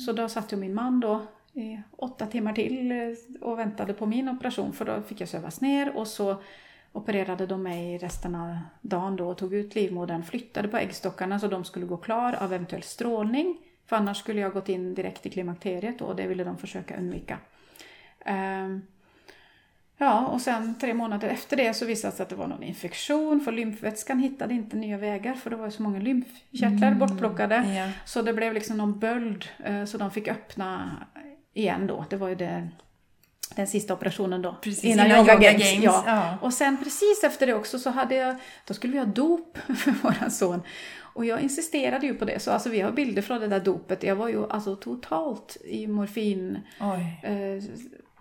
Så 0.06 0.12
då 0.12 0.28
satt 0.28 0.52
ju 0.52 0.56
min 0.56 0.74
man 0.74 1.00
då 1.00 1.26
i 1.52 1.82
åtta 1.96 2.26
timmar 2.26 2.52
till 2.52 2.92
eh, 2.92 3.48
och 3.48 3.58
väntade 3.58 3.92
på 3.92 4.06
min 4.06 4.28
operation 4.28 4.72
för 4.72 4.84
då 4.84 5.02
fick 5.02 5.20
jag 5.20 5.28
sövas 5.28 5.60
ner 5.60 5.96
och 5.96 6.06
så 6.06 6.42
opererade 6.92 7.46
de 7.46 7.62
mig 7.62 7.98
resten 7.98 8.34
av 8.34 8.56
dagen 8.80 9.16
då 9.16 9.28
och 9.28 9.38
tog 9.38 9.54
ut 9.54 9.74
livmodern, 9.74 10.22
flyttade 10.22 10.68
på 10.68 10.76
äggstockarna 10.76 11.38
så 11.38 11.46
de 11.46 11.64
skulle 11.64 11.86
gå 11.86 11.96
klar 11.96 12.32
av 12.32 12.52
eventuell 12.52 12.82
strålning. 12.82 13.58
För 13.86 13.96
annars 13.96 14.18
skulle 14.18 14.40
jag 14.40 14.52
gått 14.52 14.68
in 14.68 14.94
direkt 14.94 15.26
i 15.26 15.30
klimakteriet 15.30 16.00
och 16.00 16.16
det 16.16 16.26
ville 16.26 16.44
de 16.44 16.58
försöka 16.58 16.96
undvika. 16.96 17.38
Ehm, 18.24 18.82
Ja, 20.02 20.26
och 20.26 20.40
sen 20.40 20.74
tre 20.78 20.94
månader 20.94 21.28
efter 21.28 21.56
det 21.56 21.74
så 21.74 21.86
visade 21.86 22.12
det 22.12 22.16
sig 22.16 22.22
att 22.22 22.28
det 22.28 22.36
var 22.36 22.46
någon 22.46 22.62
infektion 22.62 23.40
för 23.40 23.52
lymfvätskan 23.52 24.18
hittade 24.18 24.54
inte 24.54 24.76
nya 24.76 24.98
vägar 24.98 25.34
för 25.34 25.50
det 25.50 25.56
var 25.56 25.70
så 25.70 25.82
många 25.82 25.98
lymfkörtlar 25.98 26.94
bortplockade. 26.94 27.54
Ja. 27.54 27.90
Så 28.04 28.22
det 28.22 28.32
blev 28.32 28.54
liksom 28.54 28.76
någon 28.76 28.98
böld 28.98 29.44
eh, 29.64 29.84
så 29.84 29.98
de 29.98 30.10
fick 30.10 30.28
öppna 30.28 30.90
igen 31.54 31.86
då. 31.86 32.04
Det 32.10 32.16
var 32.16 32.28
ju 32.28 32.34
det, 32.34 32.68
den 33.56 33.66
sista 33.66 33.94
operationen 33.94 34.42
då. 34.42 34.56
Precis, 34.62 34.84
innan, 34.84 35.06
innan 35.06 35.18
Yoga, 35.18 35.34
Yoga 35.34 35.52
Games. 35.52 35.72
Games, 35.72 35.84
Ja. 35.84 36.02
ja. 36.06 36.38
Och 36.42 36.52
sen 36.54 36.76
precis 36.84 37.24
efter 37.24 37.46
det 37.46 37.54
också 37.54 37.78
så 37.78 37.90
hade 37.90 38.14
jag, 38.14 38.36
då 38.66 38.74
skulle 38.74 38.92
vi 38.92 38.98
ha 38.98 39.06
dop 39.06 39.58
för 39.76 39.90
våran 39.90 40.30
son. 40.30 40.62
Och 41.14 41.24
jag 41.24 41.40
insisterade 41.40 42.06
ju 42.06 42.14
på 42.14 42.24
det. 42.24 42.42
Så 42.42 42.50
alltså 42.50 42.68
vi 42.68 42.80
har 42.80 42.90
bilder 42.92 43.22
från 43.22 43.40
det 43.40 43.46
där 43.48 43.60
dopet. 43.60 44.02
Jag 44.02 44.16
var 44.16 44.28
ju 44.28 44.50
alltså 44.50 44.76
totalt 44.76 45.56
i 45.64 45.86
morfin 45.86 46.58
Oj. 46.80 47.20
eh, 47.22 47.62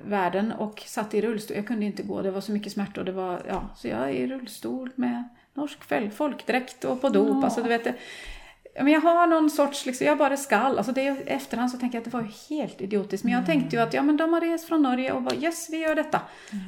världen 0.04 0.52
och 0.52 0.84
satt 0.86 1.14
i 1.14 1.22
rullstol. 1.22 1.58
Jag 1.58 1.68
kunde 1.68 1.86
inte 1.86 2.04
gå, 2.04 2.22
det 2.22 2.32
var 2.32 2.42
så 2.42 2.52
mycket 2.52 2.72
smärta 2.72 3.00
och 3.00 3.06
det 3.06 3.12
var, 3.12 3.42
ja, 3.48 3.70
så 3.76 3.88
jag 3.88 4.00
är 4.00 4.10
i 4.10 4.28
rullstol 4.28 4.92
med 4.96 5.24
norsk 5.54 5.80
folkdräkt 6.14 6.86
och 6.86 7.02
på 7.02 7.10
dop. 7.10 7.28
Ja. 7.30 7.44
Alltså 7.44 7.64
du 7.64 7.70
vet, 7.70 7.88
ja, 8.80 8.84
men 8.84 8.94
jag 8.94 9.02
har 9.02 9.28
någon 9.28 9.50
sorts, 9.50 9.86
liksom, 9.86 10.08
jag 10.08 10.18
bara 10.18 10.38
skall. 10.38 10.78
Alltså 10.78 10.92
det, 10.94 11.08
efterhand 11.08 11.72
så 11.72 11.78
tänker 11.78 11.98
jag 11.98 12.02
att 12.02 12.12
det 12.12 12.18
var 12.18 12.22
ju 12.24 12.56
helt 12.56 12.82
idiotiskt. 12.82 13.24
Men 13.24 13.34
jag 13.34 13.46
tänkte 13.46 13.76
ju 13.76 13.82
att 13.82 13.94
ja, 13.94 14.02
men 14.02 14.18
de 14.18 14.34
har 14.34 14.42
rest 14.42 14.68
från 14.68 14.82
Norge 14.82 15.12
och 15.12 15.22
bara 15.22 15.36
yes, 15.36 15.70
vi 15.72 15.78
gör 15.78 15.96
detta. 15.96 16.22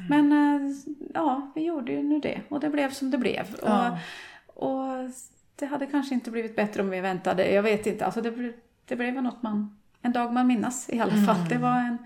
Men 0.08 0.32
eh, 0.32 0.76
ja, 1.14 1.52
vi 1.54 1.62
gjorde 1.64 1.92
ju 1.92 2.02
nu 2.02 2.20
det. 2.20 2.40
Och 2.48 2.60
det 2.60 2.70
blev 2.70 2.90
som 2.90 3.10
det 3.10 3.18
blev. 3.18 3.56
Ja. 3.62 3.98
Och, 4.46 4.72
och 4.72 5.10
det 5.56 5.66
hade 5.66 5.86
kanske 5.86 6.14
inte 6.14 6.30
blivit 6.30 6.56
bättre 6.56 6.82
om 6.82 6.90
vi 6.90 7.00
väntade. 7.00 7.50
Jag 7.52 7.62
vet 7.62 7.86
inte. 7.86 8.04
Alltså 8.04 8.20
det, 8.20 8.30
blev- 8.30 8.54
det 8.86 8.96
blev 8.96 9.22
något 9.22 9.42
man, 9.42 9.76
en 10.02 10.12
dag 10.12 10.32
man 10.32 10.46
minnas 10.46 10.88
i 10.90 11.00
alla 11.00 11.12
fall. 11.26 11.48
Det 11.48 11.58
var 11.58 11.76
en, 11.78 11.98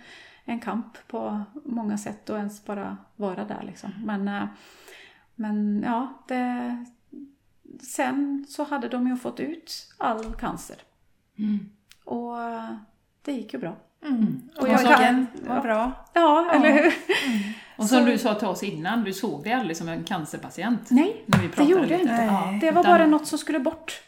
en 0.44 0.61
kamp 0.61 0.98
på 1.09 1.40
många 1.64 1.98
sätt 1.98 2.30
att 2.30 2.36
ens 2.36 2.64
bara 2.64 2.96
vara 3.16 3.44
där 3.44 3.62
liksom. 3.66 3.90
Men, 4.04 4.28
eh, 4.28 4.44
men 5.34 5.82
ja, 5.86 6.09
det, 6.28 6.84
sen 7.83 8.47
så 8.49 8.64
hade 8.64 8.89
de 8.89 9.07
ju 9.09 9.17
fått 9.17 9.41
ut 9.41 9.95
all 9.99 10.35
cancer. 10.35 10.77
Och 12.05 12.43
eh, 12.43 12.75
det 13.23 13.33
gick 13.33 13.53
ju 13.53 13.59
bra. 13.59 13.77
Och 14.61 14.69
jag 14.69 14.81
kan- 14.81 15.27
var 15.47 15.61
bra. 15.62 15.93
Ja, 16.12 16.51
eller 16.55 16.73
hur? 16.73 16.93
Och 17.77 17.85
som 17.87 18.05
du 18.05 18.19
sa 18.19 18.35
till 18.35 18.49
oss 18.49 18.62
innan, 18.62 19.05
du 19.05 19.12
såg 19.12 19.45
dig 19.45 19.53
aldrig 19.53 19.77
som 19.77 19.89
en 19.89 20.05
cancerpatient. 20.05 20.91
Nej, 20.91 21.23
När 21.27 21.39
vi 21.39 21.49
det 21.57 21.64
gjorde 21.64 21.89
jag 21.89 22.01
inte. 22.01 22.12
Ja, 22.14 22.59
Det 22.61 22.71
var 22.71 22.81
utan- 22.81 22.93
bara 22.93 23.07
något 23.07 23.27
som 23.27 23.39
skulle 23.39 23.61
bort. 23.61 24.03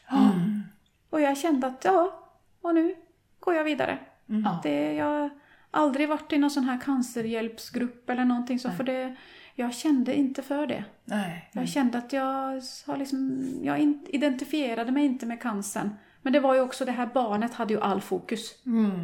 Och 1.10 1.20
jag 1.20 1.36
kände 1.38 1.66
att 1.66 1.84
ja, 1.84 2.24
och 2.62 2.74
nu 2.74 2.94
går 3.40 3.54
jag 3.54 3.64
vidare. 3.64 3.98
Ja. 4.26 4.60
Det, 4.62 4.92
jag 4.92 5.04
har 5.06 5.30
aldrig 5.70 6.08
varit 6.08 6.32
i 6.32 6.38
någon 6.38 6.50
sån 6.50 6.64
här 6.64 6.80
cancerhjälpsgrupp 6.80 8.10
eller 8.10 8.24
någonting 8.24 8.58
så 8.58 8.70
för 8.70 8.84
det, 8.84 9.16
jag 9.58 9.74
kände 9.74 10.14
inte 10.14 10.42
för 10.42 10.66
det. 10.66 10.84
Nej. 11.04 11.50
Jag 11.52 11.68
kände 11.68 11.98
att 11.98 12.12
jag 12.12 12.62
har 12.86 12.96
liksom, 12.96 13.50
jag 13.62 13.98
identifierade 14.08 14.92
mig 14.92 15.04
inte 15.04 15.26
med 15.26 15.42
cancern. 15.42 15.90
Men 16.22 16.32
det 16.32 16.40
var 16.40 16.54
ju 16.54 16.60
också 16.60 16.84
det 16.84 16.92
här 16.92 17.10
barnet 17.14 17.54
hade 17.54 17.74
ju 17.74 17.80
all 17.80 18.00
fokus. 18.00 18.54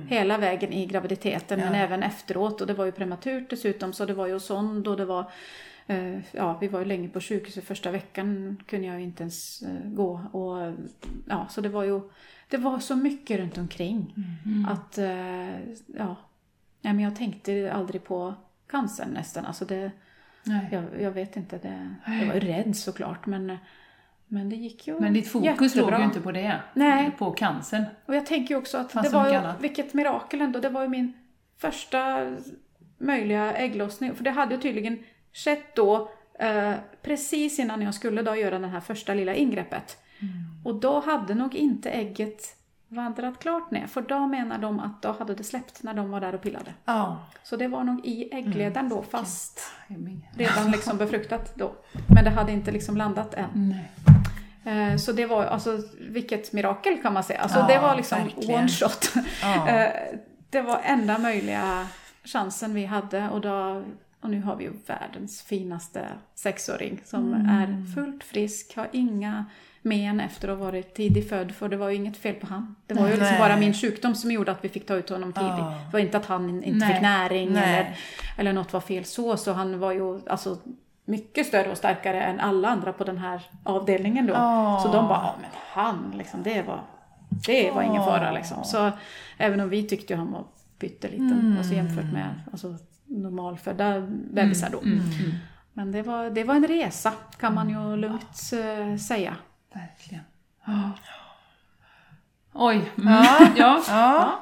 Hela 0.09 0.39
vägen 0.39 0.73
i 0.73 0.87
graviditeten 0.87 1.61
men 1.61 1.75
även 1.75 2.03
efteråt. 2.03 2.61
Och 2.61 2.67
det 2.67 2.75
var 2.75 2.85
ju 2.85 2.93
prematurt 2.93 3.51
dessutom 3.51 3.93
så 3.93 4.05
det 4.05 4.15
var 4.15 4.27
ju 4.27 4.41
sond 4.41 4.89
och 4.89 4.97
det 4.97 5.05
var 5.05 5.31
eh, 5.87 6.19
Ja, 6.33 6.59
vi 6.61 6.69
var 6.69 6.79
ju 6.79 6.85
länge 6.85 7.09
på 7.09 7.21
sjukhuset 7.21 7.65
första 7.65 7.91
veckan 7.91 8.57
kunde 8.67 8.87
jag 8.87 8.99
ju 8.99 9.05
inte 9.05 9.23
ens 9.23 9.63
eh, 9.63 9.91
gå. 9.91 10.21
Och, 10.33 10.75
ja, 11.29 11.47
så 11.51 11.61
det 11.61 11.69
var 11.69 11.85
ju 11.85 12.01
Det 12.49 12.57
var 12.57 12.79
så 12.79 12.97
mycket 12.97 13.41
runt 13.41 13.59
omkring. 13.59 14.15
Att 14.69 14.99
eh, 14.99 15.59
ja, 15.87 16.17
nej, 16.81 16.95
men 16.95 17.01
jag 17.01 17.17
tänkte 17.17 17.73
aldrig 17.73 18.05
på 18.05 18.35
cancern 18.67 19.11
nästan. 19.11 19.47
Alltså 19.47 19.65
det, 19.65 19.91
Nej. 20.45 20.69
jag, 20.71 20.85
jag 21.01 21.11
vet 21.11 21.37
inte, 21.37 21.59
det, 21.59 21.95
jag 22.07 22.27
var 22.27 22.41
rädd 22.41 22.77
såklart 22.77 23.27
men, 23.27 23.59
men 24.27 24.49
det 24.49 24.57
gick 24.57 24.87
ju 24.87 25.01
Men 25.01 25.13
ditt 25.13 25.29
fokus 25.29 25.75
låg 25.75 25.85
jättebra. 25.85 25.99
ju 25.99 26.05
inte 26.05 26.21
på 26.21 26.33
det. 26.33 26.61
Nej. 26.75 27.11
På 27.19 27.31
cancern. 27.31 27.85
Och 28.07 28.15
jag 28.15 28.27
tänker 28.27 28.57
också 28.57 28.79
att 28.79 28.93
Fanns 28.93 29.11
det 29.11 29.17
var 29.17 29.29
ju, 29.29 29.35
annat. 29.35 29.61
vilket 29.61 29.95
mirakel 29.95 30.41
ändå, 30.41 30.61
det 30.61 30.69
var 30.69 30.83
ju 30.83 30.89
min 30.89 31.13
första 31.59 32.33
möjliga 32.99 33.53
ägglossning. 33.53 34.15
För 34.15 34.25
det 34.25 34.31
hade 34.31 34.55
ju 34.55 34.61
tydligen 34.61 34.99
skett 35.33 35.75
då 35.77 36.11
eh, 36.39 36.73
precis 37.03 37.59
innan 37.59 37.83
jag 37.83 37.95
skulle 37.95 38.23
då 38.23 38.37
göra 38.37 38.59
det 38.59 38.67
här 38.67 38.81
första 38.81 39.15
lilla 39.15 39.35
ingreppet. 39.35 39.99
Mm. 40.21 40.33
Och 40.65 40.75
då 40.81 41.01
hade 41.01 41.35
nog 41.35 41.55
inte 41.55 41.91
ägget 41.91 42.57
vandrat 42.89 43.39
klart 43.39 43.71
ner, 43.71 43.87
för 43.87 44.03
då 44.03 44.27
menar 44.27 44.59
de 44.59 44.81
att 44.81 45.03
då 45.03 45.13
hade 45.13 45.35
det 45.35 45.45
släppt 45.45 45.83
när 45.83 45.95
de 45.95 46.11
var 46.11 46.21
där 46.21 46.35
och 46.35 46.43
pillade. 46.43 46.75
Ja. 46.85 47.19
Så 47.43 47.57
det 47.57 47.69
var 47.69 47.85
nog 47.85 48.07
i 48.07 48.29
Mm. 48.33 48.47
äggledaren 48.47 48.89
då, 48.89 49.03
fast 49.03 49.61
Nej. 49.89 50.31
redan 50.37 50.71
liksom 50.71 50.99
befruktat 50.99 51.53
då. 51.57 51.73
Men 52.15 52.25
det 52.25 52.31
hade 52.31 52.53
inte 52.53 52.71
liksom 52.71 52.97
landat 52.97 53.35
än. 53.35 53.75
Eh, 54.65 54.97
Så 54.97 55.13
det 55.13 55.27
var 55.27 55.45
alltså, 55.45 55.83
vilket 56.11 56.53
mirakel 56.53 57.03
kan 57.03 57.13
man 57.13 57.25
säga. 57.25 57.41
Alltså 57.41 57.59
Ja, 57.59 57.67
det 57.67 57.79
var 57.79 57.97
liksom 57.97 58.19
verkligen. 58.19 58.59
one 58.61 58.69
shot. 58.69 59.13
Ja. 59.43 59.69
Eh, 59.69 59.91
Det 60.51 60.63
var 60.63 60.81
enda 60.85 61.19
möjliga 61.19 61.87
chansen 62.25 62.75
vi 62.75 62.85
hade 62.85 63.29
och, 63.31 63.41
då, 63.41 63.83
och 64.21 64.31
nu 64.31 64.43
har 64.43 64.57
vi 64.57 64.65
ju 64.65 64.73
världens 64.87 65.43
finaste 65.43 66.09
sexåring 66.35 67.01
som 67.05 67.35
Mm. 67.35 67.49
är 67.49 67.95
fullt 67.95 68.25
frisk, 68.25 68.77
har 68.77 68.89
inga 68.93 69.45
men 69.85 70.21
efter 70.21 70.49
att 70.49 70.59
ha 70.59 70.65
varit 70.65 70.95
tidigt 70.95 71.29
född 71.29 71.53
för 71.53 71.69
det 71.69 71.77
var 71.77 71.89
ju 71.89 71.97
inget 71.97 72.17
fel 72.17 72.35
på 72.35 72.47
han. 72.47 72.77
Det 72.87 72.95
var 72.95 73.09
ju 73.09 73.17
liksom 73.17 73.39
bara 73.39 73.57
min 73.57 73.75
sjukdom 73.75 74.15
som 74.15 74.31
gjorde 74.31 74.53
att 74.53 74.65
vi 74.65 74.69
fick 74.69 74.87
ta 74.87 74.95
ut 74.95 75.11
honom 75.11 75.33
tidigt. 75.33 75.49
Ja. 75.49 75.75
Det 75.87 75.93
var 75.93 76.01
inte 76.01 76.17
att 76.17 76.27
han 76.27 76.65
inte 76.65 76.79
Nej. 76.79 76.93
fick 76.93 77.03
näring 77.03 77.53
Nej. 77.53 77.63
eller, 77.63 77.97
eller 78.37 78.53
något 78.53 78.73
var 78.73 78.81
fel 78.81 79.05
så. 79.05 79.37
Så 79.37 79.53
han 79.53 79.79
var 79.79 79.93
ju 79.93 80.29
alltså 80.29 80.59
mycket 81.05 81.47
större 81.47 81.71
och 81.71 81.77
starkare 81.77 82.23
än 82.23 82.41
alla 82.41 82.69
andra 82.69 82.93
på 82.93 83.05
den 83.05 83.19
här 83.19 83.43
avdelningen 83.63 84.27
då. 84.27 84.33
Ja. 84.33 84.81
Så 84.83 84.93
de 84.93 85.09
bara, 85.09 85.23
ja 85.23 85.35
men 85.41 85.51
han 85.73 86.15
liksom, 86.19 86.43
det 86.43 86.63
var, 86.63 86.81
det 87.29 87.71
var 87.71 87.83
ingen 87.83 88.05
fara 88.05 88.33
liksom. 88.33 88.65
Så 88.65 88.91
även 89.39 89.61
om 89.61 89.69
vi 89.69 89.89
tyckte 89.89 90.13
ju 90.13 90.19
han 90.19 90.33
var 90.33 90.45
pytteliten, 90.79 91.55
alltså 91.59 91.75
jämfört 91.75 92.13
med 92.13 92.41
alltså, 92.53 92.77
normalfödda 93.07 94.01
bebisar 94.31 94.71
då. 94.71 94.81
Men 95.73 95.93
det 95.93 96.03
var, 96.03 96.31
det 96.31 96.45
var 96.45 96.55
en 96.55 96.67
resa 96.67 97.13
kan 97.41 97.55
man 97.55 97.69
ju 97.69 97.97
lugnt 97.97 98.53
eh, 98.53 98.97
säga. 98.97 99.37
Verkligen. 99.75 100.25
Ja. 100.67 100.91
Oj. 102.53 102.91
Mm. 102.99 103.13
Ja. 103.13 103.49
ja. 103.57 103.83
Ja. 103.89 104.41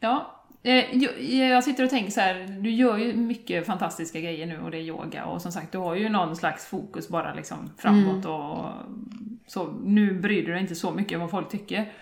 Ja. 0.00 0.36
Eh, 0.62 0.94
jag- 1.48 1.64
sitter 1.64 1.84
och 1.84 1.90
tänker 1.90 2.10
så 2.10 2.20
här, 2.20 2.34
du 2.60 2.70
gör 2.70 2.96
ju 2.96 3.14
mycket 3.16 3.66
fantastiska 3.66 4.20
grejer 4.20 4.46
nu 4.46 4.60
och 4.60 4.70
det 4.70 4.76
är 4.76 4.82
yoga 4.82 5.24
och 5.24 5.42
som 5.42 5.52
sagt 5.52 5.72
du 5.72 5.78
har 5.78 5.94
ju 5.94 6.08
någon 6.08 6.36
slags 6.36 6.66
fokus 6.66 7.08
bara 7.08 7.34
liksom 7.34 7.72
framåt 7.78 8.24
och 8.26 8.64
så. 9.46 9.64
Nu 9.84 10.20
bryr 10.20 10.46
du 10.46 10.52
dig 10.52 10.60
inte 10.60 10.74
så 10.74 10.90
mycket 10.90 11.14
om 11.16 11.20
vad 11.20 11.30
folk 11.30 11.48
tycker. 11.48 11.92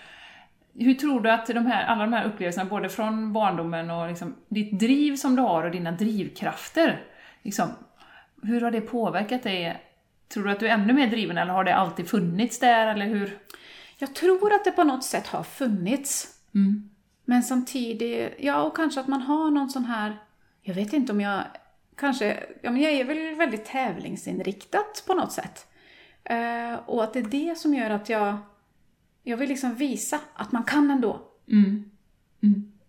Hur 0.74 0.94
tror 0.94 1.20
du 1.20 1.30
att 1.30 1.46
de 1.46 1.66
här, 1.66 1.84
alla 1.84 2.00
de 2.04 2.12
här 2.12 2.24
upplevelserna, 2.24 2.70
både 2.70 2.88
från 2.88 3.32
barndomen 3.32 3.90
och 3.90 4.09
liksom, 4.09 4.34
ditt 4.48 4.80
driv 4.80 5.16
som 5.16 5.36
du 5.36 5.42
har 5.42 5.62
och 5.64 5.70
dina 5.70 5.92
drivkrafter, 5.92 7.02
liksom, 7.42 7.68
hur 8.42 8.61
har 8.61 8.70
det 8.70 8.80
påverkat 8.80 9.42
dig? 9.42 9.82
Tror 10.28 10.44
du 10.44 10.50
att 10.50 10.60
du 10.60 10.68
är 10.68 10.74
ännu 10.74 10.92
mer 10.92 11.06
driven 11.06 11.38
eller 11.38 11.52
har 11.52 11.64
det 11.64 11.74
alltid 11.74 12.08
funnits 12.08 12.58
där 12.58 12.86
eller 12.86 13.06
hur? 13.06 13.38
Jag 13.98 14.14
tror 14.14 14.52
att 14.52 14.64
det 14.64 14.70
på 14.70 14.84
något 14.84 15.04
sätt 15.04 15.26
har 15.26 15.42
funnits. 15.42 16.38
Men 17.24 17.42
samtidigt, 17.42 18.34
ja 18.38 18.62
och 18.62 18.76
kanske 18.76 19.00
att 19.00 19.08
man 19.08 19.20
har 19.20 19.50
någon 19.50 19.70
sån 19.70 19.84
här, 19.84 20.16
jag 20.62 20.74
vet 20.74 20.92
inte 20.92 21.12
om 21.12 21.20
jag, 21.20 21.44
kanske, 21.96 22.44
ja 22.62 22.70
men 22.70 22.82
jag 22.82 22.92
är 22.92 23.04
väl 23.04 23.34
väldigt 23.34 23.64
tävlingsinriktat 23.64 25.04
på 25.06 25.14
något 25.14 25.32
sätt. 25.32 25.66
Eh, 26.24 26.74
och 26.86 27.04
att 27.04 27.12
det 27.12 27.18
är 27.18 27.48
det 27.48 27.58
som 27.58 27.74
gör 27.74 27.90
att 27.90 28.08
jag, 28.08 28.36
jag 29.22 29.36
vill 29.36 29.48
liksom 29.48 29.74
visa 29.74 30.20
att 30.34 30.52
man 30.52 30.64
kan 30.64 30.90
ändå. 30.90 31.20
Mm. 31.50 31.90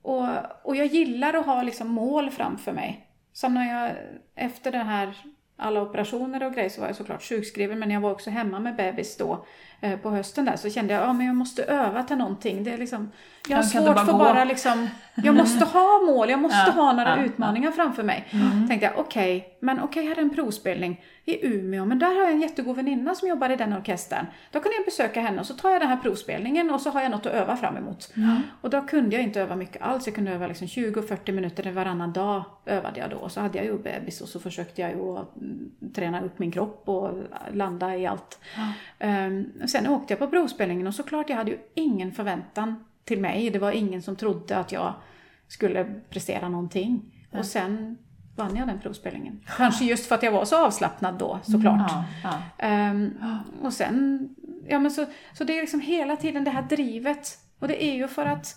Och, 0.01 0.27
och 0.63 0.75
jag 0.75 0.87
gillar 0.87 1.33
att 1.33 1.45
ha 1.45 1.63
liksom 1.63 1.87
mål 1.87 2.31
framför 2.31 2.73
mig. 2.73 3.07
Som 3.33 3.53
när 3.53 3.73
jag, 3.73 3.95
efter 4.35 4.71
det 4.71 4.83
här, 4.83 5.17
alla 5.59 5.81
operationer 5.81 6.45
och 6.45 6.53
grejer 6.53 6.69
så 6.69 6.81
var 6.81 6.87
jag 6.87 6.95
såklart 6.95 7.23
sjukskriven 7.23 7.79
men 7.79 7.91
jag 7.91 8.01
var 8.01 8.11
också 8.11 8.29
hemma 8.29 8.59
med 8.59 8.75
bebis 8.75 9.17
då. 9.17 9.33
eh, 9.33 9.68
på 10.03 10.09
hösten 10.09 10.45
där 10.45 10.55
så 10.55 10.69
kände 10.69 10.93
jag 10.93 11.01
att 11.01 11.07
ja, 11.07 11.13
men 11.13 11.25
jag 11.27 11.35
måste 11.35 11.63
öva 11.63 12.03
till 12.03 12.17
någonting. 12.17 12.63
Det 12.63 12.71
är 12.71 12.77
liksom, 12.77 13.11
jag 13.47 13.57
har 13.57 13.63
Jag 13.63 13.71
svårt 13.71 13.85
bara 13.85 14.05
för 14.05 14.11
gå. 14.11 14.17
bara 14.17 14.43
liksom, 14.43 14.87
jag 15.15 15.35
måste 15.35 15.65
ha 15.65 16.01
mål, 16.07 16.29
jag 16.29 16.39
måste 16.39 16.57
Ja, 16.67 16.71
ha 16.71 16.93
några 16.93 17.09
ja, 17.09 17.13
Mm. 17.15 17.25
utmaningar 17.25 17.71
framför 17.71 18.03
mig. 18.03 18.27
Tänkte 18.67 18.85
jag, 18.85 18.93
okej, 18.99 19.57
men 19.59 19.79
okej 19.79 20.05
här 20.07 20.15
är 20.15 20.21
en 20.21 20.29
provspelning 20.35 21.01
i 21.25 21.47
Umeå, 21.47 21.85
men 21.85 21.99
där 21.99 22.07
har 22.15 22.21
jag 22.23 22.31
en 22.31 22.41
jättegod 22.41 22.75
väninna 22.75 23.15
som 23.15 23.27
jobbar 23.27 23.49
i 23.49 23.55
den 23.55 23.73
orkestern. 23.73 24.25
Då 24.51 24.59
kan 24.59 24.71
jag 24.77 24.85
besöka 24.85 25.21
henne 25.21 25.39
och 25.39 25.45
så 25.45 25.53
tar 25.53 25.69
jag 25.69 25.81
den 25.81 25.89
här 25.89 25.97
provspelningen 25.97 26.69
och 26.71 26.81
så 26.81 26.89
har 26.89 27.01
jag 27.01 27.11
något 27.11 27.25
att 27.25 27.31
öva 27.33 27.57
fram 27.57 27.77
emot. 27.77 28.13
Och 28.61 28.69
då 28.69 28.81
kunde 28.81 29.15
jag 29.15 29.23
inte 29.23 29.41
öva 29.41 29.55
mycket 29.55 29.81
alls, 29.81 30.05
jag 30.07 30.15
kunde 30.15 30.31
öva 30.31 30.47
liksom 30.47 30.67
20-40 30.67 31.31
minuter 31.31 31.71
varannan 31.71 32.13
dag 32.13 32.43
övade 32.65 32.99
jag 32.99 33.09
då. 33.09 33.17
Och 33.17 33.31
så 33.31 33.41
hade 33.41 33.57
jag 33.57 33.65
ju 33.67 33.77
bebis 33.77 34.21
och 34.21 34.27
så 34.29 34.39
försökte 34.39 34.81
jag 34.81 34.91
ju 34.91 35.17
att 35.17 35.35
mm, 35.37 35.71
träna 35.95 36.21
upp 36.21 36.39
min 36.39 36.51
kropp 36.51 36.83
och 36.89 37.11
landa 37.53 37.95
i 37.97 38.05
allt. 38.05 38.39
Ehm, 38.99 39.45
sen 39.69 39.87
åkte 39.87 40.13
jag 40.13 40.19
på 40.19 40.27
provspelningen 40.27 40.87
och 40.87 40.95
såklart 40.95 41.29
jag 41.29 41.37
hade 41.37 41.51
ju 41.51 41.59
ingen 41.73 42.11
förväntan 42.11 42.83
till 43.03 43.19
mig. 43.19 43.49
Det 43.49 43.59
var 43.59 43.71
ingen 43.71 44.01
som 44.01 44.15
trodde 44.15 44.57
att 44.57 44.71
jag 44.71 44.93
skulle 45.47 45.83
prestera 46.09 46.49
någonting. 46.49 47.01
Och 47.31 47.45
sen 47.45 47.97
vann 48.35 48.55
jag 48.55 48.67
den 48.67 48.79
provspelningen. 48.79 49.41
Kanske 49.57 49.85
just 49.85 50.05
för 50.05 50.15
att 50.15 50.23
jag 50.23 50.31
var 50.31 50.45
så 50.45 50.65
avslappnad 50.65 51.17
då 51.17 51.39
såklart. 51.43 51.91
Ja, 51.91 52.05
ja. 52.23 52.41
Ehm, 52.57 53.13
och 53.61 53.73
sen, 53.73 54.29
ja 54.67 54.79
men 54.79 54.91
så, 54.91 55.05
så 55.33 55.43
det 55.43 55.57
är 55.57 55.61
liksom 55.61 55.79
hela 55.79 56.15
tiden 56.15 56.43
det 56.43 56.51
här 56.51 56.61
drivet. 56.61 57.37
Och 57.59 57.67
det 57.67 57.83
är 57.83 57.95
ju 57.95 58.07
för 58.07 58.25
att 58.25 58.55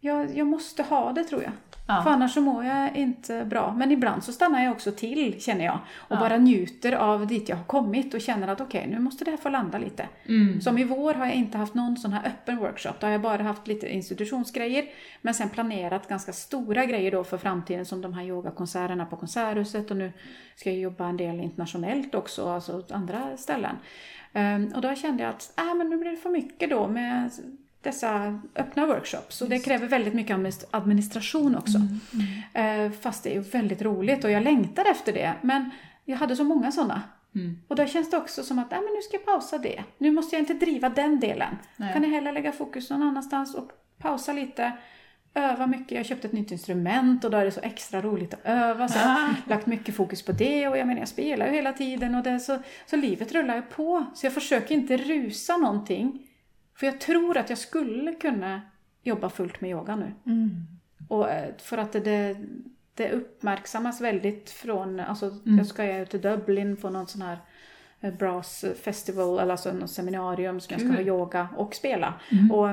jag, 0.00 0.36
jag 0.36 0.46
måste 0.46 0.82
ha 0.82 1.12
det 1.12 1.24
tror 1.24 1.42
jag. 1.42 1.52
Ja. 1.86 2.02
För 2.02 2.10
annars 2.10 2.34
så 2.34 2.40
mår 2.40 2.64
jag 2.64 2.96
inte 2.96 3.44
bra. 3.44 3.74
Men 3.76 3.90
ibland 3.92 4.24
så 4.24 4.32
stannar 4.32 4.64
jag 4.64 4.72
också 4.72 4.92
till, 4.92 5.40
känner 5.40 5.64
jag. 5.64 5.78
Och 5.96 6.16
Ja. 6.16 6.20
bara 6.20 6.36
njuter 6.36 6.92
av 6.92 7.26
dit 7.26 7.48
jag 7.48 7.56
har 7.56 7.64
kommit 7.64 8.14
och 8.14 8.20
känner 8.20 8.48
att 8.48 8.60
okej, 8.60 8.86
nu 8.90 8.98
måste 8.98 9.24
det 9.24 9.30
här 9.30 9.38
få 9.38 9.48
landa 9.48 9.78
lite. 9.78 10.08
Mm. 10.28 10.60
Som 10.60 10.78
i 10.78 10.84
vår 10.84 11.14
har 11.14 11.26
jag 11.26 11.34
inte 11.34 11.58
haft 11.58 11.74
någon 11.74 11.96
sån 11.96 12.12
här 12.12 12.26
öppen 12.26 12.56
workshop. 12.56 12.92
Då 13.00 13.06
har 13.06 13.12
jag 13.12 13.20
bara 13.20 13.42
haft 13.42 13.66
lite 13.66 13.94
institutionsgrejer. 13.94 14.84
Men 15.22 15.34
sen 15.34 15.48
planerat 15.48 16.08
ganska 16.08 16.32
stora 16.32 16.84
grejer 16.84 17.10
då 17.10 17.24
för 17.24 17.38
framtiden 17.38 17.84
som 17.84 18.00
de 18.00 18.12
här 18.12 18.24
yogakonserterna 18.24 19.06
på 19.06 19.16
Konserthuset. 19.16 19.90
Och 19.90 19.96
nu 19.96 20.12
ska 20.56 20.70
jag 20.70 20.78
jobba 20.78 21.06
en 21.06 21.16
del 21.16 21.40
internationellt 21.40 22.14
också, 22.14 22.48
alltså 22.48 22.78
åt 22.78 22.92
andra 22.92 23.36
ställen. 23.36 23.76
Ehm, 24.32 24.72
och 24.74 24.80
då 24.80 24.94
kände 24.94 25.22
jag 25.22 25.30
att 25.30 25.58
äh, 25.58 25.74
men 25.74 25.90
nu 25.90 25.96
blir 25.96 26.10
det 26.10 26.16
för 26.16 26.30
mycket 26.30 26.70
då 26.70 26.88
med 26.88 27.30
dessa 27.84 28.40
öppna 28.56 28.86
workshops. 28.86 29.42
Och 29.42 29.48
det 29.48 29.58
kräver 29.58 29.86
väldigt 29.86 30.14
mycket 30.14 30.36
administ- 30.36 30.66
administration 30.70 31.56
också. 31.56 31.78
Eh, 32.52 32.90
fast 33.00 33.24
det 33.24 33.36
är 33.36 33.40
väldigt 33.40 33.82
roligt 33.82 34.24
och 34.24 34.30
jag 34.30 34.42
längtar 34.42 34.84
efter 34.84 35.12
det. 35.12 35.34
Men 35.42 35.70
jag 36.04 36.16
hade 36.16 36.36
så 36.36 36.44
många 36.44 36.72
sådana. 36.72 37.02
Mm. 37.34 37.58
Och 37.68 37.76
då 37.76 37.86
känns 37.86 38.10
det 38.10 38.16
också 38.16 38.42
som 38.42 38.58
att, 38.58 38.70
nej 38.70 38.80
men 38.80 38.94
nu 38.94 39.02
ska 39.02 39.16
jag 39.16 39.24
pausa 39.24 39.58
det. 39.58 39.82
Nu 39.98 40.10
måste 40.10 40.36
jag 40.36 40.42
inte 40.42 40.54
driva 40.54 40.88
den 40.88 41.20
delen. 41.20 41.56
Nej. 41.76 41.92
Kan 41.92 42.02
jag 42.02 42.10
hellre 42.10 42.32
lägga 42.32 42.52
fokus 42.52 42.90
någon 42.90 43.02
annanstans 43.02 43.54
och 43.54 43.70
pausa 43.98 44.32
lite. 44.32 44.72
Öva 45.34 45.66
mycket. 45.66 45.90
Jag 45.92 46.06
köpte 46.06 46.26
ett 46.26 46.32
nytt 46.32 46.50
instrument 46.50 47.24
och 47.24 47.30
då 47.30 47.36
är 47.36 47.44
det 47.44 47.50
så 47.50 47.60
extra 47.60 48.00
roligt 48.02 48.34
att 48.34 48.40
öva. 48.44 48.88
Så 48.88 48.98
jag 48.98 49.04
har 49.06 49.34
lagt 49.46 49.66
mycket 49.66 49.94
fokus 49.96 50.22
på 50.22 50.32
det 50.32 50.68
och 50.68 50.78
jag 50.78 50.86
menar 50.86 51.00
jag 51.00 51.08
spelar 51.08 51.46
ju 51.46 51.52
hela 51.52 51.72
tiden 51.72 52.14
och 52.14 52.22
det, 52.22 52.40
så, 52.40 52.58
så 52.86 52.96
livet 52.96 53.32
rullar 53.32 53.56
ju 53.56 53.62
på. 53.62 54.06
Så 54.14 54.26
jag 54.26 54.32
försöker 54.32 54.74
inte 54.74 54.96
rusa 54.96 55.56
någonting. 55.56 56.26
För 56.74 56.86
jag 56.86 57.00
tror 57.00 57.36
att 57.36 57.48
jag 57.48 57.58
skulle 57.58 58.12
kunna 58.12 58.62
jobba 59.02 59.30
fullt 59.30 59.60
med 59.60 59.70
yoga 59.70 59.96
nu. 59.96 60.12
Och 61.08 61.30
eh, 61.30 61.54
för 61.58 61.78
att 61.78 61.92
det, 61.92 62.36
det, 62.94 63.10
uppmärksammas 63.10 64.00
väldigt 64.00 64.50
från, 64.50 65.00
alltså 65.00 65.30
jag 65.44 65.66
ska 65.66 65.84
ju 65.84 66.06
till 66.06 66.20
Dublin 66.20 66.76
på 66.76 66.90
någon 66.90 67.06
sån 67.06 67.22
här 67.22 67.38
eh, 68.00 68.14
Brass 68.14 68.64
Festival, 68.82 69.38
eller 69.38 69.52
alltså 69.52 69.72
något 69.72 69.90
seminarium 69.90 70.60
som 70.60 70.72
jag 70.72 70.80
ska 70.80 70.90
ha 70.92 71.00
yoga 71.00 71.48
och 71.56 71.74
spela. 71.74 72.14
Och, 72.52 72.68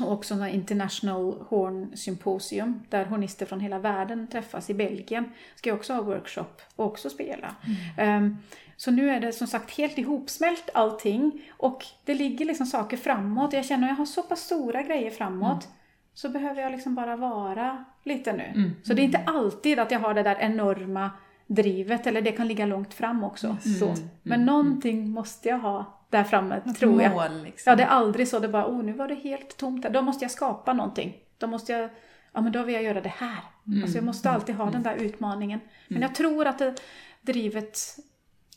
och 0.00 0.12
också 0.12 0.34
en 0.34 0.48
International 0.48 1.46
Horn 1.48 1.96
Symposium 1.96 2.82
där 2.88 3.04
hornister 3.04 3.46
från 3.46 3.60
hela 3.60 3.78
världen 3.78 4.26
träffas 4.26 4.70
i 4.70 4.74
Belgien. 4.74 5.24
Ska 5.54 5.70
jag 5.70 5.76
också 5.76 5.92
ha 5.92 6.02
workshop 6.02 6.62
och 6.76 6.86
också 6.86 7.10
spela. 7.10 7.54
Ehm, 7.96 8.36
så 8.76 8.90
nu 8.90 9.10
är 9.10 9.20
det 9.20 9.32
som 9.32 9.46
sagt 9.46 9.70
helt 9.70 9.98
ihopsmält 9.98 10.70
allting 10.74 11.42
och 11.56 11.84
det 12.04 12.14
ligger 12.14 12.44
liksom 12.44 12.66
saker 12.66 12.96
framåt. 12.96 13.52
Jag 13.52 13.64
känner 13.64 13.84
att 13.84 13.90
jag 13.90 13.96
har 13.96 14.06
så 14.06 14.22
pass 14.22 14.40
stora 14.40 14.82
grejer 14.82 15.10
framåt 15.10 15.68
så 16.14 16.28
behöver 16.28 16.62
jag 16.62 16.72
liksom 16.72 16.94
bara 16.94 17.16
vara 17.16 17.84
lite 18.04 18.32
nu. 18.32 18.72
Så 18.82 18.94
det 18.94 19.02
är 19.02 19.04
inte 19.04 19.24
alltid 19.26 19.78
att 19.78 19.90
jag 19.90 20.00
har 20.00 20.14
det 20.14 20.22
där 20.22 20.36
enorma 20.40 21.10
drivet 21.46 22.06
eller 22.06 22.22
det 22.22 22.32
kan 22.32 22.48
ligga 22.48 22.66
långt 22.66 22.94
fram 22.94 23.24
också. 23.24 23.56
Så. 23.78 23.94
Men 24.22 24.44
någonting 24.44 25.10
måste 25.10 25.48
jag 25.48 25.58
ha 25.58 25.97
där 26.10 26.24
framme, 26.24 26.60
tror 26.78 27.02
jag. 27.02 27.12
Mål 27.12 27.42
liksom. 27.42 27.70
Ja, 27.70 27.76
det 27.76 27.82
är 27.82 27.86
aldrig 27.86 28.28
så. 28.28 28.38
Det 28.38 28.46
är 28.46 28.52
bara, 28.52 28.66
oh, 28.66 28.82
nu 28.82 28.92
var 28.92 29.08
det 29.08 29.14
helt 29.14 29.56
tomt 29.56 29.82
där. 29.82 29.90
Då 29.90 30.02
måste 30.02 30.24
jag 30.24 30.30
skapa 30.30 30.72
någonting. 30.72 31.16
Då 31.38 31.46
måste 31.46 31.72
jag, 31.72 31.90
ja 32.32 32.40
men 32.40 32.52
då 32.52 32.62
vill 32.62 32.74
jag 32.74 32.84
göra 32.84 33.00
det 33.00 33.12
här. 33.16 33.42
Alltså 33.82 33.96
jag 33.98 34.04
måste 34.04 34.30
alltid 34.30 34.54
ha 34.54 34.70
den 34.70 34.82
där 34.82 34.94
utmaningen. 34.94 35.60
Men 35.88 36.02
jag 36.02 36.14
tror 36.14 36.46
att 36.46 36.58
det, 36.58 36.74
drivet 37.20 37.78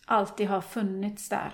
alltid 0.05 0.47
har 0.47 0.61
funnits 0.61 1.29
där 1.29 1.53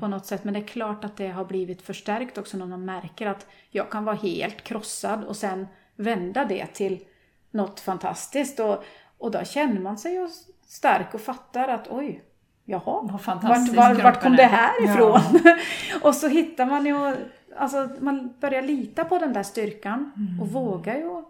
på 0.00 0.08
något 0.08 0.26
sätt. 0.26 0.44
Men 0.44 0.54
det 0.54 0.60
är 0.60 0.64
klart 0.66 1.04
att 1.04 1.16
det 1.16 1.28
har 1.28 1.44
blivit 1.44 1.82
förstärkt 1.82 2.38
också 2.38 2.56
när 2.56 2.66
man 2.66 2.84
märker 2.84 3.26
att 3.26 3.46
jag 3.70 3.90
kan 3.90 4.04
vara 4.04 4.16
helt 4.16 4.64
krossad 4.64 5.24
och 5.24 5.36
sen 5.36 5.66
vända 5.96 6.44
det 6.44 6.66
till 6.66 7.04
något 7.50 7.80
fantastiskt. 7.80 8.60
Och, 8.60 8.84
och 9.18 9.30
då 9.30 9.44
känner 9.44 9.80
man 9.80 9.98
sig 9.98 10.28
stark 10.66 11.14
och 11.14 11.20
fattar 11.20 11.68
att 11.68 11.88
oj, 11.90 12.22
jaha, 12.64 12.82
Vad 12.84 13.42
vart, 13.42 13.68
var, 13.68 14.02
vart 14.02 14.22
kom 14.22 14.36
det 14.36 14.42
här 14.42 14.84
ifrån? 14.84 15.20
och 16.02 16.14
så 16.14 16.28
hittar 16.28 16.66
man 16.66 16.86
ju, 16.86 17.16
alltså 17.56 17.88
man 18.00 18.34
börjar 18.40 18.62
lita 18.62 19.04
på 19.04 19.18
den 19.18 19.32
där 19.32 19.42
styrkan 19.42 20.12
och 20.40 20.48
vågar 20.48 20.94
ju 20.94 21.22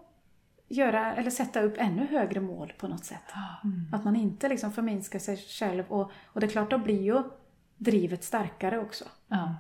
göra, 0.69 1.15
eller 1.15 1.31
sätta 1.31 1.63
upp 1.63 1.75
ännu 1.79 2.07
högre 2.07 2.41
mål 2.41 2.73
på 2.79 2.89
något 2.89 3.05
sätt. 3.05 3.33
Att 3.93 4.05
man 4.05 4.17
inte 4.17 4.49
liksom 4.49 4.73
förminskar 4.73 5.19
sig 5.19 5.37
själv 5.37 5.85
och, 5.89 6.11
och 6.25 6.41
det 6.41 6.47
är 6.47 6.51
klart, 6.51 6.71
då 6.71 6.79
blir 6.79 7.03
ju 7.03 7.23
drivet 7.77 8.25
starkare 8.25 8.79
också. 8.79 9.05
Ja. 9.29 9.55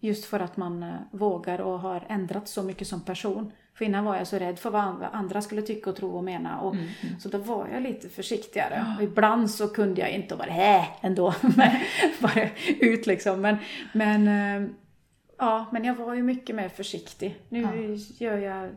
Just 0.00 0.24
för 0.24 0.40
att 0.40 0.56
man 0.56 0.82
eh, 0.82 0.94
vågar 1.10 1.60
och 1.60 1.80
har 1.80 2.06
ändrat 2.08 2.48
så 2.48 2.62
mycket 2.62 2.88
som 2.88 3.00
person. 3.00 3.52
För 3.74 3.84
innan 3.84 4.04
var 4.04 4.16
jag 4.16 4.26
så 4.26 4.38
rädd 4.38 4.58
för 4.58 4.70
vad 4.70 5.02
andra- 5.12 5.42
skulle 5.42 5.62
tycka 5.62 5.90
och 5.90 5.96
tro 5.96 6.16
och 6.16 6.24
mena. 6.24 6.60
Och, 6.60 6.74
Så 7.20 7.28
då 7.28 7.38
var 7.38 7.68
jag 7.68 7.82
lite 7.82 8.08
försiktigare. 8.08 8.86
Och 8.96 9.02
ibland 9.04 9.50
så 9.50 9.68
kunde 9.68 10.00
jag 10.00 10.10
inte 10.10 10.34
och 10.34 10.38
bara 10.38 10.76
äh, 10.76 10.84
ändå. 11.00 11.34
bara 12.20 12.48
ut 12.80 13.06
liksom. 13.06 13.40
Men, 13.40 13.56
men, 13.92 14.28
eh, 14.62 14.70
ja, 15.38 15.66
men 15.72 15.84
jag 15.84 15.94
var 15.94 16.14
ju 16.14 16.22
mycket 16.22 16.56
mer 16.56 16.68
försiktig. 16.68 17.36
Nu 17.48 17.60
gör 18.18 18.38
jag, 18.38 18.70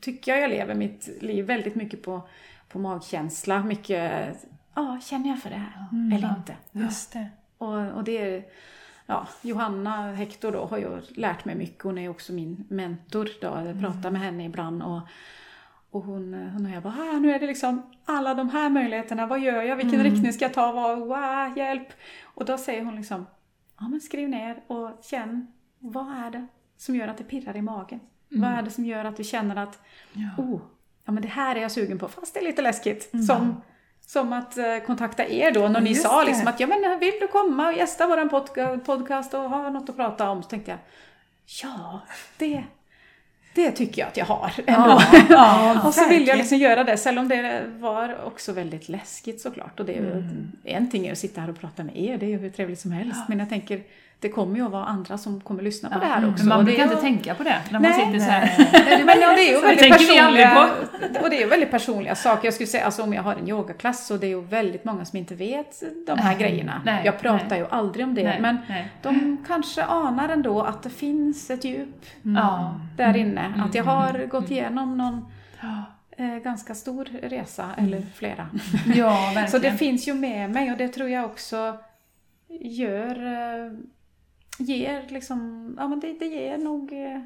tycker 0.00 0.32
jag 0.32 0.40
jag 0.42 0.50
lever 0.50 0.74
mitt 0.74 1.08
liv 1.20 1.44
väldigt 1.44 1.74
mycket 1.74 2.02
på, 2.02 2.28
på 2.68 2.78
magkänsla. 2.78 3.62
Mycket, 3.62 4.36
ja, 4.74 4.98
känner 5.02 5.28
jag 5.28 5.42
för 5.42 5.50
det 5.50 5.56
här 5.56 5.86
eller 6.16 6.36
inte? 6.38 6.56
Just 6.72 7.12
det. 7.12 7.28
Och, 7.58 7.92
och 7.92 8.04
det 8.04 8.18
är, 8.18 8.44
ja, 9.10 9.26
Johanna 9.42 10.12
Hector 10.12 10.52
då 10.52 10.64
har 10.64 10.78
ju 10.78 11.00
lärt 11.08 11.44
mig 11.44 11.54
mycket. 11.54 11.82
Hon 11.82 11.98
är 11.98 12.08
också 12.08 12.32
min 12.32 12.64
mentor 12.68 13.28
då. 13.40 13.46
Jag 13.46 13.80
pratar 13.80 14.10
med 14.10 14.20
henne 14.20 14.44
ibland 14.44 14.82
och, 14.82 15.00
och 15.90 16.02
hon, 16.02 16.34
hon 16.34 16.66
och 16.66 16.72
jag 16.72 16.82
bara, 16.82 16.94
ah, 16.98 17.18
nu 17.18 17.32
är 17.32 17.40
det 17.40 17.46
liksom 17.46 17.82
alla 18.04 18.34
de 18.34 18.48
här 18.48 18.70
möjligheterna. 18.70 19.26
Vad 19.26 19.40
gör 19.40 19.62
jag? 19.62 19.76
Vilken 19.76 20.02
riktning 20.02 20.32
ska 20.32 20.44
jag 20.44 20.54
ta? 20.54 20.72
Vad, 20.72 20.98
wow, 20.98 21.58
hjälp! 21.58 21.88
Och 22.24 22.44
då 22.44 22.58
säger 22.58 22.84
hon 22.84 22.96
liksom, 22.96 23.26
ja 23.80 23.88
men 23.88 24.00
skriv 24.00 24.28
ner 24.28 24.62
och 24.66 24.90
känn, 25.02 25.46
vad 25.78 26.06
är 26.06 26.30
det 26.30 26.46
som 26.76 26.96
gör 26.96 27.08
att 27.08 27.18
det 27.18 27.24
pirrar 27.24 27.56
i 27.56 27.62
magen? 27.62 28.00
Vad 28.28 28.50
är 28.50 28.62
det 28.62 28.70
som 28.70 28.84
gör 28.84 29.04
att 29.04 29.16
du 29.16 29.24
känner 29.24 29.56
att, 29.56 29.82
oh, 30.38 30.60
ja 31.04 31.12
men 31.12 31.22
det 31.22 31.28
här 31.28 31.56
är 31.56 31.60
jag 31.60 31.72
sugen 31.72 31.98
på, 31.98 32.08
fast 32.08 32.34
det 32.34 32.40
är 32.40 32.44
lite 32.44 32.62
läskigt. 32.62 33.10
Som, 33.26 33.62
som 34.12 34.32
att 34.32 34.58
eh, 34.58 34.78
kontakta 34.86 35.26
er 35.28 35.50
då, 35.50 35.68
när 35.68 35.80
ni 35.80 35.90
Just 35.90 36.02
sa 36.02 36.24
liksom 36.24 36.48
att 36.48 36.60
ja 36.60 36.66
men 36.66 36.98
vill 36.98 37.12
du 37.20 37.26
komma 37.28 37.66
och 37.68 37.76
gästa 37.76 38.06
våran 38.06 38.30
podca- 38.30 38.78
podcast 38.80 39.34
och 39.34 39.40
ha 39.50 39.70
något 39.70 39.88
att 39.88 39.96
prata 39.96 40.30
om? 40.30 40.42
Så 40.42 40.48
tänkte 40.48 40.70
jag, 40.70 40.78
ja, 41.62 42.00
det, 42.38 42.64
det 43.54 43.70
tycker 43.70 44.02
jag 44.02 44.08
att 44.08 44.16
jag 44.16 44.24
har 44.26 44.52
ändå. 44.66 45.00
ja, 45.30 45.80
och 45.86 45.94
så 45.94 46.08
vill 46.08 46.26
jag 46.26 46.38
liksom 46.38 46.58
göra 46.58 46.84
det, 46.84 47.06
även 47.06 47.18
om 47.18 47.28
det 47.28 47.62
var 47.78 48.24
också 48.24 48.52
väldigt 48.52 48.88
läskigt 48.88 49.40
såklart. 49.40 49.80
Och 49.80 49.86
det 49.86 49.92
är 49.92 50.02
ju, 50.02 50.10
Mm. 50.12 50.52
en 50.64 50.90
ting 50.90 51.06
är 51.06 51.12
att 51.12 51.18
sitta 51.18 51.40
här 51.40 51.50
och 51.50 51.60
prata 51.60 51.84
med 51.84 51.96
er, 51.96 52.18
det 52.18 52.26
är 52.26 52.30
ju 52.30 52.38
hur 52.38 52.50
trevligt 52.50 52.80
som 52.80 52.92
helst. 52.92 53.20
Men 53.28 53.38
jag 53.38 53.48
tänker, 53.48 53.82
det 54.20 54.28
kommer 54.28 54.56
ju 54.56 54.64
att 54.66 54.70
vara 54.72 54.84
andra 54.84 55.18
som 55.18 55.40
kommer 55.40 55.62
lyssna 55.62 55.88
på 55.90 55.98
det 55.98 56.04
här 56.06 56.28
också. 56.30 56.38
Men 56.44 56.48
man 56.48 56.58
och 56.58 56.64
brukar 56.64 56.82
inte 56.82 56.94
ju- 56.94 57.00
tänka 57.00 57.34
på 57.34 57.42
det 57.42 57.56
när 57.70 57.80
man 57.80 57.90
Nej. 57.90 58.06
sitter 58.06 58.18
så 58.18 58.30
här. 58.30 59.04
men 59.04 59.20
ja, 59.20 59.34
det 59.36 59.40
är 59.50 59.54
ju 59.54 59.60
väldigt 59.66 59.92
personliga, 59.92 60.70
och 61.22 61.30
det 61.30 61.36
är 61.36 61.40
ju 61.40 61.46
väldigt 61.46 61.70
personliga 61.70 62.14
saker. 62.14 62.46
Jag 62.46 62.54
skulle 62.54 62.66
säga, 62.66 62.84
alltså 62.84 63.02
om 63.02 63.12
jag 63.14 63.22
har 63.22 63.34
en 63.34 63.48
yogaklass 63.48 64.06
så 64.06 64.16
det 64.16 64.26
är 64.26 64.28
ju 64.28 64.40
väldigt 64.40 64.84
många 64.84 65.04
som 65.04 65.18
inte 65.18 65.34
vet 65.34 65.82
de 66.06 66.18
här 66.18 66.38
grejerna. 66.38 66.82
nej, 66.84 67.02
jag 67.04 67.18
pratar 67.20 67.46
nej. 67.48 67.58
ju 67.58 67.66
aldrig 67.70 68.06
om 68.06 68.14
det, 68.14 68.22
Nej, 68.24 68.40
men 68.40 68.58
nej. 68.68 68.88
de 69.02 69.36
kanske 69.46 69.82
anar 69.84 70.28
ändå 70.28 70.62
att 70.62 70.82
det 70.82 70.90
finns 70.90 71.50
ett 71.50 71.64
djup 71.64 72.06
Ja. 72.22 72.80
där 72.96 73.16
inne. 73.16 73.52
Att 73.68 73.74
jag 73.74 73.84
har 73.84 74.26
gått 74.26 74.50
igenom 74.50 74.98
någon 74.98 75.26
eh, 76.16 76.26
ganska 76.44 76.74
stor 76.74 77.08
resa, 77.22 77.64
eller 77.76 78.02
flera. 78.14 78.48
ja, 78.94 79.10
verkligen. 79.10 79.48
Så 79.50 79.58
det 79.58 79.72
finns 79.72 80.08
ju 80.08 80.14
med 80.14 80.50
mig 80.50 80.72
och 80.72 80.78
det 80.78 80.88
tror 80.88 81.08
jag 81.08 81.24
också 81.24 81.76
gör, 82.60 83.26
eh, 83.26 83.72
ger 84.60 85.04
liksom, 85.08 85.74
ja 85.78 85.88
men 85.88 86.00
det, 86.00 86.12
det 86.18 86.26
ger 86.26 86.58
nog 86.58 86.92
eh, 86.92 87.20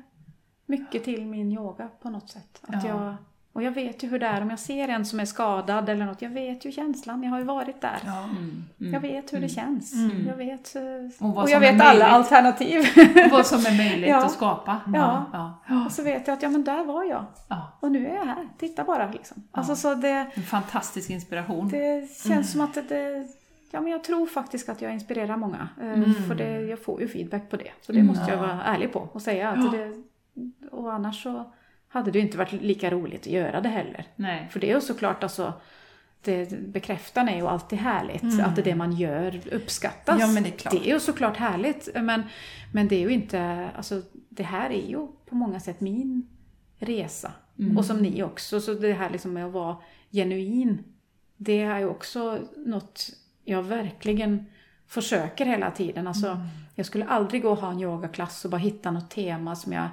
mycket 0.67 1.05
till 1.05 1.27
min 1.27 1.53
yoga 1.53 1.89
på 2.03 2.11
något 2.11 2.31
sätt. 2.31 2.61
Att 2.67 2.85
Ja. 2.85 2.89
jag, 2.89 3.15
och 3.53 3.63
jag 3.63 3.71
vet 3.73 4.03
ju 4.03 4.09
hur 4.09 4.19
det 4.19 4.27
är 4.27 4.43
om 4.43 4.51
jag 4.51 4.59
ser 4.59 4.89
en 4.89 5.07
som 5.07 5.21
är 5.21 5.25
skadad 5.25 5.89
eller 5.89 6.07
något, 6.07 6.23
jag 6.23 6.31
vet 6.31 6.65
ju 6.65 6.73
känslan, 6.73 7.23
jag 7.23 7.31
har 7.31 7.39
ju 7.39 7.45
varit 7.45 7.81
där. 7.81 7.99
Ja. 8.07 8.23
Mm, 8.23 8.65
Jag 8.79 9.01
vet 9.01 9.33
hur 9.33 9.41
det 9.41 9.49
känns. 9.49 9.93
Jag 10.27 10.37
vet, 10.37 10.77
eh, 10.77 10.83
Och 11.27 11.37
och 11.37 11.51
jag 11.51 11.61
vet 11.61 11.81
alla 11.81 11.89
möjligt. 11.89 12.05
alternativ. 12.05 12.85
Vad 13.31 13.47
som 13.47 13.59
är 13.59 13.77
möjligt 13.77 14.09
Ja. 14.11 14.25
att 14.25 14.31
skapa. 14.33 14.81
Ja. 14.95 15.25
Ja. 15.69 15.85
och 15.87 15.93
så 15.93 16.03
vet 16.03 16.27
jag 16.29 16.35
att 16.35 16.43
ja 16.43 16.49
men 16.49 16.65
där 16.65 16.85
var 16.85 17.05
jag. 17.05 17.25
ja. 17.49 17.73
Och 17.81 17.93
nu 17.93 18.07
är 18.07 18.15
jag 18.15 18.25
här, 18.27 18.49
titta 18.59 18.85
bara 18.85 19.11
liksom. 19.11 19.43
Alltså 19.53 19.77
så 19.77 19.95
det, 19.95 20.27
En 20.35 20.43
fantastisk 20.43 21.11
inspiration. 21.11 21.69
Det 21.69 22.09
känns 22.29 22.53
som 22.53 22.61
att 22.61 22.75
det, 22.75 22.83
det 22.83 23.27
ja, 23.75 23.81
men 23.81 23.93
jag 23.93 24.05
tror 24.05 24.27
faktiskt 24.27 24.69
att 24.69 24.83
jag 24.83 24.93
inspirerar 24.93 25.37
många. 25.37 25.69
Eh, 25.83 26.13
För 26.29 26.35
det, 26.35 26.61
jag 26.61 26.79
får 26.79 27.01
ju 27.01 27.09
feedback 27.09 27.51
på 27.51 27.57
det. 27.57 27.71
Så 27.81 27.93
det 27.93 28.03
måste 28.03 28.31
jag 28.31 28.39
vara 28.39 28.63
ärlig 28.63 28.93
på 28.93 29.09
och 29.13 29.23
säga. 29.23 29.51
Att 29.51 29.73
det, 29.73 30.03
och 30.71 30.93
annars 30.93 31.23
så 31.23 31.53
hade 31.89 32.11
det 32.11 32.19
ju 32.19 32.25
inte 32.25 32.39
varit 32.39 32.53
lika 32.53 32.91
roligt 32.91 33.21
att 33.21 33.33
göra 33.33 33.61
det 33.61 33.69
heller. 33.69 34.07
Nej. 34.17 34.49
För 34.51 34.61
det 34.61 34.71
är 34.71 34.75
ju 34.75 34.81
såklart 34.81 35.23
alltså, 35.23 35.53
det, 36.21 36.59
bekräftande 36.61 37.33
är 37.33 37.37
ju 37.37 37.47
alltid 37.47 37.79
härligt. 37.79 38.41
Att 38.41 38.57
det, 38.57 38.63
det 38.63 38.75
man 38.75 38.93
gör 38.93 39.41
uppskattas. 39.53 40.21
Ja, 40.21 40.27
det 40.27 40.67
är. 40.67 40.71
Det 40.71 40.89
är 40.89 40.93
ju 40.95 41.01
såklart 41.01 41.37
härligt. 41.37 41.89
Men, 41.95 42.23
men 42.73 42.89
det 42.89 42.97
är 42.97 43.01
ju 43.01 43.11
inte, 43.11 43.69
alltså 43.77 44.03
det 44.29 44.43
här 44.43 44.71
är 44.71 44.89
ju 44.89 45.07
på 45.27 45.35
många 45.35 45.61
sätt 45.61 45.81
min 45.81 46.29
resa. 46.79 47.33
Och 47.77 47.85
som 47.85 47.99
ni 47.99 48.23
också. 48.23 48.61
Så 48.61 48.75
det 48.75 48.93
här 48.93 49.11
liksom 49.11 49.33
med 49.33 49.47
att 49.47 49.53
vara 49.53 49.77
genuin. 50.13 50.85
Det 51.37 51.61
är 51.61 51.79
ju 51.79 51.89
också 51.89 52.39
något 52.57 53.11
jag 53.45 53.63
verkligen 53.63 54.47
försöker 54.89 55.47
hela 55.47 55.71
tiden. 55.71 56.07
Alltså, 56.07 56.41
Jag 56.75 56.87
skulle 56.87 57.05
aldrig 57.07 57.43
gå 57.43 57.51
och 57.51 57.59
ha 57.59 57.71
en 57.71 57.81
yogaklass 57.81 58.45
och 58.45 58.51
bara 58.51 58.59
hitta 58.59 58.91
något 58.91 59.11
tema 59.11 59.57
som 59.57 59.73
jag 59.73 59.89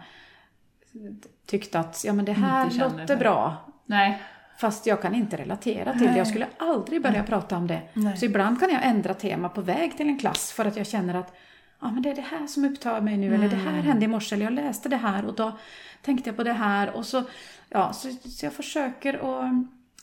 tyckte 1.45 1.79
att 1.79 2.03
ja, 2.05 2.13
men 2.13 2.25
det 2.25 2.33
här 2.33 2.65
Inte 2.65 2.77
låter 2.77 3.07
för. 3.07 3.15
bra. 3.15 3.57
Nej. 3.85 4.21
Fast 4.57 4.85
jag 4.85 5.01
kan 5.01 5.15
inte 5.15 5.37
relatera 5.37 5.93
till 5.93 6.07
det. 6.07 6.17
Jag 6.17 6.27
skulle 6.27 6.47
aldrig 6.57 7.01
börja 7.01 7.23
prata 7.23 7.57
om 7.57 7.67
det. 7.67 7.81
Nej. 7.93 8.17
Så 8.17 8.25
ibland 8.25 8.59
kan 8.59 8.69
jag 8.69 8.85
ändra 8.85 9.13
tema 9.13 9.49
på 9.49 9.61
väg 9.61 9.97
till 9.97 10.07
en 10.07 10.19
klass 10.19 10.51
för 10.51 10.65
att 10.65 10.77
jag 10.77 10.87
känner 10.87 11.13
att 11.13 11.33
ja, 11.81 11.91
men 11.91 12.03
det 12.03 12.09
är 12.09 12.15
det 12.15 12.21
här 12.21 12.47
som 12.47 12.65
upptar 12.65 13.01
mig 13.01 13.17
nu. 13.17 13.35
Eller 13.35 13.49
det 13.49 13.55
här 13.55 13.71
hände 13.71 14.05
i 14.05 14.07
morse. 14.07 14.35
Eller 14.35 14.45
jag 14.45 14.53
läste 14.53 14.89
det 14.89 14.97
här 14.97 15.25
och 15.25 15.33
då 15.35 15.57
tänkte 16.01 16.29
jag 16.29 16.37
på 16.37 16.43
det 16.43 16.53
här. 16.53 16.95
Och 16.95 17.05
så, 17.05 17.23
ja, 17.69 17.93
så, 17.93 18.11
så 18.29 18.45
jag 18.45 18.53
försöker 18.53 19.13
att 19.13 19.53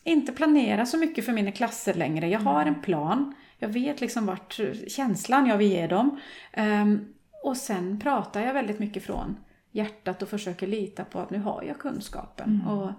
inte 0.05 0.33
planera 0.33 0.87
så 0.87 0.99
mycket 0.99 1.25
för 1.25 1.33
mina 1.33 1.53
klasser 1.53 1.95
längre. 1.95 2.29
Jag 2.29 2.41
har 2.41 2.67
en 2.67 2.83
plan. 2.83 3.35
Jag 3.59 3.69
vet 3.69 4.01
liksom 4.01 4.27
vart 4.27 4.61
känslan 4.89 5.47
jag 5.47 5.59
vill 5.59 5.71
ge 5.71 5.87
dem. 5.87 6.21
Ehm, 6.53 7.15
och 7.45 7.57
sen 7.57 8.01
pratar 8.01 8.41
jag 8.41 8.55
väldigt 8.55 8.79
mycket 8.79 9.03
från 9.03 9.37
hjärtat 9.71 10.23
och 10.23 10.29
försöker 10.29 10.67
lita 10.67 11.05
på 11.05 11.19
att 11.19 11.31
nu 11.31 11.39
har 11.39 11.63
jag 11.63 11.79
kunskapen. 11.79 12.63
Och, 12.67 12.93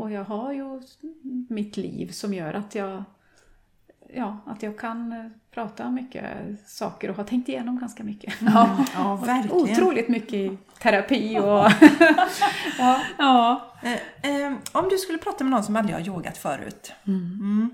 och 0.00 0.10
jag 0.10 0.24
har 0.24 0.52
ju 0.52 0.82
mitt 1.48 1.76
liv 1.76 2.08
som 2.08 2.34
gör 2.34 2.54
att 2.54 2.74
jag, 2.74 3.04
ja, 4.14 4.38
att 4.46 4.62
jag 4.62 4.78
kan 4.78 5.12
eh, 5.12 5.26
prata 5.54 5.86
om 5.86 5.94
mycket 5.94 6.24
saker 6.66 7.10
och 7.10 7.16
har 7.16 7.24
tänkt 7.24 7.48
igenom 7.48 7.78
ganska 7.78 8.04
mycket. 8.04 8.34
Ja, 8.40 8.84
ja 8.94 9.16
verkligen. 9.26 9.56
Otroligt 9.56 10.08
mycket 10.08 10.52
terapi 10.78 11.38
och... 11.38 11.44
ja. 12.78 13.00
Ja. 13.18 13.72
Eh, 13.82 14.30
eh, 14.30 14.52
om 14.72 14.88
du 14.88 14.98
skulle 14.98 15.18
prata 15.18 15.44
med 15.44 15.50
någon 15.50 15.64
som 15.64 15.76
aldrig 15.76 15.96
har 15.96 16.06
yogat 16.06 16.38
förut. 16.38 16.92
Mm. 17.06 17.70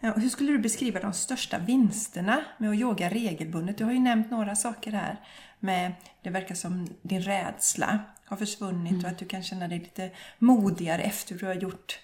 Eh, 0.00 0.16
Hur 0.16 0.28
skulle 0.28 0.52
du 0.52 0.58
beskriva 0.58 1.00
de 1.00 1.12
största 1.12 1.58
vinsterna 1.58 2.40
med 2.58 2.70
att 2.70 2.76
yoga 2.76 3.08
regelbundet? 3.08 3.78
Du 3.78 3.84
har 3.84 3.92
ju 3.92 4.00
nämnt 4.00 4.30
några 4.30 4.56
saker 4.56 4.92
här. 4.92 5.16
Med, 5.60 5.92
det 6.22 6.30
verkar 6.30 6.54
som 6.54 6.88
din 7.02 7.22
rädsla 7.22 7.98
har 8.24 8.36
försvunnit 8.36 9.04
och 9.04 9.10
att 9.10 9.18
du 9.18 9.24
kan 9.24 9.42
känna 9.42 9.68
dig 9.68 9.78
lite 9.78 10.10
modigare 10.38 11.02
efter 11.02 11.34
du 11.34 11.46
har 11.46 11.54
gjort 11.54 11.98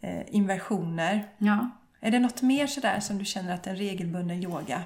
eh, 0.00 0.34
inversioner. 0.34 1.28
ja. 1.38 1.70
Är 2.04 2.10
det 2.10 2.18
något 2.18 2.42
mer 2.42 2.66
sådär 2.66 3.00
som 3.00 3.18
du 3.18 3.24
känner 3.24 3.54
att 3.54 3.66
en 3.66 3.76
regelbunden 3.76 4.42
yoga 4.42 4.82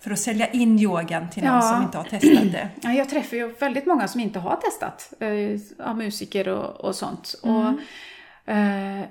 för 0.00 0.10
att 0.10 0.18
sälja 0.18 0.46
in 0.50 0.78
yogan 0.78 1.30
till 1.30 1.42
någon 1.44 1.54
Ja. 1.54 1.62
som 1.62 1.82
inte 1.82 1.96
har 1.98 2.04
testat 2.04 2.52
det? 2.52 2.68
Ja, 2.82 2.92
jag 2.92 3.08
träffar 3.08 3.36
ju 3.36 3.52
väldigt 3.52 3.86
många 3.86 4.08
som 4.08 4.20
inte 4.20 4.38
har 4.38 4.56
testat, 4.56 5.12
eh, 5.20 5.86
av 5.88 5.96
musiker 5.96 6.48
och, 6.48 6.80
och 6.84 6.94
sånt. 6.94 7.34
Och, 7.42 7.72
eh, 8.52 9.04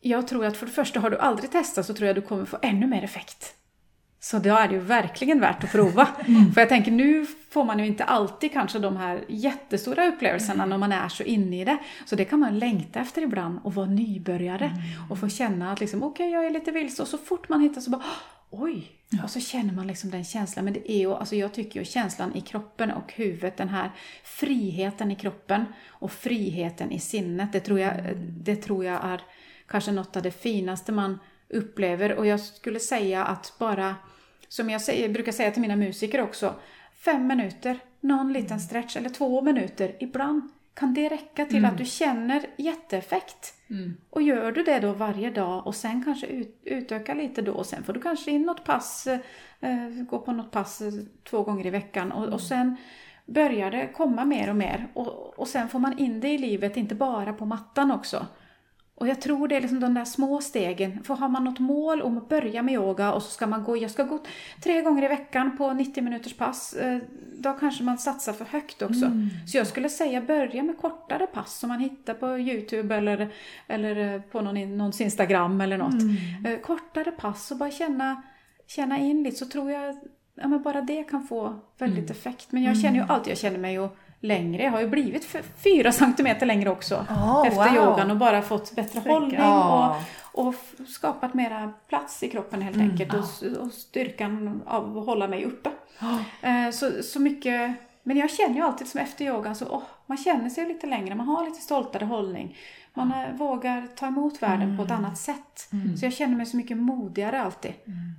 jag 0.00 0.28
tror 0.28 0.44
att 0.46 0.56
för 0.56 0.66
det 0.66 0.72
första, 0.72 1.00
har 1.00 1.10
du 1.10 1.18
aldrig 1.18 1.50
testat 1.52 1.86
så 1.86 1.94
tror 1.94 2.06
jag 2.06 2.16
du 2.16 2.22
kommer 2.22 2.44
få 2.44 2.58
ännu 2.62 2.86
mer 2.86 3.04
effekt. 3.04 3.54
Så 4.20 4.38
då 4.38 4.54
är 4.54 4.68
det 4.68 4.74
ju 4.74 4.80
verkligen 4.80 5.40
värt 5.40 5.64
att 5.64 5.72
prova. 5.72 6.06
För 6.54 6.60
jag 6.60 6.68
tänker, 6.68 6.90
nu 6.90 7.26
får 7.50 7.64
man 7.64 7.78
ju 7.78 7.86
inte 7.86 8.04
alltid 8.04 8.52
kanske 8.52 8.78
de 8.78 8.96
här 8.96 9.24
jättestora 9.28 10.06
upplevelserna 10.06 10.66
när 10.66 10.78
man 10.78 10.92
är 10.92 11.08
så 11.08 11.22
inne 11.22 11.60
i 11.60 11.64
det. 11.64 11.78
Så 12.06 12.16
det 12.16 12.24
kan 12.24 12.40
man 12.40 12.58
längta 12.58 13.00
efter 13.00 13.22
ibland 13.22 13.60
och 13.64 13.74
vara 13.74 13.86
nybörjare. 13.86 14.72
Och 15.10 15.18
få 15.18 15.28
känna 15.28 15.72
att 15.72 15.80
liksom, 15.80 16.02
okej, 16.02 16.30
jag 16.30 16.46
är 16.46 16.50
lite 16.50 16.70
vilse. 16.70 17.02
Och 17.02 17.08
så 17.08 17.18
fort 17.18 17.48
man 17.48 17.60
hittar 17.60 17.80
så 17.80 17.90
bara, 17.90 18.02
oj! 18.50 18.90
Och 19.24 19.30
så 19.30 19.40
känner 19.40 19.74
man 19.74 19.86
liksom 19.86 20.10
den 20.10 20.24
känslan. 20.24 20.64
Men 20.64 20.74
det 20.74 20.92
är 20.92 20.98
ju, 20.98 21.14
alltså 21.14 21.36
jag 21.36 21.52
tycker 21.52 21.80
ju 21.80 21.86
känslan 21.86 22.34
i 22.34 22.40
kroppen 22.40 22.90
och 22.90 23.12
huvudet, 23.12 23.56
den 23.56 23.68
här 23.68 23.90
friheten 24.24 25.10
i 25.10 25.14
kroppen 25.14 25.64
och 25.88 26.12
friheten 26.12 26.92
i 26.92 27.00
sinnet. 27.00 27.52
Det 27.52 27.60
tror 27.60 27.80
jag, 27.80 27.94
det 28.16 28.56
tror 28.56 28.84
jag 28.84 29.04
är 29.04 29.20
kanske 29.66 29.92
något 29.92 30.16
av 30.16 30.22
det 30.22 30.30
finaste 30.30 30.92
man 30.92 31.18
upplever. 31.50 32.12
Och 32.12 32.26
jag 32.26 32.40
skulle 32.40 32.80
säga 32.80 33.24
att 33.24 33.54
bara, 33.58 33.94
som 34.48 34.70
jag 34.70 34.80
säger, 34.80 35.08
brukar 35.08 35.32
säga 35.32 35.50
till 35.50 35.62
mina 35.62 35.76
musiker 35.76 36.20
också, 36.20 36.54
fem 36.94 37.26
minuter, 37.26 37.78
någon 38.00 38.32
liten 38.32 38.60
stretch 38.60 38.96
eller 38.96 39.08
två 39.08 39.42
minuter, 39.42 39.96
ibland 40.00 40.50
kan 40.74 40.94
det 40.94 41.08
räcka 41.08 41.46
till 41.46 41.64
att 41.64 41.78
du 41.78 41.84
känner 41.84 42.46
jätteeffekt. 42.56 43.54
Och 44.10 44.22
gör 44.22 44.52
du 44.52 44.62
det 44.62 44.78
då 44.78 44.92
varje 44.92 45.30
dag 45.30 45.66
och 45.66 45.74
sen 45.74 46.04
kanske 46.04 46.26
ut, 46.26 46.60
utöka 46.64 47.14
lite 47.14 47.42
då 47.42 47.52
och 47.52 47.66
sen 47.66 47.84
får 47.84 47.92
du 47.92 48.00
kanske 48.00 48.30
in 48.30 48.42
något 48.42 48.64
pass, 48.64 49.06
eh, 49.60 49.88
gå 50.08 50.18
på 50.18 50.32
något 50.32 50.50
pass 50.50 50.80
eh, 50.80 50.92
två 51.24 51.42
gånger 51.42 51.66
i 51.66 51.70
veckan 51.70 52.12
och, 52.12 52.28
och 52.28 52.40
sen 52.40 52.76
börjar 53.26 53.70
det 53.70 53.88
komma 53.96 54.24
mer 54.24 54.50
och 54.50 54.56
mer 54.56 54.88
och, 54.94 55.38
och 55.38 55.48
sen 55.48 55.68
får 55.68 55.78
man 55.78 55.98
in 55.98 56.20
det 56.20 56.28
i 56.28 56.38
livet, 56.38 56.76
inte 56.76 56.94
bara 56.94 57.32
på 57.32 57.46
mattan 57.46 57.90
också. 57.90 58.26
Och 59.00 59.08
jag 59.08 59.20
tror 59.20 59.48
det 59.48 59.56
är 59.56 59.60
liksom 59.60 59.80
de 59.80 59.94
där 59.94 60.04
små 60.04 60.40
stegen. 60.40 61.02
För 61.04 61.14
har 61.14 61.28
man 61.28 61.44
något 61.44 61.58
mål 61.58 62.02
om 62.02 62.18
att 62.18 62.28
börja 62.28 62.62
med 62.62 62.74
yoga 62.74 63.12
och 63.12 63.22
så 63.22 63.30
ska 63.30 63.46
man 63.46 63.64
gå, 63.64 63.76
jag 63.76 63.90
ska 63.90 64.02
gå 64.02 64.18
tre 64.62 64.82
gånger 64.82 65.04
i 65.04 65.08
veckan 65.08 65.56
på 65.56 65.72
90 65.72 66.02
minuters 66.04 66.34
pass. 66.36 66.72
eh, 66.72 66.98
Då 67.38 67.52
kanske 67.52 67.84
man 67.84 67.98
satsar 67.98 68.32
för 68.32 68.44
högt 68.44 68.82
också. 68.82 69.06
Så 69.46 69.56
jag 69.56 69.66
skulle 69.66 69.88
säga 69.88 70.20
börja 70.20 70.62
med 70.62 70.78
kortare 70.78 71.26
pass 71.26 71.58
som 71.58 71.68
man 71.68 71.80
hittar 71.80 72.14
på 72.14 72.38
Youtube 72.38 72.94
eller, 72.96 73.28
eller 73.66 74.14
eh, 74.14 74.20
på 74.20 74.40
någon, 74.40 74.78
någons 74.78 75.00
Instagram 75.00 75.60
eller 75.60 75.78
något. 75.78 76.02
Eh, 76.46 76.58
Kortare 76.60 77.10
pass 77.12 77.50
och 77.50 77.56
bara 77.56 77.70
känna, 77.70 78.22
känna 78.66 78.98
in 78.98 79.22
lite 79.22 79.36
så 79.36 79.46
tror 79.46 79.70
jag 79.70 79.96
ja, 80.34 80.48
men 80.48 80.62
bara 80.62 80.80
det 80.80 81.04
kan 81.04 81.22
få 81.26 81.54
väldigt 81.78 82.10
effekt. 82.10 82.46
Men 82.52 82.62
jag 82.62 82.76
känner 82.80 82.98
ju 82.98 83.04
alltid, 83.08 83.30
jag 83.30 83.38
känner 83.38 83.58
mig 83.58 83.72
ju 83.72 83.88
längre. 84.20 84.62
Jag 84.62 84.70
har 84.70 84.80
ju 84.80 84.88
blivit 84.88 85.36
fyra 85.64 85.92
centimeter 85.92 86.46
längre 86.46 86.70
också 86.70 86.94
Oh, 87.10 87.42
efter 87.46 87.64
wow. 87.64 87.74
yogan 87.76 88.10
och 88.10 88.16
bara 88.16 88.42
fått 88.42 88.74
bättre 88.76 89.00
hållning 89.10 89.36
Ja. 89.38 89.96
och, 90.32 90.48
och 90.48 90.54
skapat 90.88 91.34
mera 91.34 91.72
plats 91.88 92.22
i 92.22 92.28
kroppen 92.28 92.62
helt 92.62 92.76
enkelt 92.78 93.14
och, 93.14 93.20
s- 93.20 93.42
och 93.60 93.72
styrkan 93.72 94.62
av 94.66 94.98
att 94.98 95.06
hålla 95.06 95.28
mig 95.28 95.44
uppe. 95.44 95.70
Eh, 96.42 96.70
Så, 96.72 96.90
så 97.02 97.20
mycket, 97.20 97.72
men 98.02 98.16
jag 98.16 98.30
känner 98.30 98.54
ju 98.54 98.62
alltid 98.62 98.88
som 98.88 99.00
efter 99.00 99.24
yogan 99.24 99.54
så 99.56 99.66
åh, 99.70 99.82
man 100.06 100.16
känner 100.18 100.50
sig 100.50 100.68
lite 100.68 100.86
längre, 100.86 101.14
man 101.14 101.26
har 101.28 101.44
lite 101.44 101.60
stoltare 101.60 102.04
hållning. 102.04 102.56
Man 102.94 103.12
eh, 103.12 103.32
vågar 103.36 103.86
ta 103.96 104.06
emot 104.06 104.42
världen 104.42 104.76
på 104.76 104.82
ett 104.82 104.90
annat 104.90 105.18
sätt. 105.18 105.68
Så 105.98 106.06
jag 106.06 106.12
känner 106.12 106.36
mig 106.36 106.46
så 106.46 106.56
mycket 106.56 106.76
modigare 106.76 107.42
alltid. 107.42 107.72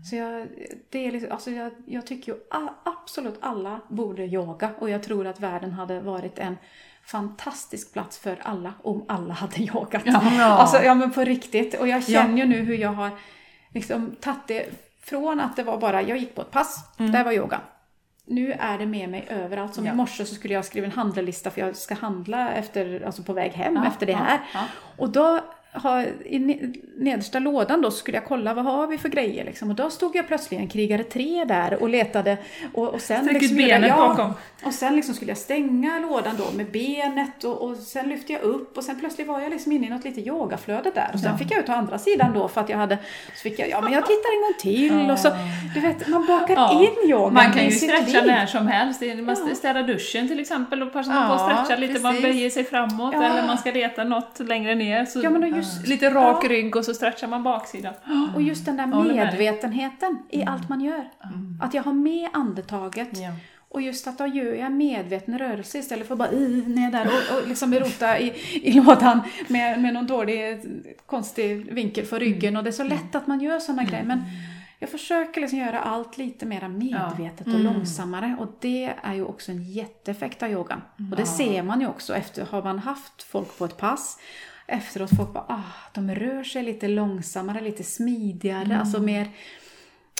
Så 0.10 0.15
jag, 0.15 0.48
det 0.89 1.07
är 1.07 1.11
liksom, 1.11 1.31
alltså 1.31 1.52
jag, 1.52 1.72
jag 1.85 2.07
tycker 2.07 2.31
ju 2.31 2.38
absolut 2.84 3.38
alla 3.41 3.80
borde 3.89 4.23
yoga 4.26 4.69
och 4.80 4.89
jag 4.89 5.03
tror 5.03 5.27
att 5.27 5.39
världen 5.39 5.72
hade 5.72 6.02
varit 6.02 6.39
en 6.39 6.57
fantastisk 7.06 7.93
plats 7.93 8.18
för 8.18 8.38
alla 8.41 8.73
om 8.84 9.06
alla 9.07 9.34
hade 9.34 9.61
yogat. 9.61 10.02
Ja. 10.06 10.43
Alltså, 10.43 10.77
ja 10.84 10.93
men 10.95 11.11
på 11.11 11.22
riktigt. 11.22 11.80
Och 11.80 11.88
jag 11.88 12.03
känner 12.03 12.38
ju 12.38 12.45
nu 12.45 12.60
hur 12.60 12.76
jag 12.76 12.93
har 12.93 13.10
liksom 13.73 14.15
tagit 14.19 14.48
det 14.48 14.69
från 15.03 15.39
att 15.39 15.56
det 15.56 15.64
var 15.64 15.77
bara, 15.77 16.02
jag 16.02 16.18
gick 16.18 16.35
på 16.35 16.41
ett 16.41 16.52
pass, 16.52 16.85
där 16.98 17.23
var 17.23 17.31
yoga. 17.31 17.61
Nu 18.27 18.52
är 18.52 18.77
det 18.77 18.85
med 18.85 19.10
mig 19.10 19.26
överallt. 19.30 19.73
Som 19.76 19.85
Ja. 19.85 19.91
i 19.91 19.95
morse 19.95 20.26
så 20.26 20.35
skulle 20.35 20.53
jag 20.53 20.65
skriva 20.65 20.85
en 20.85 20.91
handlelista 20.91 21.52
för 21.52 21.61
jag 21.61 21.76
ska 21.76 21.95
handla 21.95 22.52
efter, 22.53 23.03
alltså 23.06 23.23
på 23.23 23.34
väg 23.34 23.52
hem 23.52 23.76
Ja, 23.76 23.85
efter 23.88 24.06
det 24.06 24.14
här. 24.14 24.39
ja. 24.53 24.64
Och 24.98 25.10
då 25.10 25.39
har, 25.73 26.02
i 26.26 26.38
ne- 26.39 26.76
nedersta 26.98 27.39
lådan 27.39 27.81
då 27.81 27.91
skulle 27.91 28.18
jag 28.18 28.26
kolla 28.26 28.53
vad 28.53 28.65
har 28.65 28.88
vi 28.88 28.98
för 28.98 29.10
grejer 29.10 29.45
liksom. 29.45 29.69
Och 29.69 29.76
då 29.76 29.89
stod 29.89 30.15
jag 30.15 30.27
plötsligt 30.27 30.60
en 30.60 30.68
krigare 30.68 31.03
3 31.03 31.45
där 31.45 31.81
och 31.81 31.89
letade. 31.89 32.38
Och, 32.73 32.88
och 32.88 33.02
sen 33.02 33.23
Sträck 33.23 33.35
ut 33.35 33.41
liksom 33.41 33.57
benet 33.57 33.88
jag- 33.89 33.98
bakom. 33.98 34.34
Och 34.64 34.73
sen 34.73 34.95
liksom 34.95 35.15
skulle 35.15 35.31
jag 35.31 35.38
stänga 35.38 35.99
lådan 35.99 36.35
då 36.38 36.57
med 36.57 36.72
benet 36.72 37.43
och, 37.43 37.61
och 37.61 37.77
sen 37.77 38.10
lyfte 38.10 38.34
jag 38.34 38.41
upp 38.41 38.77
och 38.77 38.84
sen 38.84 38.99
plötsligt 38.99 39.27
var 39.27 39.39
jag 39.41 39.49
liksom 39.52 39.72
inne 39.72 39.88
i 39.88 39.89
något 39.89 40.03
lite 40.06 40.22
yogaflöde 40.22 40.91
där. 40.95 41.10
Och 41.14 41.19
sen 41.19 41.38
fick 41.38 41.52
jag 41.52 41.60
ut 41.60 41.69
å 41.69 41.73
andra 41.73 41.98
sidan 41.99 42.34
då 42.34 42.48
för 42.48 42.61
att 42.61 42.69
jag 42.69 42.77
hade, 42.77 42.98
så 43.35 43.41
fick 43.41 43.60
jag, 43.60 43.69
ja 43.69 43.81
men 43.81 43.93
jag 43.93 44.03
tittar 44.06 44.35
en 44.35 44.41
gång 44.41 44.53
till 44.60 45.11
och 45.11 45.19
så, 45.19 45.30
du 45.73 45.80
vet, 45.80 46.07
man 46.07 46.26
bakar 46.27 46.53
Ja. 46.56 46.81
in 47.03 47.10
yogan 47.10 47.34
Man 47.34 47.53
kan 47.53 47.65
ju 47.65 47.72
stretcha 47.72 48.22
när 48.26 48.45
som 48.45 48.68
helst. 48.68 49.02
Man 49.26 49.56
städar 49.56 49.84
duschen 49.84 50.27
till 50.27 50.39
exempel 50.39 50.81
och 50.84 50.93
passar 50.93 51.14
man 51.14 51.27
på 51.27 51.34
att 51.34 51.52
Ja, 51.52 51.64
stretcha 51.65 51.80
lite. 51.81 51.99
Man 51.99 52.14
precis. 52.14 52.27
böjer 52.30 52.49
sig 52.49 52.64
framåt 52.64 53.14
Ja. 53.14 53.23
eller 53.23 53.48
man 53.48 53.57
ska 53.57 53.72
leta 53.72 54.03
något 54.03 54.39
längre 54.39 54.76
ner. 54.76 55.06
Så 55.06 55.22
Ja, 55.62 55.68
just- 55.68 55.88
Lite 55.88 56.10
rak 56.10 56.44
rygg 56.46 56.76
och 56.76 56.86
så 56.86 56.94
stretchar 56.94 57.28
man 57.28 57.44
baksidan. 57.44 57.94
Och 58.36 58.42
just 58.42 58.66
den 58.66 58.78
där 58.78 58.88
medvetenheten 58.88 60.20
i 60.30 60.44
allt 60.44 60.70
man 60.70 60.82
gör. 60.82 61.10
Att 61.62 61.74
jag 61.74 61.84
har 61.84 61.94
med 61.94 62.30
andetaget. 62.34 63.10
Ja. 63.20 63.32
Och 63.70 63.82
just 63.82 64.08
att 64.08 64.18
då 64.18 64.28
gör 64.28 64.46
jag 64.54 64.60
en 64.60 64.78
medveten 64.78 65.38
rörelse 65.40 65.78
istället 65.78 66.08
för 66.08 66.14
att 66.14 66.20
bara 66.20 66.32
ner 66.32 66.92
där 66.92 67.06
och, 67.08 67.38
och 67.42 67.48
liksom 67.48 67.74
rota 67.80 68.20
i, 68.20 68.34
i 68.64 68.72
lådan 68.72 69.22
med, 69.48 69.82
med 69.82 69.94
någon 69.94 70.08
dålig, 70.08 70.60
konstig 71.06 71.74
vinkel 71.74 72.06
för 72.06 72.20
ryggen. 72.20 72.58
Och 72.58 72.64
det 72.64 72.70
är 72.70 72.72
så 72.72 72.84
lätt 72.84 73.16
att 73.16 73.28
man 73.28 73.42
gör 73.42 73.60
sådana 73.60 73.84
grejer. 73.84 74.04
Men 74.04 74.22
jag 74.80 74.90
försöker 74.90 75.42
liksom 75.42 75.60
göra 75.60 75.80
allt 75.80 76.18
lite 76.18 76.46
mer 76.46 76.68
medvetet 76.68 77.48
och 77.48 77.60
långsammare. 77.60 78.36
Och 78.40 78.58
det 78.62 78.94
är 79.04 79.14
ju 79.14 79.26
också 79.26 79.52
en 79.52 79.64
jätteeffekt 79.64 80.44
av 80.44 80.52
yogan. 80.52 80.82
Och 81.12 81.18
det 81.18 81.26
ser 81.26 81.64
man 81.64 81.82
ju 81.82 81.88
också 81.88 82.16
efter, 82.16 82.46
har 82.46 82.64
man 82.64 82.80
haft 82.80 83.24
folk 83.24 83.58
på 83.58 83.66
ett 83.66 83.78
pass 83.78 84.20
efteråt 84.68 85.10
folk 85.18 85.34
bara, 85.34 85.46
ah, 85.48 85.92
de 85.94 86.16
rör 86.16 86.44
sig 86.44 86.64
lite 86.64 86.88
långsammare, 86.88 87.62
lite 87.62 87.84
smidigare, 87.84 88.80
alltså 88.80 89.00
mer 89.00 89.28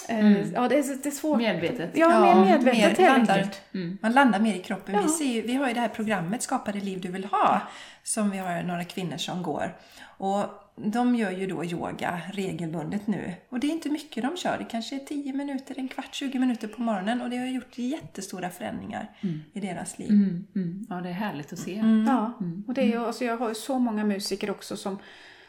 Eh, 0.07 0.51
Ja, 0.53 0.68
det 0.68 0.76
är, 0.77 1.03
det 1.03 1.09
är 1.09 1.11
svårt. 1.11 1.38
Medvetet. 1.38 1.89
Ja, 1.93 2.35
mer 2.35 2.45
medvetet 2.45 2.80
helt 2.80 2.99
landar, 2.99 3.38
enkelt. 3.38 3.61
Man 4.01 4.11
landar 4.11 4.39
mer 4.39 4.55
i 4.55 4.59
kroppen. 4.59 4.95
Ja. 4.95 5.01
Vi, 5.01 5.07
ser 5.07 5.26
ju, 5.26 5.41
vi 5.41 5.53
har 5.53 5.68
ju 5.68 5.73
det 5.73 5.80
här 5.80 5.88
programmet 5.88 6.43
Skapa 6.43 6.72
det 6.72 6.80
liv 6.80 7.01
du 7.01 7.11
vill 7.11 7.26
ha 7.26 7.61
som 8.03 8.31
vi 8.31 8.38
har 8.38 8.63
några 8.63 8.84
kvinnor 8.84 9.18
som 9.18 9.43
går. 9.43 9.76
Och 10.18 10.45
de 10.76 11.15
gör 11.15 11.31
ju 11.31 11.48
då 11.48 11.65
yoga 11.65 12.22
regelbundet 12.34 13.07
nu. 13.07 13.34
Och 13.49 13.60
det 13.60 13.68
är 13.68 13.72
inte 13.72 13.89
mycket 13.89 14.23
de 14.23 14.38
kör. 14.38 14.57
Det 14.57 14.65
kanske 14.65 14.95
är 14.95 14.99
10 14.99 15.34
minuter, 15.34 15.76
en 15.77 15.88
kvart, 15.88 16.15
20 16.15 16.39
minuter 16.39 16.68
på 16.68 16.81
morgonen. 16.81 17.22
Och 17.22 17.30
det 17.30 17.38
har 17.38 17.45
gjort 17.45 17.77
jättestora 17.77 18.49
förändringar 18.49 19.10
i 19.53 19.60
deras 19.60 19.99
liv. 19.99 20.10
Mm, 20.10 20.48
mm. 20.56 20.85
Ja, 20.89 20.95
det 20.95 21.10
är 21.10 21.14
härligt 21.14 21.53
att 21.53 21.60
se. 21.60 21.84
Ja, 22.07 22.34
och 22.68 22.73
det 22.73 22.81
är 22.81 22.85
ju, 22.85 22.98
alltså 22.98 23.26
jag 23.26 23.38
har 23.38 23.49
ju 23.49 23.56
så 23.56 23.80
många 23.80 24.03
musiker 24.03 24.49
också 24.49 24.77
som, 24.77 24.99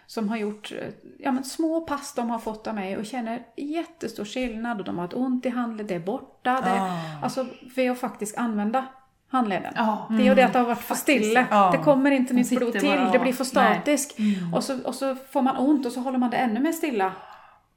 som 0.07 0.29
har 0.29 0.37
gjort 0.37 0.73
eh, 0.73 0.89
ja, 1.19 1.33
men 1.33 1.45
små 1.45 1.81
pass 1.81 2.15
de 2.15 2.31
har 2.31 2.39
fått 2.39 2.67
av 2.67 2.75
mig 2.75 2.97
och 2.97 3.07
känner 3.07 3.47
jättestor 3.57 4.25
skillnad 4.25 4.79
och 4.79 4.85
de 4.85 4.99
har 4.99 5.05
ett 5.05 5.15
ont 5.15 5.47
i 5.47 5.49
handled, 5.49 5.87
det 5.87 5.95
är 5.95 6.01
borta. 6.01 6.61
Det, 6.61 6.71
Ah. 6.71 7.23
Alltså 7.23 7.47
för 7.75 7.91
att 7.91 7.99
faktiskt 7.99 8.37
använda 8.37 8.87
handleden. 9.33 9.73
Ja. 9.77 10.07
Det 10.11 10.23
är 10.23 10.25
ju 10.27 10.35
det 10.35 10.43
att 10.43 10.53
det 10.53 10.59
har 10.59 10.67
varit 10.67 10.79
för 10.83 10.95
stilla. 10.95 11.47
Ja. 11.51 11.71
Det 11.73 11.79
kommer 11.79 12.11
inte 12.11 12.35
nytt 12.35 12.51
blod 12.51 12.73
till, 12.73 12.83
bara- 12.89 13.11
det 13.13 13.19
blir 13.19 13.33
för 13.33 13.45
statiskt. 13.45 14.17
Och, 14.55 14.65
så, 14.65 14.83
och 14.85 14.95
så 14.95 15.15
får 15.31 15.43
man 15.43 15.57
ont 15.57 15.87
och 15.87 15.93
så 15.93 16.01
håller 16.01 16.19
man 16.19 16.31
det 16.31 16.37
ännu 16.37 16.61
mer 16.61 16.73
stilla. 16.73 17.13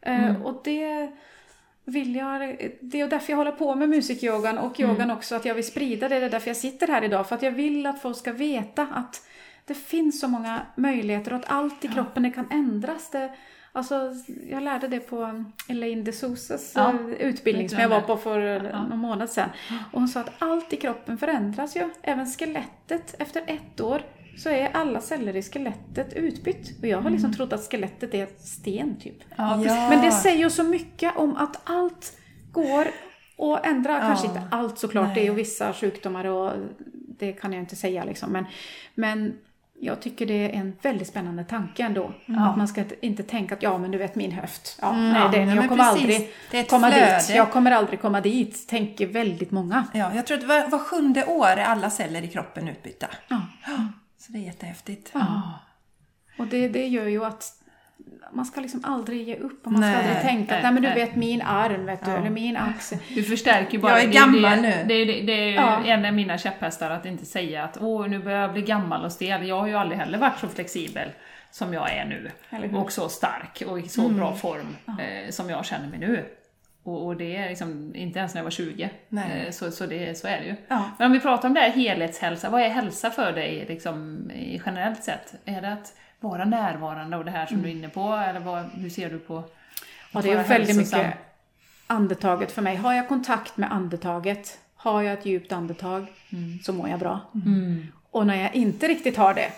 Eh, 0.02 0.42
och 0.42 0.62
det 0.64 1.10
vill 1.86 2.16
jag, 2.16 2.40
det 2.82 3.02
är 3.02 3.08
därför 3.08 3.32
jag 3.32 3.38
håller 3.38 3.52
på 3.52 3.76
med 3.76 3.90
musikyogan 3.90 4.58
och 4.58 4.80
yogan 4.80 5.12
också, 5.12 5.36
att 5.36 5.46
jag 5.46 5.56
vill 5.56 5.68
sprida 5.68 6.10
det. 6.10 6.20
Det 6.20 6.26
är 6.26 6.30
därför 6.30 6.50
jag 6.50 6.58
sitter 6.58 6.88
här 6.88 7.04
idag, 7.04 7.28
för 7.28 7.36
att 7.36 7.42
jag 7.42 7.52
vill 7.52 7.86
att 7.86 8.02
folk 8.02 8.18
ska 8.18 8.32
veta 8.34 8.88
att 8.94 9.22
det 9.66 9.74
finns 9.74 10.20
så 10.20 10.28
många 10.28 10.62
möjligheter 10.76 11.34
och 11.34 11.40
att 11.40 11.52
allt 11.52 11.86
i 11.86 11.88
kroppen 11.88 12.24
det 12.24 12.30
kan 12.30 12.48
ändras. 12.52 13.10
Det, 13.10 13.30
alltså, 13.76 14.14
jag 14.50 14.64
lärde 14.64 14.88
det 14.88 15.00
på 15.00 15.44
Elaine 15.68 16.04
de 16.04 16.12
Sousas 16.12 16.72
Ja. 16.76 16.90
eh, 16.94 17.28
utbildning 17.28 17.70
som 17.70 17.80
jag 17.80 17.90
var 17.90 18.02
på 18.02 18.18
för 18.18 18.66
eh, 18.66 18.88
någon 18.88 19.00
månad 19.00 19.30
sedan. 19.30 19.50
Och 19.92 20.00
hon 20.00 20.08
sa 20.08 20.20
att 20.20 20.32
allt 20.40 20.74
i 20.74 20.78
kroppen 20.78 21.18
förändras 21.18 21.76
ju. 21.76 21.90
Även 22.02 22.26
skelettet. 22.26 23.16
Efter 23.20 23.44
ett 23.48 23.82
år 23.82 24.02
så 24.38 24.50
är 24.50 24.70
alla 24.74 25.02
celler 25.02 25.36
i 25.36 25.42
skelettet 25.42 26.14
utbytt. 26.14 26.80
Och 26.82 26.88
jag 26.88 27.02
har 27.02 27.10
liksom 27.10 27.34
trott 27.34 27.54
att 27.54 27.72
skelettet 27.72 28.14
är 28.14 28.28
sten 28.40 28.96
typ. 29.00 29.18
Ja, 29.36 29.64
Ja. 29.66 29.90
Men 29.90 30.06
det 30.06 30.12
säger 30.12 30.38
ju 30.38 30.50
så 30.50 30.64
mycket 30.64 31.18
om 31.18 31.36
att 31.38 31.62
allt 31.64 32.18
går 32.52 32.88
att 33.38 33.66
ändra. 33.66 34.00
Kanske 34.00 34.28
inte 34.28 34.42
allt 34.52 34.80
såklart, 34.80 35.16
det 35.16 35.22
är 35.22 35.26
ju 35.26 35.34
vissa 35.34 35.74
sjukdomar 35.74 36.26
och 36.26 36.52
det 37.20 37.34
kan 37.34 37.54
jag 37.54 37.62
inte 37.62 37.76
säga 37.76 38.04
liksom. 38.04 38.32
Men, 38.32 38.46
men 38.96 39.34
jag 39.86 40.02
tycker 40.02 40.26
det 40.26 40.34
är 40.34 40.50
en 40.50 40.78
väldigt 40.82 41.08
spännande 41.08 41.44
tanke 41.44 41.84
ändå. 41.84 42.14
Att 42.28 42.58
man 42.58 42.68
ska 42.68 42.84
inte 43.02 43.24
tänka 43.24 43.56
att 43.56 43.64
ja 43.64 43.78
men 43.78 43.92
du 43.92 43.98
vet 43.98 44.16
min 44.16 44.32
höft. 44.32 44.78
Ja, 44.82 44.92
nej, 44.92 45.22
ja, 45.22 45.28
den, 45.28 45.50
jag 45.50 45.70
kommer 45.70 45.84
precis. 45.84 46.02
aldrig 46.02 46.34
Det 46.52 46.58
är 46.58 46.62
ett 46.62 46.70
komma 46.70 46.92
flöde. 46.92 47.18
dit. 47.18 47.36
Jag 47.36 47.52
kommer 47.52 47.72
aldrig 47.72 48.02
komma 48.02 48.22
dit, 48.22 48.68
tänker 48.68 49.08
väldigt 49.08 49.52
många. 49.52 49.86
Ja, 49.94 50.16
jag 50.16 50.26
tror 50.26 50.38
att 50.38 50.44
var, 50.44 50.68
var 50.68 50.80
sjunde 50.80 51.26
år 51.26 51.48
är 51.48 51.64
alla 51.66 51.90
celler 51.90 52.22
i 52.22 52.28
kroppen 52.28 52.68
utbytta. 52.68 53.08
Ja. 53.28 53.42
Så 54.18 54.32
det 54.32 54.38
är 54.38 54.44
jättehäftigt. 54.44 55.14
Och 56.38 56.48
det, 56.48 56.68
det 56.68 56.88
gör 56.88 57.08
ju 57.08 57.26
att 57.26 57.54
man 58.32 58.46
ska 58.46 58.62
liksom 58.62 58.86
aldrig 58.86 59.28
ge 59.28 59.36
upp 59.36 59.66
och 59.66 59.72
man 59.72 59.82
ska 59.82 59.90
Nej, 59.90 59.98
aldrig 59.98 60.22
tänka 60.22 60.52
nej, 60.54 60.58
att 60.58 60.64
nej 60.64 60.74
men 60.74 60.84
du 60.84 60.90
nej. 60.90 60.98
vet 61.06 61.16
min 61.16 61.42
arm 61.42 61.86
vet 61.86 62.06
du, 62.06 62.12
eller 62.12 62.30
min 62.30 62.58
axel. 62.58 62.98
Du 63.16 63.24
förstärker 63.24 63.74
ju 63.74 63.80
bara. 63.80 63.92
Jag 63.92 64.10
är 64.10 64.14
gammal 64.14 64.42
det, 64.42 64.62
nu. 64.62 64.74
Det 64.88 65.06
det, 65.06 65.22
det 65.22 65.34
är 65.34 65.54
Ja. 65.54 65.86
en 65.86 66.06
av 66.06 66.14
mina 66.14 66.38
käpphästar 66.38 66.90
att 66.90 67.06
inte 67.06 67.26
säga 67.26 67.64
att 67.64 67.78
åh, 67.82 68.08
nu 68.08 68.20
börjar 68.20 68.42
jag 68.42 68.54
bli 68.54 68.62
gammal 68.62 69.06
och 69.06 69.12
stel. 69.12 69.48
Jag 69.48 69.60
har 69.60 69.68
ju 69.68 69.76
aldrig 69.76 70.00
heller 70.00 70.18
varit 70.18 70.40
så 70.40 70.48
flexibel 70.48 71.10
som 71.52 71.74
jag 71.74 71.92
är 71.94 72.06
nu. 72.06 72.32
Och 72.78 72.92
så 72.92 73.10
stark 73.10 73.64
och 73.68 73.80
i 73.80 73.88
så 73.88 74.10
bra 74.10 74.36
form 74.36 74.76
eh, 74.88 75.30
som 75.30 75.50
jag 75.50 75.66
känner 75.66 75.88
mig 75.88 76.00
nu. 76.00 76.26
Och, 76.84 77.06
och 77.06 77.16
det 77.18 77.36
är 77.36 77.50
liksom 77.50 77.96
inte 77.96 78.20
ens 78.20 78.34
när 78.34 78.40
jag 78.40 78.44
var 78.44 78.52
20. 78.52 78.90
Nej. 79.10 79.44
Eh, 79.46 79.52
så, 79.52 79.72
så, 79.72 79.86
det, 79.86 80.18
så 80.18 80.28
är 80.28 80.40
det 80.40 80.46
ju. 80.46 80.56
Ja. 80.68 80.90
Men 80.98 81.06
om 81.06 81.12
vi 81.12 81.20
pratar 81.20 81.48
om 81.48 81.54
det 81.54 81.60
här 81.62 81.70
helhetshälsa, 81.72 82.50
vad 82.50 82.62
är 82.62 82.70
hälsa 82.70 83.12
för 83.12 83.32
dig 83.32 83.66
liksom, 83.68 84.32
i 84.32 84.62
generellt 84.66 85.04
sett? 85.04 85.34
Är 85.46 85.62
det 85.62 85.74
att 85.74 85.94
vara 86.30 86.46
närvarande 86.46 87.18
och 87.18 87.26
det 87.26 87.32
här 87.32 87.46
som 87.46 87.62
du 87.62 87.68
är 87.68 87.72
inne 87.72 87.90
på? 87.90 88.14
Eller 88.14 88.40
vad, 88.40 88.64
hur 88.66 88.90
ser 88.90 89.10
du 89.10 89.20
på 89.20 89.44
Ja, 90.12 90.20
att 90.20 90.26
det 90.26 90.32
är 90.32 90.36
vara 90.36 90.48
väldigt 90.48 90.76
hälsosam? 90.76 91.00
mycket 91.06 91.20
andetaget 91.88 92.52
för 92.52 92.62
mig. 92.62 92.76
Har 92.76 92.94
jag 92.94 93.08
kontakt 93.08 93.58
med 93.58 93.72
andetaget, 93.72 94.60
har 94.76 95.02
jag 95.02 95.14
ett 95.14 95.26
djupt 95.26 95.52
andetag, 95.52 96.06
så 96.64 96.74
mår 96.74 96.90
jag 96.90 97.00
bra. 97.00 97.20
Och 98.12 98.28
när 98.28 98.36
jag 98.42 98.56
inte 98.56 98.88
riktigt 98.88 99.18
har 99.18 99.34
det, 99.34 99.52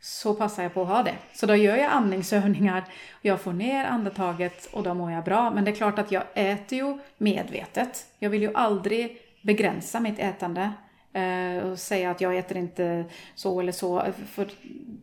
så 0.00 0.34
passar 0.34 0.62
jag 0.62 0.74
på 0.74 0.82
att 0.82 0.88
ha 0.88 1.02
det. 1.02 1.14
Så 1.34 1.46
då 1.46 1.54
gör 1.56 1.76
jag 1.76 1.92
andningsövningar, 1.92 2.84
jag 3.22 3.40
får 3.40 3.52
ner 3.52 3.84
andetaget 3.84 4.68
och 4.72 4.82
då 4.82 4.94
mår 4.94 5.12
jag 5.12 5.24
bra. 5.24 5.50
Men 5.50 5.64
det 5.64 5.70
är 5.70 5.74
klart 5.76 5.98
att 5.98 6.12
jag 6.12 6.22
äter 6.34 6.78
ju 6.78 6.98
medvetet. 7.18 8.06
Jag 8.18 8.30
vill 8.30 8.42
ju 8.42 8.54
aldrig 8.54 9.18
begränsa 9.42 10.00
mitt 10.00 10.18
ätande 10.18 10.72
eh, 11.12 11.58
och 11.68 11.78
säga 11.78 12.10
att 12.10 12.20
jag 12.20 12.36
äter 12.36 12.56
inte 12.56 13.04
så 13.34 13.60
eller 13.60 13.72
så. 13.72 14.04
För 14.30 14.46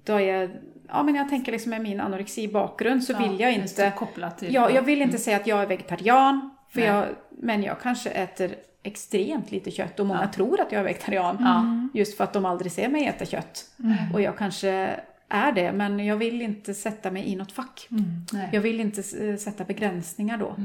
då 0.04 0.14
är 0.14 0.20
jag, 0.20 0.50
ja 0.88 1.04
men 1.04 1.16
jag 1.16 1.30
tänker 1.30 1.52
liksom 1.52 1.70
med 1.70 1.82
min 1.82 2.00
anorexibakgrund 2.00 3.04
så 3.04 3.18
vill 3.18 3.40
jag 3.40 3.54
inte 3.54 3.94
kopplat 3.98 4.38
till... 4.38 4.54
Ja, 4.54 4.72
jag 4.72 4.82
vill 4.82 5.02
inte 5.02 5.18
säga 5.18 5.38
att 5.38 5.48
jag 5.48 5.62
är 5.62 5.68
vegetarian, 5.68 6.50
för 6.70 6.80
Nej. 6.80 6.90
jag, 6.90 7.06
men 7.30 7.64
jag 7.64 7.82
kanske 7.82 8.10
äter 8.10 8.56
extremt 8.84 9.52
lite 9.52 9.72
kött 9.72 10.00
och 10.00 10.06
många 10.06 10.28
tror 10.28 10.62
att 10.62 10.72
jag 10.72 10.80
är 10.80 10.84
vegetarian. 10.84 11.38
Ja. 11.40 11.90
Just 12.00 12.18
för 12.18 12.24
att 12.24 12.34
de 12.34 12.46
aldrig 12.46 12.72
ser 12.72 12.90
mig 12.90 13.06
äta 13.06 13.26
kött. 13.26 13.66
Och 14.14 14.22
jag 14.22 14.38
kanske 14.38 15.00
är 15.30 15.52
det, 15.52 15.72
men 15.72 16.06
jag 16.06 16.18
vill 16.18 16.42
inte 16.42 16.74
sätta 16.74 17.12
mig 17.12 17.26
i 17.26 17.36
något 17.36 17.52
fack. 17.52 17.88
Nej. 18.34 18.50
Jag 18.54 18.62
vill 18.62 18.80
inte 18.80 19.28
eh, 19.28 19.38
sätta 19.38 19.64
begränsningar 19.64 20.38
då. 20.38 20.56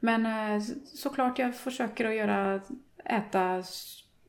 Men 0.00 0.26
eh, 0.26 0.62
såklart 0.94 1.38
jag 1.38 1.56
försöker 1.56 2.04
att 2.04 2.14
göra, 2.14 2.60
äta 3.04 3.62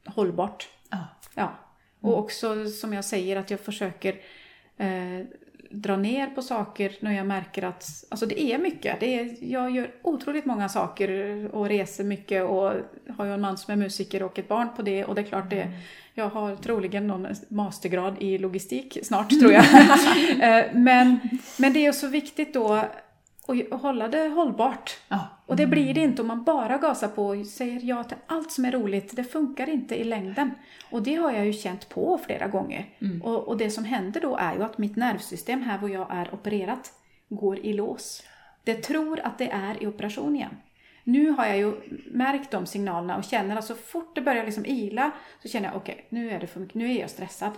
hållbart. 0.05 0.67
Ja. 0.89 0.97
Ja. 1.35 1.53
Och 2.01 2.19
också 2.19 2.65
som 2.65 2.93
jag 2.93 3.05
säger 3.05 3.35
att 3.35 3.51
jag 3.51 3.59
försöker 3.59 4.15
eh, 4.79 5.25
dra 5.69 5.97
ner 5.97 6.27
på 6.27 6.41
saker 6.41 6.95
när 6.99 7.11
jag 7.11 7.25
märker 7.25 7.63
att, 7.63 8.05
alltså 8.09 8.25
det 8.25 8.41
är 8.41 8.57
mycket. 8.57 8.99
Det 8.99 9.19
är, 9.19 9.35
jag 9.39 9.71
gör 9.71 9.91
otroligt 10.01 10.45
många 10.45 10.69
saker 10.69 11.09
och 11.55 11.67
reser 11.67 12.03
mycket 12.03 12.43
och 12.43 12.73
har 13.17 13.25
ju 13.25 13.33
en 13.33 13.41
man 13.41 13.57
som 13.57 13.71
är 13.71 13.75
musiker 13.75 14.23
och 14.23 14.39
ett 14.39 14.47
barn 14.47 14.67
på 14.75 14.81
det 14.81 15.05
och 15.05 15.15
det 15.15 15.21
är 15.21 15.25
klart 15.25 15.49
det, 15.49 15.71
jag 16.13 16.29
har 16.29 16.55
troligen 16.55 17.07
någon 17.07 17.27
mastergrad 17.47 18.15
i 18.19 18.37
logistik 18.37 18.97
snart 19.03 19.39
tror 19.39 19.51
jag. 19.51 19.65
Eh, 20.39 20.65
men, 20.73 21.19
men 21.57 21.73
det 21.73 21.85
är 21.85 21.91
så 21.91 22.07
viktigt 22.07 22.53
då 22.53 22.85
att 23.51 23.81
hålla 23.81 24.07
det 24.07 24.27
hållbart. 24.27 24.97
Ja. 25.07 25.27
Och 25.45 25.55
det 25.55 25.67
blir 25.67 25.93
det 25.93 26.01
inte 26.01 26.21
om 26.21 26.27
man 26.27 26.43
bara 26.43 26.77
gasar 26.77 27.07
på 27.07 27.27
och 27.27 27.45
säger 27.45 27.79
ja 27.83 28.03
till 28.03 28.17
allt 28.27 28.51
som 28.51 28.65
är 28.65 28.71
roligt. 28.71 29.15
Det 29.15 29.23
funkar 29.23 29.69
inte 29.69 29.95
i 29.95 30.03
längden. 30.03 30.51
Och 30.91 31.03
det 31.03 31.15
har 31.15 31.31
jag 31.31 31.45
ju 31.45 31.53
känt 31.53 31.89
på 31.89 32.19
flera 32.25 32.47
gånger. 32.47 32.85
Och, 33.23 33.47
och 33.47 33.57
det 33.57 33.71
som 33.71 33.85
händer 33.85 34.21
då 34.21 34.35
är 34.35 34.55
ju 34.55 34.63
att 34.63 34.77
mitt 34.77 34.95
nervsystem 34.95 35.61
här 35.61 35.77
hvor 35.77 35.89
jag 35.89 36.07
är 36.09 36.33
opererat 36.33 36.93
går 37.29 37.59
i 37.59 37.73
lås. 37.73 38.23
Det 38.63 38.75
tror 38.75 39.19
att 39.19 39.37
det 39.37 39.49
är 39.51 39.83
i 39.83 39.87
operation 39.87 40.35
igen. 40.35 40.57
Nu 41.03 41.29
har 41.29 41.45
jag 41.45 41.57
ju 41.57 41.73
märkt 42.11 42.51
de 42.51 42.65
signalerna 42.65 43.17
och 43.17 43.23
känner 43.23 43.57
att 43.57 43.65
så 43.65 43.75
fort 43.75 44.15
det 44.15 44.21
börjar 44.21 44.45
liksom 44.45 44.65
ila 44.65 45.11
så 45.41 45.47
känner 45.49 45.67
jag 45.67 45.77
okej, 45.77 46.05
nu 46.09 46.31
är 46.31 46.39
det 46.39 46.47
för 46.47 46.59
mycket, 46.59 46.75
nu 46.75 46.91
är 46.91 46.99
jag 46.99 47.09
stressad. 47.09 47.51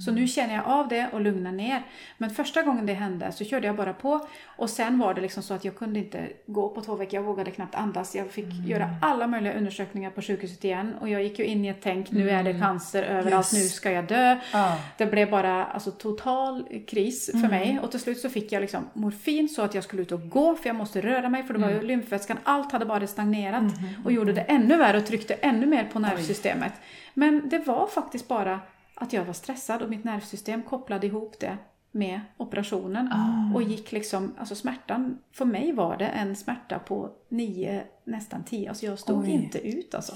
Så 0.00 0.12
nu 0.12 0.26
känner 0.28 0.54
jag 0.54 0.66
av 0.66 0.88
det 0.88 1.08
och 1.12 1.20
lugnar 1.20 1.52
ner. 1.52 1.82
Men 2.18 2.30
första 2.30 2.62
gången 2.62 2.86
det 2.86 2.92
hände 2.92 3.32
så 3.32 3.44
körde 3.44 3.66
jag 3.66 3.76
bara 3.76 3.92
på. 3.92 4.26
Och 4.56 4.70
sen 4.70 4.98
var 4.98 5.14
det 5.14 5.20
liksom 5.20 5.42
så 5.42 5.54
att 5.54 5.64
jag 5.64 5.76
kunde 5.76 5.98
inte 5.98 6.28
gå 6.46 6.68
på 6.68 6.80
två 6.80 6.94
veckor. 6.96 7.14
Jag 7.14 7.22
vågade 7.22 7.50
knappt 7.50 7.74
andas. 7.74 8.14
Jag 8.14 8.30
fick 8.30 8.46
göra 8.66 8.90
alla 9.02 9.26
möjliga 9.26 9.52
undersökningar 9.54 10.10
på 10.10 10.22
sjukhuset 10.22 10.64
igen. 10.64 10.94
Och 11.00 11.08
jag 11.08 11.22
gick 11.22 11.38
ju 11.38 11.44
in 11.44 11.64
i 11.64 11.68
ett 11.68 11.80
tänk, 11.82 12.10
nu 12.10 12.30
är 12.30 12.42
det 12.42 12.58
cancer 12.58 13.02
överallt, 13.02 13.54
Yes. 13.54 13.62
nu 13.62 13.68
ska 13.68 13.90
jag 13.92 14.04
dö. 14.06 14.36
Ja. 14.52 14.78
Det 14.98 15.06
blev 15.06 15.30
bara 15.30 15.64
alltså, 15.64 15.90
total 15.90 16.64
kris 16.86 17.30
för 17.32 17.48
mig. 17.48 17.78
Och 17.82 17.90
till 17.90 18.00
slut 18.00 18.18
så 18.18 18.28
fick 18.30 18.52
jag 18.52 18.60
liksom 18.60 18.88
morfin 18.92 19.48
så 19.48 19.62
att 19.62 19.74
jag 19.74 19.84
skulle 19.84 20.02
ut 20.02 20.12
och 20.12 20.28
gå 20.28 20.54
för 20.54 20.66
jag 20.68 20.76
måste 20.76 21.00
röra 21.00 21.28
mig 21.28 21.42
för 21.42 21.54
det 21.54 21.60
var 21.60 21.70
ju 21.70 21.82
lymfvätskan, 21.82 22.38
allt 22.44 22.72
hade 22.72 22.84
bara 22.86 23.06
stagnerat. 23.06 23.62
Och 24.04 24.12
gjorde 24.12 24.32
det 24.32 24.40
ännu 24.40 24.76
värre 24.76 24.98
och 24.98 25.06
tryckte 25.06 25.34
ännu 25.34 25.66
mer 25.66 25.84
på 25.92 25.98
nervsystemet. 25.98 26.72
Men 27.14 27.48
det 27.48 27.58
var 27.58 27.86
faktiskt 27.86 28.28
bara 28.28 28.60
att 28.94 29.12
jag 29.12 29.24
var 29.24 29.32
stressad 29.32 29.82
och 29.82 29.90
mitt 29.90 30.04
nervsystem 30.04 30.62
kopplade 30.62 31.06
ihop 31.06 31.40
det 31.40 31.58
med 31.90 32.20
operationen. 32.36 33.12
Och 33.54 33.62
gick 33.62 33.92
liksom, 33.92 34.34
alltså 34.38 34.54
smärtan, 34.54 35.18
för 35.32 35.44
mig 35.44 35.72
var 35.72 35.96
det 35.96 36.06
en 36.06 36.36
smärta 36.36 36.78
på 36.78 37.10
nio, 37.28 37.84
nästan 38.04 38.44
tio. 38.44 38.68
Alltså 38.68 38.86
jag 38.86 38.98
stod 38.98 39.24
Oj. 39.24 39.30
inte 39.30 39.68
ut 39.68 39.94
alltså. 39.94 40.12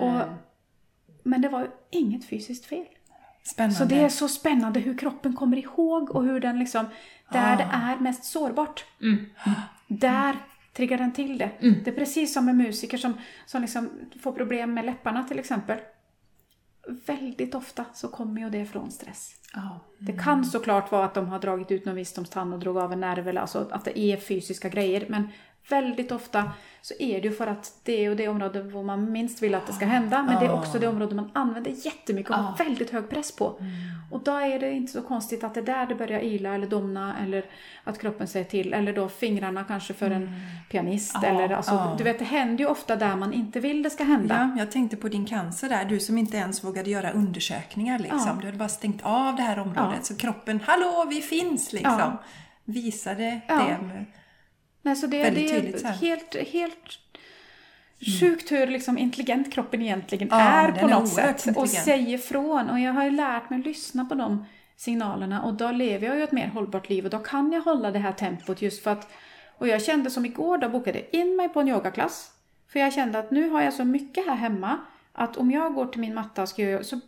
Och, 0.00 0.22
men 1.22 1.42
det 1.42 1.48
var 1.48 1.70
inget 1.90 2.24
fysiskt 2.24 2.64
fel. 2.64 2.86
Spännande. 3.42 3.76
Så 3.76 3.84
det 3.84 4.00
är 4.00 4.08
så 4.08 4.28
spännande 4.28 4.80
hur 4.80 4.98
kroppen 4.98 5.32
kommer 5.32 5.56
ihåg 5.56 6.10
och 6.10 6.24
hur 6.24 6.40
den 6.40 6.58
liksom, 6.58 6.86
där 7.32 7.56
det 7.56 7.68
är 7.72 7.96
mest 7.96 8.24
sårbart. 8.24 8.84
Där 9.86 10.36
triggar 10.72 10.98
den 10.98 11.12
till 11.12 11.38
det. 11.38 11.50
Det 11.60 11.90
är 11.90 11.94
precis 11.94 12.34
som 12.34 12.44
med 12.44 12.56
musiker 12.56 12.98
som, 12.98 13.14
som 13.46 13.62
liksom 13.62 13.90
får 14.22 14.32
problem 14.32 14.74
med 14.74 14.84
läpparna 14.84 15.24
till 15.24 15.38
exempel. 15.38 15.78
Väldigt 16.88 17.54
ofta 17.54 17.84
så 17.94 18.08
kommer 18.08 18.40
ju 18.40 18.50
det 18.50 18.66
från 18.66 18.90
stress. 18.90 19.34
Ja. 19.54 19.80
Det 19.98 20.12
kan 20.12 20.44
såklart 20.44 20.92
vara 20.92 21.04
att 21.04 21.14
de 21.14 21.28
har 21.28 21.38
dragit 21.38 21.70
ut 21.70 21.84
någon 21.84 21.94
visdomstand 21.94 22.54
och 22.54 22.60
drog 22.60 22.78
av 22.78 22.92
en 22.92 23.00
nerv 23.00 23.28
eller 23.28 23.40
alltså 23.40 23.68
att 23.70 23.84
det 23.84 23.98
är 23.98 24.16
fysiska 24.16 24.68
grejer. 24.68 25.06
Men 25.08 25.28
väldigt 25.68 26.12
ofta 26.12 26.52
så 26.82 26.94
är 26.98 27.20
det 27.22 27.28
ju 27.28 27.34
för 27.34 27.46
att 27.46 27.72
det 27.84 28.04
är 28.04 28.14
det 28.14 28.28
område 28.28 28.62
hvor 28.62 28.82
man 28.82 29.12
minst 29.12 29.42
vill 29.42 29.54
att 29.54 29.66
det 29.66 29.72
ska 29.72 29.86
hända. 29.86 30.22
Men 30.22 30.40
det 30.40 30.46
är 30.46 30.52
också 30.52 30.78
det 30.78 30.88
område 30.88 31.14
man 31.14 31.30
använder 31.34 31.70
jättemycket 31.86 32.30
och 32.30 32.36
har 32.36 32.56
väldigt 32.56 32.90
hög 32.90 33.08
press 33.08 33.36
på. 33.36 33.58
Och 34.10 34.20
då 34.22 34.32
är 34.32 34.58
det 34.58 34.72
inte 34.72 34.92
så 34.92 35.02
konstigt 35.02 35.44
att 35.44 35.54
det 35.54 35.60
är 35.60 35.64
där 35.64 35.86
det 35.86 35.94
börjar 35.94 36.20
ila 36.20 36.54
eller 36.54 36.66
domna 36.66 37.16
eller 37.24 37.44
att 37.84 37.98
kroppen 37.98 38.26
säger 38.28 38.44
till. 38.44 38.72
Eller 38.74 38.92
då 38.92 39.08
fingrarna 39.08 39.64
kanske 39.64 39.94
för 39.94 40.10
en 40.10 40.30
pianist. 40.70 41.16
eller, 41.24 41.50
alltså, 41.50 41.94
Du 41.98 42.04
vet, 42.04 42.18
det 42.18 42.24
händer 42.24 42.64
ju 42.64 42.70
ofta 42.70 42.96
där 42.96 43.16
man 43.16 43.32
inte 43.32 43.60
vill 43.60 43.82
det 43.82 43.90
ska 43.90 44.04
hända. 44.04 44.50
Ja, 44.54 44.58
jag 44.60 44.70
tänkte 44.72 44.96
på 44.96 45.08
din 45.08 45.26
cancer 45.26 45.68
där, 45.68 45.84
du 45.84 46.00
som 46.00 46.18
inte 46.18 46.36
ens 46.36 46.64
vågade 46.64 46.90
göra 46.90 47.10
undersökningar 47.10 47.98
liksom. 47.98 48.38
Du 48.40 48.46
hade 48.46 48.58
bara 48.58 48.68
stängt 48.68 49.00
av 49.02 49.36
det 49.36 49.42
här 49.42 49.58
området 49.58 50.06
så 50.06 50.16
kroppen, 50.16 50.60
hallå 50.66 51.06
vi 51.10 51.20
finns 51.20 51.72
liksom. 51.72 52.18
Visade 52.64 53.40
Ja. 53.48 53.54
det. 53.54 54.04
Nej, 54.88 54.96
så 54.96 55.06
det, 55.06 55.22
Väldigt 55.22 55.48
det 55.48 55.56
är 55.56 55.60
tydligt 55.60 55.80
så 55.80 55.86
här. 55.86 55.94
helt, 55.94 56.36
helt 56.52 56.98
sjukt 58.20 58.52
hur 58.52 58.66
liksom 58.66 58.98
intelligent 58.98 59.52
kroppen 59.52 59.82
egentligen 59.82 60.28
Ja, 60.30 60.40
är 60.40 60.72
på 60.72 60.86
något 60.88 61.08
sätt. 61.08 61.56
Och 61.56 61.68
säger 61.68 62.18
från. 62.18 62.70
Och 62.70 62.80
jag 62.80 62.92
har 62.92 63.04
ju 63.04 63.10
lärt 63.10 63.50
mig 63.50 63.58
att 63.60 63.66
lyssna 63.66 64.04
på 64.04 64.14
de 64.14 64.44
signalerna 64.76 65.42
och 65.42 65.54
då 65.54 65.70
lever 65.70 66.06
jag 66.06 66.16
ju 66.16 66.22
ett 66.22 66.32
mer 66.32 66.46
hållbart 66.48 66.88
liv 66.88 67.04
och 67.04 67.10
då 67.10 67.18
kan 67.18 67.52
jag 67.52 67.60
hålla 67.60 67.90
det 67.90 67.98
här 67.98 68.12
tempot 68.12 68.62
just 68.62 68.82
för 68.82 68.90
att 68.90 69.12
och 69.58 69.68
jag 69.68 69.82
kände 69.82 70.10
som 70.10 70.24
igår, 70.26 70.58
då 70.58 70.68
bokade 70.68 70.98
jag 70.98 71.20
in 71.20 71.36
mig 71.36 71.48
på 71.48 71.60
en 71.60 71.68
yogaklass. 71.68 72.30
För 72.72 72.80
jag 72.80 72.92
kände 72.92 73.18
att 73.18 73.30
nu 73.30 73.48
har 73.50 73.62
jag 73.62 73.72
så 73.72 73.84
mycket 73.84 74.26
här 74.26 74.34
hemma 74.34 74.78
att 75.12 75.36
om 75.36 75.50
jag 75.50 75.74
går 75.74 75.86
till 75.86 76.00
min 76.00 76.14
matta 76.14 76.42
och 76.42 76.48
ska 76.48 76.62
göra, 76.62 76.84
så 76.84 77.00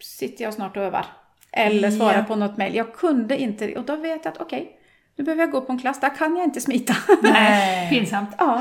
sitter 0.00 0.44
jag 0.44 0.54
snart 0.54 0.76
och 0.76 0.82
övar. 0.82 1.06
Eller 1.52 1.90
svarar 1.90 2.18
Ja. 2.18 2.24
på 2.24 2.36
något 2.36 2.56
mejl. 2.56 2.74
Jag 2.74 2.94
kunde 2.94 3.38
inte, 3.38 3.76
och 3.76 3.84
då 3.84 3.96
vet 3.96 4.24
jag 4.24 4.32
att 4.32 4.40
okej, 4.40 4.77
nu 5.18 5.24
behöver 5.24 5.42
jag 5.42 5.50
gå 5.50 5.60
på 5.60 5.72
en 5.72 5.78
klass, 5.78 6.00
där 6.00 6.08
kan 6.16 6.36
jag 6.36 6.44
inte 6.44 6.60
smita. 6.60 6.94
Nej. 7.22 7.88
Pinsamt. 7.90 8.30
Ja, 8.38 8.60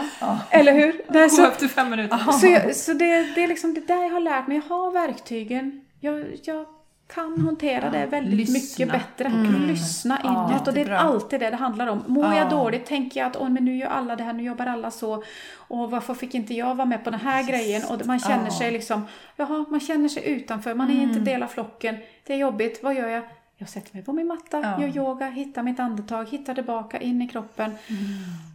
eller 0.50 0.74
hur? 0.74 1.02
Nej, 1.10 1.24
Gå 1.24 1.30
så 1.30 1.46
upp 1.48 1.58
till 1.58 1.70
fem 1.70 1.90
minuter. 1.90 2.18
så, 2.32 2.48
jag, 2.48 2.76
så 2.76 2.94
det, 2.94 3.24
det 3.36 3.44
är 3.44 3.48
liksom 3.48 3.74
det 3.74 3.88
där 3.88 4.04
jag 4.04 4.10
har 4.10 4.20
lärt 4.20 4.48
mig. 4.48 4.62
Jag 4.68 4.76
har 4.76 4.92
verktygen. 4.92 5.82
Jag, 6.00 6.26
jag 6.44 6.66
kan 7.14 7.42
hantera 7.42 7.90
det 7.90 8.06
väldigt 8.06 8.34
lyssna. 8.50 8.86
mycket 8.86 8.92
bättre. 9.02 9.32
Och 9.54 9.60
lyssna 9.68 10.22
inåt. 10.24 10.68
och 10.68 10.74
det 10.74 10.82
är 10.82 10.92
alltid 10.92 11.40
det 11.40 11.50
det 11.50 11.56
handlar 11.56 11.88
om. 11.88 12.04
Mår 12.08 12.26
jag 12.26 12.46
Ja. 12.46 12.50
dåligt 12.50 12.86
tänker 12.86 13.20
jag 13.20 13.28
att 13.28 13.36
Åh, 13.38 13.50
men 13.50 13.66
nu 13.66 13.78
gör 13.78 13.88
alla 13.88 14.16
det 14.16 14.24
här, 14.24 14.34
nu 14.34 14.44
jobbar 14.44 14.66
alla 14.66 14.92
så. 14.92 15.24
Och 15.56 15.92
varför 15.92 16.14
fick 16.14 16.36
inte 16.36 16.54
jag 16.54 16.76
vara 16.76 16.86
med 16.86 17.04
på 17.04 17.10
den 17.10 17.20
här 17.20 17.44
grejen? 17.44 17.82
Och 17.90 18.06
man 18.06 18.20
känner 18.20 18.46
Ja. 18.46 18.52
sig 18.58 18.72
liksom, 18.72 19.08
jaha, 19.36 19.66
man 19.70 19.80
känner 19.80 20.10
sig 20.10 20.30
utanför. 20.30 20.74
Man 20.74 20.90
är 20.92 21.04
inte 21.04 21.20
del 21.20 21.44
av 21.44 21.48
flocken. 21.48 21.96
Det 22.28 22.34
är 22.34 22.38
jobbigt. 22.38 22.80
Vad 22.84 22.96
gör 22.96 23.08
jag? 23.08 23.24
Jag 23.58 23.70
sätter 23.70 23.94
mig 23.96 24.04
på 24.04 24.14
min 24.14 24.28
matta, 24.28 24.62
Ja. 24.62 24.82
gör 24.82 24.98
yoga, 24.98 25.30
hittar 25.30 25.64
mitt 25.64 25.80
andetag, 25.80 26.26
hittar 26.30 26.54
tillbaka 26.54 27.00
in 27.00 27.22
i 27.22 27.28
kroppen. 27.28 27.76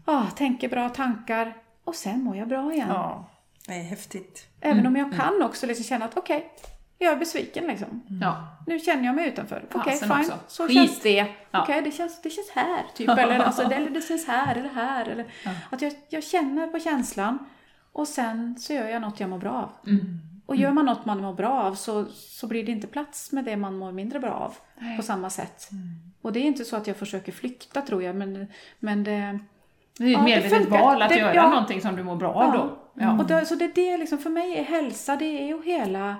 Ah, 0.05 0.27
tänker 0.27 0.69
bra 0.69 0.89
tankar. 0.89 1.55
Och 1.85 1.95
sen 1.95 2.23
mår 2.25 2.37
jag 2.37 2.49
bra 2.49 2.73
igen. 2.73 2.89
Ja, 2.89 3.29
det 3.67 3.73
är 3.75 3.83
häftigt. 3.83 4.47
Även 4.61 4.87
om 4.87 4.97
jag 4.97 5.13
kan 5.15 5.43
också 5.43 5.67
liksom 5.67 5.85
känna 5.85 6.05
att 6.05 6.17
okej, 6.17 6.51
jag 6.99 7.13
är 7.13 7.17
besviken 7.17 7.67
liksom. 7.67 8.03
Ja. 8.21 8.47
Nu 8.67 8.79
känner 8.79 9.05
jag 9.05 9.15
mig 9.15 9.29
utanför. 9.29 9.65
Okej, 9.73 9.93
Fasen 9.93 10.09
fine. 10.09 10.19
också. 10.19 10.39
Så 10.49 10.67
Skit. 10.67 10.77
känns 10.77 11.01
det. 11.01 11.27
Ja. 11.51 11.63
Okej, 11.63 11.83
det, 11.83 11.91
känns, 11.91 12.23
det 12.23 12.31
känns 12.31 12.51
här. 12.55 12.83
Typ. 12.95 13.09
Eller, 13.09 13.39
alltså, 13.39 13.69
det, 13.69 13.75
eller 13.75 13.91
det 13.91 14.01
känns 14.01 14.27
här 14.27 14.57
eller 14.57 14.69
här. 14.69 15.05
Eller, 15.09 15.27
Att 15.71 15.83
jag, 15.83 15.93
jag 16.09 16.25
känner 16.25 16.67
på 16.67 16.79
känslan 16.81 17.39
och 17.93 18.09
sen 18.09 18.57
så 18.59 18.73
gör 18.73 18.89
jag 18.89 19.03
något 19.03 19.21
jag 19.21 19.31
mår 19.31 19.39
bra 19.39 19.53
av. 19.53 19.71
Och 20.53 20.57
gör 20.57 20.73
man 20.73 20.85
något 20.85 21.05
man 21.05 21.21
mår 21.23 21.33
bra 21.35 21.63
av 21.63 21.75
så, 21.75 22.05
så 22.13 22.47
blir 22.47 22.65
det 22.65 22.73
inte 22.73 22.87
plats 22.87 23.33
med 23.33 23.45
det 23.45 23.57
man 23.57 23.77
mår 23.79 23.93
mindre 23.93 24.21
bra 24.21 24.31
av 24.31 24.55
på 24.97 25.03
samma 25.03 25.31
sätt. 25.31 25.69
Och 26.23 26.33
det 26.33 26.41
är 26.41 26.45
inte 26.45 26.65
så 26.65 26.77
att 26.77 26.87
jag 26.87 26.97
försöker 26.97 27.33
flykta 27.33 27.83
tror 27.83 28.03
jag, 28.03 28.17
men, 28.17 28.47
men 28.79 29.05
det... 29.05 29.39
Det 29.99 30.05
är 30.05 30.09
Ja, 30.09 30.19
ett 30.19 30.25
det 30.27 30.31
medvetet 30.51 30.69
val 30.69 31.03
att 31.03 31.09
Det- 31.09 31.19
göra 31.19 31.35
ja. 31.35 31.49
någonting 31.51 31.81
som 31.81 31.97
du 31.97 32.03
mår 32.03 32.17
bra 32.17 32.33
av 32.35 32.53
då. 32.53 32.79
Ja. 32.95 33.19
Och 33.19 33.27
då, 33.27 33.45
så 33.45 33.55
det 33.55 33.65
är 33.65 33.73
det 33.75 33.97
liksom, 33.99 34.19
för 34.19 34.31
mig 34.31 34.59
är 34.59 34.65
hälsa, 34.65 35.17
det 35.17 35.25
är 35.43 35.47
ju 35.47 35.63
hela 35.65 36.17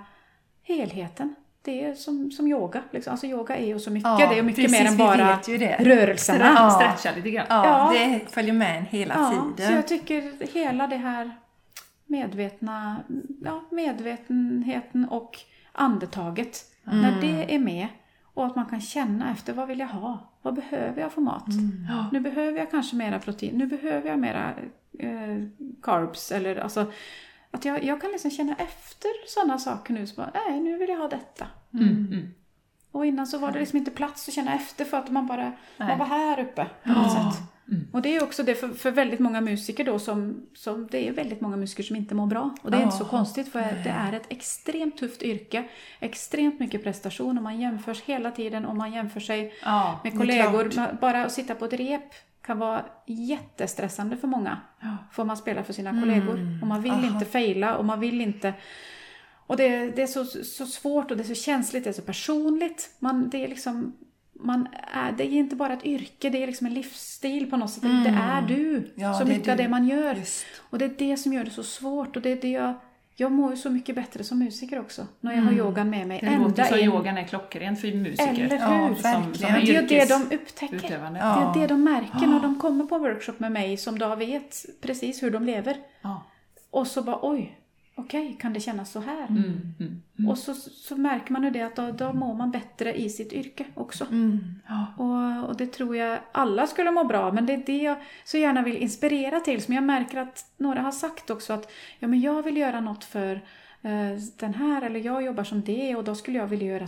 helheten. 0.63 1.35
Det 1.65 1.85
är 1.85 1.95
som, 1.95 2.31
som 2.31 2.47
yoga. 2.47 2.83
Liksom. 2.91 3.11
Alltså 3.11 3.27
yoga 3.27 3.57
är 3.57 3.67
ju 3.67 3.79
så 3.81 3.91
mycket, 3.91 4.11
Ja, 4.21 4.27
det 4.31 4.39
är 4.39 4.43
mycket 4.43 4.65
precis, 4.65 4.81
mer 4.83 4.91
än 4.91 4.97
bara 4.97 5.39
det. 5.47 5.77
rörelserna. 5.81 6.53
Ja. 6.57 6.71
Stretcha 6.71 7.17
lite 7.17 7.31
grann. 7.31 7.47
Ja, 7.49 7.93
Ja. 7.95 7.99
det 8.01 8.21
följer 8.31 8.53
med 8.55 8.79
en 8.79 8.85
hela 8.87 9.15
Ja, 9.15 9.33
så 9.33 9.57
tiden. 9.57 9.75
jag 9.75 9.89
tycker 9.89 10.53
hela 10.53 10.87
det 10.87 10.97
här 10.97 11.31
medvetna, 12.13 12.97
ja, 13.45 13.65
medvetenheten 13.71 15.05
och 15.09 15.39
andetaget, 15.73 16.69
Mm. 16.87 17.01
när 17.01 17.21
det 17.21 17.55
är 17.55 17.59
med 17.59 17.89
och 18.35 18.47
att 18.47 18.57
man 18.57 18.67
kan 18.67 18.81
känna 18.81 19.33
efter 19.33 19.53
vad 19.53 19.69
vill 19.69 19.79
jag 19.79 19.87
ha? 19.87 20.19
Vad 20.43 20.55
behöver 20.55 21.01
jag 21.03 21.13
för 21.13 21.21
mat? 21.21 21.49
Mm. 21.49 22.05
Nu 22.13 22.21
behöver 22.21 22.59
jag 22.59 22.71
kanske 22.71 22.97
mera 22.97 23.19
protein, 23.19 23.59
nu 23.59 23.67
behöver 23.67 24.09
jag 24.11 24.19
mera 24.19 24.55
eh, 24.99 25.43
carbs 25.83 26.33
eller 26.33 26.57
alltså 26.57 26.93
att 27.51 27.65
jag, 27.65 27.85
jag 27.85 28.01
kan 28.01 28.11
liksom 28.11 28.31
känna 28.31 28.55
efter 28.55 29.11
sådana 29.29 29.59
saker 29.59 29.95
nu. 29.95 30.07
Så 30.07 30.15
bara, 30.17 30.31
nej, 30.49 30.61
nu 30.61 30.79
vill 30.79 30.89
jag 30.89 30.99
ha 30.99 31.09
detta. 31.09 31.47
Mm. 31.75 32.29
Mm. 32.95 33.01
Och 33.01 33.07
innan 33.07 33.27
så 33.27 33.39
var 33.39 33.53
det 33.53 33.59
liksom 33.59 33.79
inte 33.79 33.91
plats 33.91 34.29
att 34.29 34.35
känna 34.35 34.55
efter 34.55 34.85
för 34.85 34.97
att 34.97 35.11
man 35.11 35.27
bara 35.27 35.53
Nej. 35.77 35.89
man 35.89 35.99
var 35.99 36.07
här 36.07 36.41
uppe 36.41 36.67
på 36.85 36.93
något 36.93 37.13
sätt. 37.13 37.43
Och 37.93 38.03
det 38.03 38.17
är 38.17 38.23
också 38.23 38.43
det 38.43 38.55
för, 38.55 38.69
för 38.69 38.91
väldigt 38.91 39.21
många 39.21 39.41
musiker 39.41 39.85
då 39.85 39.99
som, 39.99 40.47
som 40.55 40.89
det 40.91 41.09
är 41.09 41.13
väldigt 41.13 41.41
många 41.41 41.57
musiker 41.57 41.83
som 41.83 41.97
inte 41.97 42.15
mår 42.15 42.27
bra. 42.27 42.55
Och 42.63 42.71
det 42.71 42.77
är 42.77 42.83
inte 42.83 42.97
så 42.97 43.05
konstigt 43.05 43.53
för 43.53 43.61
det 43.61 43.91
är 43.91 44.13
ett 44.13 44.27
extremt 44.29 44.99
tufft 44.99 45.23
yrke. 45.23 45.65
Extremt 46.01 46.61
mycket 46.61 46.85
prestation 46.85 47.37
och 47.39 47.43
man 47.43 47.61
jämförs 47.61 48.03
hela 48.03 48.31
tiden 48.31 48.65
och 48.67 48.77
man 48.77 48.93
jämför 48.93 49.21
sig 49.21 49.55
Ja. 49.63 50.01
med 50.05 50.19
kollegor. 50.19 50.71
Bara 51.01 51.25
att 51.25 51.33
sitta 51.33 51.55
på 51.55 51.65
ett 51.65 51.73
rep 51.73 52.15
kan 52.47 52.59
vara 52.59 52.85
jättestressande 53.07 54.17
för 54.17 54.29
många. 54.29 54.59
Får 55.13 55.25
man 55.25 55.37
spela 55.37 55.65
för 55.65 55.73
sina 55.73 55.91
kollegor. 55.91 56.59
Och 56.63 56.67
man 56.69 56.83
vill 56.83 56.93
Aha. 56.93 57.07
inte 57.07 57.25
fejla 57.25 57.77
och 57.77 57.85
man 57.85 58.01
vill 58.01 58.21
inte... 58.21 58.55
Och 59.53 59.59
det, 59.59 59.87
det 59.97 60.03
är 60.03 60.07
så, 60.07 60.25
så 60.45 60.67
svårt 60.67 61.11
och 61.11 61.17
det 61.17 61.23
är 61.23 61.35
så 61.35 61.35
känsligt, 61.35 61.85
det 61.85 61.91
är 61.91 61.95
så 61.95 62.03
personligt. 62.03 62.91
Man, 62.99 63.31
det 63.31 63.45
är 63.45 63.49
liksom... 63.49 63.93
Man 64.33 64.69
är, 64.95 65.13
det 65.13 65.25
är 65.25 65.31
inte 65.33 65.57
bara 65.57 65.73
ett 65.73 65.85
yrke, 65.87 66.31
det 66.31 66.43
är 66.43 66.47
liksom 66.47 66.67
en 66.67 66.75
livsstil 66.75 67.51
på 67.51 67.57
något 67.57 67.71
sätt. 67.71 67.83
Det 67.83 68.19
är 68.23 68.43
du. 68.43 68.93
Ja, 68.95 69.15
så 69.15 69.25
mycket 69.25 69.49
av 69.49 69.57
du. 69.57 69.63
det 69.63 69.69
man 69.69 69.89
gör. 69.89 70.15
Just. 70.15 70.45
Och 70.71 70.79
det 70.79 70.85
är 70.85 70.95
det 70.99 71.17
som 71.17 71.33
gör 71.33 71.45
det 71.45 71.51
så 71.51 71.63
svårt. 71.63 72.17
Och 72.17 72.23
det 72.23 72.31
är 72.33 72.37
det 72.37 72.51
jag... 72.51 72.75
Jag 73.17 73.33
mår 73.33 73.51
ju 73.51 73.57
så 73.57 73.71
mycket 73.71 73.95
bättre 73.95 74.25
som 74.25 74.39
musiker 74.39 74.81
också. 74.81 75.07
När 75.21 75.35
jag 75.35 75.43
har 75.43 75.53
yogan 75.53 75.91
med 75.91 76.07
mig. 76.09 76.21
Det 76.23 76.39
låter 76.39 76.65
som 76.65 76.79
in- 76.79 76.85
yogan 76.85 77.19
är 77.19 77.25
klockren 77.25 77.77
för 77.77 77.93
musiker. 77.95 78.45
Eller 78.45 78.57
Ja, 78.57 78.87
hur? 78.87 78.95
Som, 78.95 79.03
verkligen. 79.03 79.35
som 79.35 79.53
Men 79.53 79.65
det 79.65 79.77
är 79.77 79.83
det 79.89 80.09
de 80.09 80.37
upptäcker. 80.37 80.75
yrkesutövande. 80.75 81.19
Ja. 81.21 81.53
Det 81.55 81.59
är 81.59 81.63
det 81.63 81.75
de 81.75 81.85
märker 81.85 82.27
när 82.27 82.41
de 82.41 82.59
kommer 82.59 82.85
på 82.85 82.99
workshop 82.99 83.35
med 83.39 83.53
mig 83.53 83.77
som 83.77 83.99
då 83.99 84.15
vet 84.15 84.65
precis 84.81 85.23
hur 85.23 85.31
de 85.31 85.45
lever. 85.45 85.77
Ja. 86.03 86.23
Och 86.71 86.87
så 86.87 87.03
bara 87.03 87.19
oj, 87.23 87.59
okej, 87.95 88.37
kan 88.41 88.53
det 88.53 88.61
kännas 88.61 88.93
så 88.93 89.01
här? 89.01 89.27
Mm. 89.27 89.75
Mm. 89.81 90.29
Och 90.31 90.39
så, 90.39 90.55
så 90.55 90.97
märker 90.97 91.33
man 91.33 91.45
ju 91.45 91.51
det 91.51 91.63
att 91.63 91.77
då, 91.77 91.91
då 91.91 92.13
mår 92.13 92.35
man 92.35 92.51
bättre 92.51 92.95
i 92.95 93.09
sitt 93.09 93.33
yrke 93.33 93.65
också. 93.75 94.07
Mm. 94.11 94.61
Och, 94.97 95.49
och 95.49 95.57
det 95.57 95.67
tror 95.67 95.97
jag 95.97 96.19
alla 96.33 96.67
skulle 96.67 96.91
må 96.91 97.05
bra 97.05 97.33
men 97.33 97.47
det 97.47 97.53
är 97.53 97.63
det 97.67 97.79
jag 97.79 97.97
så 98.25 98.39
gärna 98.39 98.63
vill 98.63 98.77
inspirera 98.77 99.41
till. 99.41 99.63
Som 99.63 99.75
jag 99.75 99.85
märker 99.85 100.19
att 100.19 100.47
några 100.57 100.81
har 100.81 100.93
sagt 100.93 101.31
också 101.31 101.53
att 101.53 101.73
ja, 101.99 102.09
men 102.09 102.21
jag 102.21 102.43
vill 102.43 102.57
göra 102.57 102.81
något 102.81 103.05
för 103.05 103.35
eh, 103.83 104.19
den 104.39 104.55
här, 104.55 104.83
eller 104.83 105.01
jag 105.01 105.23
jobbar 105.23 105.45
som 105.45 105.63
det 105.63 105.97
och 105.97 106.05
då 106.05 106.15
skulle 106.15 106.39
jag 106.39 106.47
vilja 106.47 106.67
göra 106.67 106.87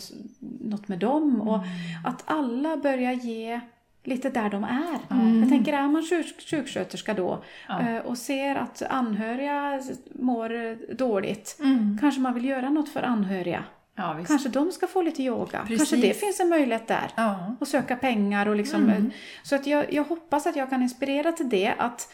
något 0.60 0.88
med 0.88 0.98
dem. 0.98 1.40
Och 1.40 1.60
att 2.04 2.22
alla 2.26 2.76
börjar 2.76 3.12
ge 3.12 3.60
lite 4.04 4.30
där 4.30 4.50
de 4.50 4.64
är. 4.64 4.98
Jag 5.40 5.48
tänker, 5.48 5.72
är 5.72 5.88
man 5.88 6.02
sjuk, 6.02 6.50
sjuksköterska 6.50 7.14
då 7.14 7.42
eh, 7.68 7.96
och 8.04 8.18
ser 8.18 8.56
att 8.56 8.82
anhöriga 8.82 9.80
mår 10.14 10.66
eh, 10.66 10.72
dåligt, 10.96 11.60
kanske 12.00 12.20
man 12.20 12.34
vill 12.34 12.44
göra 12.44 12.70
något 12.70 12.88
för 12.88 13.02
anhöriga. 13.02 13.64
Ja. 13.96 14.18
Kanske 14.26 14.48
de 14.48 14.72
ska 14.72 14.86
få 14.86 15.02
lite 15.02 15.22
yoga. 15.22 15.60
Precis. 15.60 15.78
Kanske 15.78 16.08
det 16.08 16.14
finns 16.14 16.40
en 16.40 16.48
möjlighet 16.48 16.88
där 16.88 17.10
Ja. 17.14 17.56
och 17.60 17.68
söka 17.68 17.96
pengar 17.96 18.46
och 18.46 18.56
liksom. 18.56 18.82
Mm. 18.82 19.10
Så 19.42 19.54
att 19.54 19.66
jag, 19.66 19.92
jag 19.92 20.04
hoppas 20.04 20.46
att 20.46 20.56
jag 20.56 20.70
kan 20.70 20.82
inspirera 20.82 21.32
till 21.32 21.48
det. 21.48 21.74
Att, 21.78 22.12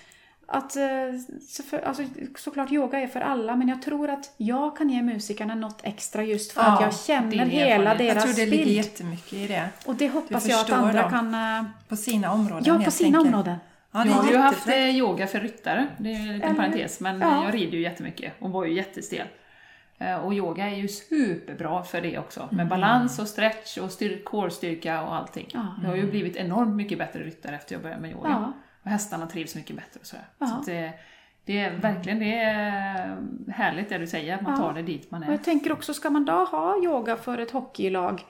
att 0.53 0.77
eh, 0.77 0.83
så 1.49 1.63
för, 1.63 1.79
alltså, 1.79 2.03
såklart 2.39 2.73
yoga 2.73 3.01
är 3.01 3.07
för 3.07 3.21
alla 3.21 3.57
men 3.57 3.69
jag 3.69 3.83
tror 3.83 4.11
att 4.11 4.35
jag 4.37 4.77
kan 4.77 4.91
ge 4.91 5.03
musikerna 5.03 5.55
något 5.55 5.81
extra 5.83 6.23
just 6.25 6.53
för 6.53 6.61
Ja, 6.63 6.73
att 6.75 6.81
jag 6.81 6.95
känner 6.95 7.31
hela 7.47 7.91
erfarenhet. 7.91 8.07
Jag 8.07 8.17
deras 8.17 8.25
tror 8.25 8.45
det 8.45 8.51
ligger 8.51 8.65
bild. 8.65 8.77
jättemycket 8.77 9.33
i 9.33 9.47
det. 9.47 9.69
Och 9.87 9.95
det 9.95 10.09
hoppas 10.09 10.47
jag 10.49 10.61
att 10.61 10.71
andra 10.71 11.03
dem. 11.03 11.11
kan... 11.11 11.35
eh, 11.35 11.65
På 11.89 11.97
sina 11.97 12.33
områden 12.33 12.65
Ja, 12.67 12.85
på 12.85 12.91
sina 12.91 13.19
enkelt. 13.19 13.35
områden. 13.35 13.57
Ja, 13.93 14.03
Du 14.03 14.09
det 14.09 14.15
har 14.15 14.31
ju 14.31 14.37
haft 14.37 14.69
eh, 14.69 14.97
yoga 14.97 15.27
för 15.27 15.41
ryttare, 15.41 15.87
det 15.99 16.11
är 16.13 16.17
en 16.17 16.27
liten 16.33 16.43
Eller- 16.43 16.55
parentes, 16.55 17.01
men 17.01 17.21
ja. 17.21 17.45
jag 17.45 17.55
rider 17.55 17.73
ju 17.79 17.83
jättemycket 17.83 18.33
och 18.39 18.51
var 18.51 18.65
ju 18.65 18.75
jättestel. 18.75 19.27
Och 20.25 20.35
yoga 20.35 20.69
är 20.71 20.77
ju 20.77 20.89
superbra 20.89 21.83
för 21.83 22.01
det 22.01 22.19
också, 22.19 22.49
med 22.53 22.69
balans 22.69 23.19
och 23.19 23.29
stretch 23.29 23.79
och 23.79 23.91
styr- 23.91 24.25
core-styrka 24.25 25.03
och 25.03 25.15
allting. 25.15 25.49
Ja. 25.55 25.67
Jag 25.83 25.89
har 25.89 25.97
ju 25.97 26.11
blivit 26.11 26.37
enormt 26.37 26.75
mycket 26.77 26.99
bättre 26.99 27.21
ryttare 27.21 27.55
efter 27.57 27.75
jag 27.75 27.83
började 27.83 28.03
med 28.03 28.11
yoga. 28.11 28.29
Ja. 28.29 28.53
Och 28.83 28.91
hästarna 28.91 29.27
trivs 29.27 29.55
mycket 29.55 29.77
bättre 29.77 30.01
och 30.01 30.07
sådär. 30.07 30.25
Ja. 30.39 30.47
Så 30.47 30.71
det, 30.71 30.93
det 31.45 31.59
är 31.61 31.71
verkligen 31.77 32.19
det 32.19 32.35
är 32.39 33.17
härligt 33.53 33.89
det 33.89 33.99
du 33.99 34.07
säger, 34.07 34.35
att 34.35 34.43
man 34.43 34.53
Ja. 34.53 34.59
tar 34.59 34.73
det 34.75 34.83
dit 34.83 35.11
man 35.11 35.23
Och 35.23 35.29
är. 35.29 35.33
jag 35.33 35.45
tänker 35.45 35.73
också, 35.73 35.95
ska 35.95 36.11
man 36.11 36.25
då 36.25 36.33
ha 36.45 36.77
yoga 36.85 37.17
för 37.17 37.39
ett 37.39 37.51
hockeylag 37.51 38.23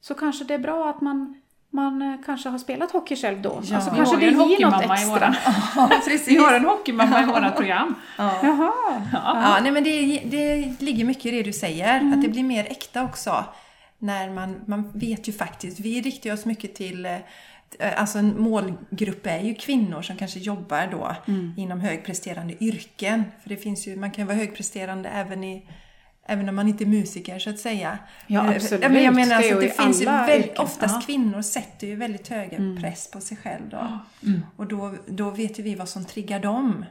så 0.00 0.14
kanske 0.14 0.44
det 0.44 0.54
är 0.54 0.58
bra 0.58 0.90
att 0.90 1.00
man 1.00 1.40
man 1.70 2.02
eh, 2.02 2.14
kanske 2.26 2.48
har 2.48 2.58
spelat 2.58 2.90
hockey 2.90 3.16
själv 3.16 3.42
då. 3.42 3.60
Ja. 3.64 3.76
Alltså 3.76 3.90
Vi 3.90 3.96
kanske 3.96 4.14
har 4.14 4.20
det 4.20 4.54
ger 4.54 4.66
något 4.70 4.82
extra. 4.82 5.08
våran, 5.10 5.34
Ja, 5.76 5.90
vi 6.26 6.36
har 6.36 6.54
en 6.54 6.64
hockeymamma 6.64 7.22
i 7.22 7.26
våra 7.26 7.50
program. 7.50 7.94
Ja. 8.18 8.38
Jaha. 8.42 8.72
Ja, 9.12 9.58
nej, 9.62 9.72
men 9.72 9.84
det, 9.84 10.18
det 10.24 10.80
ligger 10.80 11.04
mycket 11.04 11.26
i 11.26 11.30
det 11.30 11.42
du 11.42 11.52
säger, 11.52 12.12
att 12.14 12.22
det 12.22 12.28
blir 12.28 12.42
mer 12.42 12.64
äkta 12.70 13.04
också. 13.04 13.44
När 13.98 14.30
man, 14.30 14.60
man 14.66 14.90
vet 14.94 15.28
ju 15.28 15.32
faktiskt, 15.32 15.80
vi 15.80 16.00
riktar 16.00 16.32
oss 16.32 16.44
mycket 16.44 16.74
till 16.74 17.06
eh, 17.06 17.16
Alltså 17.96 18.18
en 18.18 18.40
målgrupp 18.42 19.26
är 19.26 19.40
ju 19.40 19.54
kvinnor 19.54 20.02
som 20.02 20.16
kanske 20.16 20.38
jobbar 20.38 20.86
då 20.90 21.16
inom 21.56 21.80
högpresterande 21.80 22.64
yrken. 22.64 23.24
För 23.42 23.48
det 23.48 23.56
finns 23.56 23.86
ju, 23.88 23.96
man 23.96 24.10
kan 24.10 24.26
vara 24.26 24.36
högpresterande 24.36 25.08
även 25.08 25.44
i 25.44 25.68
Även 26.30 26.48
om 26.48 26.54
man 26.56 26.68
inte 26.68 26.84
är 26.84 26.86
musiker 26.86 27.38
så 27.38 27.50
att 27.50 27.58
säga. 27.58 27.98
Ja, 28.26 28.44
Eh, 28.50 28.56
absolut. 28.56 28.80
men 28.92 29.02
jag 29.04 29.14
menar 29.14 29.36
alltså, 29.36 29.60
det 29.60 29.82
finns 29.82 30.00
ju 30.02 30.04
väldigt, 30.04 30.58
oftast 30.58 30.94
Ja. 30.94 31.02
kvinnor 31.06 31.42
sätter 31.42 31.86
ju 31.86 31.96
väldigt 31.96 32.28
höga 32.28 32.56
press 32.80 33.10
på 33.10 33.20
sig 33.20 33.36
själv 33.36 33.68
då. 33.68 33.98
Och 34.56 34.66
då, 34.66 34.94
då 35.06 35.30
vet 35.30 35.58
ju 35.58 35.62
vi 35.62 35.74
vad 35.74 35.88
som 35.88 36.04
triggar 36.04 36.40
dem. 36.40 36.84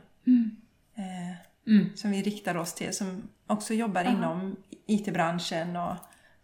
Eh, 0.98 1.38
Mm. 1.68 1.90
som 1.96 2.12
vi 2.12 2.22
riktar 2.22 2.56
oss 2.58 2.74
till, 2.74 2.94
som 2.94 3.24
också 3.48 3.74
jobbar 3.74 4.04
inom 4.04 4.56
IT-branschen 4.88 5.76
och 5.76 5.96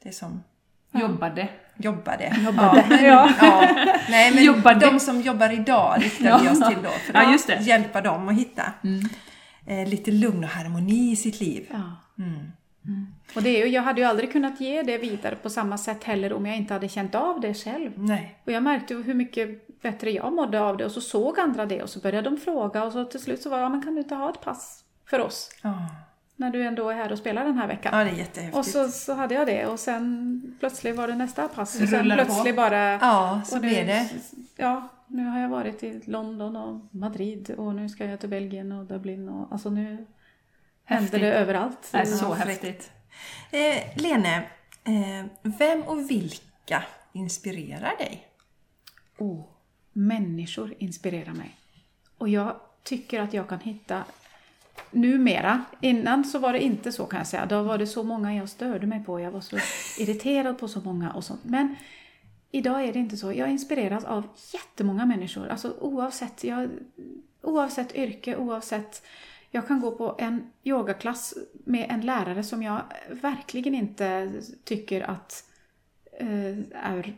det 0.04 0.12
som 0.12 0.44
Jobbade. 0.94 1.48
jobbade. 1.78 2.36
Jobbade. 2.46 2.86
Ja. 3.02 3.30
Ja. 3.42 3.68
Nej, 4.10 4.34
men 4.36 4.44
Jobbade. 4.44 4.80
de 4.86 5.00
som 5.00 5.22
jobbar 5.22 5.54
idag 5.54 5.96
riktar 6.04 6.40
vi 6.40 6.50
oss 6.50 6.68
till 6.70 6.84
då. 6.84 6.90
För 6.90 7.14
Ja, 7.14 7.26
att 7.26 7.32
just 7.32 7.48
det. 7.48 7.54
Mm. 7.54 7.66
hjälpa 7.66 8.02
dem 8.02 8.30
att 8.30 8.36
hitta 8.36 8.64
eh, 9.68 9.88
lite 9.90 10.12
lugn 10.12 10.44
och 10.44 10.50
harmoni 10.50 11.12
i 11.12 11.16
sitt 11.16 11.40
liv. 11.40 11.68
Ja. 11.72 11.82
Mm. 12.24 13.08
Och 13.36 13.44
det 13.44 13.50
är 13.50 13.66
ju, 13.66 13.72
jag 13.74 13.82
hade 13.82 14.02
ju 14.02 14.08
aldrig 14.08 14.32
kunnat 14.32 14.62
ge 14.62 14.82
det 14.84 14.98
vidare 14.98 15.36
på 15.36 15.50
samma 15.50 15.78
sätt 15.78 16.04
heller 16.04 16.34
om 16.34 16.46
jag 16.46 16.58
inte 16.58 16.74
hade 16.74 16.90
känt 16.90 17.16
av 17.16 17.42
det 17.42 17.54
själv. 17.54 17.92
Nej. 17.96 18.40
Och 18.46 18.52
jag 18.52 18.64
märkte 18.64 18.94
hur 18.96 19.14
mycket 19.14 19.50
bättre 19.82 20.12
jag 20.12 20.34
mådde 20.34 20.62
av 20.62 20.78
det 20.78 20.86
och 20.86 20.92
så 20.92 21.02
såg 21.02 21.40
andra 21.40 21.66
det 21.66 21.84
och 21.84 21.90
så 21.90 22.00
började 22.00 22.30
de 22.30 22.38
fråga 22.38 22.84
och 22.84 22.92
så 22.94 23.06
till 23.06 23.20
slut 23.20 23.42
så 23.42 23.50
var 23.50 23.58
jag, 23.58 23.66
ja 23.66 23.70
men 23.70 23.82
kan 23.82 23.96
du 23.96 24.02
inte 24.02 24.16
ha 24.16 24.30
ett 24.30 24.42
pass 24.42 24.84
för 25.10 25.20
oss? 25.20 25.50
Ja. 25.62 25.90
När 26.36 26.50
du 26.50 26.64
ändå 26.66 26.90
är 26.90 26.96
här 26.96 27.12
och 27.12 27.18
spelar 27.18 27.46
den 27.46 27.58
här 27.58 27.68
veckan. 27.68 27.98
ja, 27.98 28.04
det 28.04 28.10
är 28.10 28.16
jättehäftigt. 28.16 28.58
och 28.58 28.66
så, 28.66 28.88
så 28.88 29.14
hade 29.14 29.36
jag 29.36 29.48
det 29.48 29.66
och 29.66 29.80
sen 29.80 30.56
plötsligt 30.60 30.96
var 30.96 31.08
det 31.08 31.16
nästa 31.16 31.48
pass 31.48 31.82
och 31.82 31.90
sen 31.90 32.10
på. 32.10 32.16
plötsligt 32.16 32.56
bara... 32.56 32.94
Ja, 32.94 33.42
så 33.46 33.56
nu- 33.56 33.62
blir 33.62 33.86
det. 33.86 34.10
Ja, 34.56 34.88
nu 35.08 35.26
har 35.26 35.40
jag 35.40 35.50
varit 35.50 35.84
i 35.84 36.02
London 36.06 36.56
och 36.56 36.96
Madrid 36.96 37.56
och 37.58 37.76
nu 37.76 37.90
ska 37.90 38.06
jag 38.06 38.20
till 38.20 38.30
Belgien 38.30 38.72
och 38.72 38.86
Dublin 38.86 39.30
och 39.30 39.52
alltså 39.52 39.70
nu 39.70 39.86
händer 40.86 41.02
Häftigt. 41.02 41.22
det 41.22 41.34
överallt. 41.34 41.90
Det 41.92 41.98
är 41.98 42.06
så 42.06 42.26
Ja, 42.26 42.34
häftigt. 42.34 42.92
Eh, 43.52 44.02
Lene, 44.02 44.36
eh, 44.84 45.26
vem 45.42 45.82
och 45.84 46.10
vilka 46.12 46.84
inspirerar 47.14 47.98
dig? 47.98 48.28
Oh, 49.18 49.46
människor 49.94 50.74
inspirerar 50.80 51.34
mig. 51.34 51.56
Och 52.18 52.30
jag 52.30 52.56
tycker 52.84 53.22
att 53.22 53.34
jag 53.34 53.50
kan 53.50 53.60
hitta 53.60 54.04
numera, 54.94 55.64
innan 55.82 56.24
så 56.24 56.40
var 56.40 56.54
det 56.54 56.64
inte 56.64 56.92
så 56.92 57.06
kan 57.06 57.18
jag 57.18 57.28
säga. 57.28 57.46
Då 57.46 57.64
var 57.64 57.78
det 57.78 57.88
så 57.88 58.04
många 58.04 58.36
jag 58.36 58.50
störde 58.50 58.88
mig 58.88 59.04
på. 59.04 59.20
Jag 59.20 59.32
var 59.32 59.42
så 59.42 59.58
irriterad 60.00 60.58
på 60.58 60.68
så 60.68 60.82
många 60.82 61.12
och 61.12 61.24
sånt. 61.24 61.44
Men 61.44 61.76
idag 62.52 62.84
är 62.84 62.94
det 62.94 63.00
inte 63.00 63.18
så. 63.18 63.34
Jag 63.34 63.50
inspireras 63.50 64.04
av 64.04 64.28
jättemånga 64.54 65.06
människor. 65.06 65.48
Alltså 65.48 65.76
oavsett, 65.80 66.44
jag, 66.44 66.70
oavsett 67.42 67.96
yrke, 67.96 68.36
oavsett 68.36 69.04
jag 69.56 69.68
kan 69.68 69.82
gå 69.82 69.92
på 69.92 70.16
en 70.20 70.52
yogaklass 70.64 71.34
med 71.66 71.88
en 71.90 72.02
lärare 72.02 72.44
som 72.44 72.64
jag 72.64 72.82
verkligen 73.10 73.76
inte 73.76 74.32
tycker 74.64 75.02
att 75.02 75.44
eh, 76.20 76.58
är 76.72 77.14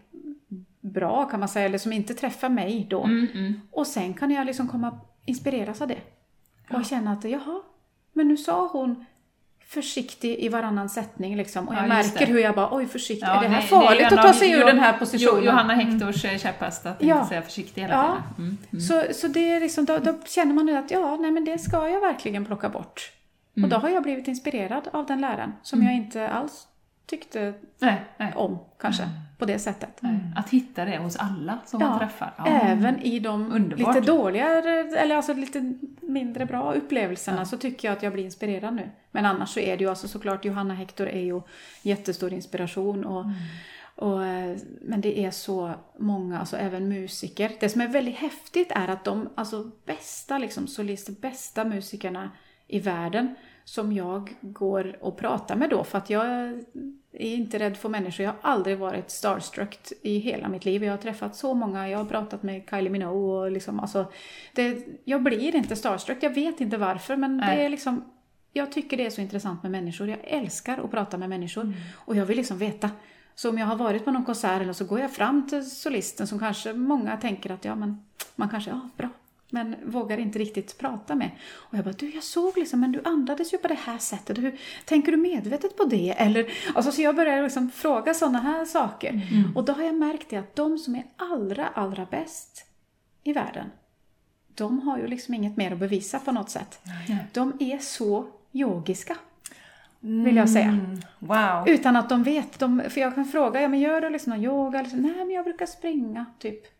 bra 0.82 1.26
kan 1.26 1.40
man 1.40 1.50
säga, 1.50 1.66
eller 1.66 1.78
som 1.78 1.94
inte 1.94 2.14
träffar 2.14 2.50
mig 2.50 2.88
då. 2.90 3.04
Mm, 3.04 3.28
mm. 3.34 3.54
Och 3.72 3.88
sen 3.88 4.14
kan 4.14 4.32
jag 4.32 4.46
liksom 4.46 4.68
komma 4.68 5.00
inspireras 5.26 5.82
av 5.82 5.88
det. 5.88 6.00
Och 6.74 6.86
känna 6.86 7.12
att 7.12 7.24
jaha, 7.24 7.62
men 8.14 8.28
nu 8.28 8.38
sa 8.38 8.68
hon 8.68 9.06
försiktig 9.68 10.36
i 10.40 10.50
varannan 10.50 10.90
sättning 10.90 11.36
liksom. 11.38 11.68
Och 11.68 11.74
jag 11.76 11.84
Ja, 11.84 11.88
märker 11.88 12.20
det. 12.20 12.26
hur 12.26 12.40
jag 12.40 12.56
bara 12.56 12.70
oj 12.76 12.86
försiktig, 12.88 13.28
Ja, 13.28 13.38
är 13.38 13.42
det 13.42 13.48
här 13.48 13.60
nej, 13.60 13.68
farligt 13.68 14.12
en 14.12 14.20
att 14.20 14.26
ta 14.26 14.34
sig 14.34 14.52
ur 14.52 14.60
Jo- 14.60 14.66
den 14.68 14.80
här 14.80 14.94
positionen? 14.98 15.40
Jo- 15.44 15.46
Johanna 15.46 15.74
Hektors 15.74 16.26
eh, 16.26 16.38
käpphäst, 16.38 16.86
att 16.86 17.04
Ja. 17.04 17.16
inte 17.16 17.28
säga 17.30 17.42
försiktig 17.42 17.82
hela 17.82 17.94
Ja. 17.94 18.18
tiden. 18.36 18.58
Mm. 18.72 18.82
Så, 18.82 19.14
så 19.14 19.28
det 19.28 19.50
är 19.52 19.60
liksom, 19.60 19.86
då, 19.86 19.98
då 19.98 20.14
känner 20.26 20.54
man 20.54 20.66
nu 20.66 20.78
att 20.78 20.92
ja, 20.92 21.16
nej 21.16 21.32
men 21.32 21.46
det 21.46 21.58
ska 21.58 21.90
jag 21.90 22.02
verkligen 22.02 22.46
plocka 22.46 22.70
bort. 22.70 23.12
Mm. 23.58 23.64
Och 23.64 23.70
då 23.70 23.78
har 23.78 23.90
jag 23.90 24.04
blivit 24.04 24.28
inspirerad 24.28 24.88
av 24.94 25.06
den 25.06 25.22
läraren 25.22 25.54
som 25.62 25.84
jag 25.84 25.94
inte 25.96 26.30
alls 26.30 26.68
tyckte 27.06 27.54
Nej, 27.80 28.02
nej. 28.18 28.34
om 28.36 28.60
kanske 28.80 29.10
på 29.38 29.46
det 29.46 29.60
sättet. 29.60 29.98
nej. 30.00 30.20
Att 30.36 30.50
hitta 30.50 30.86
det 30.86 30.98
hos 30.98 31.16
alla 31.16 31.60
som 31.66 31.82
Ja, 31.82 31.90
man 31.90 32.00
träffar. 32.00 32.34
Ja. 32.38 32.46
Även 32.46 33.00
i 33.02 33.20
de 33.20 33.52
Underbart. 33.52 33.96
lite 33.96 34.08
dåligare, 34.12 34.70
eller 34.98 35.16
alltså 35.16 35.34
lite 35.34 35.74
mindre 36.02 36.46
bra 36.46 36.74
upplevelserna 36.74 37.46
så 37.46 37.58
tycker 37.58 37.88
jag 37.88 37.98
att 37.98 38.04
jag 38.04 38.14
blir 38.14 38.24
inspirerad 38.26 38.74
nu. 38.74 38.90
Men 39.12 39.26
annars 39.26 39.50
så 39.50 39.60
är 39.60 39.78
det 39.78 39.84
ju 39.84 39.90
alltså 39.90 40.08
såklart 40.08 40.46
Johanna 40.46 40.74
Hector 40.74 41.08
är 41.08 41.22
ju 41.22 41.42
jättestor 41.82 42.34
inspiration 42.34 43.06
och, 43.06 43.26
och 43.96 44.26
eh, 44.26 44.58
men 44.82 45.02
det 45.02 45.20
är 45.20 45.32
så 45.32 45.72
många, 46.00 46.40
alltså 46.40 46.58
även 46.58 46.88
musiker. 46.90 47.52
Det 47.60 47.70
som 47.70 47.82
är 47.82 47.88
väldigt 47.88 48.16
häftigt 48.16 48.72
är 48.72 48.88
att 48.88 49.04
de 49.04 49.30
alltså 49.36 49.72
bästa 49.86 50.38
liksom 50.38 50.68
solister, 50.68 51.14
bästa 51.22 51.66
musikerna 51.66 52.32
i 52.68 52.80
världen 52.80 53.36
som 53.66 53.94
jag 53.94 54.36
går 54.42 54.98
och 55.02 55.18
pratar 55.18 55.56
med 55.56 55.70
då 55.70 55.84
för 55.84 55.98
att 55.98 56.10
jag 56.10 56.26
är 56.26 56.64
inte 57.12 57.60
rädd 57.60 57.78
för 57.78 57.90
människor. 57.90 58.24
Jag 58.24 58.32
har 58.32 58.52
aldrig 58.52 58.78
varit 58.78 59.12
starstruck 59.12 59.78
i 60.02 60.18
hela 60.18 60.48
mitt 60.48 60.66
liv. 60.66 60.84
Jag 60.84 60.94
har 60.94 60.98
träffat 60.98 61.36
så 61.36 61.54
många, 61.54 61.90
jag 61.90 61.98
har 61.98 62.06
pratat 62.06 62.44
med 62.44 62.64
Kylie 62.70 62.90
Minogue 62.90 63.46
och 63.46 63.52
liksom 63.52 63.80
alltså 63.80 64.06
det, 64.54 64.88
Jag 65.04 65.24
blir 65.24 65.56
inte 65.56 65.76
starstruck, 65.76 66.18
jag 66.22 66.34
vet 66.34 66.62
inte 66.62 66.78
varför 66.78 67.16
men 67.16 67.38
Nej. 67.38 67.58
det 67.58 67.64
är 67.66 67.70
liksom 67.70 68.04
Jag 68.54 68.72
tycker 68.72 68.98
det 68.98 69.06
är 69.06 69.10
så 69.10 69.22
intressant 69.22 69.64
med 69.64 69.72
människor. 69.72 70.10
Jag 70.10 70.20
älskar 70.24 70.78
att 70.86 70.92
prata 70.92 71.18
med 71.18 71.30
människor 71.30 71.62
Mm. 71.62 71.76
och 71.96 72.16
jag 72.16 72.26
vill 72.26 72.38
liksom 72.38 72.58
veta. 72.58 72.90
Så 73.36 73.50
om 73.50 73.58
jag 73.58 73.66
har 73.66 73.76
varit 73.76 74.06
på 74.06 74.12
någon 74.12 74.26
konsert 74.26 74.62
eller 74.62 74.74
så 74.74 74.86
går 74.86 75.00
jag 75.00 75.12
fram 75.12 75.48
till 75.50 75.70
solisten 75.70 76.28
som 76.28 76.40
kanske 76.40 76.74
många 76.74 77.18
tänker 77.18 77.50
att 77.52 77.66
ja 77.66 77.76
men 77.76 78.06
man 78.36 78.50
kanske, 78.50 78.70
ja 78.70 78.90
bra. 78.98 79.10
Men 79.50 79.76
vågar 79.86 80.18
inte 80.18 80.40
riktigt 80.40 80.78
prata 80.78 81.16
med. 81.16 81.32
Och 81.54 81.78
jag 81.78 81.86
bara, 81.86 81.94
du 81.94 82.10
jag 82.10 82.24
såg 82.24 82.58
liksom, 82.58 82.80
men 82.80 82.92
du 82.92 83.02
andades 83.06 83.54
ju 83.54 83.58
på 83.58 83.68
det 83.68 83.80
här 83.80 83.98
sättet. 83.98 84.38
Hur, 84.38 84.60
tänker 84.86 85.12
du 85.12 85.18
medvetet 85.18 85.78
på 85.78 85.84
det? 85.84 86.12
Eller, 86.18 86.52
alltså, 86.76 86.92
så 86.92 87.02
jag 87.02 87.16
börjar 87.16 87.44
liksom 87.44 87.72
fråga 87.72 88.14
sådana 88.14 88.40
här 88.40 88.66
saker. 88.66 89.22
Och 89.56 89.66
då 89.66 89.74
har 89.74 89.84
jag 89.84 89.96
märkt 89.96 90.30
det 90.30 90.38
att 90.38 90.56
de 90.56 90.78
som 90.78 90.96
är 90.96 91.04
allra, 91.18 91.68
allra 91.68 92.06
bäst 92.12 92.66
i 93.24 93.34
världen, 93.34 93.72
de 94.56 94.80
har 94.80 94.98
ju 94.98 95.08
liksom 95.08 95.34
inget 95.34 95.58
mer 95.58 95.72
att 95.72 95.80
bevisa 95.80 96.20
på 96.20 96.32
något 96.32 96.50
sätt. 96.50 96.80
De 97.34 97.54
är 97.60 97.78
så 97.78 98.28
yogiska, 98.52 99.18
vill 100.00 100.36
jag 100.36 100.50
säga. 100.50 100.66
Mm, 100.66 101.02
wow. 101.20 101.70
Utan 101.70 101.96
att 101.96 102.10
de 102.10 102.24
vet. 102.24 102.60
De, 102.60 102.84
för 102.90 103.02
jag 103.02 103.16
kan 103.16 103.26
fråga, 103.26 103.62
ja 103.62 103.68
men 103.68 103.80
gör 103.80 104.02
du 104.02 104.10
liksom 104.10 104.30
någon 104.34 104.44
yoga? 104.44 104.80
Eller 104.80 104.90
så, 104.90 104.96
Nej 104.96 105.16
men 105.16 105.32
jag 105.32 105.44
brukar 105.44 105.66
springa, 105.66 106.26
typ. 106.40 106.76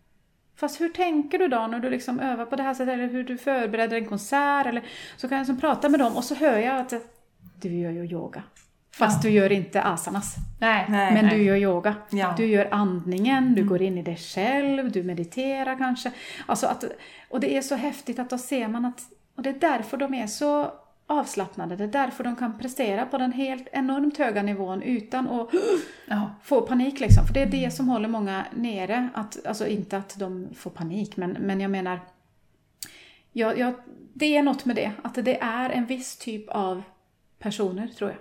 Fast 0.56 0.82
hur 0.82 0.90
tänker 0.90 1.40
du 1.40 1.48
då 1.48 1.68
när 1.68 1.80
du 1.80 1.90
liksom 1.90 2.20
övar 2.20 2.46
på 2.46 2.56
det 2.56 2.64
här 2.64 2.74
sättet? 2.74 2.94
Eller 2.94 3.08
hur 3.08 3.24
du 3.24 3.38
förbereder 3.38 3.98
en 3.98 4.06
konsert? 4.06 4.68
Eller, 4.68 4.84
så 5.18 5.28
kan 5.28 5.38
jag 5.38 5.44
liksom 5.44 5.60
prata 5.60 5.90
med 5.90 6.00
dem 6.00 6.16
och 6.16 6.24
så 6.24 6.36
hör 6.36 6.58
jag 6.58 6.80
att 6.80 6.94
du 7.62 7.70
gör 7.70 7.92
ju 7.92 8.06
yoga. 8.06 8.44
Fast 8.98 9.22
du 9.22 9.30
gör 9.30 9.52
inte 9.52 9.82
asanas. 9.82 10.36
Nej. 10.60 10.86
Nej. 10.90 11.14
Men 11.14 11.30
du 11.30 11.44
gör 11.44 11.56
yoga. 11.56 11.96
Ja. 12.10 12.34
Du 12.38 12.46
gör 12.46 12.68
andningen, 12.72 13.56
du 13.56 13.64
går 13.64 13.82
in 13.82 13.98
i 13.98 14.02
dig 14.02 14.18
själv, 14.18 14.92
du 14.92 15.04
mediterar 15.04 15.78
kanske. 15.78 16.12
Alltså 16.46 16.68
att, 16.68 16.84
och 17.30 17.40
det 17.40 17.58
är 17.58 17.62
så 17.62 17.76
häftigt 17.76 18.20
att 18.20 18.30
då 18.30 18.38
ser 18.38 18.68
man 18.68 18.86
att, 18.86 19.02
och 19.38 19.44
det 19.44 19.50
är 19.50 19.60
därför 19.60 19.98
de 19.98 20.14
är 20.14 20.28
så 20.28 20.72
avslappnade, 21.08 21.76
det 21.76 21.84
är 21.84 21.88
därför 21.88 22.24
de 22.24 22.36
kan 22.36 22.58
prestera 22.60 23.06
på 23.06 23.18
den 23.18 23.32
helt 23.32 23.68
enormt 23.72 24.18
höga 24.18 24.44
nivån 24.44 24.82
utan 24.82 25.30
att 25.30 25.50
Ja. 26.08 26.32
få 26.44 26.62
panik 26.62 27.00
liksom. 27.00 27.28
För 27.28 27.34
det 27.34 27.42
är 27.42 27.46
det 27.46 27.72
som 27.72 27.90
håller 27.90 28.08
många 28.08 28.46
nere. 28.56 29.10
Att, 29.14 29.46
alltså 29.46 29.68
inte 29.68 29.98
att 29.98 30.20
de 30.20 30.48
får 30.56 30.72
panik, 30.72 31.18
men, 31.18 31.32
men 31.32 31.62
jag 31.62 31.72
menar 31.72 32.00
jag, 33.32 33.60
jag, 33.60 33.74
det 34.14 34.38
är 34.38 34.44
något 34.44 34.66
med 34.66 34.76
det, 34.76 34.92
att 35.02 35.16
det 35.26 35.42
är 35.42 35.70
en 35.70 35.86
viss 35.86 36.18
typ 36.18 36.50
av 36.50 36.84
personer 37.40 37.88
tror 37.88 38.10
jag. 38.10 38.20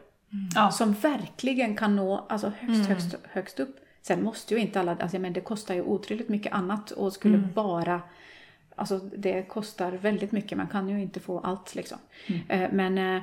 Ja. 0.54 0.70
Som 0.70 0.92
verkligen 0.92 1.76
kan 1.76 1.96
nå 1.96 2.26
alltså, 2.28 2.52
högst, 2.58 2.88
högst, 2.88 3.14
högst 3.22 3.60
upp. 3.60 3.76
Sen 4.02 4.24
måste 4.24 4.54
ju 4.54 4.60
inte 4.60 4.80
alla, 4.80 4.96
alltså, 4.96 5.18
men 5.18 5.32
det 5.32 5.40
kostar 5.40 5.74
ju 5.74 5.82
otroligt 5.82 6.28
mycket 6.28 6.52
annat 6.52 6.90
och 6.90 7.12
skulle 7.12 7.38
bara 7.38 8.02
Alltså 8.76 8.98
det 8.98 9.42
kostar 9.42 9.92
väldigt 9.92 10.32
mycket, 10.32 10.58
man 10.58 10.66
kan 10.66 10.88
ju 10.88 11.00
inte 11.00 11.20
få 11.20 11.38
allt 11.40 11.74
liksom. 11.74 11.98
Eh, 12.48 12.70
Men 12.72 12.98
eh, 12.98 13.22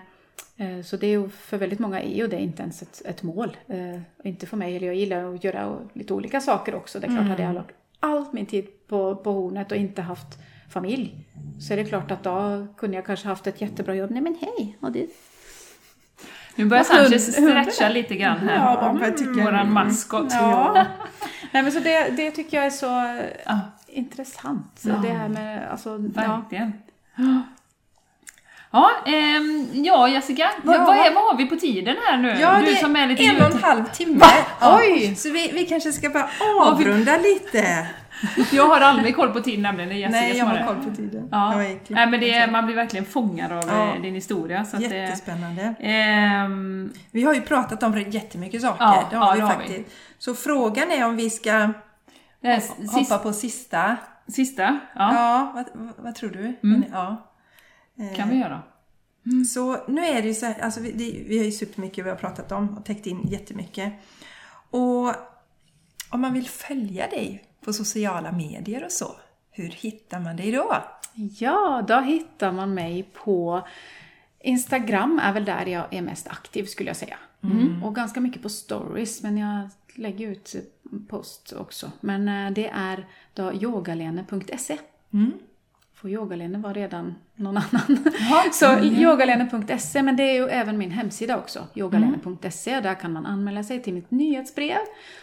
eh, 0.57 0.81
så 0.83 0.97
det 0.97 1.07
är 1.07 1.11
ju 1.11 1.29
för 1.29 1.57
väldigt 1.57 1.79
många 1.79 2.01
är 2.01 2.15
ju 2.15 2.27
det 2.27 2.39
inte 2.41 2.61
ens 2.63 2.81
ett, 2.81 3.01
ett 3.05 3.23
mål. 3.23 3.57
Eh, 3.67 4.01
Inte 4.23 4.45
för 4.45 4.57
mig, 4.57 4.75
eller 4.75 4.87
jag 4.87 4.95
gillar 4.95 5.35
att 5.35 5.43
göra 5.43 5.77
lite 5.93 6.13
olika 6.13 6.41
saker 6.41 6.75
också. 6.75 6.99
Det 6.99 7.07
är 7.07 7.11
klart, 7.11 7.27
hade 7.27 7.43
jag 7.43 7.55
lagt 7.55 7.75
allt 7.99 8.33
min 8.33 8.45
tid 8.45 8.67
på, 8.87 9.15
på 9.15 9.31
hornet 9.31 9.71
och 9.71 9.77
inte 9.77 10.01
haft 10.01 10.27
familj 10.69 11.15
så 11.59 11.73
är 11.73 11.77
det 11.77 11.85
klart 11.85 12.11
att 12.11 12.23
då 12.23 12.67
kunde 12.77 12.95
jag 12.97 13.05
kanske 13.05 13.27
haft 13.27 13.47
ett 13.47 13.61
jättebra 13.61 13.95
jobb. 13.95 14.11
Nej 14.11 14.21
men 14.21 14.35
hej! 14.41 14.77
Och 14.79 14.91
det, 14.91 15.07
Nu 16.55 16.65
börjar 16.65 16.83
Sanchez 16.83 17.33
stretcha 17.33 17.89
lite 17.89 18.15
grann 18.15 18.37
här. 18.39 18.55
Ja, 18.55 18.99
tycker- 19.17 19.43
Våran 19.43 19.71
maskot. 19.73 20.27
Ja. 20.29 20.85
Nej, 21.53 21.63
men 21.63 21.71
så 21.71 21.79
det, 21.79 22.09
det 22.17 22.31
tycker 22.31 22.57
jag 22.57 22.65
är 22.65 22.69
så 22.69 22.85
Ja. 23.45 23.59
Intressant. 23.91 24.81
Ja. 24.83 24.93
Det 24.93 25.09
här 25.09 25.29
med, 25.29 25.71
alltså, 25.71 25.89
ja. 26.15 26.21
Verkligen. 26.41 26.73
Ja, 28.73 28.91
ehm, 29.05 29.67
ja 29.73 30.09
Jessica, 30.09 30.49
vad, 30.63 30.75
Ja. 30.75 30.85
Vad, 30.85 30.95
är, 30.97 31.13
vad 31.13 31.23
har 31.23 31.37
vi 31.37 31.45
på 31.45 31.55
tiden 31.55 31.95
här 32.07 32.17
nu? 32.17 32.29
Ja, 32.39 32.61
du 32.65 32.75
som 32.75 32.95
är 32.95 33.07
lite 33.07 33.23
en 33.23 33.35
och 33.41 33.51
en 33.55 33.63
halv 33.63 33.85
timme. 33.85 34.25
Ja. 34.61 34.79
Oj! 34.81 35.15
Så 35.15 35.31
vi, 35.31 35.51
vi 35.53 35.65
kanske 35.65 35.91
ska 35.91 36.09
bara 36.09 36.29
avrunda 36.61 37.17
lite. 37.17 37.87
Jag 38.51 38.67
har 38.67 38.81
aldrig 38.81 39.15
koll 39.15 39.29
på 39.31 39.39
tiden 39.41 39.61
nämligen, 39.61 39.89
det 39.89 39.95
är 39.95 39.99
Jessica 39.99 40.19
Nej, 40.19 40.37
jag 40.37 40.45
har 40.45 40.67
koll 40.67 40.83
på 40.89 40.95
tiden. 40.95 41.27
Ja. 41.31 41.53
Nej, 41.55 42.07
men 42.07 42.19
det 42.19 42.33
är, 42.33 42.51
man 42.51 42.65
blir 42.65 42.75
verkligen 42.75 43.05
fångad 43.05 43.51
av 43.51 43.63
Ja. 43.67 43.95
eh, 43.95 44.01
din 44.01 44.15
historia. 44.15 44.65
Så 44.65 44.77
att 44.77 44.89
det, 44.89 44.95
Jättespännande. 44.97 45.73
ehm, 45.79 46.93
Vi 47.11 47.23
har 47.23 47.33
ju 47.33 47.41
pratat 47.41 47.83
om 47.83 48.03
jättemycket 48.07 48.61
saker. 48.61 48.83
Ja, 48.83 49.07
det 49.09 49.15
har 49.15 49.25
ja, 49.27 49.33
vi 49.33 49.39
det 49.39 49.45
har 49.45 49.53
faktiskt. 49.53 49.89
Så 50.19 50.35
frågan 50.35 50.91
är 50.91 51.05
om 51.05 51.15
vi 51.17 51.29
ska 51.29 51.69
här 52.47 52.61
hoppa 52.91 53.17
på 53.17 53.33
sista. 53.33 53.97
sista 54.27 54.79
ja, 54.95 55.13
Ja, 55.13 55.51
vad, 55.55 55.93
vad, 55.97 56.15
tror 56.15 56.29
du? 56.29 56.55
Mm. 56.63 56.83
Ja. 56.91 57.31
Eh, 57.99 58.15
kan 58.15 58.29
vi 58.29 58.35
göra. 58.35 58.61
Så 59.53 59.87
nu 59.87 60.05
är 60.05 60.21
det 60.21 60.27
ju 60.27 60.33
så 60.33 60.45
här, 60.45 60.59
alltså 60.59 60.79
vi, 60.79 60.91
det, 60.91 61.23
vi 61.27 61.37
har 61.37 61.45
ju 61.45 61.51
supermycket 61.51 62.05
vi 62.05 62.09
har 62.09 62.17
pratat 62.17 62.51
om 62.51 62.77
och 62.77 62.85
täckt 62.85 63.07
in 63.07 63.21
jättemycket. 63.27 63.93
Och 64.69 65.15
om 66.09 66.21
man 66.21 66.33
vill 66.33 66.47
följa 66.47 67.07
dig 67.07 67.43
på 67.65 67.73
sociala 67.73 68.31
medier 68.31 68.85
och 68.85 68.91
så, 68.91 69.15
hur 69.51 69.69
hittar 69.69 70.19
man 70.19 70.35
dig 70.37 70.51
då? 70.51 70.77
Ja, 71.13 71.85
då 71.87 71.99
hittar 71.99 72.51
man 72.51 72.73
mig 72.73 73.03
på 73.13 73.67
Instagram 74.39 75.19
är 75.23 75.33
väl 75.33 75.45
där 75.45 75.65
jag 75.65 75.93
är 75.93 76.01
mest 76.01 76.27
aktiv 76.27 76.65
skulle 76.65 76.89
jag 76.89 76.97
säga. 76.97 77.17
Och 77.83 77.95
ganska 77.95 78.19
mycket 78.19 78.41
på 78.41 78.49
stories, 78.49 79.23
men 79.23 79.37
jag 79.37 79.69
lägger 79.95 80.27
ut 80.27 80.55
post 81.07 81.53
också. 81.53 81.91
Men 81.99 82.27
eh, 82.27 82.51
det 82.51 82.67
är 82.67 83.05
då 83.33 83.53
yogalene.se. 83.53 84.77
För 85.93 86.09
yogalene 86.09 86.57
var 86.57 86.73
redan 86.73 87.15
någon 87.35 87.57
annan. 87.57 87.97
Så 88.53 88.79
yogalene.se, 88.79 90.01
men 90.01 90.15
det 90.15 90.23
är 90.23 90.33
ju 90.33 90.47
även 90.47 90.77
min 90.77 90.91
hemsida 90.91 91.37
också, 91.37 91.67
yogalene.se. 91.75 92.79
Där 92.79 92.95
kan 92.95 93.13
man 93.13 93.25
anmäla 93.25 93.63
sig 93.63 93.83
till 93.83 93.93
mitt 93.93 94.11
nyhetsbrev. 94.11 94.77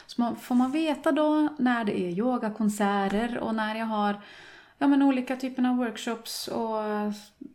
Så 0.07 0.21
man, 0.21 0.37
får 0.37 0.55
man 0.55 0.73
veta 0.73 1.13
då 1.13 1.49
när 1.59 1.85
det 1.85 2.01
är 2.01 2.11
yogakonserter 2.11 3.39
och 3.39 3.55
när 3.55 3.75
jag 3.75 3.87
har 3.87 4.21
ja, 4.79 4.87
men 4.87 5.03
olika 5.03 5.37
typer 5.37 5.69
av 5.69 5.77
workshops 5.77 6.49
och 6.49 6.77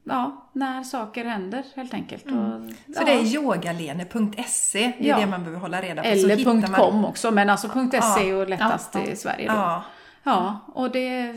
ja, 0.03 0.47
när 0.53 0.83
saker 0.83 1.25
händer 1.25 1.63
helt 1.75 1.93
enkelt. 1.93 2.25
Och, 2.25 2.31
Så 2.31 2.73
ja. 2.95 3.05
det 3.05 3.11
är 3.11 3.35
yogalene.se, 3.35 4.93
det 4.99 5.05
är 5.05 5.09
Ja. 5.09 5.19
det 5.19 5.25
man 5.25 5.39
behöver 5.43 5.59
hålla 5.61 5.81
reda 5.81 6.01
på. 6.03 6.07
så 6.07 6.13
Eller 6.13 6.35
hittar 6.37 6.53
man- 6.53 6.73
.com 6.73 7.05
också, 7.05 7.31
men 7.31 7.49
alltså 7.49 7.69
.se 7.69 8.21
är 8.21 8.25
ju 8.25 8.45
lättast 8.45 8.89
Ja, 8.95 9.01
ja. 9.05 9.11
i 9.11 9.15
Sverige 9.15 9.47
då. 9.47 9.53
Ja. 9.55 9.83
Ja, 10.25 10.59
och 10.73 10.91
det 10.91 11.07
är 11.07 11.35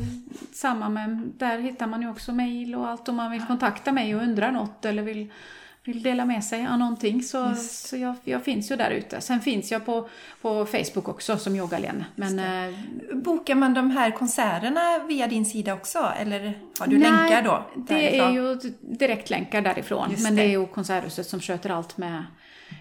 samma 0.52 0.88
med, 0.88 1.32
där 1.36 1.58
hittar 1.58 1.86
man 1.86 2.02
ju 2.02 2.10
också 2.10 2.32
mejl 2.32 2.74
och 2.74 2.88
allt 2.88 3.08
om 3.08 3.16
man 3.16 3.30
vill 3.30 3.42
kontakta 3.46 3.92
mig 3.92 4.16
och 4.16 4.22
undrar 4.22 4.52
något 4.52 4.84
eller 4.84 5.02
vill, 5.02 5.32
vill 5.86 6.02
dela 6.02 6.24
med 6.24 6.44
sig 6.44 6.66
av 6.66 6.78
någonting 6.78 7.22
så, 7.22 7.54
så 7.54 7.96
jag, 7.96 8.14
jag 8.24 8.44
finns 8.44 8.70
ju 8.70 8.76
där 8.76 8.90
ute. 8.90 9.20
Sen 9.20 9.40
finns 9.40 9.70
jag 9.70 9.86
på, 9.86 10.08
på 10.42 10.66
Facebook 10.66 11.08
också 11.08 11.36
som 11.38 11.56
yogalene. 11.56 12.04
Men 12.14 12.38
eh, 12.38 12.78
Bokar 13.14 13.54
man 13.54 13.74
de 13.74 13.90
här 13.90 14.10
konserterna 14.10 14.98
via 15.08 15.26
din 15.26 15.46
sida 15.46 15.74
också? 15.74 16.12
Eller 16.20 16.58
har 16.78 16.86
du 16.86 16.98
nej, 16.98 17.10
länkar 17.10 17.42
då? 17.42 17.66
Det 17.74 17.94
därifrån? 17.94 18.28
är 18.28 18.32
ju 18.32 18.54
direktlänkar 18.80 19.62
därifrån. 19.62 20.10
Just 20.10 20.22
men 20.22 20.36
det. 20.36 20.42
det 20.42 20.48
är 20.48 20.50
ju 20.50 20.66
Konserthuset 20.66 21.26
som 21.26 21.40
sköter 21.40 21.70
allt 21.70 21.96
med, 21.96 22.24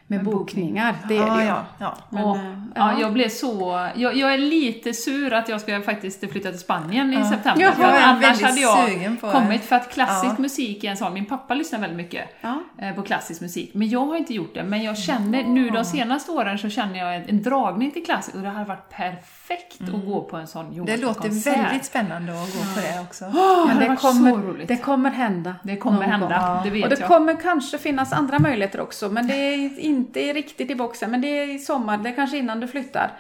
med 0.08 0.24
bokningar. 0.24 0.96
Det 1.10 1.18
är 1.18 1.28
ja, 1.28 1.36
det 1.38 1.46
ja, 1.46 1.66
ja. 1.78 1.98
Men, 2.10 2.24
och, 2.24 2.36
eh, 2.38 2.44
ja. 2.76 2.92
ja. 2.94 3.00
jag 3.02 3.14
blev 3.14 3.30
så... 3.30 3.88
Jag, 3.96 4.16
jag 4.18 4.34
är 4.34 4.38
lite 4.38 4.94
sur 4.94 5.34
att 5.34 5.50
jag 5.50 5.62
ska 5.62 5.82
faktiskt 5.82 6.32
flytta 6.32 6.50
till 6.50 6.60
Spanien 6.60 7.14
i 7.14 7.24
september. 7.24 7.64
Ja, 7.64 7.72
för 7.72 7.82
jag 7.84 7.96
är 7.96 8.04
annars 8.04 8.42
hade 8.42 8.60
jag 8.62 8.90
sugen 8.90 9.18
på- 9.18 9.32
kommit 9.32 9.62
för 9.66 9.76
att 9.76 9.94
klassisk 9.94 10.34
Ja. 10.38 10.42
musik 10.42 10.84
är 10.84 10.90
en 10.90 10.98
sån... 10.98 11.14
Min 11.14 11.26
pappa 11.26 11.54
lyssnar 11.54 11.80
väldigt 11.80 11.98
mycket 11.98 12.30
Ja. 12.42 12.60
eh, 12.82 12.96
på 12.96 13.02
klassisk 13.02 13.42
musik, 13.42 13.72
men 13.74 13.90
jag 13.90 14.06
har 14.06 14.16
inte 14.16 14.34
gjort 14.34 14.54
det. 14.54 14.64
Men 14.64 14.84
jag 14.84 14.98
känner 14.98 15.44
nu 15.44 15.70
de 15.70 15.86
senaste 15.86 16.32
åren 16.32 16.58
så 16.58 16.70
känner 16.70 17.00
jag 17.00 17.16
en, 17.16 17.30
en 17.30 17.44
dragning 17.44 17.92
till 17.92 18.06
klassik 18.06 18.36
och 18.36 18.42
det 18.42 18.50
hade 18.50 18.66
varit 18.66 18.90
perfekt 18.90 19.45
att 19.94 20.06
gå 20.06 20.22
på 20.22 20.38
en 20.38 20.48
sån 20.48 20.66
Mm. 20.74 20.86
Det 20.86 20.98
låter 20.98 21.30
väldigt 21.52 21.86
spännande 21.86 22.32
att 22.32 22.54
gå 22.54 22.60
på 22.60 22.80
det 22.82 23.02
också. 23.02 23.26
Åh, 23.26 23.68
Men 23.68 23.78
det 23.80 23.88
det 23.90 23.96
kommer, 23.96 24.32
så 24.32 24.38
roligt. 24.38 24.68
det 24.68 24.78
kommer 24.78 25.10
hända. 25.10 25.56
Det 25.64 25.78
kommer 25.78 26.00
någon 26.00 26.10
hända, 26.10 26.54
gång. 26.56 26.64
det 26.64 26.70
vet 26.70 26.84
Och 26.84 26.90
det 26.90 27.00
jag. 27.00 27.08
kommer 27.10 27.36
kanske 27.42 27.78
finnas 27.78 28.14
andra 28.14 28.40
möjligheter 28.40 28.82
också, 28.82 29.10
men 29.10 29.28
det 29.28 29.34
är 29.36 29.80
inte 29.80 30.20
riktigt 30.20 30.72
i 30.72 30.76
boxen. 30.76 31.12
Men 31.12 31.22
det 31.22 31.28
är 31.28 31.56
i 31.56 31.60
sommar, 31.60 31.98
det 31.98 32.10
är 32.10 32.16
kanske 32.16 32.38
innan 32.38 32.60
du 32.60 32.68
flyttar. 32.68 33.12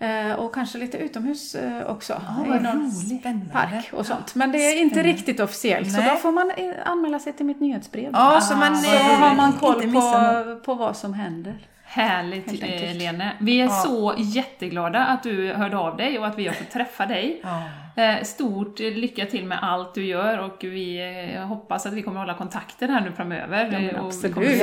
Eh, 0.00 0.32
och 0.32 0.54
kanske 0.54 0.78
lite 0.78 0.96
utomhus 0.98 1.54
eh, 1.54 1.86
också. 1.86 2.22
vad 2.46 2.56
I 2.56 2.60
någon 2.60 2.90
Spännande. 2.92 3.46
park 3.52 3.90
och 3.92 4.06
sånt. 4.06 4.34
Men 4.34 4.52
det 4.52 4.58
är 4.58 4.80
inte 4.80 5.02
riktigt 5.02 5.40
officiellt, 5.40 5.92
så 5.92 5.98
Nej. 6.00 6.10
då 6.10 6.16
får 6.16 6.32
man 6.32 6.52
anmäla 6.84 7.18
sig 7.18 7.32
till 7.32 7.46
mitt 7.46 7.60
nyhetsbrev. 7.60 8.10
Ja, 8.12 8.40
så 8.40 8.56
man 8.56 8.76
så 8.76 8.94
eh, 8.96 9.02
har 9.02 9.34
man 9.34 9.52
koll 9.52 9.92
på, 9.92 10.60
på 10.64 10.74
vad 10.74 10.96
som 10.96 11.14
händer. 11.14 11.58
Härligt 11.90 12.62
eh. 12.62 12.96
Lene. 12.96 13.32
Vi 13.40 13.60
är 13.60 13.64
Ja. 13.64 13.70
så 13.70 14.14
jätteglada 14.18 15.04
att 15.04 15.22
du 15.22 15.52
hörde 15.52 15.76
av 15.78 15.96
dig 15.96 16.18
och 16.18 16.26
att 16.26 16.38
vi 16.38 16.46
har 16.46 16.54
fått 16.54 16.70
träffa 16.70 17.06
dig. 17.06 17.40
Ja. 17.42 17.62
Eh, 18.02 18.22
Stort 18.24 18.78
lycka 18.78 19.26
till 19.26 19.44
med 19.44 19.58
allt 19.62 19.94
du 19.94 20.06
gör 20.06 20.38
och 20.38 20.56
vi 20.60 20.98
eh, 21.34 21.46
hoppas 21.46 21.86
att 21.86 21.92
vi 21.92 22.02
kommer 22.02 22.20
hålla 22.20 22.34
kontakten 22.34 22.90
här 22.90 23.00
nu 23.00 23.12
framöver. 23.12 23.90
Ja, 23.94 24.00
och 24.00 24.06
absolut. 24.06 24.62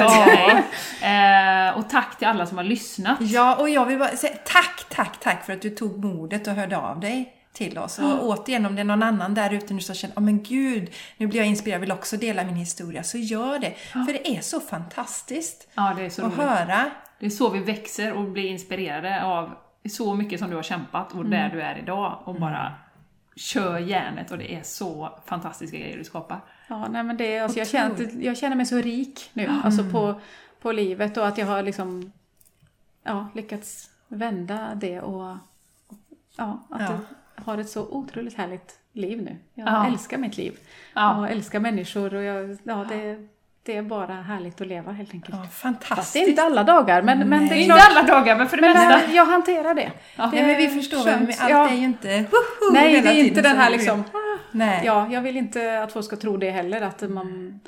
Och 1.76 1.90
tack 1.90 2.18
till 2.18 2.28
alla 2.28 2.46
som 2.46 2.58
har 2.58 2.64
lyssnat. 2.66 3.18
Ja, 3.22 3.56
och 3.56 3.70
jag 3.70 3.86
vill 3.86 4.00
bara 4.00 4.10
säga 4.10 4.34
tack, 4.46 4.86
tack, 4.90 5.20
tack 5.20 5.46
för 5.46 5.54
att 5.54 5.62
du 5.62 5.70
tog 5.70 5.98
modet 6.06 6.48
och 6.48 6.54
hörde 6.54 6.78
av 6.78 7.00
dig 7.00 7.32
till 7.54 7.78
oss. 7.78 8.00
Och 8.00 8.24
återigen, 8.28 8.66
om 8.66 8.76
det 8.76 8.82
är 8.82 8.86
någon 8.86 9.04
annan 9.04 9.34
där 9.34 9.54
ute 9.54 9.74
nu 9.74 9.80
som 9.80 9.96
känner, 9.96 10.14
ja 10.16 10.22
men 10.22 10.44
gud, 10.44 10.90
nu 11.18 11.28
blir 11.28 11.40
jag 11.40 11.48
inspirerad, 11.48 11.82
vill 11.82 11.92
också 11.92 12.18
dela 12.18 12.44
min 12.44 12.56
historia, 12.56 13.04
så 13.04 13.18
gör 13.18 13.60
det. 13.60 13.74
För 13.92 14.14
det 14.14 14.38
är 14.38 14.42
så 14.42 14.60
fantastiskt 14.60 15.68
Ja, 15.76 15.94
det 15.98 16.06
är 16.06 16.10
så 16.10 16.22
att 16.26 16.38
roligt. 16.38 16.50
höra. 16.50 16.86
Det 17.20 17.26
är 17.26 17.30
så 17.30 17.50
vi 17.50 17.60
växer 17.60 18.14
och 18.14 18.24
blir 18.24 18.46
inspirerade 18.46 19.24
av 19.24 19.52
så 19.90 20.14
mycket 20.16 20.40
som 20.40 20.50
du 20.50 20.56
har 20.56 20.64
kämpat 20.64 21.14
och 21.14 21.26
där 21.26 21.50
du 21.50 21.62
är 21.62 21.78
idag 21.78 22.20
och 22.24 22.36
bara 22.36 22.74
kör 23.36 23.80
järnet 23.80 24.32
och 24.32 24.38
det 24.38 24.56
är 24.56 24.64
så 24.64 25.20
fantastiska 25.26 25.78
grejer 25.78 25.98
du 25.98 26.04
skapar. 26.04 26.40
Ja, 26.68 26.88
nej, 26.88 27.04
men 27.04 27.18
det, 27.18 27.40
alltså, 27.40 27.60
jag, 27.60 27.68
känner, 27.68 28.24
jag 28.26 28.38
känner 28.38 28.56
mig 28.56 28.66
så 28.66 28.78
rik 28.78 29.30
nu, 29.34 29.50
alltså 29.64 29.84
på, 29.92 30.22
på 30.62 30.72
livet 30.72 31.18
och 31.18 31.28
att 31.28 31.38
jag 31.38 31.46
har 31.48 31.64
liksom 31.64 32.12
ja, 33.04 33.28
lyckats 33.36 33.90
vända 34.08 34.76
det 34.76 35.02
och 35.02 35.38
ja, 36.38 36.60
att 36.70 36.82
Ja. 36.82 37.00
jag 37.36 37.44
har 37.44 37.58
ett 37.58 37.70
så 37.70 37.88
otroligt 37.88 38.34
härligt 38.38 38.80
liv 38.92 39.22
nu. 39.24 39.38
Jag 39.54 39.68
Ja. 39.68 39.88
älskar 39.88 40.18
mitt 40.18 40.38
liv 40.38 40.60
Ja. 40.94 41.18
och 41.20 41.30
älskar 41.30 41.60
människor 41.60 42.14
och 42.14 42.24
jag, 42.24 42.58
ja, 42.64 42.86
det, 42.90 43.28
det 43.66 43.78
är 43.78 43.82
bara 43.82 44.14
härligt 44.14 44.62
att 44.62 44.68
leva 44.68 44.92
helt 44.92 45.14
enkelt. 45.14 45.36
Ja, 45.38 45.44
Fast 45.44 45.54
fantastiskt. 45.62 46.14
det 46.14 46.20
är 46.20 46.30
inte 46.30 46.42
alla 46.44 46.64
dagar, 46.64 47.02
men, 47.02 47.30
men 47.30 47.48
det 47.48 47.56
är 47.56 47.58
Inte 47.58 47.76
klart. 47.76 47.88
alla 47.92 48.04
dagar, 48.04 48.36
men 48.38 48.50
för 48.50 48.58
det 48.58 48.62
Men 48.62 48.74
mesta. 48.74 49.12
jag, 49.14 49.26
hanterar 49.26 49.74
det. 49.74 49.92
Ja. 50.16 50.32
Nej, 50.34 50.44
men 50.46 50.58
vi 50.58 50.68
förstår 50.68 51.06
men 51.06 51.28
allt 51.40 51.50
Ja. 51.50 51.70
är 51.70 51.76
ju 51.76 51.84
inte 51.84 52.08
woho 52.22 52.74
Nej, 52.74 52.92
hela 52.96 53.12
det 53.12 53.20
är 53.20 53.24
inte 53.24 53.42
den 53.42 53.58
här 53.58 53.72
det- 53.72 53.78
liksom 53.78 54.04
Nej. 54.52 54.82
Ja, 54.86 55.08
jag 55.12 55.22
vill 55.22 55.38
inte 55.38 55.84
att 55.84 55.92
folk 55.92 56.06
ska 56.06 56.16
tro 56.16 56.38
det 56.38 56.50
heller, 56.52 56.82
att 56.82 57.02
man, 57.10 57.60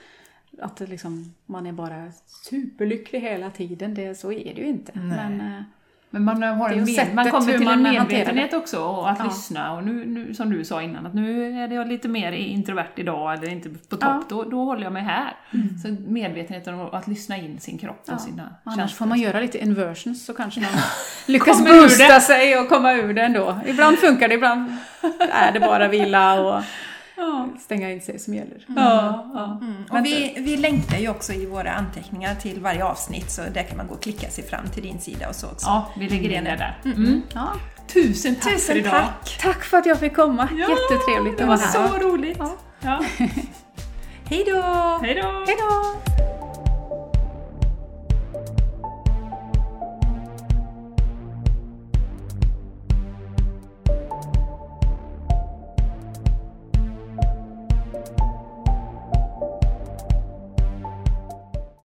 att 0.61 0.77
det 0.77 0.85
liksom, 0.87 1.33
man 1.45 1.65
är 1.67 1.71
bara 1.71 2.11
superlycklig 2.49 3.19
hela 3.21 3.49
tiden. 3.51 3.93
Det, 3.93 4.15
så 4.19 4.31
är 4.31 4.53
det 4.55 4.61
ju 4.61 4.67
inte. 4.67 4.91
Men, 4.99 5.41
eh, 5.41 5.61
Men 6.09 6.23
man, 6.23 6.43
har 6.43 6.69
en 6.69 6.83
med, 6.83 7.15
man 7.15 7.31
kommer 7.31 7.57
till 7.57 7.67
en 7.67 7.81
medvetenhet 7.83 8.53
också 8.53 8.79
och 8.79 9.09
att 9.09 9.19
Ja. 9.19 9.25
lyssna. 9.25 9.73
Och 9.73 9.83
nu, 9.83 10.05
nu, 10.05 10.33
som 10.33 10.49
du 10.49 10.65
sa 10.65 10.81
innan, 10.81 11.05
att 11.05 11.13
nu 11.13 11.57
är 11.63 11.67
jag 11.73 11.87
lite 11.87 12.07
mer 12.07 12.31
introvert 12.31 12.87
idag 12.95 13.33
eller 13.33 13.49
inte 13.51 13.69
på 13.69 13.95
topp, 13.95 13.99
Ja. 14.01 14.23
då, 14.29 14.43
då 14.43 14.63
håller 14.65 14.83
jag 14.83 14.93
mig 14.93 15.03
här. 15.03 15.33
Så 15.83 15.95
medvetenheten 16.07 16.73
om 16.79 16.89
att 16.93 17.07
lyssna 17.07 17.37
in 17.37 17.59
sin 17.59 17.77
kropp 17.77 18.01
och 18.07 18.13
ja. 18.13 18.17
sina 18.17 18.49
Annars 18.63 18.77
känslor. 18.79 18.97
får 18.97 19.05
man 19.05 19.19
göra 19.19 19.39
lite 19.39 19.57
inversions 19.63 20.25
så 20.25 20.33
kanske 20.33 20.59
man 20.61 20.69
lyckas 21.25 21.65
boosta 21.65 22.19
sig 22.19 22.59
och 22.59 22.69
komma 22.69 22.93
ur 22.93 23.13
det 23.13 23.21
ändå. 23.21 23.59
Ibland 23.67 23.97
funkar 23.97 24.27
det, 24.27 24.33
ibland 24.35 24.73
är 25.31 25.51
det 25.51 25.59
bara 25.59 25.87
vila 25.87 26.39
och 26.41 26.63
stänga 27.61 27.91
in 27.91 28.01
sig 28.01 28.19
som 28.19 28.33
gäller. 28.33 28.65
Ja, 28.67 29.31
ja. 29.33 29.59
Mm. 29.61 29.83
Och 29.91 30.05
vi, 30.05 30.33
vi 30.37 30.57
länkar 30.57 30.97
ju 30.97 31.09
också 31.09 31.33
i 31.33 31.45
våra 31.45 31.71
anteckningar 31.71 32.35
till 32.35 32.59
varje 32.61 32.83
avsnitt 32.85 33.31
så 33.31 33.41
där 33.53 33.63
kan 33.63 33.77
man 33.77 33.87
gå 33.87 33.93
och 33.93 34.01
klicka 34.03 34.29
sig 34.29 34.43
fram 34.43 34.67
till 34.67 34.83
din 34.83 34.99
sida 34.99 35.29
och 35.29 35.35
så 35.35 35.47
också. 35.47 35.65
ja, 35.67 35.91
vi 35.99 36.09
lägger 36.09 36.29
in 36.37 36.43
det 36.43 36.49
där. 36.55 36.81
Mm. 36.85 37.21
Ja. 37.33 37.47
Tusen 37.93 38.35
tack 38.35 38.43
för 38.43 38.51
Tusen 38.51 38.77
idag! 38.77 38.91
tack! 38.91 39.37
Tack 39.41 39.63
för 39.63 39.77
att 39.77 39.85
jag 39.85 39.99
fick 39.99 40.15
komma. 40.15 40.49
Jättetrevligt 40.51 41.37
Det 41.37 41.43
att 41.43 41.49
var 41.49 41.57
vara 41.57 41.87
här. 41.87 41.99
så 41.99 42.07
roligt! 42.07 42.37
Ja. 42.81 43.03
Hej 44.29 44.43
då! 44.47 44.61
Hej 45.01 45.15
då! 45.15 45.43
Hej 45.47 45.55
då! 45.59 45.95